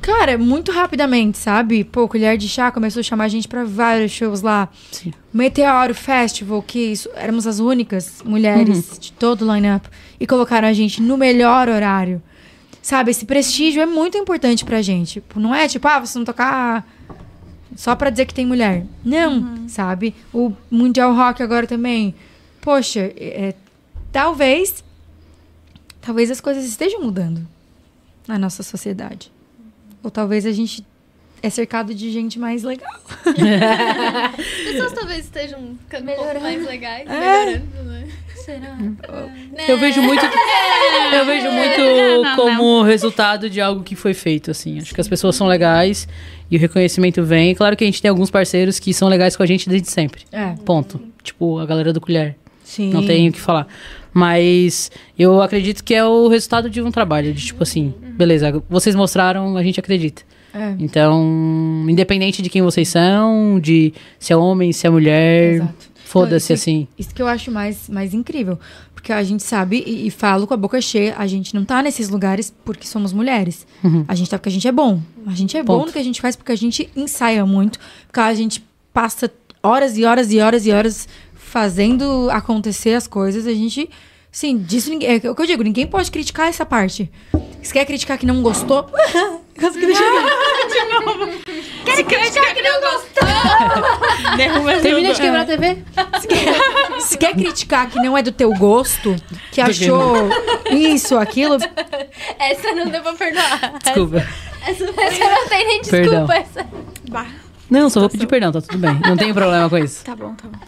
Cara, 0.02 0.38
muito 0.38 0.72
rapidamente, 0.72 1.38
sabe? 1.38 1.84
Pô, 1.84 2.07
Colher 2.07 2.38
de 2.38 2.48
Chá 2.48 2.72
começou 2.72 3.02
a 3.02 3.03
chamar 3.03 3.26
a 3.26 3.27
gente 3.27 3.48
pra 3.48 3.64
vários 3.65 4.11
shows 4.11 4.41
lá. 4.41 4.69
Sim. 4.91 5.11
Meteoro 5.34 5.94
Festival, 5.94 6.61
que 6.61 6.80
isso- 6.80 7.10
éramos 7.15 7.45
as 7.45 7.60
únicas 7.60 8.22
mulheres 8.23 8.98
de 8.99 9.11
todo 9.11 9.41
o 9.48 9.53
line-up. 9.53 9.88
E 10.19 10.26
colocaram 10.26 10.68
a 10.68 10.73
gente 10.73 11.02
no 11.02 11.18
melhor 11.18 11.68
horário. 11.68 12.22
Sabe, 12.81 13.11
esse 13.11 13.26
prestígio 13.26 13.81
é 13.81 13.85
muito 13.85 14.18
importante 14.18 14.64
pra 14.64 14.81
gente. 14.81 15.14
Tipo, 15.14 15.39
Não 15.41 15.53
é 15.53 15.68
tipo, 15.68 15.85
ah, 15.89 15.99
você 15.99 16.18
não 16.18 16.26
tocar 16.26 16.88
só 17.76 17.94
pra 17.95 18.10
dizer 18.10 18.26
que 18.26 18.34
tem 18.34 18.45
mulher. 18.45 18.85
Não, 19.03 19.68
sabe? 19.68 20.15
O 20.34 20.53
Mundial 20.72 21.14
Rock 21.14 21.44
agora 21.44 21.68
também. 21.68 22.15
Poxa, 22.68 23.14
é, 23.15 23.53
talvez. 24.11 24.84
Talvez 26.02 26.30
as 26.30 26.41
coisas 26.41 26.65
estejam 26.65 27.02
mudando 27.02 27.48
na 28.27 28.38
nossa 28.38 28.61
sociedade. 28.61 29.31
Ou 30.03 30.11
talvez 30.11 30.45
a 30.45 30.52
gente 30.52 30.85
é 31.41 31.49
cercado 31.49 31.95
de 31.95 32.11
gente 32.11 32.38
mais 32.38 32.64
legal. 32.64 32.91
As 34.38 34.64
pessoas 34.65 34.91
talvez 34.91 35.19
estejam 35.23 35.77
ficando 35.80 36.03
um 36.03 36.15
pouco 36.15 36.22
Melhorando. 36.23 36.44
mais 36.44 36.65
legais, 36.65 37.10
É. 37.10 37.45
melhorando, 37.45 37.84
né? 37.84 38.07
Será? 38.35 38.77
Eu 39.65 39.77
vejo 39.77 40.02
muito. 40.02 40.26
Eu 40.26 41.26
vejo 41.26 41.49
muito 41.49 41.80
Não, 41.80 42.22
não, 42.23 42.35
como 42.35 42.84
resultado 42.84 43.49
de 43.49 43.61
algo 43.61 43.81
que 43.81 43.95
foi 43.95 44.14
feito, 44.14 44.52
assim. 44.52 44.77
Acho 44.80 44.94
que 44.94 44.99
as 44.99 45.07
pessoas 45.07 45.38
são 45.38 45.48
legais 45.48 46.06
e 46.52 46.57
o 46.57 46.60
reconhecimento 46.60 47.23
vem. 47.23 47.56
Claro 47.56 47.77
que 47.77 47.85
a 47.85 47.88
gente 47.88 48.02
tem 48.02 48.10
alguns 48.10 48.30
parceiros 48.30 48.77
que 48.77 48.94
são 48.94 49.07
legais 49.07 49.38
com 49.38 49.44
a 49.44 49.45
gente 49.45 49.69
desde 49.69 49.89
sempre. 49.89 50.26
É. 50.34 50.53
Ponto. 50.65 51.02
Tipo, 51.23 51.60
a 51.60 51.65
galera 51.65 51.94
do 51.94 52.02
Colher. 52.02 52.35
Sim. 52.68 52.91
Não 52.91 53.06
tenho 53.06 53.30
o 53.30 53.34
que 53.34 53.39
falar. 53.39 53.65
Mas 54.14 54.91
eu 55.18 55.41
acredito 55.41 55.84
que 55.84 55.94
é 55.94 56.03
o 56.03 56.27
resultado 56.27 56.69
de 56.69 56.81
um 56.81 56.91
trabalho. 56.91 57.34
De 57.34 57.45
tipo 57.45 57.64
assim, 57.64 57.94
beleza, 58.02 58.61
vocês 58.69 58.94
mostraram, 58.94 59.56
a 59.56 59.64
gente 59.64 59.80
acredita. 59.80 60.22
É. 60.53 60.76
Então, 60.77 61.85
independente 61.88 62.41
de 62.41 62.49
quem 62.49 62.61
vocês 62.61 62.89
são, 62.89 63.57
de 63.60 63.94
se 64.19 64.34
é 64.34 64.38
homem, 64.38 64.73
se 64.73 64.85
é 64.85 64.89
mulher, 64.89 65.65
foda-se 66.03 66.52
assim. 66.52 66.88
Isso 66.99 67.15
que 67.15 67.22
eu 67.22 67.27
acho 67.27 67.52
mais, 67.52 67.88
mais 67.88 68.14
incrível. 68.14 68.60
Porque 68.94 69.14
a 69.14 69.23
gente 69.23 69.44
sabe, 69.44 69.81
e, 69.85 70.07
e 70.07 70.11
falo 70.11 70.45
com 70.45 70.53
a 70.53 70.57
boca 70.57 70.81
cheia, 70.81 71.15
a 71.18 71.26
gente 71.26 71.56
não 71.56 71.64
tá 71.64 71.81
nesses 71.81 72.10
lugares 72.10 72.53
porque 72.65 72.85
somos 72.85 73.14
mulheres. 73.14 73.65
A 74.07 74.15
gente 74.15 74.30
tá 74.30 74.38
porque 74.38 74.49
a 74.49 74.52
gente 74.52 74.68
é 74.68 74.72
bom. 74.72 74.99
A 75.26 75.34
gente 75.34 75.56
é 75.56 75.64
bom 75.64 75.77
Ponto. 75.77 75.88
no 75.88 75.94
que 75.94 75.99
a 75.99 76.03
gente 76.03 76.19
faz 76.19 76.35
porque 76.35 76.52
a 76.52 76.57
gente 76.57 76.89
ensaia 76.95 77.45
muito. 77.45 77.80
Porque 78.07 78.19
a 78.19 78.34
gente 78.34 78.61
passa 78.91 79.31
horas 79.61 79.98
e 79.98 80.06
horas 80.06 80.31
e 80.31 80.39
horas 80.39 80.65
e 80.65 80.72
horas 80.72 81.07
fazendo 81.47 82.29
acontecer 82.31 82.93
as 82.93 83.07
coisas. 83.07 83.47
A 83.47 83.53
gente. 83.53 83.89
Sim, 84.31 84.57
disso 84.57 84.89
ninguém. 84.89 85.21
É 85.23 85.29
o 85.29 85.33
que 85.33 85.41
eu 85.41 85.45
digo, 85.45 85.63
ninguém 85.63 85.87
pode 85.87 86.11
criticar 86.11 86.47
essa 86.47 86.65
parte. 86.65 87.09
Se 87.63 87.73
quer 87.73 87.85
criticar 87.85 88.17
que 88.17 88.25
não 88.25 88.41
gostou. 88.41 88.89
Consegui 89.59 89.87
deixar 89.87 90.03
Quer 91.85 92.03
criticar 92.03 92.53
que 92.53 92.61
não 92.61 92.79
gostou? 92.79 93.27
Derruba 94.37 94.77
Termina 94.77 95.13
de 95.13 95.19
quebrar 95.19 95.41
a 95.41 95.45
TV? 95.45 95.83
Se 96.21 96.27
quer, 96.27 97.01
se 97.01 97.17
quer 97.17 97.33
criticar 97.33 97.89
que 97.89 97.97
não 97.97 98.15
é 98.15 98.21
do 98.21 98.31
teu 98.31 98.53
gosto, 98.53 99.15
que 99.51 99.59
achou 99.59 100.29
isso, 100.69 101.17
aquilo, 101.17 101.57
Essa 102.37 102.71
não 102.73 102.87
deu 102.87 103.01
pra 103.01 103.13
perdoar. 103.13 103.79
Desculpa. 103.83 104.17
Essa, 104.67 104.83
essa 104.83 105.29
não 105.29 105.47
tem 105.47 105.67
nem 105.67 105.81
desculpa. 105.81 106.07
Perdão. 106.07 106.31
Essa. 106.31 106.67
Bah, 107.09 107.25
Não, 107.69 107.89
só 107.89 108.01
vou 108.01 108.09
pedir 108.09 108.27
perdão, 108.27 108.51
tá 108.51 108.61
tudo 108.61 108.77
bem. 108.77 108.99
Não 109.07 109.17
tenho 109.17 109.33
problema 109.33 109.67
com 109.69 109.77
isso. 109.77 110.03
tá 110.05 110.15
bom, 110.15 110.35
tá 110.35 110.47
bom. 110.47 110.59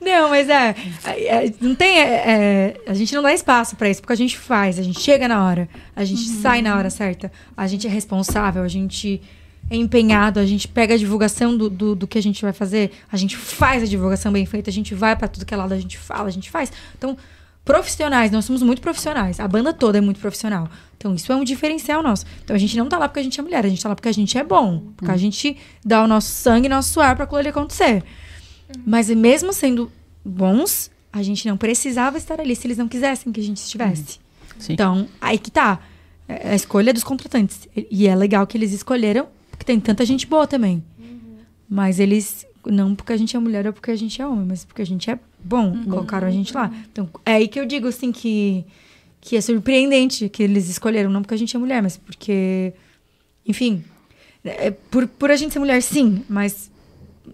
Não, 0.00 0.28
mas 0.30 0.48
é. 0.48 0.74
é, 1.04 1.46
é, 1.46 1.54
não 1.60 1.74
tem. 1.74 1.98
é, 1.98 2.04
é, 2.04 2.80
a 2.86 2.94
gente 2.94 3.14
não 3.14 3.22
dá 3.22 3.32
espaço 3.32 3.76
pra 3.76 3.90
isso, 3.90 4.00
porque 4.00 4.12
a 4.12 4.16
gente 4.16 4.38
faz, 4.38 4.78
a 4.78 4.82
gente 4.82 5.00
chega 5.00 5.26
na 5.26 5.44
hora, 5.44 5.68
a 5.96 6.04
gente 6.04 6.22
sai 6.28 6.62
na 6.62 6.76
hora 6.76 6.90
certa, 6.90 7.30
a 7.56 7.66
gente 7.66 7.86
é 7.86 7.90
responsável, 7.90 8.62
a 8.62 8.68
gente 8.68 9.20
é 9.70 9.76
empenhado, 9.76 10.40
a 10.40 10.46
gente 10.46 10.66
pega 10.66 10.94
a 10.94 10.96
divulgação 10.96 11.56
do, 11.56 11.68
do, 11.68 11.94
do 11.94 12.06
que 12.06 12.16
a 12.16 12.22
gente 12.22 12.40
vai 12.40 12.52
fazer, 12.52 12.92
a 13.10 13.16
gente 13.16 13.36
faz 13.36 13.82
a 13.82 13.86
divulgação 13.86 14.32
bem 14.32 14.46
feita, 14.46 14.70
a 14.70 14.72
gente 14.72 14.94
vai 14.94 15.14
pra 15.16 15.28
tudo 15.28 15.44
que 15.44 15.52
é 15.52 15.56
lado, 15.56 15.74
a 15.74 15.78
gente 15.78 15.98
fala, 15.98 16.28
a 16.28 16.30
gente 16.30 16.50
faz. 16.50 16.72
Então, 16.96 17.16
profissionais, 17.68 18.30
nós 18.30 18.46
somos 18.46 18.62
muito 18.62 18.80
profissionais. 18.80 19.38
A 19.38 19.46
banda 19.46 19.74
toda 19.74 19.98
é 19.98 20.00
muito 20.00 20.18
profissional. 20.18 20.70
Então, 20.96 21.14
isso 21.14 21.30
é 21.30 21.36
um 21.36 21.44
diferencial 21.44 22.02
nosso. 22.02 22.24
Então, 22.42 22.56
a 22.56 22.58
gente 22.58 22.74
não 22.78 22.88
tá 22.88 22.96
lá 22.96 23.06
porque 23.06 23.20
a 23.20 23.22
gente 23.22 23.38
é 23.38 23.42
mulher, 23.42 23.62
a 23.62 23.68
gente 23.68 23.82
tá 23.82 23.90
lá 23.90 23.94
porque 23.94 24.08
a 24.08 24.12
gente 24.12 24.38
é 24.38 24.42
bom. 24.42 24.84
Porque 24.96 25.12
a 25.12 25.18
gente 25.18 25.54
dá 25.84 26.02
o 26.02 26.06
nosso 26.06 26.32
sangue 26.32 26.64
e 26.64 26.68
nosso 26.70 26.94
suar 26.94 27.14
pra 27.14 27.24
aquilo 27.24 27.40
ali 27.40 27.48
acontecer. 27.50 28.02
Mas 28.86 29.10
mesmo 29.10 29.52
sendo 29.52 29.92
bons, 30.24 30.90
a 31.12 31.22
gente 31.22 31.46
não 31.46 31.58
precisava 31.58 32.16
estar 32.16 32.40
ali 32.40 32.56
se 32.56 32.66
eles 32.66 32.78
não 32.78 32.88
quisessem 32.88 33.30
que 33.30 33.38
a 33.38 33.44
gente 33.44 33.58
estivesse. 33.58 34.18
Sim. 34.58 34.72
Então, 34.72 35.06
aí 35.20 35.38
que 35.38 35.50
tá. 35.50 35.78
É 36.26 36.52
a 36.52 36.54
escolha 36.54 36.94
dos 36.94 37.04
contratantes. 37.04 37.68
E 37.76 38.08
é 38.08 38.16
legal 38.16 38.46
que 38.46 38.56
eles 38.56 38.72
escolheram, 38.72 39.28
porque 39.50 39.66
tem 39.66 39.78
tanta 39.78 40.06
gente 40.06 40.26
boa 40.26 40.46
também. 40.46 40.82
Mas 41.68 42.00
eles, 42.00 42.46
não 42.64 42.94
porque 42.94 43.12
a 43.12 43.16
gente 43.18 43.36
é 43.36 43.38
mulher 43.38 43.66
ou 43.66 43.74
porque 43.74 43.90
a 43.90 43.96
gente 43.96 44.22
é 44.22 44.26
homem, 44.26 44.46
mas 44.46 44.64
porque 44.64 44.80
a 44.80 44.86
gente 44.86 45.10
é 45.10 45.18
bom, 45.42 45.84
colocaram 45.84 46.26
a 46.28 46.30
gente 46.30 46.52
lá. 46.54 46.70
Então, 46.92 47.08
é 47.24 47.34
aí 47.34 47.48
que 47.48 47.58
eu 47.60 47.66
digo, 47.66 47.88
assim, 47.88 48.12
que, 48.12 48.64
que 49.20 49.36
é 49.36 49.40
surpreendente 49.40 50.28
que 50.28 50.42
eles 50.42 50.68
escolheram, 50.68 51.10
não 51.10 51.22
porque 51.22 51.34
a 51.34 51.38
gente 51.38 51.54
é 51.54 51.58
mulher, 51.58 51.82
mas 51.82 51.96
porque, 51.96 52.72
enfim, 53.46 53.82
é, 54.44 54.70
por, 54.70 55.06
por 55.06 55.30
a 55.30 55.36
gente 55.36 55.52
ser 55.52 55.58
mulher, 55.58 55.80
sim, 55.82 56.24
mas 56.28 56.70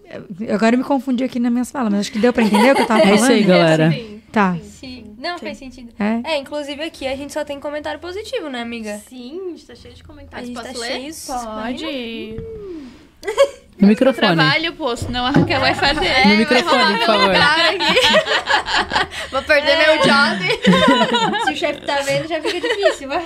é, 0.05 0.53
agora 0.53 0.75
eu 0.75 0.79
me 0.79 0.83
confundi 0.85 1.23
aqui 1.23 1.39
nas 1.39 1.51
minhas 1.51 1.71
falas, 1.71 1.91
mas 1.91 2.01
acho 2.01 2.11
que 2.11 2.19
deu 2.19 2.33
pra 2.33 2.43
entender 2.43 2.71
o 2.71 2.75
que 2.75 2.81
eu 2.81 2.87
tava 2.87 3.01
É 3.03 3.03
falando. 3.05 3.21
isso 3.21 3.31
aí, 3.31 3.43
galera. 3.43 3.91
Sim. 3.91 4.21
Tá. 4.31 4.57
Sim. 4.61 5.15
Não, 5.17 5.39
faz 5.39 5.57
sentido. 5.57 5.91
É? 5.97 6.33
É, 6.33 6.37
inclusive 6.37 6.83
aqui 6.83 7.07
a 7.07 7.15
gente 7.15 7.31
só 7.33 7.43
tem 7.45 7.59
comentário 7.59 7.99
positivo, 8.01 8.49
né, 8.49 8.61
amiga? 8.61 9.01
Sim, 9.09 9.39
a 9.45 9.49
gente 9.51 9.65
tá 9.65 9.73
cheio 9.75 9.93
de 9.93 10.01
A 10.01 10.05
comentários. 10.05 10.47
gente 10.49 10.57
Posso 10.61 10.73
tá 10.73 10.79
ler? 10.79 11.77
cheio. 11.77 12.41
Pode. 12.43 13.04
No 13.79 13.87
microfone. 13.89 14.35
Trabalho, 14.35 14.73
pô, 14.73 14.95
senão 14.95 15.25
a 15.25 15.31
Raquel 15.31 15.59
vai 15.59 15.75
fazer. 15.75 16.27
No 16.27 16.37
microfone, 16.37 16.97
por 16.99 17.05
favor. 17.05 17.35
Vou 19.31 19.41
perder 19.43 19.77
meu 19.77 19.97
job. 19.97 21.43
Se 21.45 21.51
o 21.51 21.55
chefe 21.57 21.81
tá 21.81 21.97
vendo, 22.01 22.27
já 22.27 22.41
fica 22.41 22.59
difícil, 22.61 23.09
vai. 23.09 23.25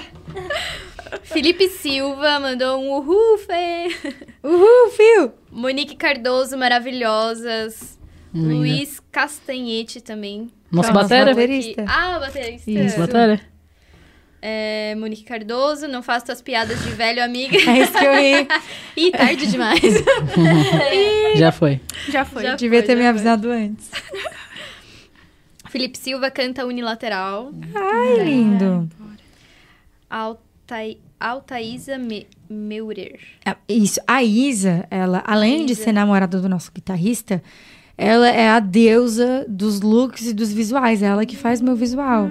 Felipe 1.23 1.69
Silva 1.69 2.39
mandou 2.39 2.81
um 2.81 2.93
uhul, 2.97 3.37
Fê. 3.39 3.95
Uhul, 4.43 4.91
fio! 4.91 5.33
Monique 5.51 5.95
Cardoso, 5.95 6.57
maravilhosas. 6.57 7.99
Linda. 8.33 8.53
Luiz 8.55 8.99
Castanhete 9.11 10.01
também. 10.01 10.49
Nossa 10.71 10.91
Nossa, 10.91 11.03
bateria? 11.03 11.25
bateria. 11.33 11.57
Baterista. 11.75 11.85
Ah, 11.87 12.19
baterista. 12.19 12.71
Isso. 12.71 12.99
Bateria? 12.99 13.41
É, 14.41 14.95
Monique 14.95 15.23
Cardoso, 15.23 15.87
não 15.87 16.01
faço 16.01 16.27
tuas 16.27 16.41
piadas 16.41 16.81
de 16.83 16.89
velho 16.91 17.23
amiga. 17.23 17.57
É 17.69 17.79
isso 17.83 17.91
que 17.91 18.05
eu 18.05 18.13
ri. 18.13 18.47
Ih, 18.95 19.11
tarde 19.11 19.47
demais. 19.47 19.79
Já 21.35 21.51
foi. 21.51 21.81
Já 22.09 22.23
foi. 22.25 22.43
Já 22.43 22.55
Devia 22.55 22.79
foi, 22.79 22.87
ter 22.87 22.93
já 22.93 22.95
me 22.97 23.01
foi. 23.01 23.09
avisado 23.09 23.51
antes. 23.51 23.89
Felipe 25.69 25.97
Silva 25.97 26.31
canta 26.31 26.65
unilateral. 26.65 27.51
Ai, 27.75 28.23
lindo. 28.23 28.89
Altai, 30.09 30.97
Altaísa 31.19 31.97
Me, 31.97 32.25
Meurer. 32.49 33.19
É, 33.45 33.55
Isso, 33.67 33.99
a 34.07 34.23
Isa, 34.23 34.87
ela, 34.89 35.21
além 35.27 35.65
de 35.65 35.73
Isa. 35.73 35.83
ser 35.83 35.91
namorada 35.91 36.39
do 36.41 36.49
nosso 36.49 36.71
guitarrista, 36.73 37.43
ela 37.95 38.27
é 38.29 38.49
a 38.49 38.59
deusa 38.59 39.45
dos 39.47 39.81
looks 39.81 40.25
e 40.27 40.33
dos 40.33 40.51
visuais. 40.51 41.03
É 41.03 41.07
ela 41.07 41.25
que 41.25 41.35
faz 41.35 41.61
meu 41.61 41.75
visual. 41.75 42.27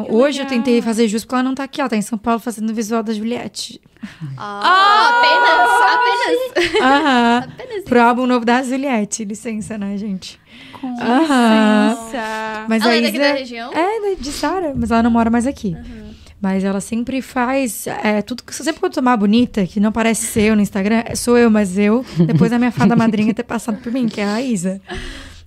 Então, 0.00 0.06
hoje 0.14 0.40
eu 0.40 0.46
tentei 0.46 0.80
fazer 0.82 1.06
justo 1.08 1.26
porque 1.26 1.34
ela 1.34 1.42
não 1.42 1.54
tá 1.54 1.64
aqui. 1.64 1.80
Ela 1.80 1.90
tá 1.90 1.96
em 1.96 2.02
São 2.02 2.16
Paulo 2.18 2.40
fazendo 2.40 2.70
o 2.70 2.74
visual 2.74 3.02
da 3.02 3.12
Juliette. 3.12 3.80
Ah, 4.36 5.10
apenas, 5.20 6.66
apenas. 6.66 6.82
Aham. 6.82 7.38
Apenas 7.48 7.84
Pro 7.84 8.00
álbum 8.00 8.26
novo 8.26 8.44
da 8.44 8.62
Juliette. 8.62 9.24
Licença, 9.24 9.76
né, 9.78 9.96
gente? 9.96 10.40
Com 10.80 10.88
Aham. 11.00 11.90
licença. 11.90 12.66
Mas 12.68 12.82
Ela 12.82 12.92
a 12.92 12.96
é 12.96 13.00
daqui 13.02 13.16
Isa... 13.16 13.28
da 13.28 13.34
região? 13.34 13.72
É, 13.72 14.00
da- 14.16 14.20
de 14.20 14.32
Sara, 14.32 14.72
mas 14.76 14.90
ela 14.90 15.02
não 15.02 15.10
mora 15.10 15.30
mais 15.30 15.46
aqui. 15.46 15.76
Mas 16.40 16.64
ela 16.64 16.80
sempre 16.80 17.22
faz 17.22 17.86
é, 17.86 18.20
tudo 18.20 18.42
que 18.42 18.52
sempre 18.52 18.80
quando 18.80 18.92
eu 18.92 18.96
tô 18.96 19.02
mais 19.02 19.16
bonita, 19.18 19.64
que 19.64 19.78
não 19.78 19.92
parece 19.92 20.26
ser 20.26 20.42
eu 20.50 20.56
no 20.56 20.62
Instagram, 20.62 21.04
é- 21.06 21.14
sou 21.14 21.38
eu, 21.38 21.48
mas 21.48 21.78
eu, 21.78 22.04
depois 22.26 22.50
da 22.50 22.58
minha 22.58 22.72
fada 22.72 22.96
madrinha 22.96 23.32
ter 23.32 23.44
passado 23.44 23.78
por 23.80 23.92
mim, 23.92 24.08
que 24.08 24.20
é 24.20 24.24
a 24.24 24.40
Isa. 24.42 24.80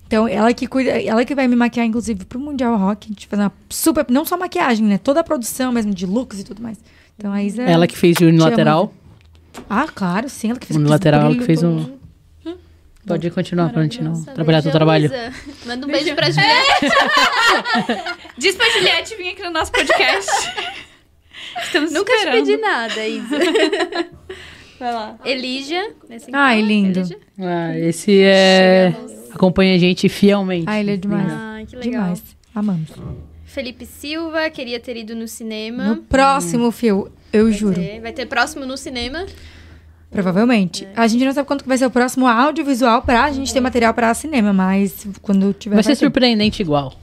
Então, 0.06 0.28
ela 0.28 0.52
que 0.54 0.66
cuida, 0.66 0.90
ela 1.02 1.24
que 1.24 1.34
vai 1.34 1.48
me 1.48 1.56
maquiar, 1.56 1.84
inclusive, 1.84 2.24
pro 2.24 2.38
Mundial 2.38 2.76
Rock. 2.76 3.06
A 3.06 3.08
gente 3.08 3.26
faz 3.26 3.40
uma 3.40 3.52
super. 3.68 4.06
Não 4.08 4.24
só 4.24 4.36
maquiagem, 4.36 4.86
né? 4.86 4.98
Toda 4.98 5.20
a 5.20 5.24
produção 5.24 5.72
mesmo 5.72 5.92
de 5.92 6.06
looks 6.06 6.40
e 6.40 6.44
tudo 6.44 6.62
mais. 6.62 6.78
Então 7.18 7.32
a 7.32 7.42
Isa. 7.42 7.62
Ela 7.62 7.86
que 7.86 7.96
fez 7.96 8.16
o 8.18 8.26
unilateral. 8.26 8.92
Ah, 9.68 9.86
claro, 9.92 10.28
sim. 10.28 10.50
Ela 10.50 10.58
que 10.58 10.66
fez 10.66 10.76
Unilateral, 10.76 11.22
ela 11.22 11.34
que 11.34 11.44
fez 11.44 11.62
um. 11.62 11.96
Pode 13.06 13.30
continuar 13.30 13.70
pra 13.70 13.82
gente 13.82 14.02
não 14.02 14.10
Nossa, 14.10 14.32
atrapalhar 14.32 14.62
teu 14.62 14.72
trabalho. 14.72 15.08
Manda 15.64 15.86
um 15.86 15.90
beijo 15.90 16.12
pra 16.16 16.28
Juliette. 16.28 16.96
Diz 18.36 18.56
pra 18.56 18.68
Juliette 18.70 19.14
vir 19.16 19.28
aqui 19.28 19.44
no 19.44 19.50
nosso 19.50 19.70
podcast. 19.70 20.28
Estamos 21.62 21.92
Nunca 21.92 22.12
te 22.18 22.30
pedi 22.32 22.56
nada, 22.56 23.06
Isa. 23.06 23.38
Vai 24.80 24.92
lá. 24.92 25.16
Elígia. 25.24 25.94
que 26.06 26.30
Ai, 26.32 26.60
lindo. 26.60 27.02
Ah, 27.38 27.78
esse 27.78 28.20
é. 28.20 28.92
Chegamos. 28.92 29.15
Acompanha 29.36 29.74
a 29.74 29.78
gente 29.78 30.08
fielmente. 30.08 30.64
Ah, 30.66 30.80
ele 30.80 30.92
é 30.92 30.96
demais. 30.96 31.30
Ai, 31.30 31.66
que 31.66 31.76
legal. 31.76 32.02
Demais. 32.02 32.22
Amamos. 32.54 32.88
Felipe 33.44 33.84
Silva, 33.84 34.48
queria 34.48 34.80
ter 34.80 34.96
ido 34.96 35.14
no 35.14 35.28
cinema. 35.28 35.84
No 35.84 35.96
próximo 35.98 36.72
fio, 36.72 37.12
eu 37.30 37.52
juro. 37.52 37.78
É, 37.78 38.00
vai 38.00 38.12
ter 38.12 38.24
próximo 38.24 38.64
no 38.64 38.78
cinema. 38.78 39.26
Provavelmente. 40.10 40.88
A 40.96 41.06
gente 41.06 41.22
não 41.22 41.34
sabe 41.34 41.46
quanto 41.46 41.64
que 41.64 41.68
vai 41.68 41.76
ser 41.76 41.84
o 41.84 41.90
próximo 41.90 42.26
audiovisual 42.26 43.02
pra 43.02 43.30
gente 43.30 43.52
ter 43.52 43.60
material 43.60 43.92
pra 43.92 44.14
cinema, 44.14 44.54
mas 44.54 45.06
quando 45.20 45.52
tiver. 45.52 45.74
Vai 45.74 45.82
ser 45.82 45.90
ter. 45.90 45.96
surpreendente 45.96 46.62
igual. 46.62 46.98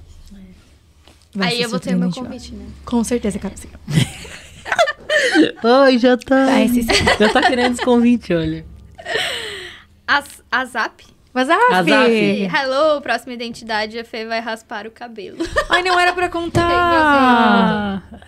Vai 1.36 1.50
Aí 1.50 1.58
ser 1.58 1.66
eu 1.66 1.70
vou 1.70 1.80
ter 1.80 1.96
o 1.96 2.00
meu 2.00 2.10
convite, 2.10 2.54
né? 2.54 2.66
Com 2.84 3.04
certeza, 3.04 3.38
cara. 3.38 3.54
Ai, 5.64 6.00
já 6.00 6.18
tá. 6.18 6.48
Já 7.20 7.32
tá 7.32 7.42
querendo 7.44 7.74
os 7.74 7.80
convites, 7.80 8.36
olha. 8.36 8.66
As, 10.08 10.42
Azap. 10.52 11.12
Mas, 11.34 11.50
ah, 11.50 11.58
Azaf. 11.72 12.48
Hello, 12.54 13.02
próxima 13.02 13.34
identidade, 13.34 13.98
a 13.98 14.06
Fê 14.06 14.24
vai 14.26 14.40
raspar 14.40 14.86
o 14.86 14.92
cabelo. 14.92 15.38
Ai, 15.70 15.82
não 15.82 16.00
era 16.00 16.14
pra 16.14 16.30
contar. 16.30 16.64
Ah, 18.06 18.20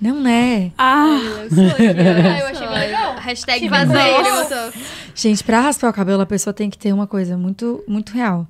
Não, 0.00 0.18
né? 0.18 0.72
Ah, 0.78 1.18
Ah, 1.18 1.20
eu 2.40 2.46
achei 2.46 2.66
legal. 2.68 3.16
Hashtag 3.16 3.68
vazei, 3.68 4.14
ele 4.14 4.30
botou. 4.30 4.72
Gente, 5.14 5.44
pra 5.44 5.60
raspar 5.60 5.90
o 5.90 5.92
cabelo, 5.92 6.22
a 6.22 6.26
pessoa 6.26 6.54
tem 6.54 6.70
que 6.70 6.78
ter 6.78 6.90
uma 6.92 7.06
coisa 7.06 7.36
muito, 7.36 7.84
muito 7.86 8.12
real. 8.14 8.46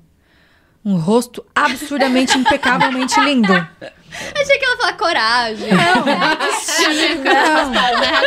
Um 0.83 0.95
rosto 0.95 1.45
absurdamente, 1.53 2.35
impecavelmente 2.39 3.19
lindo. 3.19 3.53
Achei 3.53 4.57
que 4.57 4.65
ela 4.65 4.75
ia 4.75 4.77
falar 4.77 4.93
coragem. 4.93 5.69
raspado, 5.69 6.05
né, 7.99 8.07
Raquel? 8.07 8.20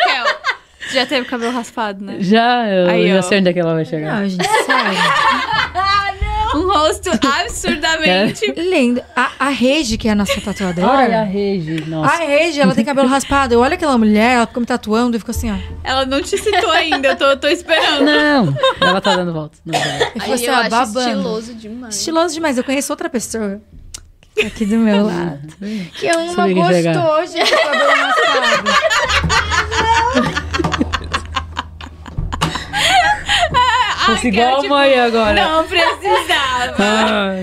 Já 0.94 1.06
teve 1.06 1.26
cabelo 1.26 1.52
raspado, 1.52 2.04
né? 2.04 2.16
já, 2.20 2.66
eu 2.68 2.88
Aí, 2.88 3.08
já 3.08 3.18
ó. 3.18 3.22
sei 3.22 3.40
onde 3.40 3.50
é 3.50 3.52
que 3.52 3.58
ela 3.60 3.74
vai 3.74 3.84
chegar. 3.84 4.20
Não, 4.20 4.28
gente, 4.28 4.44
sério. 4.44 4.98
Um 6.54 6.68
rosto 6.72 7.10
absurdamente. 7.10 8.46
Lindo. 8.56 9.02
A, 9.16 9.28
a 9.40 9.48
Regi, 9.48 9.98
que 9.98 10.06
é 10.06 10.12
a 10.12 10.14
nossa 10.14 10.40
tatuadora. 10.40 10.86
Ai, 10.88 11.12
a 11.12 11.24
Regi, 11.24 11.82
A 11.84 11.90
nossa. 11.90 12.16
Regi, 12.24 12.60
ela 12.60 12.72
tem 12.72 12.84
cabelo 12.84 13.08
raspado. 13.08 13.52
Eu 13.54 13.58
olho 13.60 13.74
aquela 13.74 13.98
mulher, 13.98 14.36
ela 14.36 14.46
ficou 14.46 14.60
me 14.60 14.66
tatuando 14.66 15.16
e 15.16 15.18
ficou 15.18 15.32
assim, 15.32 15.50
ó. 15.50 15.56
Ela 15.82 16.06
não 16.06 16.22
te 16.22 16.38
citou 16.38 16.70
ainda, 16.70 17.08
eu 17.08 17.16
tô, 17.16 17.36
tô 17.38 17.48
esperando. 17.48 18.04
Não, 18.04 18.56
ela 18.80 19.00
tá 19.00 19.16
dando 19.16 19.32
volta. 19.32 19.58
Não, 19.66 19.76
não. 19.76 19.96
E 20.14 20.20
ficou 20.20 20.22
Aí 20.22 20.32
assim, 20.34 20.46
eu 20.46 20.52
ó, 20.52 20.56
acho 20.58 20.70
babando. 20.70 21.00
estiloso 21.00 21.54
demais. 21.54 21.96
Estiloso 21.96 22.34
demais. 22.34 22.56
Eu 22.58 22.62
conheço 22.62 22.92
outra 22.92 23.10
pessoa 23.10 23.60
aqui 24.46 24.64
do 24.64 24.76
meu 24.76 25.06
lado. 25.06 25.40
Que 25.94 26.06
é 26.06 26.16
uma 26.16 26.48
gostou, 26.48 27.26
gente, 27.26 27.50
cabelo 27.50 27.90
raspado. 27.90 29.53
Fosse 34.06 34.28
igual 34.28 34.44
quero, 34.46 34.56
a 34.56 34.60
tipo, 34.62 34.74
mãe 34.74 35.00
agora. 35.00 35.34
Não 35.44 35.64
precisava. 35.64 36.74
Ah, 36.78 37.34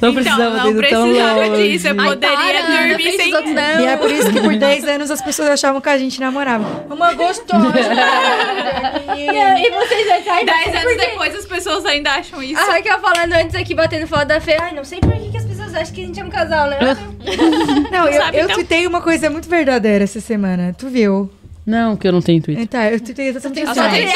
não 0.00 0.12
precisava 0.14 0.42
então, 0.42 0.64
não 0.64 0.70
ido 0.70 0.88
tão 0.88 1.02
precisava 1.02 1.46
longe. 1.46 1.68
disso. 1.70 1.88
Eu 1.88 1.94
Ai, 1.98 2.08
poderia 2.08 2.36
para, 2.62 2.86
dormir 2.88 3.12
sem. 3.16 3.34
outros, 3.34 3.54
não. 3.54 3.80
E 3.80 3.86
é 3.86 3.96
por 3.96 4.10
isso 4.10 4.32
que 4.32 4.40
por 4.40 4.54
10 4.56 4.84
anos 4.88 5.10
as 5.10 5.22
pessoas 5.22 5.48
achavam 5.48 5.80
que 5.80 5.88
a 5.88 5.98
gente 5.98 6.20
namorava. 6.20 6.84
Uma 6.90 7.12
gostosa. 7.14 7.72
E 9.16 9.70
vocês 9.70 10.06
já 10.06 10.22
saem 10.22 10.44
Dez 10.44 10.74
anos 10.74 10.96
depois 10.96 11.34
as 11.34 11.46
pessoas 11.46 11.84
ainda 11.86 12.10
acham 12.10 12.42
isso. 12.42 12.60
A 12.60 12.64
Raquel 12.72 12.98
falando 13.00 13.32
antes 13.32 13.54
aqui, 13.54 13.74
batendo 13.74 14.06
foto 14.06 14.26
da 14.26 14.40
Fê. 14.40 14.56
Ai, 14.60 14.74
não 14.74 14.84
sei 14.84 15.00
por 15.00 15.12
que, 15.12 15.30
que 15.30 15.36
as 15.36 15.44
pessoas 15.44 15.74
acham 15.74 15.94
que 15.94 16.02
a 16.02 16.06
gente 16.06 16.20
é 16.20 16.24
um 16.24 16.30
casal, 16.30 16.68
né? 16.68 16.78
Não, 17.90 18.06
eu, 18.06 18.20
Sabe, 18.20 18.38
eu 18.38 18.50
então? 18.50 18.86
uma 18.88 19.00
coisa 19.00 19.30
muito 19.30 19.48
verdadeira 19.48 20.04
essa 20.04 20.20
semana. 20.20 20.74
Tu 20.76 20.88
viu? 20.88 21.30
Não, 21.66 21.96
que 21.96 22.06
eu 22.06 22.12
não 22.12 22.22
tenho 22.22 22.40
Twitter. 22.40 22.62
É, 22.62 22.66
Tá, 22.66 22.90
eu 22.92 23.00
tuitei 23.00 23.28
exatamente 23.28 23.64
assim. 23.64 23.74
só 23.74 23.86
ó. 23.86 23.90
tem 23.90 24.06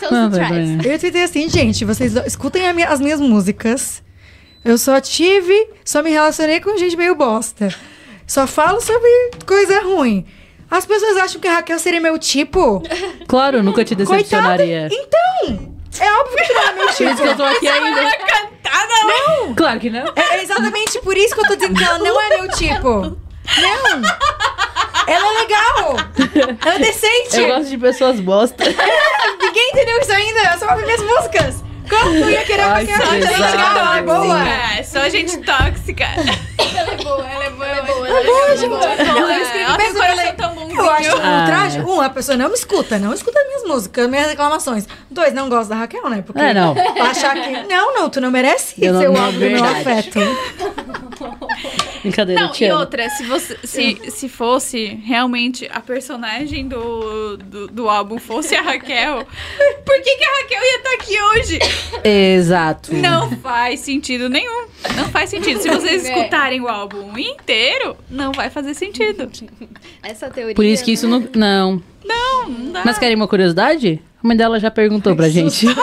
São 0.00 0.10
Não, 0.10 0.30
vergonha. 0.30 0.78
Eu 0.84 0.98
tuitei 0.98 1.22
assim, 1.24 1.48
gente, 1.48 1.84
vocês 1.84 2.14
escutem 2.26 2.72
minha- 2.72 2.88
as 2.88 3.00
minhas 3.00 3.20
músicas. 3.20 4.02
Eu 4.64 4.78
só 4.78 5.00
tive, 5.00 5.68
só 5.84 6.02
me 6.02 6.10
relacionei 6.10 6.60
com 6.60 6.76
gente 6.78 6.96
meio 6.96 7.14
bosta. 7.14 7.74
Só 8.26 8.46
falo 8.46 8.80
sobre 8.80 9.08
coisa 9.44 9.82
ruim. 9.82 10.24
As 10.70 10.86
pessoas 10.86 11.16
acham 11.18 11.38
que 11.40 11.46
a 11.48 11.54
Raquel 11.54 11.78
seria 11.78 12.00
meu 12.00 12.16
tipo? 12.18 12.82
Claro, 13.28 13.58
eu 13.58 13.62
nunca 13.62 13.84
te 13.84 13.94
Coitada. 13.94 14.16
decepcionaria. 14.16 14.88
Então, 14.90 15.74
é 16.00 16.12
óbvio 16.20 16.36
que 16.46 16.52
não 16.54 16.62
é 16.62 16.72
meu 16.72 16.84
Por 16.86 16.90
isso 16.90 16.96
que 17.04 17.08
tipo. 17.14 17.26
eu 17.26 17.36
tô 17.36 17.44
aqui 17.44 17.68
ainda. 17.68 18.00
Cantada, 18.16 18.94
não! 19.04 19.54
Claro 19.54 19.80
que 19.80 19.90
não. 19.90 20.04
É 20.16 20.36
é 20.38 20.42
exatamente 20.42 20.98
por 21.00 21.14
isso 21.16 21.34
que 21.34 21.40
eu 21.42 21.46
tô 21.48 21.54
dizendo 21.56 21.76
que 21.76 21.84
ela 21.84 21.98
não 21.98 22.18
é 22.20 22.28
meu 22.38 22.48
tipo. 22.52 23.18
Não! 23.60 24.02
Ela 25.06 25.26
é 25.26 25.38
legal! 25.40 25.96
Ela 26.64 26.74
é 26.74 26.78
decente! 26.78 27.36
Eu 27.40 27.48
gosto 27.48 27.68
de 27.70 27.78
pessoas 27.78 28.20
bosta. 28.20 28.64
Ninguém 29.40 29.70
entendeu 29.70 29.98
isso 30.00 30.12
ainda, 30.12 30.40
eu 30.52 30.58
só 30.58 30.70
ouvi 30.72 30.84
minhas 30.84 31.02
músicas! 31.02 31.62
Como 31.90 32.10
tu 32.22 32.30
ia 32.30 32.42
querer 32.44 32.64
uma 32.64 32.76
Ai, 32.76 32.86
que 32.86 32.92
que 32.94 33.02
ela 33.02 33.16
é 33.16 33.18
legal, 33.18 33.94
é 33.94 34.02
boa! 34.02 34.48
É, 34.48 34.82
só 34.82 35.08
gente 35.08 35.36
tóxica. 35.38 36.04
Ela 36.74 36.92
é 36.92 36.96
boa, 36.96 37.26
ela 37.28 37.44
é 37.44 37.50
boa, 37.50 37.66
ela 37.66 37.78
é 37.78 37.82
boa. 37.82 38.06
Boa, 38.08 38.40
ela 38.44 38.52
é 38.52 38.56
gente. 38.56 38.68
boa. 38.70 38.80
Não, 39.04 39.30
É, 39.30 39.36
eu 39.36 39.42
escrevi 39.42 39.64
ela 39.64 39.76
tem 39.76 39.86
mesmo, 39.86 40.00
um 40.00 40.04
eu 40.04 40.14
coração 40.14 40.16
falei, 40.16 40.32
tão 40.32 40.48
bonzinho. 40.54 40.61
Eu 40.76 40.90
acho 40.90 41.16
um 41.16 41.20
Ah. 41.22 41.44
traje. 41.46 41.80
Um, 41.80 42.00
a 42.00 42.10
pessoa 42.10 42.36
não 42.36 42.48
me 42.48 42.54
escuta, 42.54 42.98
não 42.98 43.12
escuta 43.14 43.38
minhas 43.46 43.64
músicas, 43.64 44.08
minhas 44.08 44.26
reclamações. 44.28 44.86
Dois, 45.10 45.32
não 45.34 45.48
gosta 45.48 45.74
da 45.74 45.80
Raquel, 45.80 46.08
né? 46.10 46.22
Porque 46.26 46.40
É, 46.40 46.54
não. 46.54 46.74
achar 47.02 47.34
que. 47.34 47.50
Não, 47.68 47.94
não, 47.94 48.10
tu 48.10 48.20
não 48.20 48.30
merece 48.30 48.74
Eu 48.82 48.92
não- 48.94 49.00
ser 49.00 49.08
o 49.08 49.12
não, 49.12 49.24
alvo 49.24 49.38
do 49.38 49.44
meu 49.50 49.64
afeto. 49.64 50.18
Brincadeira, 52.02 52.42
Não, 52.48 52.52
e 52.60 52.64
amo. 52.64 52.80
outra, 52.80 53.08
se, 53.10 53.22
você, 53.24 53.56
se, 53.62 54.10
se 54.10 54.28
fosse 54.28 55.00
realmente 55.04 55.70
a 55.72 55.78
personagem 55.78 56.66
do, 56.66 57.36
do, 57.36 57.68
do 57.68 57.88
álbum 57.88 58.18
fosse 58.18 58.56
a 58.56 58.62
Raquel, 58.62 59.24
por 59.86 59.94
que, 60.02 60.16
que 60.16 60.24
a 60.24 60.40
Raquel 60.42 60.62
ia 60.62 60.76
estar 60.78 60.94
aqui 60.94 61.22
hoje? 61.22 61.58
Exato. 62.02 62.92
Não 62.94 63.30
faz 63.36 63.78
sentido 63.80 64.28
nenhum. 64.28 64.66
Não 64.96 65.04
faz 65.10 65.30
sentido. 65.30 65.60
Se 65.62 65.68
vocês 65.70 66.04
É. 66.04 66.08
escutarem 66.18 66.60
o 66.60 66.66
álbum 66.68 67.16
inteiro, 67.16 67.96
não 68.10 68.32
vai 68.32 68.50
fazer 68.50 68.74
sentido. 68.74 69.30
Essa 70.02 70.28
teoria. 70.28 70.56
Por 70.62 70.66
isso 70.66 70.84
que 70.84 70.92
isso 70.92 71.08
não. 71.08 71.18
Não. 71.34 71.82
Não, 72.04 72.48
não 72.48 72.72
dá. 72.72 72.82
Mas 72.84 72.96
querem 72.96 73.16
uma 73.16 73.26
curiosidade? 73.26 74.00
A 74.22 74.28
mãe 74.28 74.36
dela 74.36 74.60
já 74.60 74.70
perguntou 74.70 75.16
pra 75.16 75.28
gente. 75.28 75.66
Você 75.66 75.74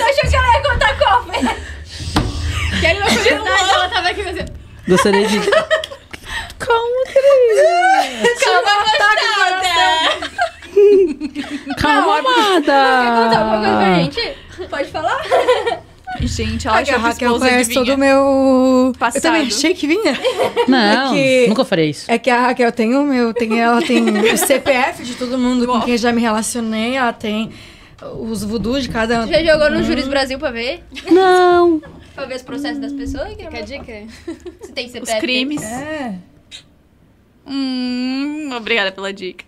achou 0.00 0.30
que 0.30 0.36
ela 0.36 0.52
ia 0.54 0.62
contar 0.62 0.96
qual? 0.96 1.24
Quero 2.80 2.98
uma 3.00 3.06
curiosidade, 3.08 3.70
ela 3.70 3.88
tava 3.88 4.08
aqui 4.10 4.22
fazendo. 4.22 4.52
Gostaria 4.86 5.26
de. 5.26 5.40
Calma, 6.60 7.04
querida. 7.12 7.64
Calma, 8.44 8.70
tá 8.96 9.16
Calma, 11.80 12.22
Contar 12.54 12.86
alguma 12.86 13.12
coisa 13.12 13.30
pra 13.30 13.54
amada. 13.54 13.94
gente? 13.96 14.22
Pode 14.70 14.88
falar? 14.90 15.20
Gente, 16.22 16.66
ela 16.66 16.76
Porque 16.78 16.90
a 16.90 16.96
achou 16.96 17.16
que 17.16 17.24
a 17.24 17.28
Raquel 17.28 17.38
conhece 17.38 17.74
todo 17.74 17.94
o 17.94 17.98
meu. 17.98 18.16
Eu 18.88 18.92
Passado. 18.98 19.22
também 19.22 19.42
achei 19.46 19.74
que 19.74 19.86
vinha. 19.86 20.18
Não, 20.68 21.14
É 21.14 21.42
que- 21.44 21.46
nunca 21.48 21.64
farei 21.64 21.90
isso. 21.90 22.10
É 22.10 22.18
que 22.18 22.28
a 22.30 22.40
Raquel 22.48 22.72
tem 22.72 22.94
o 22.94 23.02
meu, 23.04 23.32
tem, 23.34 23.58
ela 23.60 23.80
tem 23.82 24.02
o 24.32 24.36
CPF 24.38 25.02
de 25.04 25.14
todo 25.14 25.38
mundo 25.38 25.66
com 25.66 25.80
quem 25.82 25.92
eu 25.92 25.98
já 25.98 26.12
me 26.12 26.20
relacionei, 26.20 26.96
ela 26.96 27.12
tem 27.12 27.50
os 28.20 28.44
voodoo 28.44 28.80
de 28.80 28.88
cada 28.88 29.24
um. 29.24 29.28
Já 29.28 29.42
jogou 29.42 29.70
no 29.70 29.82
Júris 29.82 30.06
Brasil 30.08 30.38
pra 30.38 30.50
ver? 30.50 30.82
Não. 31.10 31.80
Pra 32.18 32.26
ver 32.26 32.34
os 32.34 32.42
processos 32.42 32.80
das 32.80 32.92
pessoas? 32.92 33.28
Fica 33.34 33.58
a 33.58 33.60
dica. 33.60 34.02
Se 34.62 34.72
tem 34.72 34.86
Os 34.86 34.90
CPF. 34.92 35.20
crimes. 35.20 35.62
É. 35.62 36.14
Hum, 37.46 38.50
obrigada 38.56 38.90
pela 38.92 39.12
dica. 39.12 39.44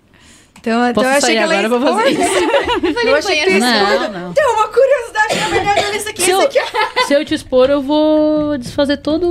Então, 0.61 0.89
então 0.91 1.03
eu 1.03 1.09
achei 1.11 1.35
que 1.35 1.37
ela 1.41 1.55
ia 1.57 1.67
agora 1.67 1.81
pra 1.81 1.95
fazer 1.95 2.11
expor. 2.11 3.07
Eu 3.07 3.17
achei 3.17 3.41
que 3.45 3.51
ia 3.51 3.59
Não, 3.59 3.93
expor. 3.95 4.11
não. 4.11 4.33
Tem 4.35 4.45
uma 4.47 4.69
curiosidade, 4.69 5.35
na 5.41 5.49
verdade, 5.49 5.85
olha 5.87 5.97
isso 5.97 6.09
aqui, 6.09 6.23
Se 6.23 6.31
isso 6.31 6.41
eu, 6.41 6.47
aqui. 6.47 6.59
se 7.07 7.15
eu 7.15 7.25
te 7.25 7.35
expor, 7.35 7.71
eu 7.71 7.81
vou 7.83 8.59
desfazer 8.59 8.99
toda 8.99 9.27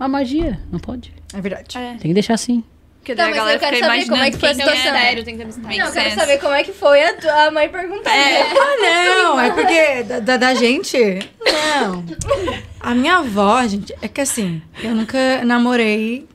a 0.00 0.08
magia. 0.08 0.58
Não 0.72 0.78
pode. 0.78 1.12
É 1.34 1.40
verdade. 1.40 1.76
É. 1.76 1.90
Tem 1.92 1.98
que 2.10 2.14
deixar 2.14 2.34
assim. 2.34 2.64
Porque 3.00 3.14
Tá, 3.14 3.24
daí 3.24 3.32
a 3.32 3.34
mas 3.34 3.38
galera 3.38 3.56
eu 3.56 3.60
quero 3.60 3.76
fica 3.76 3.86
saber 3.86 3.96
imaginando 3.98 4.16
como 4.16 4.24
é 4.26 4.30
que 4.30 4.38
foi 4.38 4.48
a 4.48 4.54
situação. 4.54 4.80
é. 4.80 4.92
Mistério, 4.92 5.24
tem 5.24 5.36
que 5.36 5.44
ter. 5.44 5.60
Não, 5.60 5.70
eu 5.70 5.92
quero 5.92 5.92
sense. 5.92 6.16
saber 6.16 6.38
como 6.40 6.54
é 6.54 6.64
que 6.64 6.72
foi 6.72 7.04
a, 7.04 7.12
tu- 7.14 7.28
a 7.28 7.50
mãe 7.50 7.68
perguntando. 7.68 8.08
Ah, 8.16 8.76
não, 8.80 9.40
é 9.40 9.50
porque 9.50 10.02
da, 10.04 10.20
da, 10.20 10.36
da 10.38 10.54
gente. 10.54 10.96
Não. 11.44 12.02
A 12.80 12.94
minha 12.94 13.18
avó, 13.18 13.62
gente, 13.66 13.94
é 14.00 14.08
que 14.08 14.20
assim, 14.22 14.62
eu 14.82 14.94
nunca 14.94 15.18
namorei 15.44 16.26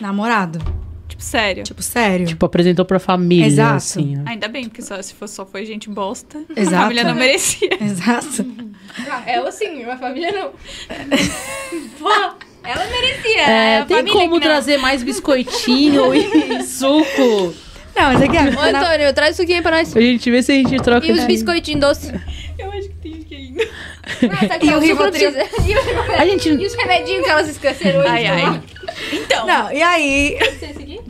namorado. 0.00 0.58
Tipo, 1.20 1.30
sério. 1.30 1.62
Tipo, 1.64 1.82
sério. 1.82 2.26
Tipo, 2.26 2.46
apresentou 2.46 2.84
pra 2.84 2.98
família, 2.98 3.46
Exato. 3.46 3.76
assim. 3.76 4.14
ó. 4.24 4.30
Ainda 4.30 4.48
bem, 4.48 4.64
porque 4.64 4.80
só, 4.80 5.00
se 5.02 5.12
fosse, 5.14 5.34
só 5.34 5.44
foi 5.44 5.66
gente 5.66 5.88
bosta, 5.90 6.42
Exato. 6.56 6.76
a 6.76 6.80
família 6.82 7.04
não 7.04 7.14
merecia. 7.14 7.68
Exato. 7.80 8.46
Ah, 9.08 9.22
ela 9.26 9.52
sim, 9.52 9.84
a 9.84 9.96
família 9.98 10.32
não. 10.32 10.50
Pô, 11.98 12.10
ela 12.64 12.86
merecia. 12.90 13.40
É, 13.42 13.78
a 13.80 13.84
tem 13.86 14.04
como 14.06 14.24
que 14.24 14.30
não. 14.30 14.40
trazer 14.40 14.78
mais 14.78 15.02
biscoitinho 15.02 16.14
e 16.14 16.62
suco? 16.64 17.54
Não, 17.94 18.12
mas 18.12 18.22
é 18.22 18.28
que 18.28 18.36
a- 18.36 18.42
Ô, 18.44 18.72
na- 18.72 18.80
Antônio, 18.80 19.12
traz 19.12 19.32
isso 19.34 19.42
aqui 19.42 19.60
pra 19.60 19.72
nós. 19.76 19.92
Pra 19.92 20.00
gente 20.00 20.30
ver 20.30 20.42
se 20.42 20.52
a 20.52 20.54
gente 20.54 20.76
troca 20.82 21.06
E 21.06 21.12
os 21.12 21.24
biscoitinhos 21.24 21.80
doces. 21.80 22.12
Eu 22.58 22.70
acho 22.72 22.88
que 22.88 22.94
tem 22.96 23.14
aqui 23.14 23.34
ainda. 23.34 23.68
Ah, 24.42 24.46
tá 24.48 24.58
E 24.64 24.72
o 24.74 24.78
Rivotril. 24.78 25.30
E 25.30 25.74
o- 25.74 26.12
A 26.18 26.24
gente- 26.26 26.48
E 26.48 26.66
os 26.66 26.74
remedinhos 26.74 27.24
que 27.24 27.30
elas 27.30 27.48
esqueceram 27.48 28.00
hoje. 28.00 28.08
Ai, 28.08 28.26
ai. 28.26 28.62
Então, 29.12 29.46
Não, 29.46 29.72
e 29.72 29.82
aí. 29.82 30.38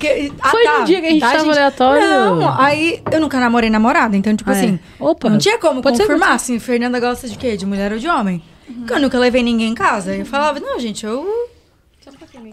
Que- 0.00 0.32
ah, 0.40 0.48
Foi 0.50 0.64
tá, 0.64 0.78
no 0.80 0.84
dia 0.86 1.00
que 1.00 1.06
a 1.06 1.10
gente 1.10 1.20
tá, 1.20 1.32
tava 1.32 1.50
aleatório. 1.50 2.08
Não, 2.08 2.60
aí 2.60 3.02
eu 3.12 3.20
nunca 3.20 3.38
namorei 3.38 3.68
namorada, 3.70 4.16
então, 4.16 4.34
tipo 4.34 4.50
Ah, 4.50 4.54
é. 4.54 4.58
assim. 4.58 4.80
Opa. 4.98 5.28
Não 5.30 5.38
tinha 5.38 5.58
como 5.58 5.82
Pode 5.82 5.96
ser, 5.96 6.04
confirmar, 6.04 6.32
assim, 6.34 6.58
Fernanda 6.58 6.98
gosta 6.98 7.28
de 7.28 7.36
quê? 7.36 7.56
De 7.56 7.66
mulher 7.66 7.92
ou 7.92 7.98
de 7.98 8.08
homem? 8.08 8.42
Porque 8.66 8.94
eu 8.94 9.00
nunca 9.00 9.18
levei 9.18 9.42
ninguém 9.42 9.68
em 9.68 9.74
casa. 9.74 10.14
Eu 10.14 10.24
falava, 10.24 10.58
não, 10.60 10.78
gente, 10.80 11.04
eu 11.04 11.26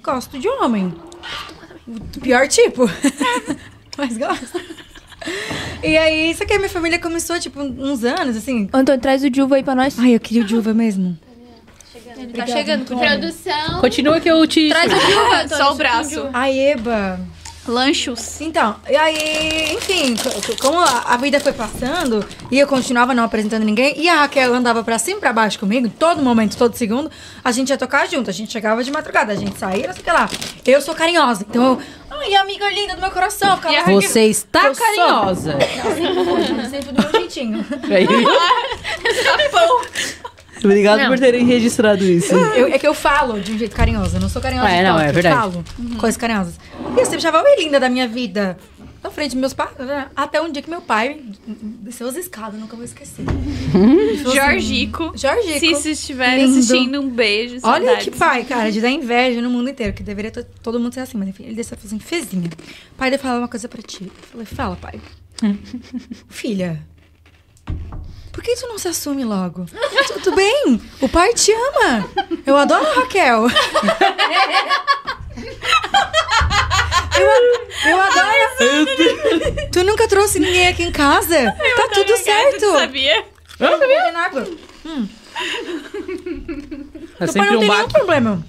gosto 0.03 0.37
de 0.37 0.47
homem. 0.49 0.93
Do 1.87 2.19
pior 2.19 2.47
tipo. 2.47 2.89
Mas 3.97 4.17
gosto. 4.17 4.59
E 5.83 5.97
aí, 5.97 6.31
isso 6.31 6.43
aqui 6.43 6.53
a 6.53 6.57
minha 6.57 6.69
família 6.69 6.99
começou, 6.99 7.39
tipo, 7.39 7.59
uns 7.61 8.03
anos, 8.03 8.35
assim. 8.37 8.69
Antônio, 8.73 9.01
traz 9.01 9.23
o 9.23 9.33
Juva 9.33 9.55
aí 9.55 9.63
pra 9.63 9.75
nós. 9.75 9.97
Ai, 9.99 10.15
eu 10.15 10.19
queria 10.19 10.41
o 10.43 10.45
de 10.45 10.55
uva 10.55 10.73
mesmo. 10.73 11.17
Ele 12.17 12.33
tá 12.33 12.47
chegando. 12.47 12.85
Produção. 12.85 13.79
Continua 13.79 14.19
que 14.19 14.29
eu 14.29 14.45
te... 14.47 14.69
Traz 14.69 14.91
o 14.91 14.95
Juva, 14.99 15.35
Antônio. 15.43 15.57
só 15.57 15.71
o 15.71 15.75
braço. 15.75 16.09
Juva. 16.15 16.29
Ai, 16.33 16.59
Eba. 16.71 17.19
Lanchos. 17.67 18.39
Então, 18.41 18.75
e 18.89 18.95
aí, 18.95 19.73
enfim, 19.75 20.15
co- 20.15 20.57
como 20.61 20.79
a, 20.79 21.17
vida 21.17 21.39
foi 21.39 21.53
passando 21.53 22.25
e 22.51 22.59
eu 22.59 22.67
continuava 22.67 23.13
não 23.13 23.23
apresentando 23.23 23.63
ninguém, 23.63 23.93
e 23.99 24.07
a 24.09 24.21
Raquel 24.21 24.53
andava 24.53 24.83
pra 24.83 24.97
cima 24.97 25.17
e 25.17 25.19
pra 25.21 25.33
baixo 25.33 25.59
comigo, 25.59 25.89
todo 25.89 26.21
momento, 26.21 26.55
todo 26.57 26.75
segundo, 26.75 27.09
a 27.43 27.51
gente 27.51 27.69
ia 27.69 27.77
tocar 27.77 28.07
junto, 28.07 28.29
a 28.29 28.33
gente 28.33 28.51
chegava 28.51 28.83
de 28.83 28.91
madrugada, 28.91 29.33
a 29.33 29.35
gente 29.35 29.57
saía, 29.57 29.87
não 29.87 29.93
sei 29.93 30.01
o 30.01 30.05
que 30.05 30.11
lá. 30.11 30.29
Eu 30.65 30.81
sou 30.81 30.95
carinhosa, 30.95 31.45
então 31.49 31.63
eu. 31.63 31.81
Ai, 32.19 32.33
amiga 32.35 32.67
linda 32.69 32.95
do 32.95 33.01
meu 33.01 33.11
coração, 33.11 33.49
eu 33.51 33.57
ficava 33.57 33.91
Você 34.01 34.21
está 34.25 34.65
Eu 34.67 34.73
carinhosa. 34.75 35.55
sempre 36.69 36.91
do 36.91 37.01
meu 37.01 37.11
jeitinho. 37.11 37.65
Obrigado 40.63 40.97
Não. 40.99 41.07
por 41.09 41.19
terem 41.19 41.45
registrado 41.45 42.03
isso. 42.03 42.33
Eu- 42.33 42.67
é 42.67 42.79
que 42.79 42.87
eu 42.87 42.93
falo 42.93 43.39
de 43.39 43.51
um 43.51 43.57
jeito 43.57 43.75
carinhoso, 43.75 44.15
eu 44.17 44.19
não 44.21 44.27
sou 44.29 44.41
carinhosa. 44.41 44.67
É, 44.69 44.77
de 44.79 44.83
não, 44.83 44.93
toque, 44.95 45.05
é 45.05 45.09
eu 45.09 45.13
verdade. 45.13 45.35
falo 45.35 45.63
coisas 45.99 46.17
carinhosas. 46.17 46.55
E 46.97 46.99
eu 46.99 47.05
sempre 47.05 47.17
achava 47.17 47.41
oi 47.43 47.55
linda 47.63 47.79
da 47.79 47.89
minha 47.89 48.07
vida. 48.07 48.57
Na 49.03 49.11
frente 49.11 49.31
dos 49.31 49.39
meus 49.39 49.53
pais, 49.53 49.77
né? 49.77 50.07
até 50.15 50.41
um 50.41 50.51
dia 50.51 50.61
que 50.61 50.69
meu 50.69 50.81
pai 50.81 51.21
desceu 51.47 52.07
as 52.07 52.15
escadas, 52.15 52.59
nunca 52.59 52.75
vou 52.75 52.83
esquecer. 52.83 53.23
Assim, 53.69 54.35
Jorgico. 54.35 55.11
Jorgico. 55.15 55.59
Se 55.59 55.75
se 55.75 55.91
estiver 55.91 56.35
Lindo. 56.37 56.57
assistindo, 56.59 56.99
um 56.99 57.07
beijo. 57.09 57.57
Olha 57.63 57.85
saudades. 57.85 58.03
que 58.05 58.11
pai, 58.11 58.43
cara, 58.43 58.71
de 58.71 58.81
dar 58.81 58.89
inveja 58.89 59.39
no 59.41 59.49
mundo 59.49 59.69
inteiro, 59.69 59.93
que 59.93 60.01
deveria 60.03 60.31
to- 60.31 60.43
todo 60.63 60.79
mundo 60.79 60.93
ser 60.93 61.01
assim, 61.01 61.17
mas 61.17 61.29
enfim, 61.29 61.43
ele 61.45 61.55
desceu 61.55 61.77
e 61.77 61.79
falou 61.81 61.95
assim, 61.95 61.99
Fezinha, 62.05 62.49
pai, 62.97 63.13
eu 63.13 63.19
falar 63.19 63.37
uma 63.37 63.47
coisa 63.47 63.69
pra 63.69 63.81
ti. 63.81 64.03
Eu 64.05 64.11
falei, 64.31 64.45
fala, 64.47 64.75
pai. 64.75 64.99
Filha, 66.27 66.81
por 68.33 68.43
que 68.43 68.55
tu 68.55 68.67
não 68.67 68.79
se 68.79 68.87
assume 68.87 69.23
logo? 69.23 69.65
Tudo 70.23 70.35
bem, 70.35 70.81
o 70.99 71.07
pai 71.07 71.33
te 71.33 71.51
ama. 71.51 72.09
Eu 72.45 72.57
adoro 72.57 72.85
a 72.85 72.93
Raquel. 72.95 73.43
Eu, 77.19 77.91
eu 77.91 78.01
adoro. 78.01 78.27
Tu 79.71 79.83
nunca 79.83 80.07
trouxe 80.07 80.39
ninguém 80.39 80.67
aqui 80.67 80.83
em 80.83 80.91
casa? 80.91 81.51
Tá 81.75 81.87
tudo 81.93 82.15
certo. 82.17 82.59
Tu 82.59 82.79
sabia? 82.79 83.25
Não, 83.59 83.79
bebendo 83.79 84.17
água. 84.17 84.47
É 87.19 87.25
Meu 87.25 87.27
pai 87.27 87.27
sempre 87.27 87.51
não 87.51 87.57
um 87.57 87.59
tem 87.59 87.69
nenhum 87.69 87.81
baque. 87.83 87.93
problema. 87.93 88.45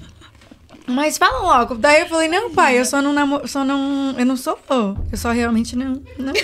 Mas 0.87 1.19
fala 1.19 1.39
logo. 1.41 1.75
Daí 1.75 2.01
eu 2.01 2.09
falei, 2.09 2.29
não, 2.29 2.51
pai, 2.51 2.79
eu 2.79 2.85
só 2.85 3.03
não 3.03 3.13
namoro, 3.13 3.47
só 3.47 3.63
não. 3.65 4.15
Eu 4.19 4.25
não 4.25 4.37
sou. 4.37 4.59
Eu 4.71 5.19
só 5.19 5.31
realmente 5.31 5.77
não. 5.77 6.03
não. 6.19 6.33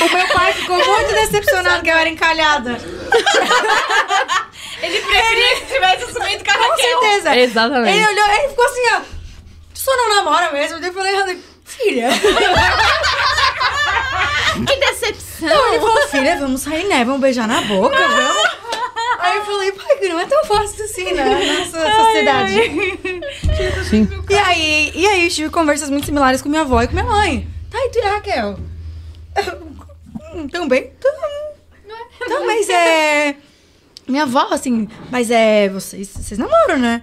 o 0.00 0.14
meu 0.14 0.28
pai 0.28 0.52
ficou 0.52 0.76
muito 0.76 1.12
decepcionado 1.12 1.82
que 1.82 1.90
eu 1.90 1.96
era 1.96 2.08
encalhada. 2.08 2.78
Ele 4.82 5.00
preferia 5.00 5.56
que 5.56 5.66
tivesse 5.66 6.04
assumido 6.04 6.44
com 6.44 6.50
a 6.50 6.54
Com 6.54 6.62
Raquel. 6.70 7.00
certeza. 7.00 7.36
Exatamente. 7.36 7.96
Ele 7.96 8.06
olhou, 8.06 8.26
ele 8.34 8.48
ficou 8.48 8.64
assim, 8.64 8.80
ó. 8.94 9.00
Tu 9.74 9.80
só 9.80 9.96
não 9.96 10.16
namora 10.16 10.52
mesmo? 10.52 10.80
Daí 10.80 10.90
eu 10.90 10.94
falei, 10.94 11.42
filha. 11.64 12.08
Que 14.66 14.76
decepção. 14.76 15.48
Não, 15.48 15.68
ele 15.68 15.78
falou, 15.80 16.08
filha, 16.08 16.36
vamos 16.38 16.62
sair, 16.62 16.84
né? 16.88 17.04
Vamos 17.04 17.20
beijar 17.20 17.46
na 17.46 17.60
boca, 17.60 17.96
vamos. 17.96 18.58
Aí 19.20 19.36
eu 19.36 19.44
falei, 19.44 19.72
pai, 19.72 19.96
que 19.98 20.08
não 20.08 20.18
é 20.18 20.26
tão 20.26 20.44
fácil 20.44 20.84
assim, 20.84 21.12
né? 21.12 21.24
Na 21.24 21.58
nossa 21.58 22.04
sociedade. 22.04 22.54
Sim. 23.88 24.08
E 24.28 24.34
aí, 24.34 24.92
e 24.94 25.06
aí 25.06 25.24
eu 25.24 25.30
tive 25.30 25.50
conversas 25.50 25.90
muito 25.90 26.06
similares 26.06 26.42
com 26.42 26.48
minha 26.48 26.62
avó 26.62 26.82
e 26.82 26.88
com 26.88 26.94
minha 26.94 27.04
mãe. 27.04 27.48
Tá, 27.70 27.78
e 27.78 27.90
tu 27.90 27.98
e 27.98 28.02
a 28.02 28.10
Raquel? 28.14 28.58
Tão 30.50 30.66
bem? 30.68 30.92
Tão. 31.00 31.12
Não, 32.28 32.46
mas 32.46 32.68
é... 32.68 33.36
Minha 34.08 34.22
avó, 34.22 34.48
assim, 34.50 34.88
mas 35.10 35.30
é... 35.30 35.68
Vocês, 35.68 36.08
vocês 36.08 36.38
namoram, 36.38 36.78
né? 36.78 37.02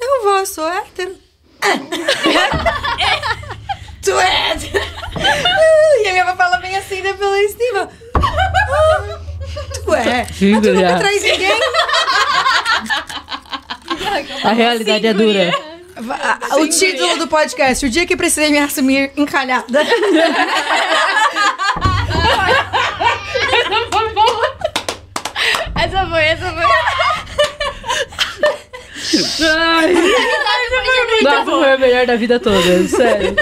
Não, 0.00 0.24
vó, 0.24 0.38
eu 0.38 0.46
sou 0.46 0.66
hétero. 0.66 1.14
tu 4.02 4.18
é 4.18 4.52
hétero. 4.52 4.82
E 6.02 6.08
a 6.08 6.12
minha 6.12 6.24
avó 6.24 6.34
fala 6.36 6.56
bem 6.56 6.74
assim, 6.76 7.02
falei, 7.02 7.44
Estiva. 7.44 7.90
Ah, 8.14 9.18
tu 9.84 9.94
é. 9.94 10.24
Sim, 10.32 10.52
Mas 10.52 10.62
tu 10.62 10.72
nunca 10.72 10.98
traz 10.98 11.22
ninguém? 11.22 11.52
A 14.42 14.52
realidade 14.52 15.06
é 15.06 15.12
dura. 15.12 15.52
O 16.58 16.66
título 16.66 17.18
do 17.18 17.28
podcast, 17.28 17.84
o 17.84 17.90
dia 17.90 18.06
que 18.06 18.16
precisei 18.16 18.50
me 18.50 18.58
assumir 18.58 19.12
encalhada. 19.16 19.80
Essa 25.82 26.06
foi, 26.06 26.24
essa 26.24 26.52
foi. 26.52 26.64
Ai, 29.42 29.92
essa 29.92 31.44
foi, 31.44 31.54
foi 31.60 31.72
a 31.72 31.78
melhor 31.78 32.06
da 32.06 32.16
vida 32.16 32.38
toda, 32.38 32.88
sério. 32.88 33.34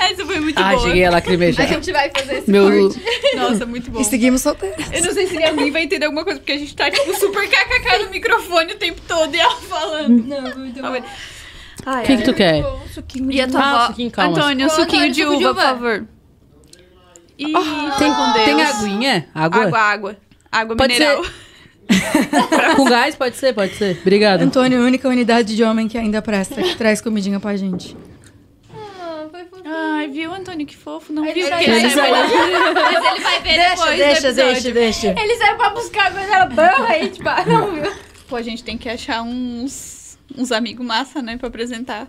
Essa 0.00 0.26
foi 0.26 0.40
muito 0.40 0.58
ah, 0.58 0.70
boa. 0.70 0.74
Ah, 0.74 0.78
cheguei 0.78 1.04
a 1.04 1.10
lacrimejar. 1.10 1.66
A 1.66 1.68
gente 1.68 1.92
vai 1.92 2.10
fazer 2.10 2.38
esse 2.38 2.50
Meu... 2.50 2.88
Corte. 2.88 3.00
Nossa, 3.36 3.64
muito 3.64 3.90
bom. 3.90 4.00
E 4.00 4.04
seguimos 4.04 4.42
solteiros. 4.42 4.84
Eu 4.92 5.04
não 5.04 5.12
sei 5.12 5.26
se 5.26 5.42
alguém 5.42 5.70
vai 5.70 5.84
entender 5.84 6.06
alguma 6.06 6.24
coisa, 6.24 6.40
porque 6.40 6.52
a 6.52 6.58
gente 6.58 6.74
tá, 6.74 6.90
tipo, 6.90 7.14
super 7.14 7.48
kkk 7.48 8.04
no 8.04 8.10
microfone 8.10 8.72
o 8.72 8.76
tempo 8.76 9.00
todo 9.06 9.34
e 9.34 9.40
ela 9.40 9.56
falando. 9.56 10.10
Hum. 10.10 10.24
Não, 10.26 10.58
muito 10.58 10.80
tá 10.80 10.90
bom. 10.90 10.98
O 10.98 12.02
que, 12.04 12.16
que 12.16 12.22
tu 12.22 12.34
quer? 12.34 12.56
Tipo, 12.56 12.88
suquinho 12.92 13.30
de 13.30 13.36
e 13.36 13.40
a 13.40 13.48
tua 13.48 13.60
ah. 13.60 13.94
Suquinho, 14.68 15.12
de 15.12 15.24
uva, 15.24 15.54
por 15.54 15.62
favor. 15.62 16.06
Ah, 17.54 17.96
tem, 17.98 18.14
com 18.14 18.32
Deus. 18.32 18.44
tem 18.44 18.62
aguinha? 18.62 19.28
Água? 19.34 19.64
Água, 19.64 19.78
água. 19.78 20.16
Água 20.52 20.76
Pode 20.76 20.92
mineral. 20.92 21.24
Com 22.76 22.84
gás? 22.84 23.16
Pode 23.16 23.36
ser, 23.36 23.54
pode 23.54 23.74
ser. 23.74 23.98
Obrigado. 24.02 24.42
Antônio, 24.42 24.82
a 24.82 24.84
única 24.84 25.08
unidade 25.08 25.56
de 25.56 25.64
homem 25.64 25.88
que 25.88 25.96
ainda 25.96 26.20
presta, 26.20 26.62
que 26.62 26.76
traz 26.76 27.00
comidinha 27.00 27.40
pra 27.40 27.56
gente. 27.56 27.96
Ah. 28.70 29.26
Ai, 29.64 30.08
viu, 30.08 30.32
Antônio, 30.32 30.66
que 30.66 30.76
fofo. 30.76 31.12
Não 31.12 31.24
Ele 31.24 31.42
viu 31.42 31.56
que 31.56 31.70
ele 31.70 31.90
saiu. 31.90 32.14
Mas 32.14 33.04
ele 33.12 33.20
vai 33.20 33.40
ver 33.40 33.58
depois 33.58 33.90
do 33.90 33.96
deixa, 33.96 34.32
deixa, 34.32 34.70
deixa. 34.70 35.06
Ele 35.08 35.36
saiu 35.36 35.56
pra 35.56 35.70
buscar 35.70 36.12
quando 36.12 36.24
era 36.24 36.46
bom, 36.46 36.84
aí, 36.86 37.08
tipo, 37.08 37.28
ah, 37.28 37.44
não, 37.46 37.72
viu? 37.72 37.92
Pô, 38.28 38.36
a 38.36 38.42
gente 38.42 38.62
tem 38.62 38.76
que 38.76 38.88
achar 38.88 39.22
uns, 39.22 40.18
uns 40.36 40.52
amigos 40.52 40.84
massa, 40.84 41.22
né, 41.22 41.36
pra 41.36 41.48
apresentar. 41.48 42.08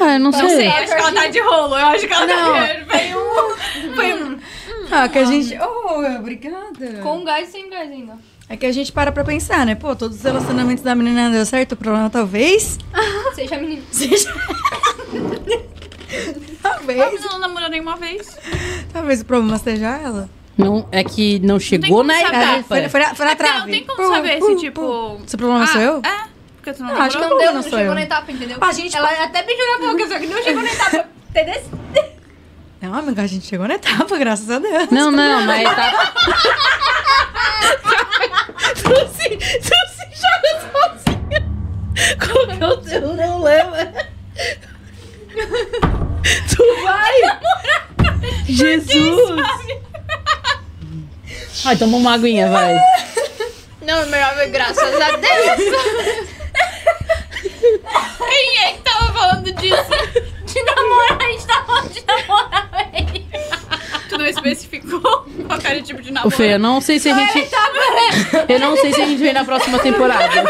Ah, 0.00 0.14
eu 0.14 0.20
não 0.20 0.30
Não 0.30 0.32
sei, 0.32 0.48
sei. 0.48 0.66
acho 0.68 0.94
que 0.94 1.00
ela 1.00 1.12
tá 1.12 1.26
de 1.26 1.40
rolo. 1.40 1.78
Eu 1.78 1.86
acho 1.86 2.06
que 2.06 2.12
ela 2.12 2.26
Não. 2.26 2.54
tá 2.54 2.72
de 2.72 2.84
Foi 2.86 3.14
um... 3.14 3.94
Foi 3.94 4.14
um... 4.14 4.38
Ah, 4.90 5.08
que 5.08 5.18
a 5.18 5.24
gente. 5.24 5.56
Oh, 5.60 6.00
obrigada. 6.18 7.00
Com 7.02 7.22
gás 7.22 7.48
e 7.48 7.52
sem 7.52 7.70
gás 7.70 7.88
ainda. 7.90 8.14
É 8.48 8.56
que 8.56 8.66
a 8.66 8.72
gente 8.72 8.90
para 8.90 9.12
pra 9.12 9.22
pensar, 9.22 9.64
né? 9.64 9.76
Pô, 9.76 9.94
todos 9.94 10.16
os 10.16 10.22
relacionamentos 10.24 10.82
da 10.82 10.94
menina 10.96 11.24
não 11.26 11.32
deu 11.32 11.46
certo. 11.46 11.72
O 11.72 11.76
problema 11.76 12.10
talvez. 12.10 12.76
Seja 13.36 13.56
menino. 13.58 13.82
Seja. 13.92 14.34
talvez. 16.62 16.98
Mas 16.98 17.24
ela 17.24 17.32
não 17.32 17.38
namorou 17.40 17.68
nenhuma 17.68 17.96
vez. 17.96 18.36
Talvez 18.92 19.20
o 19.20 19.24
problema 19.24 19.58
seja 19.58 19.86
ela. 19.96 20.28
Não, 20.58 20.86
é 20.90 21.02
que 21.04 21.38
não 21.38 21.58
chegou 21.60 21.88
como 21.88 22.02
na 22.02 22.14
saber. 22.20 22.36
É, 22.36 22.42
etapa. 22.42 22.62
foi, 22.64 22.88
foi 22.88 23.00
na, 23.00 23.14
foi 23.14 23.26
na 23.26 23.32
É 23.32 23.34
trave. 23.34 23.58
não 23.60 23.66
tem 23.68 23.84
como 23.84 23.96
Pum, 24.08 24.14
saber 24.14 24.38
pum, 24.38 24.46
se, 24.46 24.52
pum. 24.52 24.56
tipo... 24.58 25.20
Se 25.26 25.34
o 25.34 25.38
problema 25.38 25.66
sou 25.68 25.80
eu? 25.80 26.02
É, 26.04 26.24
porque 26.72 26.74
tu 26.74 26.82
não 26.84 26.94
Ah, 27.00 27.04
acho 27.04 27.16
que 27.18 27.22
Não 27.26 27.38
deu, 27.38 27.46
não 27.46 27.54
não 27.54 27.62
chegou 27.62 27.78
eu. 27.80 27.94
na 27.94 28.02
etapa, 28.02 28.32
entendeu? 28.32 28.58
A 28.60 28.72
gente- 28.72 28.96
Ela 28.96 29.24
até 29.24 29.42
pediu 29.42 29.64
na 29.66 29.86
boca, 29.92 30.08
só 30.08 30.18
que 30.18 30.26
não 30.26 30.42
chegou 30.42 30.62
na 30.62 30.70
etapa. 30.72 31.04
Entendeu? 31.30 31.62
Não, 32.82 32.94
amiga, 32.94 33.20
a 33.20 33.26
gente 33.26 33.44
chegou 33.46 33.68
na 33.68 33.74
etapa, 33.74 34.16
graças 34.16 34.48
a 34.50 34.58
Deus. 34.58 34.88
Não, 34.90 35.10
não, 35.10 35.44
na 35.44 35.60
etapa. 35.60 36.12
tu 38.74 38.94
se, 39.12 39.28
tu 39.36 39.76
se 39.90 40.06
joga 40.16 40.50
sozinha. 40.72 41.40
Qual 42.18 42.46
que 42.46 42.62
é 42.64 42.66
o 42.66 42.76
teu 42.78 43.02
problema? 43.02 43.92
Tu 46.56 46.82
vai! 46.82 47.20
Jesus! 48.48 49.42
Ai, 51.66 51.76
toma 51.76 51.98
uma 51.98 52.14
aguinha, 52.14 52.48
vai. 52.50 52.74
Não, 53.82 54.06
melhor 54.06 54.34
ver, 54.36 54.48
graças 54.48 54.94
a 55.00 55.16
Deus. 55.16 56.28
Quem 58.18 58.58
é 58.58 58.72
que 58.72 58.82
tava 58.82 59.12
falando 59.12 59.52
disso? 59.52 59.90
De 60.46 60.62
namorar, 60.62 61.18
a 61.20 61.32
gente 61.32 61.46
tá 61.46 61.64
falando 61.64 61.90
de 61.90 62.04
namorar, 62.06 62.70
velho. 62.70 63.26
Tu 64.08 64.18
não 64.18 64.26
especificou 64.26 65.00
qual 65.00 65.60
era 65.62 65.78
o 65.78 65.82
tipo 65.82 66.02
de 66.02 66.10
namoro. 66.12 66.36
Fê, 66.36 66.54
eu 66.54 66.58
não 66.58 66.80
sei 66.80 66.98
se 66.98 67.08
a 67.08 67.14
gente. 67.14 67.48
Eu 68.48 68.58
não 68.58 68.76
sei 68.76 68.92
se 68.92 69.00
a 69.00 69.06
gente 69.06 69.22
vem 69.22 69.32
na 69.32 69.44
próxima 69.44 69.78
temporada. 69.78 70.42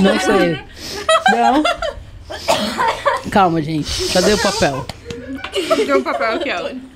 Não 0.00 0.18
sei. 0.20 0.58
Não? 1.32 1.62
Calma, 3.30 3.60
gente. 3.60 4.12
Cadê 4.12 4.32
o 4.34 4.38
papel? 4.38 4.86
Deu 5.86 5.98
o 5.98 6.02
papel 6.02 6.32
aqui, 6.36 6.50
ó. 6.50 6.89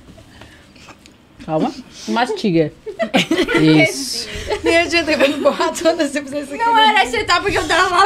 Calma. 1.45 1.71
Mastiga. 2.07 2.73
Isso. 3.61 4.27
Nem 4.63 4.77
adianta, 4.77 5.11
eu 5.11 5.17
vou 5.17 5.27
empurrar 5.27 5.71
toda 5.71 6.07
se 6.07 6.21
fizer 6.21 6.41
isso 6.41 6.53
aqui. 6.53 6.63
Não 6.63 6.77
era 6.77 7.03
essa 7.03 7.17
etapa 7.17 7.51
que 7.51 7.57
eu 7.57 7.67
tava 7.67 8.03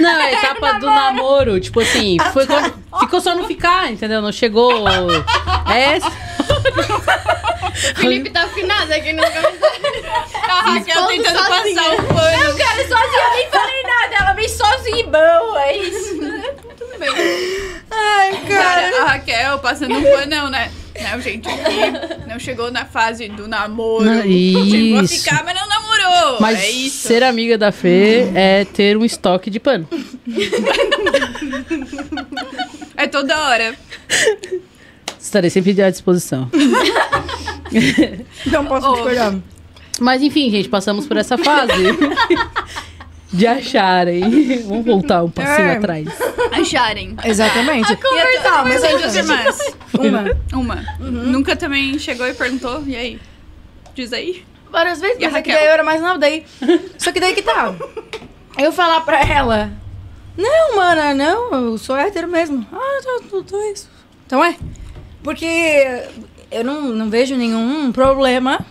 Não, 0.00 0.20
é 0.20 0.24
a 0.24 0.32
etapa 0.32 0.72
do 0.74 0.86
namoro. 0.86 1.60
Tipo 1.60 1.80
assim, 1.80 2.16
foi 2.32 2.46
quando. 2.46 2.74
Ficou 3.00 3.20
só 3.20 3.34
no 3.34 3.44
ficar, 3.44 3.90
entendeu? 3.90 4.20
Não 4.20 4.32
chegou. 4.32 4.86
É 5.72 5.96
essa. 5.96 6.10
Felipe 7.96 8.30
tá 8.30 8.42
afinado 8.42 8.92
aqui 8.92 9.12
no 9.12 9.22
comentário. 9.22 9.82
A 10.34 10.60
Raquel 10.74 11.06
tentando 11.06 11.38
sozinha. 11.38 11.76
passar 11.76 11.94
o 11.94 12.06
pano. 12.08 12.44
Eu 12.44 12.56
quero 12.56 12.88
sozinha, 12.88 13.22
eu 13.22 13.34
nem 13.34 13.50
falei 13.50 13.82
nada. 13.82 14.16
Ela 14.20 14.32
vem 14.34 14.48
sozinha 14.48 14.98
e 14.98 15.02
bom, 15.04 15.58
é 15.58 15.76
isso. 15.76 16.18
Tudo 16.76 16.98
bem. 16.98 17.10
Ai, 17.90 18.32
cara. 18.48 18.90
Cara, 18.90 19.02
a 19.02 19.06
Raquel 19.06 19.58
passando 19.60 19.94
um 19.96 20.02
panão, 20.02 20.50
né? 20.50 20.70
Não, 21.00 21.20
gente, 21.20 21.48
aqui 21.48 22.28
não 22.28 22.38
chegou 22.38 22.70
na 22.70 22.84
fase 22.84 23.28
do 23.28 23.48
namoro. 23.48 24.04
Não, 24.04 24.22
Chegou 24.22 24.98
a 25.00 25.08
ficar, 25.08 25.44
mas 25.44 25.54
não 25.54 25.68
namorou. 25.68 26.40
Mas 26.40 26.60
é 26.60 26.70
isso. 26.70 27.08
ser 27.08 27.22
amiga 27.22 27.56
da 27.56 27.72
Fê 27.72 28.30
é 28.34 28.64
ter 28.64 28.96
um 28.96 29.04
estoque 29.04 29.50
de 29.50 29.58
pano. 29.58 29.88
É 32.96 33.06
toda 33.06 33.38
hora. 33.48 33.74
Estarei 35.18 35.50
sempre 35.50 35.80
à 35.82 35.90
disposição. 35.90 36.50
Não 38.46 38.66
posso 38.66 38.86
Ô. 38.88 38.94
discordar. 38.94 39.34
Mas 40.00 40.22
enfim, 40.22 40.50
gente, 40.50 40.68
passamos 40.68 41.06
por 41.06 41.16
essa 41.16 41.38
fase 41.38 41.72
de 43.32 43.46
acharem. 43.46 44.62
Vamos 44.68 44.84
voltar 44.84 45.22
um 45.24 45.30
passinho 45.30 45.68
É. 45.68 45.76
atrás. 45.76 46.08
Acharem. 46.52 47.16
Exatamente. 47.24 47.96
Conversar, 47.96 48.64
mas 48.64 48.80
tem 48.80 48.98
duas 48.98 49.16
irmãs. 49.16 49.76
Uma. 49.94 50.24
Uma. 50.52 50.84
Nunca 51.00 51.56
também 51.56 51.98
chegou 51.98 52.26
e 52.26 52.34
perguntou, 52.34 52.82
e 52.86 52.94
aí? 52.96 53.20
Diz 53.94 54.12
aí. 54.12 54.44
Várias 54.70 55.00
vezes, 55.00 55.18
E 55.20 55.24
a 55.24 55.30
mas 55.30 55.38
é 55.38 55.42
que 55.42 55.50
Raquel? 55.50 55.54
daí 55.54 55.66
eu 55.68 55.72
era 55.74 55.82
mais 55.84 56.00
nova. 56.00 56.18
Daí... 56.18 56.44
Só 56.96 57.12
que 57.12 57.20
daí 57.20 57.34
que 57.34 57.42
tá. 57.42 57.74
Eu 58.58 58.72
falar 58.72 59.00
pra 59.02 59.20
ela... 59.22 59.70
Não, 60.36 60.76
mana, 60.76 61.12
não. 61.12 61.52
Eu 61.52 61.78
sou 61.78 61.94
hétero 61.96 62.26
mesmo. 62.26 62.66
Ah, 62.72 63.00
tô, 63.02 63.20
tô, 63.28 63.42
tô 63.42 63.62
isso. 63.70 63.90
Então 64.26 64.42
é. 64.42 64.56
Porque 65.22 65.46
eu 66.50 66.64
não, 66.64 66.80
não 66.88 67.10
vejo 67.10 67.36
nenhum 67.36 67.92
problema... 67.92 68.64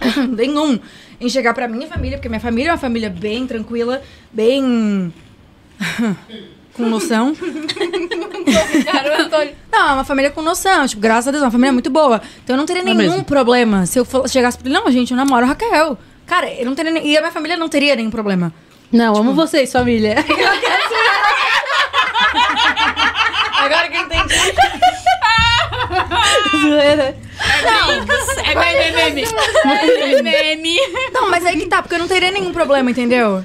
nenhum. 0.36 0.78
Em 1.20 1.28
chegar 1.28 1.54
pra 1.54 1.68
minha 1.68 1.86
família. 1.86 2.18
Porque 2.18 2.28
minha 2.28 2.40
família 2.40 2.70
é 2.70 2.72
uma 2.72 2.78
família 2.78 3.08
bem 3.10 3.46
tranquila. 3.46 4.02
Bem... 4.32 5.12
com 6.74 6.86
noção. 6.88 7.32
O. 7.32 7.36
Não, 9.72 9.88
é 9.88 9.92
uma 9.92 10.04
família 10.04 10.30
com 10.30 10.42
noção. 10.42 10.86
Tipo, 10.86 11.00
graças 11.02 11.28
a 11.28 11.30
Deus, 11.30 11.42
é 11.42 11.46
uma 11.46 11.50
família 11.52 11.72
muito 11.72 11.90
boa. 11.90 12.20
Então 12.42 12.54
eu 12.54 12.58
não 12.58 12.66
teria 12.66 12.82
É 12.82 12.84
nenhum 12.84 12.96
mesmo. 12.98 13.24
problema 13.24 13.86
se 13.86 13.98
eu 13.98 14.06
chegasse 14.28 14.58
pra 14.58 14.68
ele, 14.68 14.78
não, 14.78 14.90
gente, 14.90 15.10
eu 15.12 15.16
namoro 15.16 15.44
a 15.44 15.48
Raquel. 15.48 15.96
Cara, 16.26 16.50
eu 16.52 16.64
não 16.64 16.74
teria 16.74 16.92
nem... 16.92 17.06
E 17.06 17.16
a 17.16 17.20
minha 17.20 17.32
família 17.32 17.56
não 17.56 17.68
teria 17.68 17.94
nenhum 17.96 18.10
problema. 18.10 18.52
Não, 18.92 19.14
amo 19.16 19.34
vocês, 19.34 19.70
família. 19.72 20.16
Agora 23.58 23.88
que 23.88 23.96
eu 23.96 24.02
entendi. 24.02 24.34
Zoeira. 26.60 27.16
É 28.44 28.54
meme, 28.54 28.78
é 28.78 29.10
meme. 29.10 29.24
É 30.26 30.56
meme. 30.56 30.76
Não, 31.12 31.30
mas 31.30 31.44
aí 31.46 31.58
que 31.58 31.66
tá, 31.66 31.82
porque 31.82 31.94
eu 31.94 31.98
não 32.00 32.08
teria 32.08 32.30
nenhum 32.30 32.52
problema, 32.52 32.90
entendeu? 32.90 33.44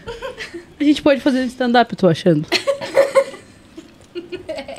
A 0.80 0.84
gente 0.84 1.02
pode 1.02 1.22
fazer 1.22 1.40
um 1.42 1.46
stand-up, 1.46 1.94
eu 1.94 1.98
tô 1.98 2.08
achando. 2.08 2.46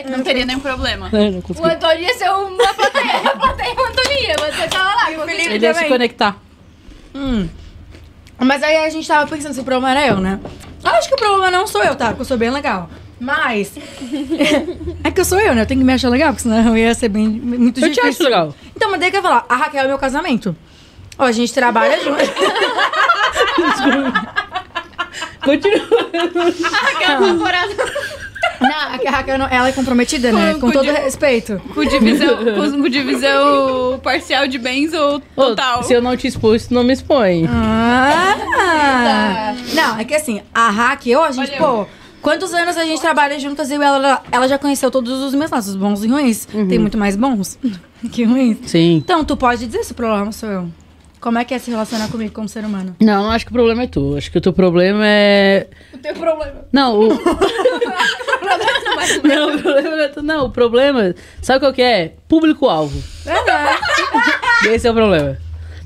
Não 0.09 0.23
teria 0.23 0.47
nenhum 0.47 0.61
problema. 0.61 1.09
É, 1.13 1.31
não 1.31 1.39
O. 1.39 1.65
Antônio 1.67 2.01
ia 2.01 2.15
ser 2.15 2.31
uma 2.31 2.75
plateia. 2.75 3.17
A 3.25 3.31
plateia 3.37 3.75
o 3.75 3.83
Antônio 3.83 4.13
ia. 4.23 4.37
Você 4.39 4.69
tava 4.69 4.95
lá. 4.95 5.05
com 5.07 5.23
Felipe 5.23 5.27
certeza. 5.27 5.55
Ele 5.55 5.65
ia 5.67 5.73
se 5.75 5.81
também. 5.81 5.91
conectar. 5.91 6.37
Hum. 7.15 7.49
Mas 8.39 8.63
aí 8.63 8.77
a 8.77 8.91
gente 8.91 9.09
tava 9.09 9.29
pensando 9.29 9.55
se 9.55 9.61
o 9.61 9.65
problema 9.65 9.91
era 9.91 10.07
eu, 10.07 10.21
né? 10.21 10.39
Eu 10.85 10.91
acho 10.93 11.09
que 11.09 11.15
o 11.15 11.19
problema 11.19 11.51
não 11.51 11.67
sou 11.67 11.83
eu, 11.83 11.97
tá? 11.97 12.09
Porque 12.09 12.23
eu 12.23 12.27
sou 12.27 12.37
bem 12.37 12.51
legal. 12.51 12.89
Mas. 13.19 13.73
é 15.03 15.11
que 15.11 15.21
eu 15.21 15.25
sou 15.25 15.41
eu, 15.41 15.55
né? 15.55 15.63
Eu 15.63 15.67
tenho 15.67 15.81
que 15.81 15.87
me 15.87 15.93
achar 15.93 16.11
legal, 16.11 16.29
porque 16.31 16.43
senão 16.43 16.69
eu 16.69 16.77
ia 16.77 16.95
ser 16.95 17.09
bem 17.09 17.27
muito 17.29 17.79
Eu 17.81 17.89
te 17.89 17.95
difícil. 17.95 18.09
acho 18.09 18.23
legal. 18.25 18.55
Então, 18.77 18.91
mas 18.91 19.01
daí 19.01 19.11
que 19.11 19.17
eu 19.17 19.23
ia 19.23 19.29
falar, 19.29 19.47
a 19.49 19.57
Raquel 19.57 19.85
é 19.85 19.89
meu 19.89 19.99
casamento. 19.99 20.55
Ó, 21.19 21.25
a 21.25 21.33
gente 21.33 21.53
trabalha 21.55 21.99
junto. 22.03 22.19
Continua. 25.43 26.11
Aquela 26.95 27.27
temporada. 27.29 27.75
Não, 28.61 28.95
é 28.95 28.99
que 28.99 29.09
a 29.09 29.11
Raquel, 29.11 29.39
não- 29.39 29.49
ela 29.49 29.69
é 29.69 29.73
comprometida, 29.73 30.33
né? 30.33 30.55
Com- 30.55 30.61
Com 30.61 30.67
com 30.69 30.73
todo 30.73 30.85
di- 30.87 30.91
respeito. 30.93 31.61
Com 31.75 31.85
divisão, 31.85 32.37
com, 32.55 32.83
com 32.83 32.89
divisão 32.89 34.01
parcial 34.03 34.47
de 34.49 34.59
bens 34.59 34.93
ou 34.93 35.17
Ô, 35.37 35.43
total? 35.47 35.83
se 35.83 35.93
eu 35.93 36.03
não 36.03 36.17
te 36.17 36.27
expus, 36.27 36.67
tu 36.67 36.75
não 36.75 36.83
me 36.85 36.93
expõe. 36.93 37.47
Ah! 37.49 39.55
Não, 39.75 39.99
é 39.99 40.05
que 40.05 40.15
assim, 40.15 40.43
a 40.55 40.71
Raquel, 40.71 41.23
a 41.23 41.33
gente, 41.33 41.51
Olha 41.51 41.59
pô... 41.59 41.87
Quantos 42.27 42.53
anos 42.53 42.77
a 42.77 42.85
gente 42.85 43.01
trabalha 43.01 43.39
juntas 43.39 43.71
e 43.71 43.75
ela, 43.75 44.21
ela 44.33 44.49
já 44.49 44.59
conheceu 44.59 44.91
todos 44.91 45.23
os 45.23 45.33
meus 45.33 45.49
lados, 45.49 45.77
bons 45.77 46.03
e 46.03 46.09
ruins. 46.09 46.45
Tem 46.45 46.77
muito 46.77 46.99
mais 46.99 47.15
bons 47.15 47.57
que 48.11 48.25
ruins. 48.25 48.59
Sim. 48.67 48.97
Então, 48.97 49.25
tu 49.25 49.37
pode 49.37 49.65
dizer 49.65 49.85
se 49.85 49.93
o 49.93 49.95
problema 49.95 50.33
sou 50.33 50.49
eu. 50.49 50.69
Como 51.21 51.39
é 51.39 51.45
que 51.45 51.55
é 51.55 51.59
se 51.61 51.71
relacionar 51.71 52.09
comigo 52.09 52.35
como 52.35 52.49
ser 52.49 52.65
humano? 52.65 52.97
Não, 53.01 53.23
não 53.23 53.31
acho 53.31 53.45
que 53.45 53.53
o 53.53 53.55
problema 53.55 53.85
é 53.85 53.87
tu. 53.87 54.17
Acho 54.17 54.29
que 54.29 54.39
o 54.39 54.41
teu 54.41 54.53
problema 54.53 55.07
é. 55.07 55.69
O 55.95 55.99
teu 55.99 56.15
problema. 56.15 56.65
Não, 56.73 56.99
o. 56.99 57.09
não, 59.23 59.55
o 59.55 59.63
problema 59.63 59.91
não 59.91 60.01
é 60.01 60.09
tu. 60.09 60.21
Não, 60.21 60.47
o 60.47 60.51
problema. 60.51 61.15
Sabe 61.41 61.61
qual 61.61 61.73
que 61.73 61.83
é? 61.83 62.15
Público-alvo. 62.27 63.01
Esse 64.69 64.89
é 64.89 64.91
o 64.91 64.95
problema. 64.95 65.39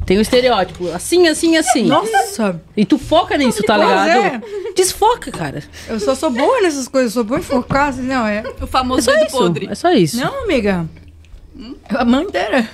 Tem 0.06 0.18
um 0.18 0.20
estereótipo. 0.22 0.88
Assim, 0.92 1.28
assim, 1.28 1.56
assim. 1.56 1.84
Nossa, 1.84 2.60
E 2.76 2.84
tu 2.84 2.98
foca 2.98 3.36
nisso, 3.36 3.62
tá 3.62 3.76
ligado? 3.76 4.42
Desfoca, 4.74 5.30
cara. 5.30 5.62
eu 5.88 6.00
só 6.00 6.14
sou 6.14 6.30
boa 6.30 6.60
nessas 6.62 6.88
coisas, 6.88 7.12
sou 7.12 7.22
boa 7.22 7.38
em 7.38 7.42
focar, 7.42 7.88
assim, 7.88 8.02
não, 8.02 8.26
é... 8.26 8.42
O 8.60 8.64
É 8.64 8.66
famoso 8.66 9.02
só 9.02 9.12
dedo 9.12 9.26
isso. 9.26 9.36
podre. 9.36 9.68
É 9.70 9.74
só 9.74 9.92
isso. 9.92 10.16
Não, 10.16 10.42
amiga. 10.44 10.88
A 11.90 12.04
mãe 12.04 12.24
inteira. 12.24 12.68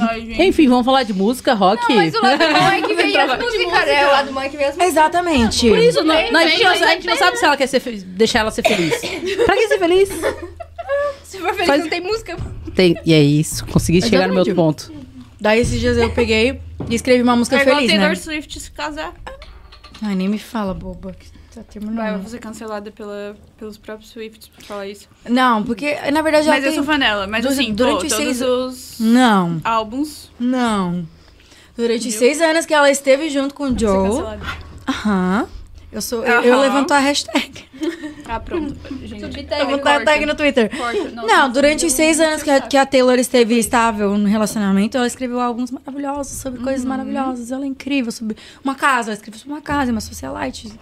Ai, 0.00 0.20
gente. 0.22 0.42
Enfim, 0.42 0.68
vamos 0.68 0.84
falar 0.86 1.02
de 1.02 1.12
música, 1.12 1.52
rock. 1.54 1.94
Mas 1.94 2.14
o 2.14 2.22
lado 2.22 2.38
bom 2.38 2.68
é 2.70 2.80
que 2.82 2.94
vem 2.94 3.16
as 3.16 3.38
músicas, 3.38 3.86
né? 3.86 4.06
O 4.06 4.10
lado 4.10 4.32
bom 4.32 4.40
é 4.40 4.48
que 4.48 4.56
vem 4.56 4.66
as 4.66 4.74
músicas. 4.74 4.88
Exatamente. 4.92 5.68
Por 5.68 5.78
isso, 5.78 6.02
não, 6.02 6.14
Vem, 6.14 6.32
não, 6.32 6.40
a, 6.40 6.44
vem, 6.44 6.52
gente 6.52 6.64
não, 6.64 6.70
a 6.70 6.76
gente 6.76 7.06
não 7.06 7.16
sabe 7.16 7.36
se 7.38 7.44
ela 7.44 7.56
quer 7.56 7.66
ser 7.66 7.80
deixar 8.06 8.38
ela 8.40 8.50
ser 8.50 8.62
feliz. 8.62 8.94
pra 9.44 9.54
que 9.54 9.68
ser 9.68 9.78
feliz? 9.78 10.08
Se 11.24 11.38
for 11.38 11.50
feliz, 11.54 11.66
Faz- 11.66 11.80
não 11.82 11.88
tem 11.90 12.00
música. 12.00 12.36
Tem, 12.74 12.96
e 13.04 13.12
é 13.12 13.22
isso. 13.22 13.64
Consegui 13.66 14.00
chegar 14.02 14.28
no 14.28 14.34
meu 14.34 14.42
Exatamente. 14.44 14.86
ponto. 14.86 14.92
Daí 15.40 15.60
esses 15.60 15.80
dias 15.80 15.96
eu 15.96 16.10
peguei 16.10 16.60
e 16.88 16.94
escrevi 16.94 17.22
uma 17.22 17.34
música 17.36 17.56
É 17.58 17.62
igual 17.62 17.76
feliz, 17.76 17.90
Taylor 17.90 18.08
né? 18.10 18.14
Swift 18.14 18.60
se 18.60 18.70
casar. 18.70 19.12
Ai, 20.00 20.14
nem 20.14 20.28
me 20.28 20.38
fala, 20.38 20.72
boba. 20.74 21.12
Tá 21.54 21.60
Vai, 21.60 21.64
terminando. 21.64 22.20
vou 22.22 22.30
ser 22.30 22.38
cancelada 22.38 22.90
pela, 22.90 23.36
pelos 23.58 23.76
próprios 23.76 24.10
Swifts 24.10 24.48
por 24.48 24.64
falar 24.64 24.86
isso. 24.88 25.06
Não, 25.28 25.62
porque 25.62 25.94
na 26.10 26.22
verdade 26.22 26.46
ela 26.48 26.56
Mas 26.56 26.64
eu 26.64 26.70
tem... 26.70 26.76
sou 26.76 26.84
fã 26.84 26.98
dela. 26.98 27.26
Mas 27.26 27.44
du- 27.44 27.50
assim, 27.50 27.74
durante 27.74 28.00
pô, 28.00 28.06
os 28.06 28.12
todos 28.12 28.24
seis- 28.24 28.40
os 28.40 28.96
Não, 29.00 29.60
álbuns 29.62 30.30
não. 30.40 31.06
Durante 31.76 32.10
seis 32.10 32.40
anos 32.40 32.64
que 32.64 32.72
ela 32.72 32.90
esteve 32.90 33.28
junto 33.28 33.54
com 33.54 33.64
o 33.64 33.78
Joe. 33.78 34.24
Aham. 34.88 35.46
Eu 35.92 36.00
sou. 36.00 36.24
Eu, 36.24 36.42
eu 36.42 36.58
levanto 36.60 36.92
a 36.92 36.98
hashtag. 36.98 37.52
Ah, 38.24 38.38
pronto. 38.40 38.74
Gente, 39.04 39.24
levanto 39.26 39.86
a 39.86 40.04
tag 40.04 40.24
no 40.24 40.34
Twitter. 40.34 40.70
corta. 40.74 41.10
Nossa, 41.10 41.26
Não, 41.26 41.50
durante 41.52 41.84
os 41.84 41.92
seis 41.92 42.18
anos 42.18 42.42
que 42.42 42.48
a, 42.48 42.60
que 42.62 42.76
a 42.78 42.86
Taylor 42.86 43.18
esteve 43.18 43.58
estável 43.58 44.16
no 44.16 44.26
relacionamento, 44.26 44.96
ela 44.96 45.06
escreveu 45.06 45.38
álbuns 45.38 45.70
maravilhosos 45.70 46.38
sobre 46.38 46.60
Uhum. 46.60 46.64
coisas 46.64 46.84
maravilhosas. 46.84 47.50
Ela 47.50 47.64
é 47.64 47.66
incrível 47.66 48.10
sobre 48.10 48.36
uma 48.64 48.74
casa. 48.74 49.10
Ela 49.10 49.16
escreveu 49.16 49.38
sobre 49.38 49.52
uma 49.52 49.60
casa, 49.60 49.92
uma 49.92 50.00
socialite. 50.00 50.72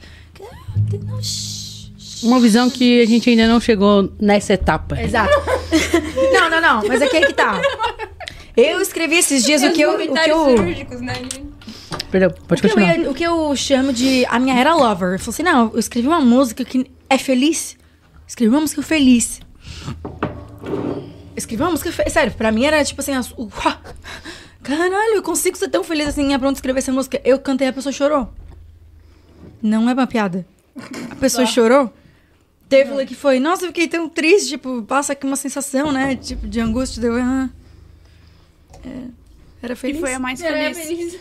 Não, 1.09 1.21
shh. 1.21 1.91
Uma 2.23 2.39
visão 2.39 2.71
que 2.71 3.01
a 3.03 3.07
gente 3.07 3.29
ainda 3.31 3.49
não 3.49 3.59
chegou 3.59 4.13
nessa 4.21 4.53
etapa. 4.53 5.01
Exato. 5.01 5.33
não, 6.33 6.51
não, 6.51 6.61
não. 6.61 6.87
Mas 6.87 7.03
aqui 7.03 7.17
é 7.17 7.27
que 7.27 7.33
tá. 7.33 7.61
Eu 8.57 8.81
escrevi 8.81 9.17
esses 9.17 9.43
dias 9.43 9.63
o 9.63 9.73
que 9.73 9.81
eu. 9.81 9.95
O 9.95 9.99
que 9.99 10.31
eu 10.31 10.45
cirúrgicos, 10.57 11.01
né? 11.01 11.15
Perdão, 12.11 12.31
pode 12.47 12.61
o 12.61 12.63
que, 12.63 12.67
eu 12.67 12.71
continuar. 12.75 12.99
ia- 12.99 13.11
o 13.11 13.15
que 13.15 13.23
eu 13.25 13.57
chamo 13.57 13.93
de 13.93 14.25
a 14.27 14.39
minha 14.39 14.59
era 14.59 14.75
lover. 14.75 15.15
Eu 15.15 15.19
falei 15.19 15.29
assim, 15.35 15.43
não, 15.43 15.73
eu 15.73 15.79
escrevi 15.79 16.07
uma 16.09 16.21
música 16.21 16.65
que 16.65 16.91
é 17.09 17.19
feliz. 17.19 17.77
Escrevi 18.27 18.51
uma 18.55 18.61
música 18.61 18.83
feliz. 18.83 19.41
Escrevi 21.37 21.63
uma 21.63 21.71
música 21.71 21.91
feliz. 21.93 22.13
Sério, 22.13 22.33
pra 22.33 22.53
mim 22.53 22.65
era 22.65 22.85
tipo 22.85 23.01
assim, 23.01 23.13
as- 23.15 23.33
uá, 23.37 23.81
caralho, 24.63 25.15
eu 25.17 25.23
consigo 25.23 25.57
ser 25.57 25.69
tão 25.69 25.83
feliz 25.83 26.09
assim, 26.09 26.33
é 26.35 26.39
pronto 26.39 26.57
escrever 26.57 26.79
essa 26.79 26.93
música. 26.93 27.21
Eu 27.25 27.39
cantei, 27.39 27.69
a 27.69 27.73
pessoa 27.73 27.93
chorou. 27.93 28.29
Não 29.63 29.89
é 29.89 29.93
uma 29.93 30.07
piada. 30.07 30.47
A 31.11 31.15
pessoa 31.17 31.47
chorou. 31.47 31.93
Teve 32.69 32.93
uma 32.93 33.05
que 33.05 33.17
foi, 33.17 33.41
nossa, 33.41 33.65
eu 33.65 33.69
fiquei 33.69 33.89
tão 33.89 34.09
triste, 34.09 34.51
tipo, 34.51 34.83
passa 34.83 35.13
aqui 35.13 35.27
uma 35.27 35.35
sensação, 35.37 35.91
né? 35.91 36.15
Tipo, 36.15 36.47
de 36.47 36.61
angústia, 36.61 37.03
deu. 37.03 37.17
Ah, 37.17 37.49
é, 38.85 38.91
era 39.61 39.73
E 39.73 39.77
feliz. 39.77 40.01
foi 40.01 40.15
a 40.15 40.19
mais 40.21 40.41
Era 40.41 40.73
feliz. 40.73 41.17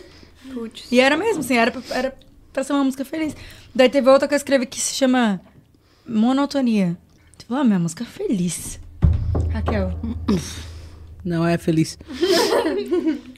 Putz. 0.52 0.90
E 0.90 1.00
era 1.00 1.16
mesmo, 1.16 1.40
assim, 1.40 1.56
era 1.56 1.70
pra, 1.70 1.82
era 1.96 2.18
pra 2.52 2.64
ser 2.64 2.72
uma 2.72 2.84
música 2.84 3.04
feliz. 3.04 3.34
Daí 3.74 3.88
teve 3.88 4.08
outra 4.10 4.26
que 4.28 4.34
eu 4.34 4.36
escrevi 4.36 4.66
que 4.66 4.80
se 4.80 4.94
chama 4.94 5.40
Monotonia. 6.06 6.96
Tipo, 7.38 7.54
ah, 7.54 7.64
minha 7.64 7.78
música 7.78 8.04
é 8.04 8.06
feliz. 8.06 8.78
Raquel. 9.52 9.92
Não 11.24 11.46
é 11.46 11.56
feliz. 11.58 11.98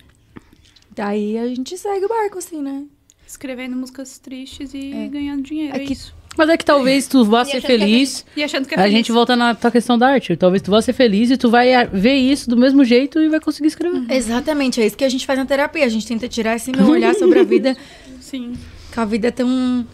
Daí 0.95 1.39
a 1.39 1.47
gente 1.47 1.77
segue 1.79 2.05
o 2.05 2.09
barco, 2.09 2.39
assim, 2.39 2.61
né? 2.63 2.85
Escrevendo 3.27 3.75
músicas 3.77 4.19
tristes 4.19 4.75
e 4.75 4.93
É. 4.93 5.09
ganhando 5.09 5.43
dinheiro. 5.43 5.77
É 5.77 5.83
É 5.83 5.87
que- 5.87 5.93
isso. 5.95 6.15
Mas 6.37 6.49
é 6.49 6.57
que 6.57 6.65
talvez 6.65 7.07
tu 7.07 7.25
vá 7.25 7.45
ser 7.45 7.59
achando 7.59 7.67
que 7.67 7.73
é 7.73 7.79
feliz. 7.79 8.25
E 8.37 8.43
achando 8.43 8.67
que 8.67 8.75
é 8.75 8.79
A 8.79 8.83
feliz. 8.83 8.97
gente 8.97 9.13
volta 9.13 9.37
na 9.37 9.55
tua 9.55 9.71
questão 9.71 9.99
da 9.99 10.09
arte. 10.09 10.35
Talvez 10.37 10.63
tu 10.63 10.71
vá 10.71 10.81
ser 10.81 10.93
feliz 10.95 11.31
e 11.31 11.37
tu 11.37 11.51
vai 11.51 11.87
ver 11.89 12.15
isso 12.15 12.49
do 12.49 12.57
mesmo 12.57 12.85
jeito 12.85 13.21
e 13.21 13.29
vai 13.29 13.39
conseguir 13.39 13.69
escrever. 13.69 14.11
Exatamente, 14.11 14.81
é 14.81 14.87
isso 14.87 14.97
que 14.97 15.05
a 15.05 15.09
gente 15.11 15.27
faz 15.27 15.39
na 15.39 15.45
terapia. 15.45 15.85
A 15.85 15.89
gente 15.89 16.07
tenta 16.07 16.27
tirar 16.29 16.57
esse 16.57 16.73
meu 16.73 16.87
olhar 16.89 17.15
sobre 17.15 17.39
a 17.41 17.45
vida, 17.45 17.77
Sim. 18.21 18.55
que 18.91 18.99
a 18.99 19.05
vida 19.05 19.29
é 19.29 19.31
tão. 19.31 19.87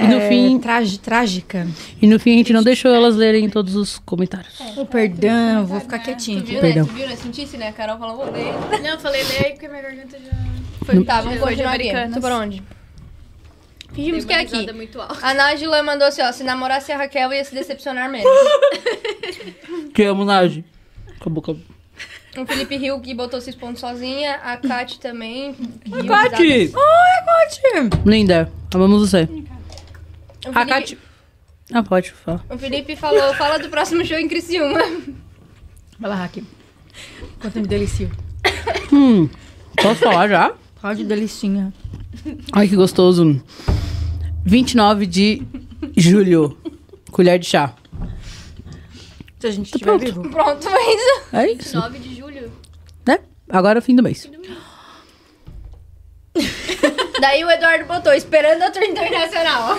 E 0.00 0.06
no 0.06 0.16
é, 0.16 0.28
fim- 0.28 0.60
trágica. 1.02 1.66
E 2.00 2.06
no 2.06 2.20
fim 2.20 2.34
a 2.34 2.36
gente 2.36 2.52
não 2.52 2.62
deixou 2.62 2.94
elas 2.94 3.16
lerem 3.16 3.48
todos 3.48 3.74
os 3.74 3.98
comentários. 3.98 4.54
O 4.76 4.84
perdão, 4.86 5.66
vou 5.66 5.80
ficar 5.80 5.98
quietinha 5.98 6.40
Tu 6.40 6.46
viu, 6.46 6.60
Perdão. 6.60 6.84
né? 6.84 6.88
Tu 6.92 6.94
viu, 6.96 7.08
né? 7.08 7.16
Sentisse, 7.16 7.56
né? 7.56 7.68
A 7.68 7.72
Carol 7.72 7.98
falou, 7.98 8.16
vou 8.18 8.30
ler. 8.30 8.52
Não, 8.80 8.90
eu 8.90 8.98
falei 9.00 9.22
ler 9.24 9.52
porque 9.52 9.66
minha 9.66 9.82
garganta 9.82 10.16
já 10.18 10.30
Foi, 10.84 11.02
tá, 11.04 11.20
vamos 11.22 11.40
continuar 11.40 11.72
aqui. 11.72 11.88
Americanas. 11.88 12.14
Tu 12.14 12.20
pra 12.20 12.36
onde? 12.38 12.62
Fingimos 13.98 14.24
que 14.24 14.32
é 14.32 14.40
aqui. 14.42 14.72
muito 14.72 15.00
alta. 15.00 15.26
A 15.26 15.34
Nájila 15.34 15.82
mandou 15.82 16.06
assim, 16.06 16.22
ó. 16.22 16.30
Se 16.30 16.44
namorasse 16.44 16.92
a 16.92 16.96
Raquel, 16.96 17.32
ia 17.32 17.44
se 17.44 17.52
decepcionar 17.52 18.08
menos. 18.08 18.28
Que 19.92 20.04
amo, 20.04 20.24
Nage. 20.24 20.64
Acabou, 21.20 21.42
acabou. 21.42 21.62
o 22.36 22.46
Felipe 22.46 22.76
Rio, 22.76 23.00
que 23.00 23.12
botou 23.12 23.40
seis 23.40 23.56
pontos 23.56 23.80
sozinha. 23.80 24.36
A 24.36 24.56
Kate 24.56 25.00
também. 25.00 25.56
riu, 25.84 26.06
Kati! 26.06 26.42
risadas. 26.42 26.80
Pode. 27.24 28.08
Linda, 28.08 28.52
amamos 28.72 29.10
você. 29.10 29.24
O 29.24 30.50
A 30.50 30.52
Felipe, 30.52 30.68
Kati... 30.68 30.98
Ah, 31.72 31.82
pode 31.82 32.12
falar. 32.12 32.44
o 32.48 32.56
Felipe 32.56 32.94
falou, 32.94 33.34
fala 33.34 33.58
do 33.58 33.68
próximo 33.68 34.04
show 34.04 34.16
em 34.16 34.28
Criciúma. 34.28 34.78
Vai 35.98 36.10
lá, 36.10 36.14
Raquel. 36.14 36.44
Quanto 37.40 37.60
me 37.60 37.66
delicio. 37.66 38.10
Hum, 38.92 39.28
posso 39.82 39.96
falar 39.96 40.28
já? 40.28 40.52
Pode 40.80 41.02
delicinha. 41.04 41.72
Ai, 42.52 42.68
que 42.68 42.76
gostoso. 42.76 43.42
29 44.48 45.06
de 45.06 45.42
julho. 45.96 46.56
Colher 47.10 47.38
de 47.38 47.46
chá. 47.46 47.74
Se 49.38 49.46
a 49.46 49.50
gente 49.50 49.70
Tá 49.70 49.76
estiver 49.76 49.98
pronto. 49.98 50.04
vivo. 50.04 50.30
Pronto, 50.30 50.68
mas... 50.70 51.00
É 51.32 51.52
isso. 51.52 51.76
9 51.76 51.98
de 51.98 52.14
julho. 52.16 52.50
Né? 53.06 53.18
Agora 53.48 53.78
é 53.78 53.80
o 53.80 53.82
fim 53.82 53.94
do 53.94 54.02
mês. 54.02 54.28
Daí 57.20 57.44
o 57.44 57.50
Eduardo 57.50 57.84
botou, 57.86 58.12
esperando 58.12 58.62
a 58.62 58.70
tour 58.70 58.82
internacional. 58.84 59.78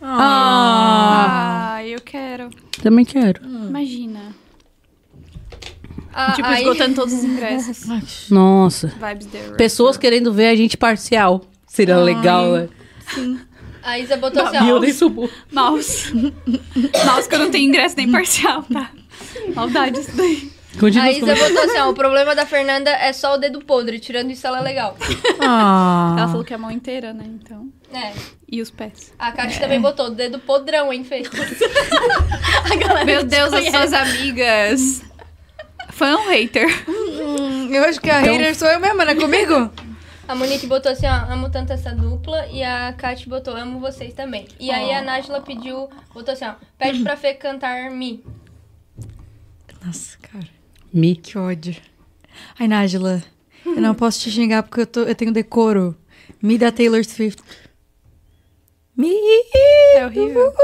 Ah, 0.00 1.74
Ah, 1.76 1.86
eu 1.86 2.00
quero. 2.00 2.50
também 2.82 3.04
quero. 3.04 3.44
Imagina. 3.44 4.34
Ah, 6.12 6.32
tipo, 6.32 6.48
aí- 6.48 6.62
esgotando 6.62 6.94
todos 6.94 7.14
os 7.14 7.24
ingressos. 7.24 7.86
Nossa. 8.30 8.92
Pessoas 9.56 9.96
querendo 9.96 10.32
ver 10.32 10.48
a 10.48 10.56
gente 10.56 10.76
parcial. 10.76 11.42
Seria 11.66 11.96
legal, 11.98 12.50
né? 12.52 12.68
A 13.82 13.98
Isa 13.98 14.16
botou 14.16 14.42
assim, 14.42 14.64
E 14.64 14.68
eu 14.68 14.76
ó. 14.76 14.80
nem 14.80 14.92
subo. 14.92 15.30
Mouse. 15.50 16.12
Mouse 17.06 17.28
que 17.28 17.34
eu 17.34 17.38
não 17.38 17.50
tenho 17.50 17.68
ingresso 17.68 17.96
nem 17.96 18.10
parcial, 18.10 18.62
tá? 18.64 18.90
Maldade 19.54 20.00
isso 20.00 20.16
daí. 20.16 20.50
Continua 20.78 21.04
A 21.06 21.10
Isa 21.12 21.34
botou 21.34 21.62
assim, 21.64 21.78
ó. 21.78 21.90
O 21.90 21.94
problema 21.94 22.34
da 22.34 22.46
Fernanda 22.46 22.90
é 22.90 23.12
só 23.12 23.34
o 23.34 23.38
dedo 23.38 23.60
podre. 23.64 23.98
Tirando 23.98 24.30
isso, 24.30 24.46
ela 24.46 24.58
é 24.60 24.62
legal. 24.62 24.96
Ah. 25.40 26.14
Ela 26.18 26.28
falou 26.28 26.44
que 26.44 26.52
é 26.52 26.56
a 26.56 26.58
mão 26.58 26.70
inteira, 26.70 27.12
né? 27.12 27.24
Então. 27.26 27.68
É. 27.92 28.12
E 28.50 28.60
os 28.62 28.70
pés. 28.70 29.12
A 29.18 29.32
Kate 29.32 29.58
também 29.58 29.80
botou 29.80 30.10
dedo 30.10 30.38
podrão, 30.38 30.92
hein, 30.92 31.04
Fê? 31.04 31.22
Meu 33.04 33.24
Deus, 33.24 33.52
as 33.52 33.64
suas 33.66 33.92
amigas. 33.92 35.02
Fã 35.90 36.16
ou 36.16 36.28
hater? 36.28 36.68
Hum, 36.88 37.68
eu 37.72 37.84
acho 37.84 38.00
que 38.00 38.08
a 38.10 38.20
Então- 38.22 38.34
hater 38.34 38.54
sou 38.56 38.68
eu 38.68 38.80
mesma, 38.80 39.04
né? 39.04 39.14
Comigo? 39.14 39.70
A 40.30 40.34
Monique 40.36 40.64
botou 40.68 40.92
assim, 40.92 41.06
ó, 41.06 41.32
amo 41.32 41.50
tanto 41.50 41.72
essa 41.72 41.92
dupla. 41.92 42.46
E 42.46 42.62
a 42.62 42.92
Kate 42.92 43.28
botou, 43.28 43.56
amo 43.56 43.80
vocês 43.80 44.14
também. 44.14 44.46
E 44.60 44.70
aí 44.70 44.92
a 44.94 45.02
Nájila 45.02 45.40
pediu, 45.40 45.88
botou 46.14 46.32
assim, 46.34 46.44
ó, 46.44 46.54
pede 46.78 47.02
pra 47.02 47.16
Fê 47.16 47.34
cantar 47.34 47.90
Mi. 47.90 48.24
Nossa, 49.84 50.16
cara. 50.18 50.46
Mi. 50.92 51.16
Que 51.16 51.36
ódio. 51.36 51.74
Ai, 52.58 52.68
Nájila, 52.68 53.20
eu 53.66 53.80
não 53.80 53.92
posso 53.92 54.20
te 54.20 54.30
xingar 54.30 54.62
porque 54.62 54.82
eu, 54.82 54.86
tô, 54.86 55.00
eu 55.00 55.14
tenho 55.16 55.32
decoro. 55.32 55.96
Me 56.40 56.56
da 56.56 56.70
Taylor 56.70 57.04
Swift. 57.04 57.42
Me. 58.96 59.10
É 59.96 60.06
horrível. 60.06 60.54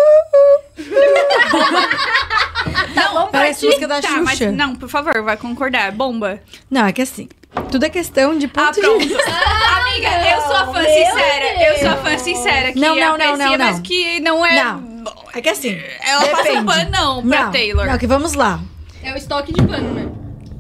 Tá 2.95 3.09
bom 3.13 3.23
pra 3.23 3.41
Parece 3.41 3.67
música 3.67 3.89
da 3.89 4.01
Tá, 4.01 4.09
Xuxa. 4.09 4.23
mas 4.23 4.41
não, 4.55 4.77
por 4.77 4.89
favor, 4.89 5.23
vai 5.23 5.37
concordar. 5.37 5.91
Bomba. 5.93 6.41
Não, 6.71 6.87
é 6.87 6.93
que 6.93 7.03
assim, 7.03 7.29
tudo 7.71 7.85
é 7.85 7.91
questão 7.91 8.37
de 8.39 8.47
ponto 8.49 8.69
Ah, 8.69 8.73
pronto. 8.73 8.99
de 9.01 9.09
vista. 9.09 9.23
Amiga, 9.81 10.31
eu 10.31 10.41
sou 10.43 10.57
a 10.57 10.67
fã 10.67 10.83
sincera. 10.85 11.69
Eu 11.69 11.79
sou 11.79 11.89
a 11.89 11.97
fã 11.97 12.19
sincera. 12.19 12.73
Que 12.73 12.79
Não, 12.79 12.95
não, 12.95 13.01
não, 13.01 13.13
aprecia, 13.15 13.37
não, 13.37 13.51
não. 13.59 13.67
mas 13.67 13.81
que 13.81 14.21
não 14.21 14.47
é. 14.47 14.63
Não. 14.65 14.97
É 15.35 15.41
que 15.41 15.49
assim, 15.49 15.79
Ela 16.01 16.27
passa 16.29 16.43
depende. 16.45 16.59
um 16.59 16.65
pano 16.67 16.91
não 16.91 17.29
pra 17.29 17.45
não, 17.45 17.53
Taylor. 17.53 17.87
Não, 17.87 17.99
que 17.99 18.07
vamos 18.07 18.33
lá. 18.35 18.61
É 19.03 19.13
o 19.13 19.17
estoque 19.17 19.53
de 19.53 19.63
pano, 19.63 19.93
né? 19.95 20.09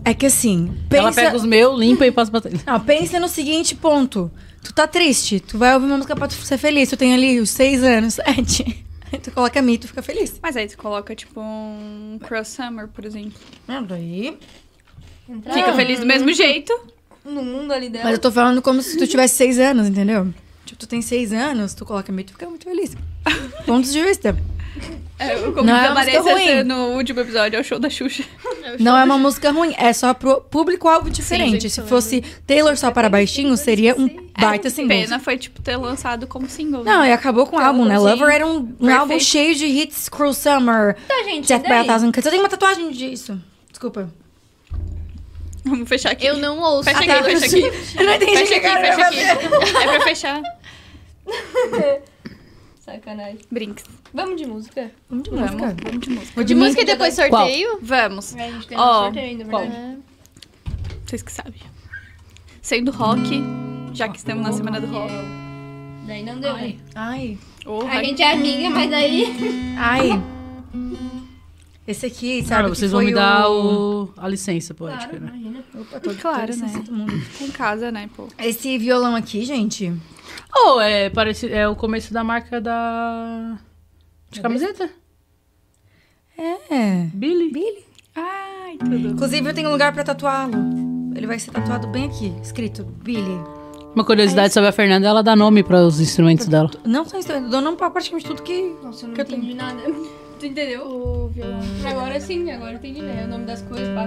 É 0.04 0.14
que 0.14 0.26
assim, 0.26 0.72
pensa... 0.88 1.02
Ela 1.02 1.12
pega 1.12 1.36
os 1.36 1.44
meus, 1.44 1.78
limpa 1.80 2.06
e 2.06 2.12
passa 2.12 2.30
pra 2.30 2.40
trás. 2.40 2.64
Não, 2.64 2.78
pensa 2.80 3.18
no 3.18 3.26
seguinte 3.28 3.74
ponto. 3.74 4.30
Tu 4.62 4.72
tá 4.72 4.86
triste, 4.86 5.40
tu 5.40 5.58
vai 5.58 5.74
ouvir 5.74 5.86
uma 5.86 5.96
música 5.96 6.14
pra 6.14 6.28
tu 6.28 6.34
ser 6.34 6.58
feliz. 6.58 6.88
Tu 6.90 6.96
tem 6.96 7.12
ali 7.14 7.40
os 7.40 7.50
seis 7.50 7.82
anos, 7.82 8.14
sete. 8.22 8.84
Aí 9.12 9.18
tu 9.18 9.30
coloca 9.32 9.58
a 9.58 9.62
Mi 9.62 9.74
e 9.74 9.78
tu 9.78 9.88
fica 9.88 10.02
feliz. 10.02 10.38
Mas 10.42 10.56
aí 10.56 10.68
tu 10.68 10.76
coloca, 10.78 11.14
tipo, 11.14 11.40
um 11.40 12.18
Cross 12.22 12.48
Summer, 12.48 12.86
por 12.88 13.04
exemplo. 13.04 13.32
Não, 13.66 13.82
daí... 13.82 14.38
Entrar 15.28 15.54
Fica 15.54 15.72
feliz 15.74 16.00
do 16.00 16.06
mesmo 16.06 16.32
jeito. 16.32 16.72
no 17.24 17.42
mundo 17.42 17.72
ali 17.72 17.88
dela. 17.88 18.04
Mas 18.04 18.14
eu 18.14 18.20
tô 18.20 18.30
falando 18.30 18.62
como 18.62 18.80
se 18.82 18.96
tu 18.96 19.06
tivesse 19.06 19.34
seis 19.34 19.58
anos, 19.58 19.88
entendeu? 19.88 20.32
Tipo, 20.64 20.80
tu 20.80 20.86
tem 20.86 21.02
seis 21.02 21.32
anos, 21.32 21.74
tu 21.74 21.84
coloca 21.84 22.12
e 22.12 22.24
tu 22.24 22.32
fica 22.32 22.48
muito 22.48 22.64
feliz. 22.64 22.96
Pontos 23.66 23.92
de 23.92 24.02
vista. 24.02 24.36
É, 25.18 25.34
como 25.36 25.62
Não 25.62 25.74
é 25.74 25.90
uma 25.90 26.00
música 26.00 26.20
ruim. 26.20 26.62
no 26.64 26.88
último 26.96 27.20
episódio, 27.20 27.56
é 27.56 27.60
o 27.60 27.64
show 27.64 27.78
da 27.78 27.88
Xuxa. 27.88 28.22
Não 28.78 28.96
é 28.96 29.04
uma 29.04 29.16
música 29.16 29.50
ruim, 29.50 29.74
é 29.78 29.92
só 29.92 30.12
pro 30.12 30.42
público-alvo 30.42 31.08
diferente. 31.08 31.52
gente, 31.52 31.70
Se 31.70 31.82
fosse 31.82 32.22
Taylor 32.46 32.76
só 32.76 32.90
para 32.90 33.08
baixinhos, 33.08 33.60
seria 33.60 33.94
um 33.98 34.08
baita 34.38 34.68
single. 34.68 34.88
Pena 34.88 35.18
foi, 35.18 35.38
tipo, 35.38 35.62
ter 35.62 35.76
lançado 35.76 36.26
como 36.26 36.48
single. 36.50 36.84
né? 36.84 36.92
Não, 36.92 37.04
e 37.06 37.12
acabou 37.12 37.46
com 37.46 37.56
o 37.56 37.58
álbum, 37.58 37.86
né? 37.86 37.96
sim. 37.96 38.04
Lover 38.04 38.28
era 38.28 38.46
um, 38.46 38.74
um 38.78 38.94
álbum 38.94 39.18
cheio 39.18 39.54
de 39.54 39.64
hits, 39.64 40.08
Cruel 40.10 40.34
Summer, 40.34 40.96
Tá, 41.08 41.22
gente, 41.24 41.48
Death 41.48 41.62
by 41.62 41.72
a? 41.72 41.84
Thousand 41.84 42.12
Cuts. 42.12 42.26
Eu 42.26 42.30
tenho 42.30 42.42
uma 42.42 42.50
tatuagem 42.50 42.90
disso. 42.90 43.40
Desculpa. 43.70 44.12
Vamos 45.66 45.88
fechar 45.88 46.12
aqui. 46.12 46.26
Eu 46.26 46.36
não 46.38 46.58
ouço. 46.60 46.84
Fecha 46.84 46.98
Taylor 47.04 47.24
aqui, 47.30 47.40
fecha 47.40 47.56
aqui. 47.56 47.96
Eu 47.98 48.04
não 48.06 48.14
entendi 48.14 48.32
Fecha 48.36 48.54
aqui, 48.54 48.60
cara 48.60 48.80
fecha 48.80 49.06
aqui. 49.08 49.18
É 49.20 49.86
pra 49.86 50.00
fechar. 50.02 50.42
Sacanagem. 52.80 53.38
Brinks. 53.50 53.84
Vamos 54.14 54.36
de 54.40 54.46
música? 54.46 54.90
Vamos 55.10 55.24
de 55.24 55.30
Vamos, 55.30 55.50
música. 55.50 55.76
vamos 55.84 56.00
de 56.06 56.10
música. 56.10 56.32
Vou 56.36 56.44
De 56.44 56.54
música 56.54 56.82
e 56.82 56.84
depois 56.84 57.16
Qual? 57.16 57.30
sorteio? 57.46 57.78
Vamos. 57.82 58.34
É, 58.36 58.44
a 58.46 58.50
gente 58.52 58.68
tem 58.68 58.78
Ó, 58.78 59.00
um 59.00 59.04
sorteio 59.06 59.26
ainda, 59.26 59.44
qual? 59.46 59.62
verdade. 59.62 59.98
Vocês 61.04 61.22
que 61.22 61.32
sabem. 61.32 61.60
Sendo 62.62 62.90
rock, 62.92 63.42
já 63.92 64.08
que 64.08 64.18
estamos 64.18 64.44
na 64.44 64.52
semana 64.52 64.80
do 64.80 64.86
rock. 64.86 65.12
Daí 66.06 66.22
não 66.22 66.38
deu, 66.38 66.54
né? 66.54 66.76
Ai, 66.94 67.36
Oh, 67.68 67.82
A 67.84 68.00
gente 68.04 68.22
é 68.22 68.32
amiga, 68.32 68.70
mas 68.70 68.88
daí... 68.88 69.74
ai. 69.76 70.22
Esse 71.86 72.06
aqui, 72.06 72.38
sabe? 72.42 72.48
Cara, 72.48 72.70
que 72.70 72.76
vocês 72.76 72.90
vão 72.90 73.02
me 73.02 73.14
dar 73.14 73.48
o... 73.48 74.12
a 74.16 74.26
licença 74.28 74.74
poética, 74.74 75.16
Claro, 75.16 75.24
né? 75.24 75.32
imagina. 75.36 75.64
Opa, 75.74 76.00
tô, 76.00 76.14
Claro, 76.14 76.52
tô 76.52 76.58
né? 76.58 76.66
licença, 76.66 76.80
todo 76.84 76.94
mundo. 76.96 77.12
em 77.40 77.50
casa, 77.50 77.92
né, 77.92 78.10
pô? 78.16 78.26
Esse 78.38 78.76
violão 78.76 79.14
aqui, 79.14 79.44
gente. 79.44 79.92
Oh, 80.54 80.80
é, 80.80 81.08
parece, 81.10 81.52
é 81.52 81.68
o 81.68 81.76
começo 81.76 82.12
da 82.12 82.24
marca 82.24 82.60
da... 82.60 83.56
De 84.30 84.40
camiseta? 84.40 84.90
É. 86.36 87.08
Billy. 87.14 87.50
Billy. 87.52 87.84
Ai, 88.14 88.76
tudo. 88.78 88.96
Inclusive, 88.96 89.48
eu 89.48 89.54
tenho 89.54 89.68
um 89.68 89.72
lugar 89.72 89.92
pra 89.92 90.02
tatuá-lo. 90.04 90.54
Ele 91.14 91.26
vai 91.26 91.38
ser 91.38 91.50
tatuado 91.50 91.86
bem 91.88 92.06
aqui, 92.06 92.34
escrito 92.42 92.84
Billy. 92.84 93.40
Uma 93.94 94.04
curiosidade 94.04 94.52
sobre 94.52 94.68
a 94.68 94.72
Fernanda, 94.72 95.06
ela 95.06 95.22
dá 95.22 95.34
nome 95.34 95.62
para 95.62 95.80
os 95.86 96.00
instrumentos 96.00 96.46
dela. 96.46 96.70
Não 96.84 97.04
só 97.06 97.16
eu 97.18 97.48
dou 97.48 97.62
nome 97.62 97.78
pra 97.78 97.88
praticamente 97.88 98.26
tudo 98.26 98.42
que. 98.42 98.74
Nossa, 98.82 99.04
eu 99.04 99.08
não 99.08 99.14
Que 99.14 99.20
eu 99.22 99.24
entendi 99.24 99.54
nada. 99.54 99.80
Tu 100.38 100.46
entendeu? 100.46 100.86
O 100.86 101.28
violão. 101.28 101.60
Agora 101.84 102.20
sim, 102.20 102.50
agora 102.50 102.72
eu 102.72 102.76
entendi, 102.76 103.00
né? 103.00 103.24
O 103.24 103.28
nome 103.28 103.44
das 103.46 103.62
coisas, 103.62 103.88
pá. 103.94 104.06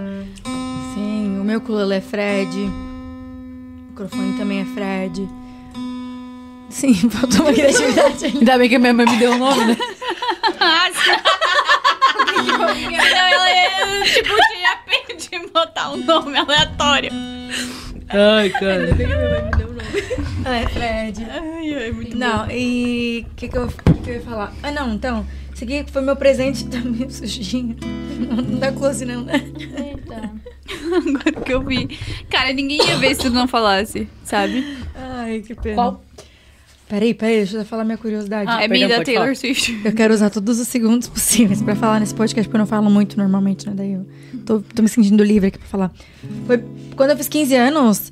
Sim, 0.94 1.40
o 1.40 1.44
meu 1.44 1.58
ukulele 1.58 1.96
é 1.96 2.02
Fred. 2.02 2.56
O 2.56 3.90
microfone 3.90 4.38
também 4.38 4.62
é 4.62 4.66
Fred. 4.66 5.28
Sim, 6.70 6.94
faltou 7.10 7.42
uma 7.42 7.54
criatividade 7.54 8.26
ainda. 8.26 8.38
Ainda 8.40 8.58
bem 8.58 8.70
que 8.70 8.76
a 8.76 8.80
minha 8.80 8.94
mãe 8.94 9.06
me 9.08 9.18
deu 9.18 9.32
o 9.32 9.38
nome, 9.38 9.66
né? 9.66 9.78
Não, 12.50 13.28
ela 13.28 13.50
é, 13.50 14.02
tipo, 14.04 14.36
tinha 14.52 14.78
pena 14.86 15.20
de 15.20 15.52
botar 15.52 15.92
um 15.92 15.98
nome 15.98 16.38
aleatório. 16.38 17.12
Ai, 18.10 18.50
cara. 18.50 18.90
É 20.46 20.68
Fred. 20.70 21.28
Ai, 21.30 21.74
ai, 21.76 21.92
muito 21.92 22.18
Não, 22.18 22.50
e 22.50 23.26
o 23.30 23.36
que, 23.36 23.48
que, 23.48 23.58
eu, 23.58 23.68
que, 23.68 23.94
que 24.04 24.10
eu 24.10 24.16
ia 24.16 24.22
falar? 24.22 24.54
Ah, 24.64 24.72
não, 24.72 24.94
então. 24.94 25.26
Esse 25.60 25.66
aqui 25.66 25.92
foi 25.92 26.02
meu 26.02 26.16
presente, 26.16 26.64
tá 26.72 26.80
meio 26.80 27.12
sujinho. 27.12 27.76
Não, 28.18 28.38
não 28.38 28.60
dá 28.60 28.72
close, 28.72 29.04
não, 29.04 29.26
né? 29.26 29.44
Eita. 29.60 30.32
Agora 30.96 31.32
que 31.44 31.54
eu 31.54 31.62
vi. 31.62 32.00
Cara, 32.30 32.54
ninguém 32.54 32.78
ia 32.78 32.96
ver 32.98 33.14
se 33.14 33.24
tu 33.24 33.30
não 33.30 33.46
falasse, 33.46 34.08
sabe? 34.24 34.64
Ai, 34.96 35.42
que 35.42 35.54
pena. 35.54 35.76
Qual? 35.76 36.04
Peraí, 36.88 37.14
peraí, 37.14 37.36
deixa 37.40 37.58
eu 37.58 37.66
falar 37.66 37.84
minha 37.84 37.98
curiosidade. 37.98 38.50
Ah, 38.50 38.64
é 38.64 38.70
minha 38.70 38.88
da 38.88 39.04
Taylor. 39.04 39.36
Swift. 39.36 39.82
Eu 39.84 39.92
quero 39.92 40.14
usar 40.14 40.30
todos 40.30 40.60
os 40.60 40.68
segundos 40.70 41.10
possíveis 41.10 41.62
pra 41.62 41.76
falar 41.76 42.00
nesse 42.00 42.16
podcast, 42.16 42.48
porque 42.48 42.56
eu 42.56 42.60
não 42.60 42.66
falo 42.66 42.90
muito 42.90 43.18
normalmente, 43.18 43.68
né? 43.68 43.74
Daí 43.76 43.94
eu 43.94 44.06
tô, 44.46 44.62
tô 44.62 44.82
me 44.82 44.88
sentindo 44.88 45.22
livre 45.26 45.50
aqui 45.50 45.58
pra 45.58 45.68
falar. 45.68 45.92
Foi 46.48 46.64
quando 46.96 47.10
eu 47.10 47.18
fiz 47.18 47.28
15 47.28 47.56
anos, 47.56 48.12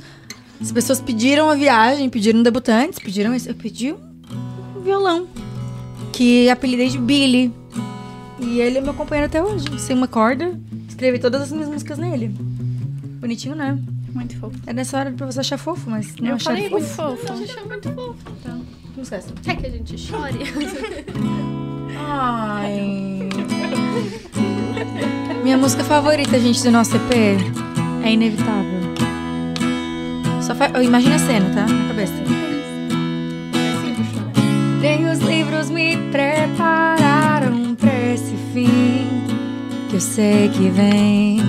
as 0.60 0.72
pessoas 0.74 0.99
pediram 0.99 1.49
a 1.49 1.56
viagem, 1.56 2.10
pediram 2.10 2.44
debutantes, 2.44 2.99
pediram. 2.99 3.34
Eu 3.34 3.56
pedi 3.56 3.94
um 3.94 4.82
violão. 4.84 5.28
Que 6.13 6.49
apelidei 6.49 6.89
de 6.89 6.97
Billy. 6.97 7.53
E 8.39 8.59
ele 8.59 8.77
é 8.77 8.81
meu 8.81 8.93
companheiro 8.93 9.27
até 9.27 9.41
hoje. 9.41 9.65
Sem 9.79 9.95
uma 9.95 10.07
corda, 10.07 10.59
escrevi 10.88 11.19
todas 11.19 11.41
as 11.43 11.51
minhas 11.51 11.69
músicas 11.69 11.97
nele. 11.97 12.29
Bonitinho, 13.19 13.55
né? 13.55 13.77
Muito 14.13 14.38
fofo. 14.38 14.57
É 14.65 14.73
nessa 14.73 14.97
hora 14.97 15.11
pra 15.11 15.25
você 15.25 15.39
achar 15.39 15.57
fofo, 15.57 15.89
mas 15.89 16.15
não 16.17 16.29
Eu 16.29 16.35
achar 16.35 16.51
falei 16.51 16.69
muito 16.69 16.85
fofo. 16.88 17.27
Você 17.27 17.43
achou 17.51 17.67
muito 17.67 17.91
fofo. 17.91 18.17
Então, 18.39 18.61
Não 18.95 19.03
esquece. 19.03 19.34
quer 19.43 19.57
que 19.57 19.65
a 19.67 19.69
gente 19.69 19.97
chore? 19.97 20.39
Ai. 21.97 23.29
Minha 25.43 25.57
música 25.57 25.84
favorita, 25.84 26.39
gente, 26.39 26.61
do 26.63 26.71
nosso 26.71 26.95
EP 26.95 27.11
é 28.03 28.11
Inevitável. 28.11 28.77
Só 30.41 30.55
fa... 30.55 30.67
Imagina 30.84 31.15
a 31.15 31.19
cena, 31.19 31.53
tá? 31.53 31.65
Na 31.65 31.88
cabeça. 31.89 32.13
Nem 34.80 35.10
os 35.10 35.20
livros 35.20 35.70
me 35.70 35.98
prepararam 36.12 37.76
pra 37.76 37.91
esse 38.14 38.36
fim 38.54 39.08
que 39.90 39.95
eu 39.95 39.99
sei 39.99 40.49
que 40.49 40.70
vem, 40.70 41.41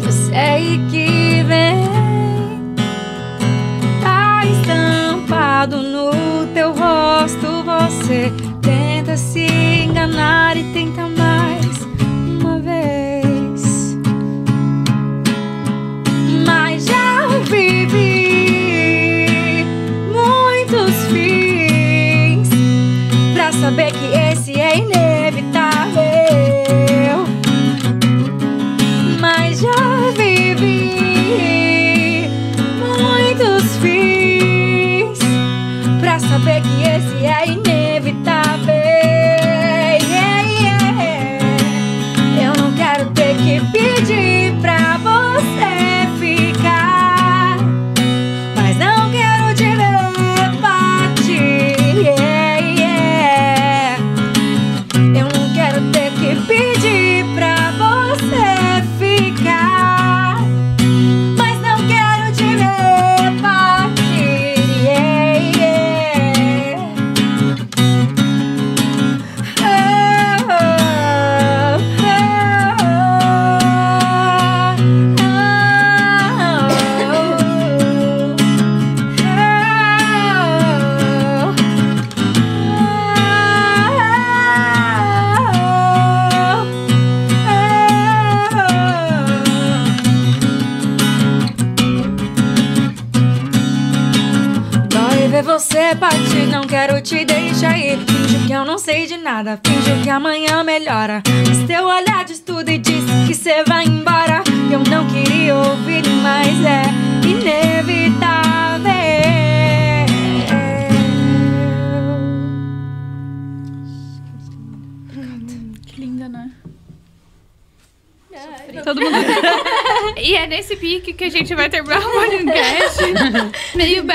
que 0.00 0.06
eu 0.06 0.12
sei 0.12 0.80
que 0.90 1.42
vem. 1.44 1.88
Tá 4.02 4.42
estampado 4.44 5.82
no 5.82 6.46
teu 6.54 6.72
rosto, 6.72 7.62
você 7.64 8.32
tenta 8.60 9.16
se 9.16 9.46
enganar 9.84 10.56
e 10.56 10.64
tenta 10.72 11.02
mais 11.08 11.37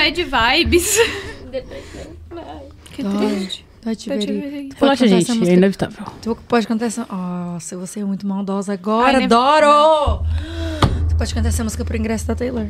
bad 0.04 0.24
vibes. 0.24 0.98
Que 2.92 3.02
triste. 3.04 3.64
Tati. 3.80 4.08
Veri. 4.08 4.68
Tu 4.70 4.76
pode 4.76 4.80
Relaxa, 4.80 5.04
cantar 5.04 5.06
gente, 5.08 5.22
essa 5.24 5.32
é 5.32 5.34
música? 5.34 5.56
inevitável. 5.56 6.06
Tu 6.22 6.36
pode 6.48 6.66
cantar 6.66 6.86
essa. 6.86 7.06
Nossa, 7.10 7.76
você 7.76 8.00
é 8.00 8.04
muito 8.04 8.26
maldosa 8.26 8.72
agora. 8.72 9.08
Ai, 9.08 9.16
nem- 9.16 9.24
Adoro! 9.26 10.24
Tu 11.08 11.16
pode 11.16 11.34
cantar 11.34 11.48
essa 11.50 11.62
música 11.64 11.84
pro 11.84 11.96
ingresso 11.96 12.26
da 12.26 12.34
Taylor. 12.34 12.66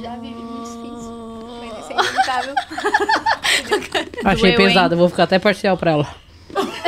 Já 0.00 0.16
vivi 0.16 0.34
muito 0.34 0.64
difícil. 0.64 1.48
Mas 1.60 1.78
isso 1.80 1.92
é 1.92 1.94
inevitável. 1.94 2.54
Achei 4.24 4.56
pesado, 4.56 4.96
vou 4.96 5.08
ficar 5.10 5.24
até 5.24 5.38
parcial 5.38 5.76
pra 5.76 5.90
ela. 5.92 6.08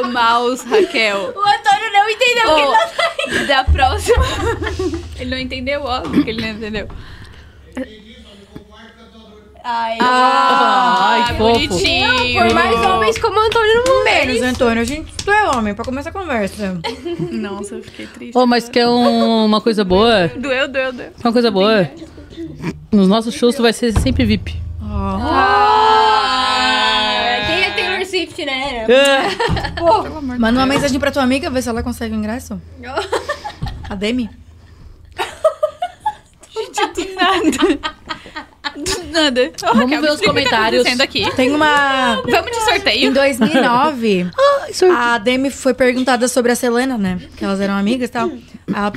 Ô, 0.00 0.08
mouse, 0.08 0.66
Raquel. 0.68 1.32
O 1.36 1.40
Antônio 1.40 1.92
não 1.92 2.08
entendeu 2.08 2.50
o 2.50 2.54
que 2.54 2.60
ele 3.30 3.44
Ô, 3.44 3.46
da 3.46 3.64
próxima. 3.64 4.24
ele 5.18 5.30
não 5.30 5.38
entendeu, 5.38 5.82
óbvio 5.82 6.24
que 6.24 6.30
ele 6.30 6.40
não 6.42 6.48
entendeu. 6.50 6.88
Ai, 9.62 9.98
Ai, 10.00 11.22
que 11.26 11.34
fofo. 11.34 11.52
bonitinho. 11.52 12.32
por 12.32 12.54
mais 12.54 12.80
homens 12.80 13.18
como 13.18 13.36
o 13.38 13.40
Antônio 13.46 13.74
no 13.84 13.92
mundo. 13.94 14.04
Menos, 14.04 14.42
Antônio. 14.42 14.80
A 14.80 14.84
gente, 14.84 15.12
tu 15.22 15.30
é 15.30 15.50
homem, 15.50 15.74
pra 15.74 15.84
começar 15.84 16.08
a 16.08 16.12
conversa. 16.12 16.80
Nossa, 17.30 17.74
eu 17.74 17.82
fiquei 17.82 18.06
triste. 18.06 18.36
Ô, 18.38 18.46
mas 18.46 18.70
quer 18.70 18.88
um- 18.88 19.44
uma 19.44 19.60
coisa 19.60 19.84
boa? 19.84 20.28
Doeu, 20.28 20.66
doeu, 20.66 20.92
doeu. 20.94 21.12
Uma 21.22 21.32
coisa 21.32 21.50
boa? 21.50 21.90
Nos 22.90 23.06
nossos 23.06 23.34
shows 23.34 23.54
tu 23.54 23.60
vai 23.62 23.72
ser 23.74 23.92
sempre 24.00 24.24
VIP. 24.24 24.56
Ah, 24.82 25.18
quem 25.18 25.89
é 28.22 28.26
Swift, 28.26 28.44
né? 28.44 28.86
Manda 30.38 30.60
uma 30.60 30.66
mensagem 30.66 30.98
pra 31.00 31.10
tua 31.10 31.22
amiga, 31.22 31.50
ver 31.50 31.62
se 31.62 31.68
ela 31.68 31.82
consegue 31.82 32.14
o 32.14 32.18
ingresso. 32.18 32.60
A 33.88 33.94
Demi? 33.94 34.30
Do 36.94 37.14
nada. 37.14 37.78
Do 38.76 39.12
nada. 39.12 39.52
Vamos 39.60 39.82
Raquel, 39.82 40.00
ver 40.02 40.08
os 40.10 40.14
explica 40.14 40.14
o 40.14 40.18
que 40.18 40.22
tá 40.22 40.28
comentários. 40.56 40.80
acontecendo 40.86 41.00
aqui. 41.02 41.36
Tem 41.36 41.50
uma. 41.54 42.16
Vamos 42.22 42.50
de 42.50 42.56
Em 42.56 42.60
sorteio? 42.64 43.12
2009, 43.14 44.30
a 44.96 45.18
Demi 45.18 45.50
foi 45.50 45.74
perguntada 45.74 46.28
sobre 46.28 46.52
a 46.52 46.54
Selena, 46.56 46.96
né? 46.96 47.20
Que 47.36 47.44
elas 47.44 47.60
eram 47.60 47.74
amigas 47.74 48.08
e 48.08 48.12
tal. 48.12 48.30
Ela, 48.68 48.92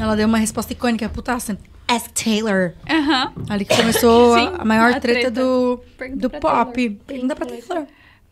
ela 0.00 0.16
deu 0.16 0.26
uma 0.26 0.38
resposta 0.38 0.72
icônica, 0.72 1.08
putaça. 1.08 1.56
Ask 1.88 2.10
Taylor. 2.12 2.72
Aham. 2.90 3.32
Ali 3.48 3.64
que 3.64 3.76
começou 3.76 4.34
a- 4.34 4.38
Sim, 4.40 4.50
a, 4.58 4.64
maior 4.64 4.90
a 4.92 5.00
treta, 5.00 5.20
treta. 5.20 5.30
do, 5.30 5.80
Pergunta 5.96 6.20
do 6.20 6.30
pop. 6.30 6.72
Taylor. 6.74 6.96
Pergunta 7.06 7.36
pra 7.36 7.46
Taylor. 7.46 7.86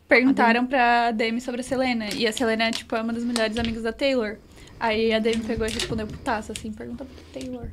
Perguntaram 0.08 0.66
pra 0.66 1.10
Demi 1.10 1.40
sobre 1.40 1.60
a 1.60 1.64
Selena. 1.64 2.06
E 2.14 2.26
a 2.26 2.32
Selena, 2.32 2.70
tipo, 2.70 2.94
é 2.94 3.00
uma 3.02 3.12
das 3.12 3.24
melhores 3.24 3.56
amigas 3.58 3.82
da 3.82 3.92
Taylor. 3.92 4.36
Aí 4.78 5.12
a 5.12 5.18
Demi 5.18 5.42
pegou 5.44 5.66
e 5.66 5.70
respondeu 5.70 6.06
putaça, 6.06 6.52
assim, 6.52 6.72
pergunta 6.72 7.04
pra 7.04 7.40
Taylor. 7.40 7.68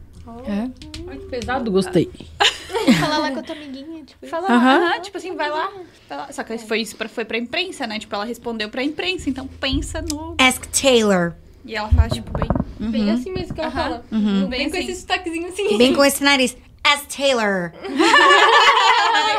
É. 0.46 0.70
Ai, 1.10 1.18
que 1.18 1.26
pesado, 1.26 1.72
gostei. 1.72 2.10
Falar 3.00 3.18
lá 3.18 3.32
com 3.32 3.40
a 3.40 3.44
tua 3.44 3.56
amiguinha, 3.56 4.04
tipo. 4.06 4.26
Fala, 4.28 4.48
Aham. 4.48 4.86
aham, 4.86 5.02
tipo 5.02 5.18
assim, 5.18 5.36
vai 5.36 5.50
lá, 5.50 5.72
vai 6.08 6.18
lá. 6.20 6.32
Só 6.32 6.44
que 6.44 6.58
foi 6.60 6.82
isso 6.82 6.96
pra, 6.96 7.10
foi 7.10 7.26
pra 7.26 7.38
imprensa, 7.38 7.86
né? 7.86 8.00
Tipo, 8.00 8.16
ela 8.16 8.24
respondeu 8.26 8.70
pra 8.70 8.84
imprensa, 8.84 9.30
então 9.30 9.48
pensa 9.48 10.02
no. 10.02 10.36
Ask 10.40 10.64
Taylor. 10.68 11.34
E 11.66 11.76
ela 11.76 11.90
faz, 11.90 12.14
tipo, 12.14 12.32
bem. 12.32 12.48
Bem 12.92 13.12
assim 13.12 13.32
mesmo 13.32 13.54
que 13.54 13.62
ela 13.62 13.70
Aham. 13.70 13.84
fala. 13.84 14.04
Bem 14.12 14.48
Bem 14.50 14.70
com 14.72 14.78
assim. 14.78 14.90
esse 14.92 15.02
sotaquezinho 15.02 15.48
assim. 15.48 15.78
Bem 15.78 15.94
com 15.94 16.04
esse 16.06 16.24
nariz. 16.24 16.56
Ask 16.84 17.06
Taylor. 17.16 17.72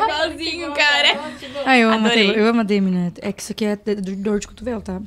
igualzinho, 0.02 0.72
cara. 0.72 1.20
Ah, 1.66 1.76
eu 1.78 1.88
amo 1.90 2.06
a 2.06 2.08
Adorei. 2.08 2.26
Taylor. 2.28 2.38
Eu 2.38 2.46
amo 2.50 2.60
a 2.60 2.64
Demi, 2.64 2.90
né? 2.90 3.12
É 3.20 3.32
que 3.32 3.42
isso 3.42 3.52
aqui 3.52 3.64
é 3.64 3.76
de- 3.76 3.96
de 3.96 4.16
dor 4.16 4.38
de 4.38 4.46
cotovelo, 4.48 4.80
tá? 4.80 5.00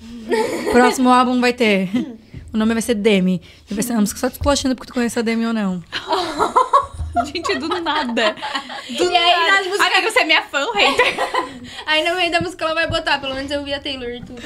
Próximo 0.72 1.10
álbum 1.10 1.40
vai 1.42 1.54
ter. 1.54 1.90
O 2.54 2.58
nome 2.58 2.72
vai 2.72 2.82
ser 2.82 2.94
Demi. 2.96 3.42
E 3.70 3.74
vai 3.74 3.84
ser 3.84 3.92
uma 3.92 4.00
música 4.00 4.18
só 4.18 4.30
te 4.30 4.34
esculachando 4.34 4.76
porque 4.78 4.90
tu 4.90 4.94
conhece 4.94 5.20
a 5.20 5.22
Demi 5.22 5.46
ou 5.46 5.52
não. 5.52 5.84
Gente, 7.26 7.54
do 7.56 7.68
nada. 7.68 8.34
Do 8.98 9.04
E 9.12 9.18
aí, 9.18 9.36
nada. 9.40 9.52
nas 9.58 9.68
músicas- 9.68 9.92
Amiga, 9.94 10.10
você 10.12 10.20
é 10.20 10.24
minha 10.24 10.42
fã, 10.44 10.66
hater. 10.74 11.16
Aí 11.86 12.08
no 12.10 12.16
meio 12.16 12.32
da 12.32 12.40
música 12.40 12.64
ela 12.64 12.74
vai 12.74 12.88
botar, 12.88 13.20
pelo 13.20 13.36
menos 13.36 13.52
eu 13.52 13.62
vi 13.62 13.74
a 13.74 13.80
Taylor 13.82 14.10
e 14.10 14.22
tudo. 14.22 14.42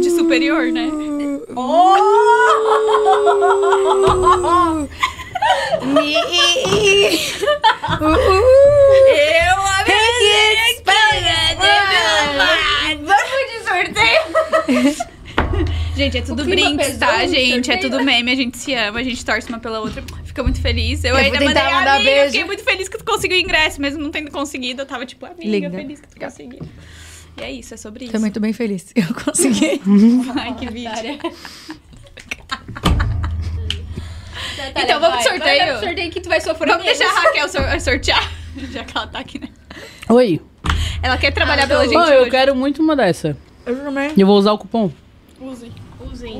De 0.00 0.10
superior, 0.12 0.70
né? 0.70 0.88
Eu 8.00 9.60
Vamos 12.96 13.44
de 13.50 13.58
sorteio. 13.64 15.10
Gente, 15.96 16.16
é 16.16 16.22
tudo 16.22 16.44
brinks, 16.44 16.96
tá, 16.96 17.26
gente? 17.26 17.70
É 17.70 17.76
tudo 17.76 18.02
meme, 18.02 18.32
a 18.32 18.34
gente 18.34 18.56
se 18.56 18.72
ama, 18.72 19.00
a 19.00 19.02
gente 19.02 19.22
torce 19.22 19.46
uma 19.50 19.58
pela 19.58 19.80
outra. 19.80 20.02
Fica 20.24 20.42
muito 20.42 20.58
feliz. 20.58 21.04
Eu, 21.04 21.10
Eu 21.10 21.16
ainda 21.18 21.38
mandei, 21.38 21.62
amiga, 21.62 21.98
beijo. 22.02 22.26
fiquei 22.30 22.44
muito 22.44 22.64
feliz 22.64 22.88
que 22.88 22.96
tu 22.96 23.04
conseguiu 23.04 23.36
o 23.36 23.40
ingresso, 23.40 23.78
mesmo 23.82 24.02
não 24.02 24.10
tendo 24.10 24.30
conseguido. 24.30 24.80
Eu 24.80 24.86
tava 24.86 25.04
tipo, 25.04 25.26
amiga, 25.26 25.44
Linda. 25.44 25.70
feliz 25.70 26.00
que 26.00 26.08
tu 26.08 26.18
conseguiu. 26.18 26.60
E 27.36 27.42
é 27.42 27.52
isso, 27.52 27.74
é 27.74 27.76
sobre 27.76 28.06
isso. 28.06 28.30
Tô 28.32 28.40
bem 28.40 28.54
feliz. 28.54 28.92
Eu 28.94 29.12
consegui. 29.12 29.82
Ai, 30.40 30.54
que 30.54 30.66
vídeo. 34.66 34.82
Então, 34.82 35.00
vamos 35.00 35.22
pro 35.22 35.28
sorteio? 35.30 35.58
Vai 35.58 35.76
pro 35.78 35.86
sorteio 35.86 36.10
que 36.10 36.20
tu 36.20 36.28
vai 36.28 36.40
sofrer 36.40 36.68
Vamos 36.68 36.84
deixar 36.84 37.06
a 37.08 37.20
Raquel 37.20 37.48
sor- 37.48 37.80
sortear, 37.80 38.32
já 38.70 38.84
que 38.84 38.96
ela 38.96 39.06
tá 39.06 39.18
aqui, 39.18 39.38
né? 39.38 39.48
Oi. 40.08 40.40
Ela 41.02 41.16
quer 41.18 41.30
trabalhar 41.32 41.66
pela 41.66 41.84
gente 41.84 41.94
eu 41.94 42.20
hoje. 42.22 42.30
quero 42.30 42.54
muito 42.54 42.82
uma 42.82 42.94
dessa. 42.94 43.36
Eu 43.64 43.76
também. 43.76 44.12
E 44.16 44.20
eu 44.20 44.26
vou 44.26 44.36
usar 44.36 44.52
o 44.52 44.58
cupom. 44.58 44.90
Usem. 45.40 45.72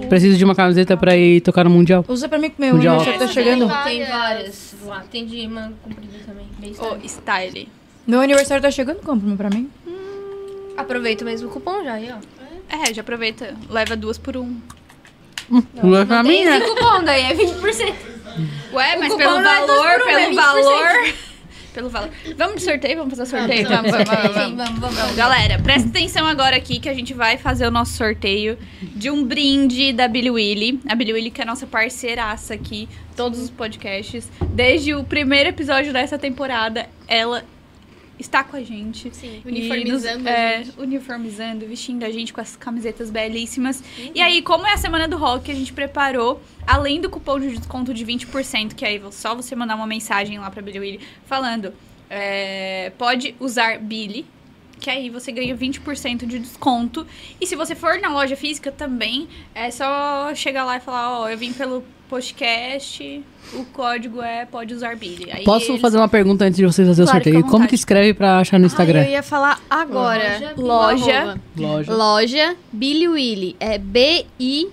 Preciso 0.09 0.37
de 0.37 0.45
uma 0.45 0.55
camiseta 0.55 0.97
pra 0.97 1.17
ir 1.17 1.41
tocar 1.41 1.65
no 1.65 1.71
Mundial. 1.71 2.05
Usa 2.09 2.29
pra 2.29 2.39
mim 2.39 2.51
que 2.51 2.61
meu 2.61 2.75
Mundial. 2.75 2.97
aniversário 2.97 3.27
tá 3.27 3.33
chegando. 3.33 3.61
Tem 3.85 4.05
Várias. 4.05 4.09
várias 4.11 4.75
lá. 4.85 5.05
Tem 5.11 5.25
de 5.27 5.47
manga 5.49 5.73
comprida 5.83 6.19
também. 6.27 6.47
Bem 6.59 6.75
Ô, 6.79 6.97
style. 7.07 7.69
Meu 8.07 8.21
aniversário 8.21 8.63
tá 8.63 8.71
chegando, 8.71 8.97
compra 9.01 9.27
uma 9.27 9.37
pra 9.37 9.49
mim. 9.49 9.71
Aproveita 10.77 11.25
mesmo 11.25 11.49
o 11.49 11.51
cupom 11.51 11.83
já 11.85 11.95
aí, 11.95 12.11
ó. 12.13 12.19
É, 12.75 12.93
já 12.93 13.01
aproveita. 13.03 13.55
Leva 13.69 13.97
duas 13.97 14.19
por 14.19 14.37
um. 14.37 14.57
Não 15.51 15.97
é 15.97 16.23
mim, 16.23 16.29
Tem 16.29 16.45
né? 16.45 16.59
esse 16.59 16.67
cupom 16.69 17.03
daí, 17.05 17.23
é 17.23 17.35
20%. 17.35 17.95
Ué, 18.73 18.97
mas 18.97 19.15
pelo 19.15 19.41
não 19.41 19.51
é 19.51 19.67
valor, 19.67 19.87
é 19.87 19.99
pelo 19.99 20.31
20%. 20.31 20.35
valor. 20.35 21.15
Pelo 21.73 21.89
valor. 21.89 22.11
Vamos 22.37 22.57
de 22.57 22.63
sorteio? 22.63 22.97
Vamos 22.99 23.17
fazer 23.17 23.31
sorteio? 23.31 23.69
Vamos, 23.69 23.93
vamos, 23.93 24.09
vamos. 24.09 24.35
Vamos. 24.35 24.57
vamos, 24.57 24.81
vamos. 24.81 24.99
Então, 24.99 25.15
galera, 25.15 25.57
presta 25.61 25.89
atenção 25.89 26.27
agora 26.27 26.57
aqui 26.57 26.81
que 26.81 26.89
a 26.89 26.95
gente 26.95 27.15
vai 27.15 27.39
fazer 27.39 27.65
o 27.65 27.71
nosso 27.71 27.93
sorteio 27.93 28.59
de 28.83 29.09
um 29.09 29.25
brinde 29.25 29.93
da 29.93 30.09
Billy 30.09 30.31
Willy. 30.31 30.81
A 30.89 30.97
Billy 30.97 31.13
Willy 31.13 31.31
que 31.31 31.41
é 31.41 31.45
a 31.45 31.47
nossa 31.47 31.69
parceiraça 31.69 32.55
aqui, 32.55 32.89
todos 33.17 33.39
os 33.39 33.51
podcasts. 33.51 34.29
Desde 34.49 34.95
o 34.95 35.05
primeiro 35.05 35.49
episódio 35.51 35.93
dessa 35.93 36.19
temporada, 36.19 36.89
ela 37.07 37.45
está 38.21 38.45
com 38.45 38.57
a 38.57 38.63
gente. 38.63 39.15
Sim, 39.15 39.43
uniformizando 39.45 40.19
nos- 40.19 40.27
a 40.27 40.31
é, 40.31 40.65
uniformizando, 40.79 41.67
vestindo 41.67 42.05
a 42.05 42.11
gente 42.11 42.33
com 42.33 42.41
as 42.41 42.55
camisetas 42.57 43.11
belíssimas. 43.11 43.83
E 44.15 44.21
aí, 44.21 44.43
como 44.43 44.67
é 44.67 44.75
a 44.75 44.77
semana 44.79 45.09
do 45.09 45.17
rock, 45.17 45.51
a 45.51 45.55
gente 45.55 45.73
preparou, 45.73 46.41
além 46.67 47.01
do 47.01 47.09
cupom 47.11 47.39
de 47.41 47.49
desconto 47.57 47.93
de 47.95 48.05
20%, 48.05 48.75
que 48.75 48.85
aí 48.85 49.01
só 49.11 49.35
você 49.35 49.57
mandar 49.57 49.75
uma 49.77 49.87
mensagem 49.87 50.39
lá 50.39 50.51
pra 50.51 50.63
Billy 50.63 50.79
Willy 50.79 51.01
falando, 51.27 51.73
é, 52.09 52.93
pode 52.99 53.35
usar 53.41 53.79
Billy. 53.79 54.27
Que 54.79 54.89
aí 54.89 55.11
você 55.11 55.31
ganha 55.31 55.55
20% 55.55 56.25
de 56.25 56.39
desconto. 56.39 57.07
E 57.39 57.47
se 57.47 57.55
você 57.55 57.75
for 57.75 58.01
na 58.01 58.09
loja 58.09 58.35
física 58.35 58.73
também, 58.73 59.29
é 59.55 59.71
só 59.71 60.35
chegar 60.35 60.65
lá 60.65 60.79
e 60.79 60.81
falar, 60.81 61.21
ó, 61.21 61.29
eu 61.29 61.37
vim 61.37 61.53
pelo 61.53 61.85
podcast, 62.11 63.23
o 63.55 63.65
código 63.67 64.21
é 64.21 64.45
pode 64.45 64.75
usar 64.75 64.97
Billy. 64.97 65.31
Aí 65.33 65.45
Posso 65.45 65.71
eles- 65.73 65.81
fazer 65.81 65.97
uma 65.97 66.09
pergunta 66.09 66.45
antes 66.45 66.57
de 66.57 66.65
vocês 66.67 66.87
fazerem 66.89 67.07
Claro, 67.07 67.21
o 67.21 67.25
sorteio? 67.25 67.47
Como 67.51 67.69
que 67.69 67.75
escreve 67.77 68.13
pra 68.15 68.41
achar 68.41 68.59
no 68.59 68.65
Ah, 68.65 68.67
Instagram? 68.67 69.05
eu 69.05 69.11
ia 69.11 69.23
falar 69.23 69.61
agora. 69.71 70.53
Loja, 70.57 70.59
Loja. 70.59 71.39
Loja. 71.57 71.93
Loja 71.95 72.57
Billy 72.73 73.07
Willy. 73.09 73.57
É 73.61 73.79
B-I-L-L-Y 73.79 74.71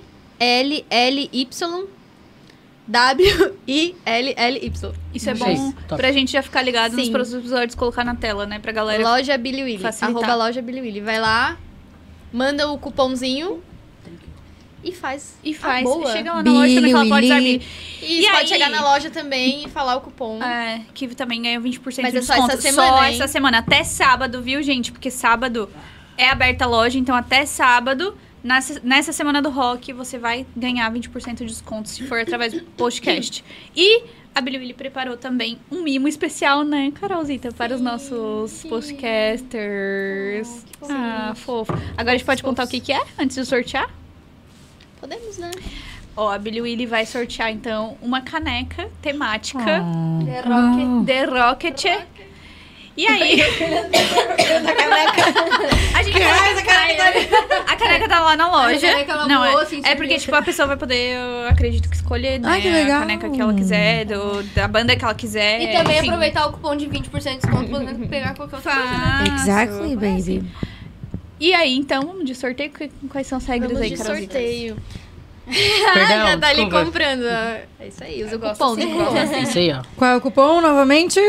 W-I-L-L-Y. 2.88 4.94
Isso 5.14 5.30
é 5.30 5.34
bom 5.34 5.74
Top. 5.88 6.02
pra 6.02 6.12
gente 6.12 6.32
já 6.32 6.42
ficar 6.42 6.62
ligado 6.62 6.94
nos 6.96 7.06
Sim. 7.06 7.12
próximos 7.12 7.40
episódios, 7.42 7.76
colocar 7.76 8.04
na 8.04 8.16
tela, 8.16 8.46
né? 8.46 8.60
Pra 8.60 8.72
galera. 8.72 9.04
Loja 9.04 9.38
Billy 9.38 9.64
Willy. 9.64 9.80
facilitar. 9.80 10.24
Arroba 10.30 10.46
Loja 10.46 10.62
Billy 10.62 10.82
Willy. 10.82 11.02
Vai 11.02 11.20
lá, 11.20 11.58
manda 12.32 12.70
o 12.70 12.78
cupomzinho. 12.78 13.62
E 14.88 14.92
faz. 14.94 15.38
E 15.44 15.54
faz. 15.54 15.84
boa. 15.84 16.12
Chega 16.12 16.34
lá 16.34 16.42
na 16.44 16.52
loja 16.52 16.76
também 16.76 16.92
fala, 16.94 17.10
pode 17.10 17.26
usar. 17.26 17.42
E, 17.42 17.62
E 18.02 18.22
pode 18.24 18.38
aí? 18.38 18.48
chegar 18.48 18.70
na 18.70 18.82
loja 18.82 19.10
também 19.10 19.66
e 19.66 19.70
falar 19.70 19.96
o 19.98 20.02
cupom. 20.02 20.42
É, 20.42 20.82
que 20.94 21.08
também 21.10 21.42
ganha 21.42 21.60
20% 21.60 22.02
Mas 22.02 22.12
de 22.14 22.20
é 22.20 22.22
só 22.22 22.34
desconto. 22.34 22.54
essa 22.54 22.62
semana, 22.62 22.98
Só 22.98 23.04
hein? 23.04 23.14
essa 23.16 23.28
semana. 23.28 23.58
Até 23.60 23.84
sábado, 23.84 24.42
viu, 24.42 24.62
gente? 24.64 24.92
Porque 24.92 25.12
sábado 25.12 25.70
é 26.18 26.30
aberta 26.30 26.66
a 26.66 26.68
loja, 26.68 26.98
então 26.98 27.16
até 27.16 27.46
sábado, 27.46 28.16
nessa, 28.44 28.80
nessa 28.84 29.12
semana 29.12 29.42
do 29.42 29.50
rock, 29.50 29.92
você 29.94 30.18
vai 30.18 30.46
ganhar 30.56 30.92
20% 30.92 31.36
de 31.36 31.46
desconto 31.46 31.90
se 31.90 32.08
for 32.08 32.20
através 32.20 32.54
do 32.54 32.62
podcast. 32.62 33.44
E 33.76 34.04
a 34.34 34.42
Billy 34.42 34.58
Willy 34.58 34.74
preparou 34.74 35.18
também 35.18 35.58
um 35.72 35.82
mimo 35.84 36.08
especial, 36.08 36.64
né, 36.64 36.92
Carolzita, 37.00 37.52
para 37.52 37.74
os 37.76 37.82
nossos 37.82 38.64
podcasters. 38.70 40.64
ah, 40.90 41.34
fofo. 41.36 41.74
Agora 41.98 42.12
a 42.16 42.18
gente 42.18 42.26
pode 42.26 42.44
contar 42.44 42.66
o 42.66 42.68
que, 42.68 42.80
que 42.80 42.92
é 42.94 43.02
antes 43.20 43.36
de 43.36 43.46
sortear? 43.46 43.90
Podemos, 45.00 45.38
né? 45.38 45.52
Ó, 46.16 46.32
a 46.32 46.38
Billy 46.40 46.62
Willy 46.62 46.86
vai 46.88 47.06
sortear, 47.06 47.52
então, 47.52 47.98
uma 48.02 48.22
caneca 48.22 48.90
temática. 49.02 49.60
Ah. 49.60 50.20
The 50.26 50.42
Rocket. 50.42 51.06
The 51.06 51.26
Rocket. 51.26 51.86
E 52.98 53.06
aí? 53.06 53.40
a 55.94 56.02
gente 56.02 56.18
a 57.68 57.76
caneca 57.76 58.10
tá 58.10 58.20
lá 58.22 58.36
na 58.36 58.50
loja. 58.50 58.88
A 58.88 58.92
caneca 58.92 59.12
ela 59.12 59.28
Não, 59.28 59.46
é, 59.46 59.62
assim, 59.62 59.82
é 59.86 59.94
porque, 59.94 60.18
tipo, 60.18 60.36
a 60.36 60.42
pessoa 60.42 60.68
vai 60.68 60.78
poder, 60.78 61.16
eu 61.16 61.48
acredito 61.48 61.88
que 61.88 61.96
escolher, 61.96 62.40
né? 62.40 62.50
Ai, 62.50 62.62
que 62.62 62.72
legal. 62.72 62.98
A 62.98 63.00
caneca 63.02 63.30
que 63.30 63.40
ela 63.40 63.54
quiser, 63.54 64.06
do, 64.06 64.42
da 64.56 64.68
banda 64.68 64.96
que 64.96 65.06
ela 65.06 65.14
quiser. 65.14 65.62
E 65.62 65.78
também 65.78 66.00
enfim. 66.00 66.08
aproveitar 66.08 66.48
o 66.48 66.54
cupom 66.54 66.76
de 66.76 66.88
20% 66.88 67.12
de 67.12 67.38
desconto 67.38 67.70
podendo 67.70 68.08
pegar 68.08 68.34
qualquer 68.34 68.56
outra 68.56 68.74
coisa, 68.74 68.98
né? 68.98 69.24
Exactly, 69.36 69.96
baby. 69.96 70.44
E 71.40 71.54
aí, 71.54 71.76
então, 71.76 72.02
vamos 72.04 72.26
de 72.26 72.34
sorteio? 72.34 72.72
Quais 73.10 73.28
são 73.28 73.38
as 73.38 73.46
regras 73.46 73.72
Vamos 73.72 73.84
aí, 73.84 73.90
de 73.92 73.98
Carolzita? 73.98 74.34
sorteio. 74.34 74.78
Perdão, 75.48 76.28
Já 76.28 76.38
tá 76.38 76.48
ali 76.48 76.56
desculpa. 76.62 76.86
comprando. 76.86 77.24
É 77.26 77.88
isso 77.88 78.04
aí, 78.04 78.24
usa 78.24 78.36
o 78.36 78.40
gosto 78.40 78.58
cupom. 78.58 78.74
assim. 78.74 78.92
cupom. 78.92 79.18
É 79.18 79.42
isso 79.44 79.58
aí, 79.58 79.72
ó. 79.72 79.82
Qual 79.96 80.12
é 80.12 80.16
o 80.18 80.22
cupom, 80.22 80.62
novamente? 80.62 81.20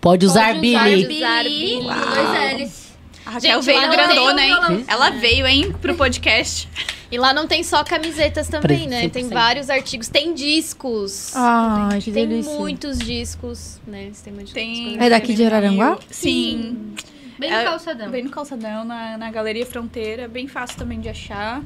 Pode 0.00 0.24
usar 0.24 0.48
Pode 0.54 0.60
Billy. 0.60 0.76
usar 1.16 1.42
Billy. 1.42 1.66
Billy. 1.66 1.82
Dois 1.82 2.60
L's. 2.62 2.88
A 3.26 3.30
Raquel 3.32 3.60
Gente, 3.62 3.64
veio 3.76 3.90
grandona, 3.90 4.36
tem 4.36 4.48
hein? 4.50 4.56
violão. 4.58 4.84
Ela 4.88 5.10
veio, 5.10 5.46
hein, 5.46 5.74
pro 5.82 5.94
podcast. 5.94 6.66
E 7.10 7.18
lá 7.18 7.34
não 7.34 7.46
tem 7.46 7.62
só 7.62 7.84
camisetas 7.84 8.48
também, 8.48 8.86
né? 8.86 9.02
100%. 9.08 9.10
Tem 9.12 9.28
vários 9.28 9.68
artigos. 9.68 10.08
Tem 10.08 10.32
discos. 10.32 11.34
Ai, 11.36 12.00
que 12.00 12.10
tem 12.10 12.26
delícia. 12.26 12.52
muitos 12.52 12.98
discos, 12.98 13.80
né? 13.86 14.10
Tem... 14.54 14.72
discos. 14.84 14.98
É 15.02 15.10
daqui 15.10 15.34
de 15.34 15.44
Araranguá? 15.44 15.98
Sim. 16.10 16.94
Bem 17.38 17.50
É, 17.52 17.58
no 17.58 17.70
calçadão. 17.70 18.10
Bem 18.10 18.24
no 18.24 18.30
calçadão, 18.30 18.84
na, 18.84 19.16
na 19.16 19.30
Galeria 19.30 19.64
Fronteira. 19.64 20.26
Bem 20.28 20.48
fácil 20.48 20.76
também 20.76 21.00
de 21.00 21.08
achar. 21.08 21.62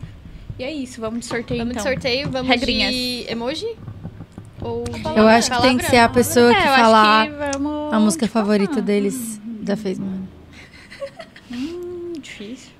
E 0.58 0.64
é 0.64 0.70
isso, 0.70 1.00
vamos 1.00 1.20
de 1.20 1.26
sorteio 1.26 1.60
Vamos 1.60 1.72
então. 1.72 1.84
de 1.84 1.90
sorteio, 1.90 2.30
vamos 2.30 2.48
Regrinhas. 2.48 2.92
de 2.92 3.24
emoji? 3.28 3.74
Ou 4.60 4.84
de 4.84 5.18
Eu 5.18 5.26
acho 5.26 5.50
que 5.50 5.62
tem 5.62 5.78
que 5.78 5.84
ser 5.86 5.96
a 5.96 6.08
pessoa 6.08 6.52
É, 6.52 6.54
que 6.54 6.62
falar 6.62 7.26
que 7.26 7.32
vamos... 7.32 7.92
a 7.92 7.98
música 7.98 8.26
tipo, 8.26 8.38
favorita 8.38 8.78
ah, 8.78 8.82
deles 8.82 9.40
da 9.44 9.76
Facebook. 9.76 10.22
Hum, 11.50 12.12
difícil. 12.20 12.70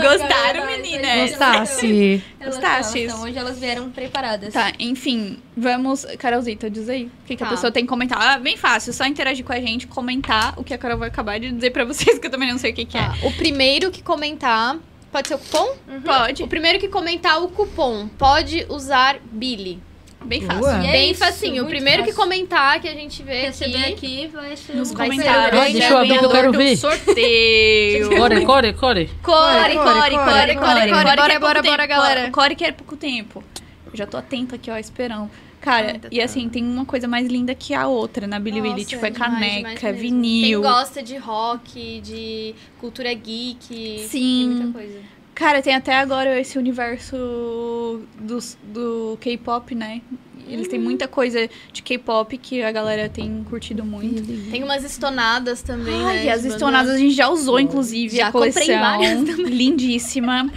Gostaram, 0.02 0.70
meninas? 1.16 1.30
Gostasse. 1.32 2.24
Elas 2.40 2.56
Gostaste? 2.56 3.00
Então, 3.00 3.22
hoje 3.24 3.38
elas 3.38 3.60
vieram 3.60 3.90
preparadas. 3.90 4.54
Tá, 4.54 4.72
enfim, 4.80 5.40
vamos. 5.56 6.06
Carolzita, 6.18 6.70
diz 6.70 6.90
aí. 6.90 7.06
O 7.06 7.12
que, 7.26 7.36
que 7.36 7.44
a 7.44 7.48
Tá. 7.48 7.52
pessoa 7.54 7.72
tem 7.72 7.84
que 7.84 7.90
comentar? 7.90 8.20
Ah, 8.22 8.40
bem 8.40 8.58
fácil, 8.58 8.94
só 8.94 9.06
interagir 9.06 9.46
com 9.46 9.54
a 9.54 9.60
gente, 9.60 9.88
comentar 9.88 10.54
o 10.58 10.64
que 10.64 10.74
a 10.74 10.78
Carol 10.78 10.98
vai 10.98 11.08
acabar 11.10 11.40
de 11.40 11.52
dizer 11.52 11.72
pra 11.72 11.86
vocês, 11.86 12.18
que 12.20 12.28
eu 12.28 12.32
também 12.32 12.52
não 12.52 12.58
sei 12.58 12.72
o 12.72 12.74
que, 12.74 12.86
que 12.86 12.98
Tá, 12.98 13.16
o 13.24 13.32
primeiro 13.34 13.92
que 13.92 14.02
comentar. 14.02 14.78
Pode 15.12 15.28
ser 15.28 15.36
o 15.36 15.38
cupom? 15.40 15.76
é. 15.88 16.00
Pode. 16.00 16.44
O 16.44 16.48
primeiro 16.48 16.80
que 16.80 16.88
comentar 16.88 17.42
o 17.44 17.48
cupom 17.50 18.08
pode 18.18 18.66
usar 18.68 19.18
Billy. 19.32 19.80
Bem 20.26 20.42
fácil. 20.42 20.68
É 20.68 20.92
Bem 20.92 21.12
isso, 21.12 21.20
facinho. 21.20 21.64
O 21.64 21.68
primeiro 21.68 22.04
que 22.04 22.12
fácil. 22.12 22.24
comentar 22.24 22.80
que 22.80 22.88
a 22.88 22.94
gente 22.94 23.22
vê 23.24 23.42
Receber 23.48 23.78
aqui. 23.78 23.94
aqui 23.94 24.28
vai 24.28 24.56
ser 24.56 24.74
Nos 24.76 24.92
Vai 24.92 25.08
comentários. 25.10 25.62
o 25.62 25.72
deixa 25.74 25.90
eu 25.90 25.98
abrir 25.98 26.20
que 26.20 26.26
eu 26.26 26.30
quero 26.30 26.52
ver. 26.52 26.78
Sorteio. 26.78 28.10
Core, 28.10 28.46
core, 28.46 28.74
core. 28.74 29.10
Core, 29.22 29.76
core, 29.76 29.76
core, 29.76 30.16
core, 30.16 30.16
core, 30.16 30.56
Core, 30.56 30.92
Bora, 30.92 31.28
quer 31.28 31.40
bora, 31.40 31.62
bora, 31.64 31.86
galera. 31.86 32.32
Core 32.32 32.56
quer 32.56 32.74
pouco 32.74 32.96
tempo. 32.96 33.44
Eu 33.86 33.98
já 33.98 34.06
tô 34.08 34.18
atenta 34.18 34.56
aqui, 34.56 34.72
ó, 34.72 34.78
esperando. 34.78 35.30
Cara, 35.62 36.02
e 36.12 36.20
assim, 36.20 36.50
tem 36.50 36.62
uma 36.62 36.84
coisa 36.86 37.08
mais 37.08 37.26
linda 37.28 37.56
que 37.56 37.74
a 37.74 37.88
outra 37.88 38.28
na 38.28 38.38
Billy 38.38 38.60
Willy. 38.60 38.84
Tipo, 38.84 39.06
é 39.06 39.10
demais, 39.10 39.32
caneca, 39.34 39.58
demais 39.58 39.82
mesmo. 39.82 39.98
vinil. 40.02 40.62
Quem 40.62 40.72
gosta 40.72 41.02
de 41.02 41.16
rock, 41.16 42.02
de 42.02 42.54
cultura 42.82 43.14
geek. 43.14 44.06
Sim. 44.10 44.10
Tem 44.10 44.48
muita 44.50 44.74
coisa. 44.74 45.00
Cara, 45.36 45.62
tem 45.62 45.74
até 45.74 45.96
agora 45.96 46.40
esse 46.40 46.58
universo 46.58 48.02
dos- 48.20 48.58
do, 48.64 49.18
K-pop, 49.20 49.74
né? 49.74 50.02
Eles 50.48 50.68
têm 50.68 50.78
muita 50.80 51.08
coisa 51.08 51.50
de 51.72 51.82
K-pop 51.82 52.38
que 52.38 52.62
a 52.62 52.72
galera 52.72 53.08
tem 53.10 53.44
curtido 53.46 53.84
muito. 53.84 54.22
Tem 54.52 54.62
umas 54.64 54.84
estonadas 54.84 55.62
também, 55.62 55.96
Ai, 56.04 56.16
né? 56.18 56.26
e 56.26 56.30
as 56.30 56.44
estonadas 56.46 56.92
a 56.92 56.98
gente 56.98 57.14
já 57.16 57.30
usou, 57.30 57.60
inclusive, 57.60 58.18
Já 58.18 58.28
a 58.28 58.32
coleção. 58.32 58.62
comprei 58.62 58.78
várias 58.78 59.22
Lindíssima. 59.50 60.52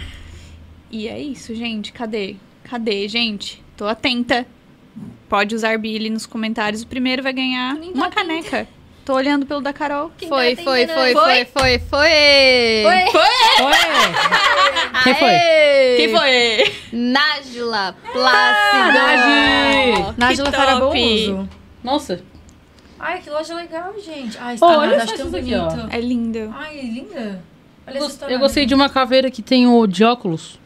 E 0.91 1.07
é 1.07 1.19
isso, 1.19 1.55
gente. 1.55 1.91
Cadê? 1.93 2.35
Cadê, 2.65 3.07
gente? 3.07 3.63
Tô 3.77 3.85
atenta. 3.85 4.45
Pode 5.29 5.55
usar 5.55 5.77
Billy 5.79 6.09
nos 6.09 6.25
comentários. 6.25 6.81
O 6.83 6.87
primeiro 6.87 7.23
vai 7.23 7.33
ganhar 7.33 7.77
tá 7.77 7.81
uma 7.93 8.09
caneca. 8.09 8.67
Tô 9.07 9.13
olhando 9.13 9.45
pelo 9.45 9.61
da 9.61 9.71
Carol. 9.71 10.11
Quem 10.17 10.27
Foi, 10.27 10.53
tá 10.53 10.63
foi, 10.63 10.85
foi, 10.85 11.13
foi, 11.13 11.45
foi, 11.45 11.79
foi. 11.79 11.79
Foi. 11.89 12.09
Oi! 13.65 13.75
Quem 15.05 15.15
foi? 15.15 15.95
Quem 15.95 16.09
foi? 16.13 16.73
Nájila 16.91 17.95
Plácido. 18.11 18.93
Naji! 18.99 20.13
Nájila 20.17 20.51
Que 20.51 20.57
Faraboso. 20.57 21.49
Nossa. 21.81 22.19
Ai, 22.99 23.21
que 23.21 23.29
loja 23.29 23.55
legal, 23.55 23.93
gente. 23.97 24.37
Ai, 24.41 24.57
Oh, 24.59 24.65
olha 24.65 24.97
tão 25.05 25.27
isso 25.27 25.37
aqui, 25.37 25.55
ó. 25.55 25.69
bonito. 25.69 25.87
É 25.89 26.01
lindo. 26.01 26.53
Ai, 26.53 26.81
linda. 26.81 27.41
Olha 27.87 27.99
Eu 27.99 28.05
essa 28.07 28.25
gos- 28.25 28.31
Eu 28.33 28.39
gostei 28.39 28.65
de 28.65 28.75
uma 28.75 28.89
caveira 28.89 29.31
que 29.31 29.41
tem 29.41 29.67
o 29.67 29.87
de 29.87 30.03
óculos. 30.03 30.59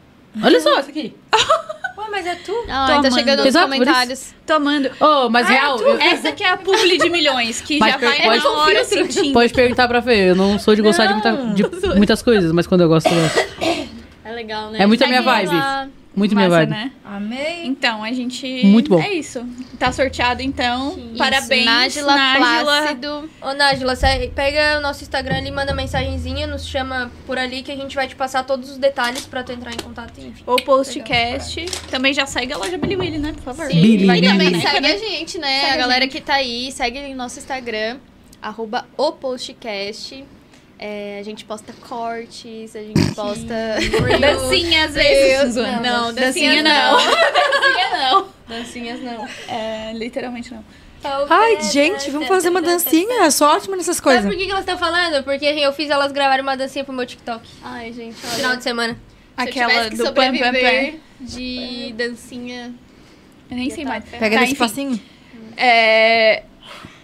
Olha 0.44 0.60
só 0.60 0.80
essa 0.80 0.90
aqui. 0.90 1.16
Mas 2.12 2.28
é 2.28 2.36
tu? 2.36 2.54
Tá 2.68 2.86
amando. 2.86 3.12
chegando 3.14 3.46
nos 3.46 3.56
comentários. 3.56 4.34
Tomando. 4.46 4.92
Oh, 5.00 5.30
mas 5.30 5.48
real, 5.48 5.80
eu- 5.80 5.98
Essa 6.00 6.30
aqui 6.30 6.44
é 6.44 6.50
a 6.50 6.58
publi 6.58 6.98
de 6.98 7.10
milhões, 7.10 7.62
que 7.62 7.80
Mas 7.80 7.94
já 7.94 8.00
per- 8.00 8.10
vai 8.10 8.22
pode- 8.22 8.44
na 8.44 8.50
hora 8.52 8.84
sentindo. 8.84 9.34
pode 9.34 9.54
perguntar 9.54 9.88
pra 9.88 10.02
Fê. 10.02 10.30
Eu 10.32 10.36
não 10.36 10.60
sou 10.60 10.76
de 10.76 10.82
gostar 10.82 11.06
de, 11.08 11.14
muita- 11.14 11.32
de 11.54 11.96
muitas 11.96 12.22
coisas, 12.22 12.52
mas 12.52 12.68
quando 12.68 12.82
eu 12.82 12.90
gosto, 12.90 13.08
eu 13.08 13.16
gosto. 13.22 13.40
É 14.26 14.32
legal, 14.34 14.70
né? 14.72 14.80
É 14.82 14.86
muito 14.86 15.04
a 15.04 15.08
minha 15.08 15.22
vibe. 15.22 15.56
lá. 15.56 15.88
Muito 16.14 16.36
minha 16.36 16.50
Massa, 16.50 16.60
vibe. 16.60 16.70
né? 16.72 16.92
Amei. 17.06 17.66
Então, 17.66 18.04
a 18.04 18.12
gente. 18.12 18.66
Muito 18.66 18.90
bom. 18.90 19.02
É 19.02 19.14
isso. 19.14 19.46
Tá 19.80 19.92
sorteado, 19.94 20.42
então. 20.42 20.90
Isso, 20.98 21.18
Parabéns, 21.18 21.66
Nájila 21.66 22.14
Plácido. 22.14 23.30
Ô, 23.42 23.54
Nájila, 23.54 23.94
pega 24.36 24.78
o 24.78 24.82
nosso 24.82 25.04
Instagram 25.04 25.38
ali, 25.38 25.52
manda 25.52 25.74
mensagenzinha, 25.74 26.46
nos 26.48 26.68
chama 26.68 27.10
por 27.26 27.38
ali 27.38 27.64
que 27.64 27.72
a 27.72 27.76
gente 27.76 27.96
vai 27.96 28.08
te 28.08 28.16
passar 28.16 28.44
todos 28.44 28.70
os 28.70 28.78
detalhes 28.78 29.26
pra 29.26 29.42
tu 29.42 29.54
entrar 29.54 29.74
em 29.74 29.78
contato. 29.78 30.20
Enfim. 30.20 30.44
O 30.46 30.58
postcast. 30.58 31.66
Também 31.90 32.14
já 32.14 32.26
segue 32.26 32.52
a 32.52 32.58
loja 32.58 32.78
Billy 32.78 32.98
Willy, 32.98 33.18
né? 33.18 33.32
Por 33.32 33.44
favor. 33.44 33.68
Sim, 33.68 33.82
Billy, 33.82 34.04
e 34.04 34.12
Billy. 34.12 34.28
também 34.28 34.62
segue 34.62 34.82
né? 34.82 34.92
a 34.92 34.98
gente, 34.98 35.38
né? 35.38 35.62
Segue 35.62 35.74
a 35.74 35.78
galera 35.78 36.04
gente. 36.04 36.12
que 36.12 36.22
tá 36.22 36.36
aí, 36.36 36.72
segue 36.74 37.00
em 37.00 37.16
nosso 37.16 37.40
Instagram, 37.40 38.00
arroba 38.42 38.86
o 38.98 39.14
postcast. 39.14 40.26
É, 40.84 41.20
a 41.20 41.24
gente 41.24 41.46
posta 41.46 41.72
cortes, 41.88 42.76
a 42.76 42.82
gente 42.82 43.14
posta... 43.14 43.46
Dancinha 44.20 44.86
às 44.86 44.94
vezes. 44.96 45.56
Não, 45.56 45.82
Não, 45.82 46.14
dancinha 46.14 46.62
dancinha 46.62 46.64
não. 46.64 46.98
dancinha 46.98 47.90
não. 47.98 48.28
Dancinhas 48.48 49.00
não. 49.02 49.28
É, 49.48 49.94
literalmente 49.94 50.52
não. 50.52 50.66
Ai, 51.30 51.62
gente, 51.62 52.10
vamos 52.10 52.28
fazer 52.28 52.50
uma 52.50 52.62
dancinha. 52.62 53.26
Eu 53.26 53.32
sou 53.32 53.48
ótima 53.48 53.76
nessas 53.78 53.98
Sabe 53.98 54.04
coisas. 54.04 54.26
por 54.26 54.36
que, 54.36 54.46
que 54.46 54.52
elas 54.52 54.62
estão 54.64 54.78
falando? 54.78 55.24
Porque 55.24 55.46
eu 55.46 55.72
fiz 55.72 55.90
elas 55.90 56.12
gravarem 56.12 56.42
uma 56.44 56.58
dancinha 56.58 56.84
pro 56.84 56.94
meu 56.94 57.06
TikTok. 57.06 57.48
Ai, 57.64 57.94
gente, 57.94 58.16
no 58.16 58.30
Final 58.32 58.50
olha. 58.50 58.58
de 58.58 58.64
semana. 58.64 58.94
Se 58.94 59.00
eu 59.44 59.44
Aquela 59.50 59.90
do 59.90 60.04
pam, 60.14 60.38
pam, 60.38 60.52
pam. 60.54 60.94
de 61.20 61.94
dancinha... 61.98 62.74
Eu 63.50 63.58
nem 63.58 63.70
sei 63.70 63.84
tá 63.84 63.90
mais. 63.90 64.04
Pega 64.06 64.38
Tá, 64.38 64.44
enfim. 64.44 64.56
passinho. 64.56 65.02
É, 65.58 66.44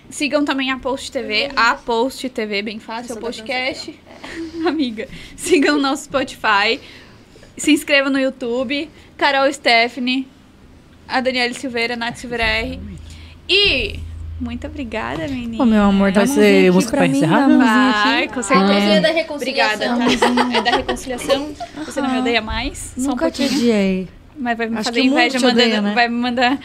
Sigam 0.10 0.46
também 0.46 0.72
a 0.72 0.78
Post 0.78 1.12
TV, 1.12 1.50
a 1.56 1.76
Post 1.76 2.30
TV, 2.30 2.62
bem 2.62 2.80
fácil, 2.80 3.14
é 3.16 3.18
o 3.18 3.22
podcast. 3.22 3.94
Amiga, 4.66 5.08
sigam 5.36 5.78
o 5.78 5.82
nosso 5.82 6.06
Spotify, 6.06 6.80
se 7.58 7.72
inscrevam 7.72 8.12
no 8.12 8.20
YouTube, 8.20 8.90
Carol 9.18 9.52
Stephanie, 9.52 10.28
a 11.08 11.20
Daniela 11.20 11.54
Silveira, 11.54 11.94
a 11.96 11.98
Nath 11.98 12.16
Silveira 12.18 12.44
R. 12.44 12.80
E 13.50 14.00
muito 14.40 14.66
obrigada, 14.68 15.28
menina. 15.28 15.62
Ô, 15.62 15.66
meu 15.66 15.84
amor, 15.84 16.12
Vai 16.12 16.26
ser 16.28 16.72
música 16.72 16.96
pra 16.98 17.06
encerrar? 17.08 17.48
Vai, 17.48 18.28
com 18.30 18.40
A 18.40 18.44
certeza. 18.44 18.72
mãozinha 18.74 19.02
da 19.02 19.12
reconciliação. 19.12 19.96
Obrigada, 19.96 20.36
tá? 20.52 20.58
É 20.58 20.62
da 20.62 20.78
reconciliação. 20.78 21.50
Você 21.86 22.02
não 22.02 22.12
me 22.12 22.20
odeia 22.20 22.42
mais? 22.42 22.94
Só 22.98 23.02
um 23.08 23.12
Nunca 23.12 23.30
te 23.30 23.44
odiei. 23.44 24.08
Mas 24.40 24.58
vai 24.58 24.68
me 24.70 24.76
Acho 24.78 24.84
fazer 24.86 25.02
inveja 25.02 25.38
odeia, 25.40 25.52
mandando. 25.82 25.82
né? 25.90 25.94
Vai 25.96 26.08
me 26.08 26.16
mandar. 26.16 26.60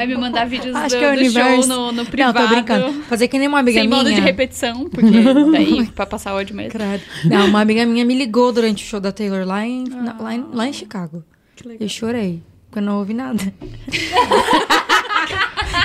Vai 0.00 0.06
me 0.06 0.16
mandar 0.16 0.46
vídeos 0.46 0.74
Acho 0.74 0.94
do, 0.94 0.98
que 0.98 1.04
é 1.04 1.10
o 1.10 1.12
do 1.12 1.18
universo. 1.20 1.62
show 1.62 1.66
no, 1.76 1.92
no 1.92 2.06
privado. 2.06 2.38
Não, 2.38 2.48
tô 2.48 2.54
brincando. 2.54 3.02
Fazer 3.02 3.28
que 3.28 3.38
nem 3.38 3.46
uma 3.48 3.58
amiga 3.58 3.80
Sem 3.80 3.86
minha. 3.86 3.98
modo 4.02 4.14
de 4.14 4.18
repetição, 4.18 4.88
porque 4.88 5.10
daí, 5.52 5.86
pra 5.88 6.06
passar 6.06 6.32
ódio 6.34 6.56
mesmo. 6.56 6.70
Credo. 6.70 7.02
Não, 7.26 7.44
uma 7.46 7.60
amiga 7.60 7.84
minha 7.84 8.02
me 8.02 8.14
ligou 8.14 8.50
durante 8.50 8.82
o 8.82 8.86
show 8.88 8.98
da 8.98 9.12
Taylor 9.12 9.46
lá 9.46 9.66
em, 9.66 9.84
na- 9.84 10.16
lá 10.18 10.34
em, 10.34 10.46
lá 10.54 10.66
em 10.66 10.72
Chicago. 10.72 11.22
Que 11.54 11.68
legal. 11.68 11.82
Eu 11.84 11.88
chorei, 11.90 12.42
porque 12.70 12.78
eu 12.78 12.82
não 12.82 12.96
ouvi 12.98 13.12
nada. 13.12 13.40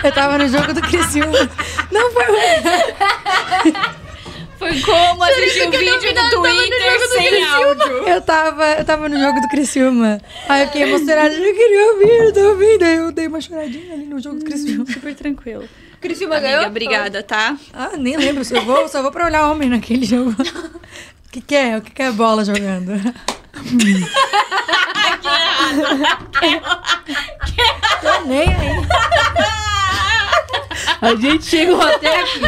eu 0.01 0.11
tava 0.13 0.37
no 0.37 0.47
jogo 0.47 0.73
do 0.73 0.81
Criciúma. 0.81 1.37
Não 1.91 2.09
foi 2.13 2.25
Foi 4.65 4.81
como 4.81 5.23
assistir 5.23 5.67
um 5.67 5.69
vídeo 5.69 6.13
no 6.15 6.29
Twitter 6.41 7.07
sem 7.09 7.43
áudio. 7.43 8.07
Eu 8.07 8.19
tava, 8.19 8.65
eu 8.73 8.83
tava 8.83 9.07
no 9.07 9.15
jogo 9.15 9.39
do 9.39 9.47
Criciúma. 9.47 10.19
Aí 10.49 10.63
eu 10.63 10.67
fiquei 10.67 10.81
emocionada, 10.81 11.35
eu 11.35 11.53
queria 11.55 11.91
ouvir, 11.93 12.25
eu 12.25 12.33
tô 12.33 12.39
ouvindo. 12.49 12.83
Aí 12.83 12.95
eu 12.95 13.11
dei 13.11 13.27
uma 13.27 13.39
choradinha 13.39 13.93
ali 13.93 14.05
no 14.05 14.19
jogo 14.19 14.39
do 14.39 14.45
Criciúma. 14.45 14.85
Super 14.91 15.13
tranquilo. 15.13 15.69
Criciúma 16.01 16.37
Amiga, 16.37 16.51
ganhou? 16.51 16.67
obrigada, 16.67 17.21
tá? 17.21 17.55
Ah, 17.71 17.91
nem 17.95 18.17
lembro, 18.17 18.43
só 18.43 18.59
vou, 18.61 18.87
só 18.87 19.03
vou 19.03 19.11
pra 19.11 19.25
olhar 19.25 19.51
homem 19.51 19.69
naquele 19.69 20.03
jogo. 20.03 20.31
O 20.31 21.31
que, 21.31 21.41
que 21.41 21.55
é? 21.55 21.77
O 21.77 21.81
que, 21.81 21.91
que 21.91 22.01
é 22.01 22.11
bola 22.11 22.43
jogando? 22.43 22.93
Tô 28.01 28.25
nem 28.25 28.47
aí. 28.47 28.85
A 31.01 31.13
gente 31.15 31.45
chegou 31.45 31.81
até 31.81 32.21
aqui. 32.21 32.39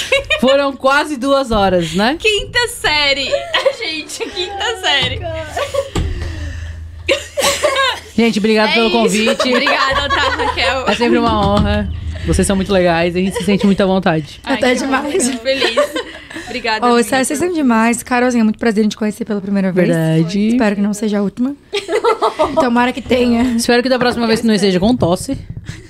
Foram 0.40 0.74
quase 0.76 1.16
duas 1.16 1.50
horas, 1.50 1.94
né? 1.94 2.16
Quinta 2.18 2.68
série. 2.68 3.30
Gente, 3.78 4.24
quinta 4.30 4.76
série. 4.80 5.20
Gente, 8.16 8.38
obrigado 8.38 8.74
pelo 8.74 8.90
convite. 8.90 9.48
Obrigada, 9.48 10.08
tá, 10.08 10.28
Raquel? 10.30 10.88
É 10.88 10.94
sempre 10.94 11.18
uma 11.18 11.40
honra. 11.40 11.88
Vocês 12.26 12.46
são 12.46 12.56
muito 12.56 12.72
legais 12.72 13.14
e 13.14 13.18
a 13.20 13.22
gente 13.22 13.36
se 13.36 13.44
sente 13.44 13.64
muito 13.64 13.80
à 13.80 13.86
vontade. 13.86 14.40
Ai, 14.44 14.54
Até 14.56 14.74
demais. 14.74 15.30
Feliz. 15.30 16.07
Obrigada. 16.48 16.86
Ô, 16.86 16.94
amiga, 16.94 17.24
vocês 17.24 17.38
são 17.38 17.52
demais. 17.52 18.02
Carolzinha, 18.02 18.42
muito 18.42 18.58
prazer 18.58 18.84
em 18.84 18.88
te 18.88 18.96
conhecer 18.96 19.24
pela 19.24 19.40
primeira 19.40 19.70
vez. 19.70 19.88
Verdade. 19.88 20.48
Espero 20.48 20.76
que 20.76 20.82
não 20.82 20.94
seja 20.94 21.18
a 21.18 21.22
última. 21.22 21.54
Tomara 22.60 22.92
que 22.92 23.02
tenha. 23.02 23.42
Espero 23.56 23.82
que 23.82 23.88
da 23.88 23.98
próxima 23.98 24.26
vez 24.26 24.40
que 24.40 24.46
não 24.46 24.54
esteja 24.54 24.80
com 24.80 24.96
tosse, 24.96 25.38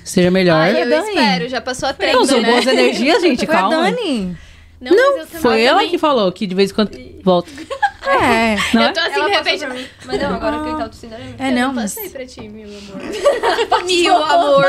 seja 0.03 0.29
melhor. 0.29 0.61
Ai, 0.61 0.83
eu 0.83 0.89
Dani. 0.89 1.09
espero, 1.09 1.49
já 1.49 1.61
passou 1.61 1.89
a 1.89 1.93
três, 1.93 2.13
Não, 2.13 2.25
são 2.25 2.41
né? 2.41 2.51
boas 2.51 2.67
energias, 2.67 3.21
gente, 3.21 3.45
Foi 3.45 3.55
a 3.55 3.57
calma. 3.59 3.91
Dani. 3.91 4.37
Não, 4.81 4.91
mas 4.91 5.19
eu 5.21 5.25
também. 5.27 5.41
Foi 5.41 5.61
ela 5.63 5.77
também. 5.79 5.89
que 5.91 5.97
falou 5.97 6.31
que 6.31 6.47
de 6.47 6.55
vez 6.55 6.71
em 6.71 6.73
quando 6.73 6.91
volta. 7.23 7.49
É. 8.01 8.55
Não 8.73 8.81
Eu 8.83 8.87
é? 8.87 8.91
tô 8.93 8.99
assim, 9.01 9.11
Ela 9.13 9.25
de 9.29 9.35
passou 9.37 9.43
repente. 9.43 9.59
pra 9.65 9.73
mim. 9.73 9.87
Mas 10.05 10.21
não, 10.21 10.33
agora 10.35 10.59
que 10.63 10.69
ele 10.69 10.77
tá 10.77 10.89
tossindo. 10.89 11.15
né? 11.17 11.33
É, 11.37 11.51
não, 11.51 11.61
eu 11.61 11.73
mas... 11.73 11.93
passei 11.95 12.09
pra 12.09 12.25
ti, 12.25 12.41
meu 12.47 12.67
amor. 12.69 13.83
Meu 13.85 14.23
amor. 14.23 14.65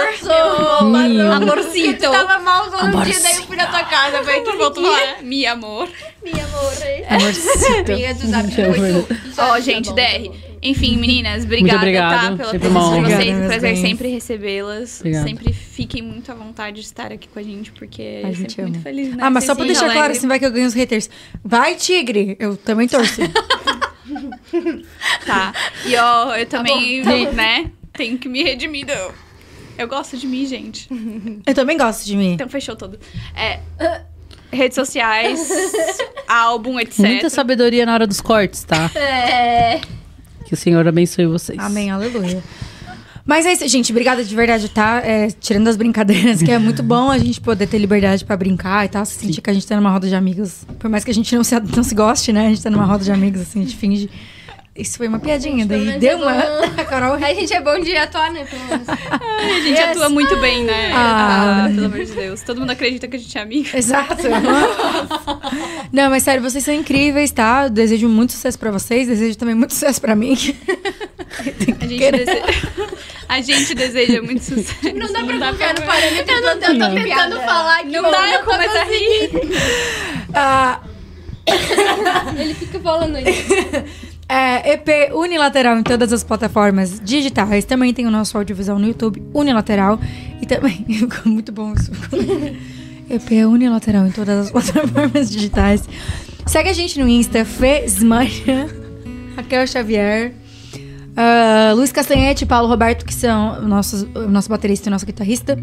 Meu. 1.09 1.33
Amorcito. 1.33 2.05
Eu 2.05 2.11
tava 2.13 2.39
mal 2.41 2.65
no 2.67 2.71
dia, 2.73 2.81
Amorzinho. 2.81 3.23
daí 3.23 3.37
eu 3.37 3.43
fui 3.45 3.57
na 3.57 3.67
tua 3.67 3.85
casa. 3.85 4.17
Eu 4.19 4.25
falei, 4.25 4.41
que 4.43 4.53
Voltou 4.57 4.83
lá. 4.83 4.99
Mi 5.23 5.47
amor. 5.47 5.89
Meu 6.23 6.35
amor. 6.35 6.73
Amorcito. 7.09 7.93
Amiga 7.93 8.15
do 8.15 8.27
Zap, 8.27 8.61
eu 8.61 9.05
tu. 9.05 9.17
Ó, 9.39 9.61
gente, 9.61 9.93
DR. 9.95 10.50
Enfim, 10.63 10.99
meninas, 10.99 11.45
obrigada, 11.45 11.79
obrigado. 11.79 12.37
tá? 12.37 12.37
Pela 12.37 12.51
presença 12.51 12.69
de 12.69 12.75
vocês. 12.75 12.99
Obrigada, 12.99 13.45
Um 13.45 13.47
prazer 13.49 13.61
bens. 13.75 13.81
sempre 13.81 14.09
recebê-las. 14.09 14.91
Sempre 14.91 15.53
fiquem 15.55 16.03
muito 16.03 16.31
à 16.31 16.35
vontade 16.35 16.77
de 16.81 16.87
estar 16.87 17.11
aqui 17.13 17.29
com 17.29 17.39
a 17.39 17.43
gente, 17.43 17.73
porque 17.73 18.21
A 18.25 18.29
eu 18.29 18.35
gente 18.35 18.51
sempre 18.53 18.63
muito 18.73 18.83
feliz, 18.83 19.09
né? 19.17 19.23
Ah, 19.23 19.31
mas 19.31 19.45
só 19.45 19.55
pra 19.55 19.65
deixar 19.65 19.91
claro, 19.91 20.13
assim, 20.13 20.29
vai 20.29 20.39
que 20.39 20.45
eu 20.45 20.53
ganho 20.53 20.67
os 20.67 20.75
haters. 20.75 21.09
Vai, 21.43 21.75
tigre! 21.77 22.37
Eu 22.39 22.57
também 22.57 22.87
torço. 22.87 23.21
Tá. 25.27 25.53
E 25.87 25.95
ó, 25.97 26.35
eu 26.35 26.47
também, 26.47 27.03
Tá 27.03 27.11
bom. 27.11 27.33
né? 27.33 27.71
Tenho 27.93 28.19
que 28.19 28.29
me 28.29 28.43
redimir. 28.43 28.89
Eu, 28.89 29.13
eu 29.79 29.89
gosto 29.89 30.17
de 30.17 30.27
mim, 30.27 30.45
gente. 30.47 30.89
eu 31.47 31.55
também 31.55 31.77
gosto 31.77 32.05
de 32.05 32.17
mim. 32.17 32.33
Então 32.33 32.49
fechou 32.49 32.75
tudo. 32.77 32.99
É. 33.37 33.61
Redes 34.53 34.75
sociais, 34.75 35.49
álbum, 36.27 36.81
etc. 36.81 36.99
Muita 36.99 37.31
sabedoria 37.31 37.87
na 37.87 37.95
hora 37.95 38.07
dos 38.07 38.21
cortes, 38.21 38.65
tá? 38.65 38.91
É. 38.97 39.81
Que 40.51 40.55
o 40.55 40.57
Senhor 40.57 40.85
abençoe 40.89 41.27
vocês. 41.27 41.57
Amém, 41.61 41.93
aleluia. 41.93 42.43
Mas 43.25 43.47
é 43.47 43.53
isso, 43.53 43.69
gente. 43.69 43.93
Obrigada 43.93 44.25
de 44.25 44.35
verdade, 44.35 44.69
tá? 44.69 45.01
É, 45.05 45.31
tirando 45.31 45.69
as 45.69 45.77
brincadeiras, 45.77 46.43
que 46.43 46.51
é 46.51 46.59
muito 46.59 46.83
bom 46.83 47.09
a 47.09 47.19
gente 47.19 47.41
poder 47.41 47.69
ter 47.69 47.79
liberdade 47.79 48.25
pra 48.25 48.37
brincar 48.37 48.85
e 48.85 48.89
tal. 48.89 49.07
Se 49.07 49.15
sentir 49.15 49.41
que 49.43 49.49
a 49.49 49.53
gente 49.53 49.65
tá 49.65 49.77
numa 49.77 49.93
roda 49.93 50.09
de 50.09 50.15
amigos. 50.17 50.67
Por 50.81 50.91
mais 50.91 51.05
que 51.05 51.11
a 51.13 51.15
gente 51.15 51.37
não 51.37 51.45
se, 51.45 51.55
não 51.61 51.85
se 51.85 51.95
goste, 51.95 52.33
né? 52.33 52.47
A 52.47 52.49
gente 52.49 52.65
tá 52.65 52.69
numa 52.69 52.85
roda 52.85 53.05
de 53.05 53.13
amigos, 53.13 53.43
assim, 53.43 53.61
a 53.61 53.63
gente 53.63 53.77
finge. 53.77 54.11
Isso 54.81 54.97
foi 54.97 55.09
uma 55.09 55.19
piadinha, 55.19 55.67
daí 55.67 55.99
deu 55.99 56.13
é 56.13 56.17
uma. 56.17 56.33
A 56.81 56.85
Carol 56.87 57.15
A 57.15 57.35
gente 57.35 57.53
é 57.53 57.61
bom 57.61 57.79
de 57.81 57.95
atuar, 57.95 58.33
né? 58.33 58.47
Pelo 58.47 58.65
menos. 58.65 58.89
A 58.89 59.61
gente 59.61 59.79
atua 59.79 60.09
muito 60.09 60.35
bem, 60.39 60.65
né? 60.65 60.91
Ah. 60.95 61.67
Ah, 61.67 61.69
pelo 61.69 61.87
amor 61.87 62.03
de 62.05 62.13
Deus. 62.13 62.41
Todo 62.41 62.61
mundo 62.61 62.71
acredita 62.71 63.07
que 63.07 63.17
a 63.17 63.19
gente 63.19 63.37
é 63.37 63.43
amiga. 63.43 63.77
Exato. 63.77 64.17
Não, 65.93 66.09
mas 66.09 66.23
sério, 66.23 66.43
vocês 66.43 66.65
são 66.65 66.73
incríveis, 66.73 67.31
tá? 67.31 67.65
Eu 67.65 67.71
desejo 67.71 68.09
muito 68.09 68.33
sucesso 68.33 68.59
pra 68.59 68.71
vocês, 68.71 69.07
desejo 69.07 69.37
também 69.37 69.55
muito 69.55 69.75
sucesso 69.75 70.01
pra 70.01 70.17
mim. 70.17 70.35
A 71.31 71.87
gente, 71.87 72.11
deseja... 72.11 72.43
a 73.29 73.41
gente 73.41 73.75
deseja 73.75 74.23
muito 74.23 74.43
sucesso. 74.43 74.95
Não 74.97 75.13
dá 75.13 75.23
pra 75.23 75.53
confiar 75.53 75.75
no 75.75 75.83
parâmetro. 75.83 76.35
Eu, 76.35 76.41
não, 76.41 76.49
eu 76.51 76.61
tô 76.61 76.73
Não. 76.73 76.95
tentando 76.95 77.37
falar 77.43 77.77
aqui. 77.81 77.89
Não 77.91 78.11
dá, 78.11 78.31
eu 78.31 78.39
não 78.41 78.45
começo 78.47 78.77
a 78.77 78.85
rir. 78.85 79.31
Ah, 80.35 80.81
Ele 82.37 82.55
fica 82.55 82.81
falando 82.81 83.17
aí. 83.17 83.25
É, 84.31 84.75
EP 84.75 85.13
unilateral 85.13 85.77
em 85.77 85.83
todas 85.83 86.13
as 86.13 86.23
plataformas 86.23 87.01
digitais. 87.01 87.65
Também 87.65 87.93
tem 87.93 88.07
o 88.07 88.11
nosso 88.13 88.39
audiovisual 88.39 88.79
no 88.79 88.87
YouTube, 88.87 89.21
unilateral. 89.35 89.99
E 90.41 90.47
também. 90.47 90.87
Muito 91.27 91.51
bom 91.51 91.75
isso. 91.75 91.91
EP 93.11 93.45
unilateral 93.45 94.07
em 94.07 94.13
todas 94.13 94.47
as 94.47 94.51
plataformas 94.53 95.29
digitais. 95.29 95.83
Segue 96.47 96.69
a 96.69 96.73
gente 96.73 97.01
no 97.01 97.09
Insta, 97.09 97.45
Fesmania, 97.45 98.69
Raquel 99.35 99.67
Xavier. 99.67 100.33
ah, 101.17 101.73
Luiz 101.75 101.91
Castanhete 101.91 102.45
e 102.45 102.47
Paulo 102.47 102.69
Roberto, 102.69 103.05
que 103.05 103.13
são 103.13 103.61
nossos, 103.63 104.05
nosso 104.29 104.49
baterista 104.49 104.89
e 104.89 104.91
nosso 104.91 105.05
guitarrista. 105.05 105.59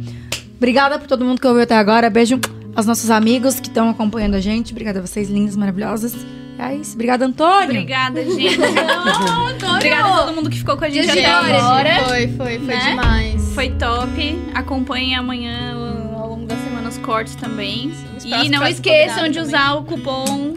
Obrigada 0.57 0.99
por 0.99 1.07
todo 1.07 1.23
mundo 1.23 1.39
que 1.39 1.47
ouviu 1.47 1.63
até 1.63 1.77
agora. 1.77 2.09
Beijo 2.09 2.37
aos 2.75 2.85
nossos 2.85 3.09
amigos 3.09 3.61
que 3.61 3.69
estão 3.69 3.89
acompanhando 3.89 4.35
a 4.35 4.41
gente. 4.41 4.73
Obrigada 4.73 4.99
a 4.99 5.01
vocês, 5.01 5.29
lindas, 5.29 5.55
maravilhosas. 5.55 6.13
É 6.59 6.75
isso. 6.75 6.93
Obrigada, 6.95 7.25
Antônio. 7.25 7.69
Obrigada, 7.69 8.23
gente. 8.23 8.57
Obrigada 9.75 10.07
a 10.13 10.17
todo 10.25 10.35
mundo 10.35 10.49
que 10.49 10.57
ficou 10.57 10.75
com 10.77 10.85
a 10.85 10.89
gente 10.89 11.09
até 11.09 11.25
agora. 11.25 12.03
Foi, 12.05 12.27
foi, 12.29 12.59
foi 12.59 12.75
Né? 12.75 12.89
demais. 12.91 13.53
Foi 13.53 13.69
top. 13.71 14.39
Acompanhem 14.53 15.15
amanhã 15.15 15.75
ao 16.15 16.29
longo 16.29 16.45
da 16.47 16.55
semana 16.55 16.89
os 16.89 16.97
cortes 16.97 17.35
também. 17.35 17.91
os 18.17 18.23
e 18.25 18.49
não 18.49 18.65
esqueçam 18.67 19.29
de 19.29 19.39
usar 19.39 19.73
o 19.75 19.83
cupom. 19.83 20.55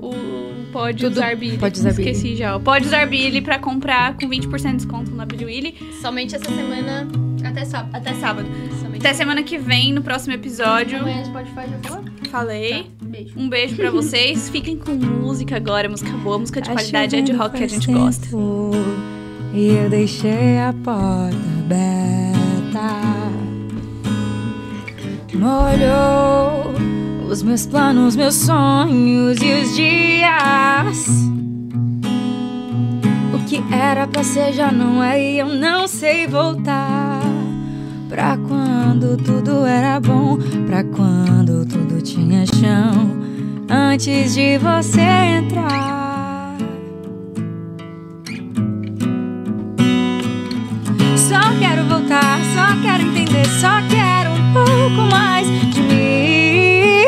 O 0.00 0.16
Pode 0.72 1.02
Tudo 1.04 1.14
usar 1.14 1.34
Billy. 1.36 1.56
pode 1.56 1.78
usar 1.78 1.92
Billy. 1.94 2.10
Esqueci 2.10 2.36
já. 2.36 2.54
ó. 2.56 2.58
Pode 2.58 2.86
usar 2.86 3.06
Billy 3.06 3.40
pra 3.40 3.58
comprar 3.58 4.14
com 4.14 4.28
20% 4.28 4.70
de 4.70 4.76
desconto 4.76 5.10
na 5.12 5.24
Billy 5.24 5.44
Willy. 5.46 5.74
Somente 6.02 6.34
essa 6.36 6.44
semana. 6.44 7.08
Até 7.42 7.64
sábado. 7.64 7.96
Até 7.96 8.12
sábado. 8.14 8.48
Até 8.98 9.12
semana 9.14 9.42
que 9.42 9.58
vem, 9.58 9.92
no 9.92 10.02
próximo 10.02 10.34
episódio. 10.34 10.98
Amanhã 10.98 11.24
Spotify 11.24 11.70
já 11.70 11.88
falou? 11.88 12.04
Falei. 12.30 12.86
Beijo. 13.02 13.32
Um 13.36 13.48
beijo 13.48 13.76
pra 13.76 13.90
vocês. 13.90 14.48
Fiquem 14.48 14.76
com 14.76 14.92
música 14.92 15.56
agora, 15.56 15.88
música 15.88 16.10
boa, 16.18 16.38
música 16.38 16.60
de 16.60 16.70
A 16.70 16.72
qualidade, 16.72 17.16
é 17.16 17.20
de 17.20 17.32
rock 17.32 17.56
que 17.56 17.64
a 17.64 17.68
gente 17.68 17.92
gosta. 17.92 18.26
E 19.54 19.68
eu 19.68 19.88
deixei 19.88 20.58
a 20.58 20.74
porta 20.84 21.36
aberta. 21.60 22.36
Molhou 25.34 26.74
os 27.30 27.42
meus 27.42 27.66
planos, 27.66 28.16
meus 28.16 28.34
sonhos 28.34 29.38
e 29.40 29.52
os 29.52 29.76
dias. 29.76 31.06
O 33.34 33.38
que 33.46 33.62
era 33.72 34.06
pra 34.06 34.24
ser 34.24 34.52
já 34.52 34.72
não 34.72 35.02
é 35.02 35.22
e 35.22 35.38
eu 35.38 35.48
não 35.48 35.86
sei 35.86 36.26
voltar. 36.26 37.05
Pra 38.16 38.38
quando 38.38 39.18
tudo 39.18 39.66
era 39.66 40.00
bom, 40.00 40.38
pra 40.66 40.82
quando 40.82 41.66
tudo 41.66 42.00
tinha 42.00 42.46
chão. 42.46 43.14
Antes 43.68 44.32
de 44.32 44.56
você 44.56 45.02
entrar. 45.02 46.56
Só 51.14 51.40
quero 51.58 51.84
voltar, 51.84 52.38
só 52.54 52.80
quero 52.80 53.02
entender, 53.02 53.44
só 53.60 53.82
quero 53.90 54.30
um 54.30 54.54
pouco 54.54 55.10
mais 55.10 55.46
de 55.74 55.82
mim 55.82 57.04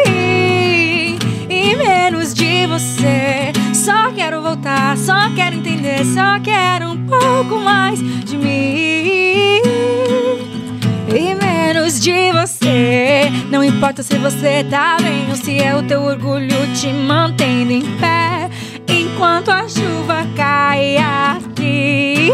e 1.48 1.74
menos 1.74 2.35
de 2.35 2.66
você. 2.66 3.51
Só 3.72 4.12
quero 4.12 4.43
voltar, 4.43 4.94
só 4.98 5.30
quero 5.35 5.56
entender, 5.56 6.05
só 6.05 6.39
quero 6.40 6.90
um 6.90 7.06
pouco 7.06 7.64
mais 7.64 7.98
de 7.98 8.36
mim 8.36 8.97
de 12.09 12.32
você. 12.32 13.30
Não 13.51 13.62
importa 13.62 14.02
se 14.02 14.16
você 14.16 14.64
tá 14.64 14.97
bem 15.01 15.28
ou 15.28 15.36
se 15.36 15.59
é 15.59 15.76
o 15.76 15.82
teu 15.82 16.02
orgulho 16.02 16.56
te 16.74 16.89
mantendo 16.89 17.72
em 17.72 17.82
pé 17.98 18.48
enquanto 18.89 19.51
a 19.51 19.68
chuva 19.68 20.26
cai 20.35 20.97
aqui. 20.97 22.32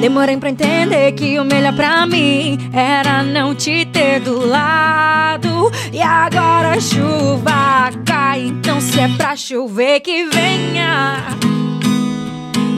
Demorei 0.00 0.38
pra 0.38 0.48
entender 0.48 1.12
que 1.12 1.38
o 1.38 1.44
melhor 1.44 1.74
pra 1.74 2.06
mim 2.06 2.58
era 2.72 3.22
não 3.22 3.54
te 3.54 3.84
ter 3.84 4.20
do 4.20 4.46
lado. 4.46 5.70
E 5.92 6.00
agora 6.00 6.70
a 6.70 6.80
chuva 6.80 7.90
cai, 8.06 8.46
então 8.46 8.80
se 8.80 9.00
é 9.00 9.08
pra 9.08 9.36
chover 9.36 10.00
que 10.00 10.24
venha. 10.24 11.24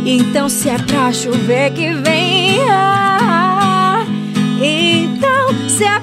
Então 0.04 0.48
se 0.48 0.68
é 0.68 0.78
pra 0.78 1.12
chover 1.12 1.72
que 1.72 1.92
venha. 1.94 3.26
Então 4.60 5.68
se 5.68 5.84
é 5.84 6.00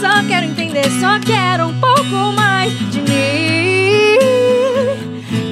só 0.00 0.26
quero 0.26 0.46
entender, 0.46 0.84
só 1.00 1.18
quero 1.20 1.66
um 1.66 1.80
pouco 1.80 2.32
mais 2.34 2.72
de 2.90 3.00
mim 3.02 3.10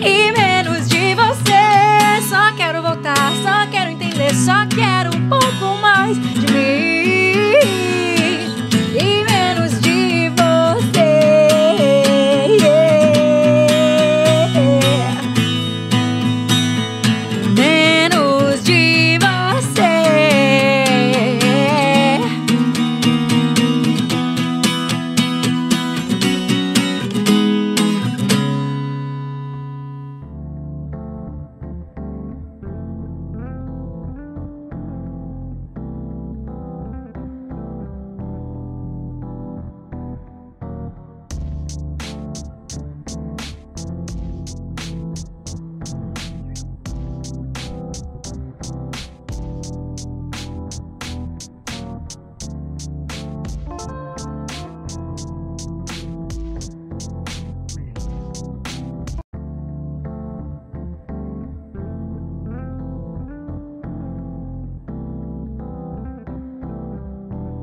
e 0.02 0.32
menos 0.32 0.89
de 0.89 1.14
você. 1.14 2.22
Só 2.28 2.52
quero 2.56 2.82
voltar, 2.82 3.32
só 3.43 3.70
quero 3.70 3.90
entender, 3.90 4.35
só 4.35 4.66
quero 4.66 5.14
um 5.16 5.28
pouco 5.28 5.80
mais 5.80 6.16
de 6.16 6.52
mim. 6.52 6.97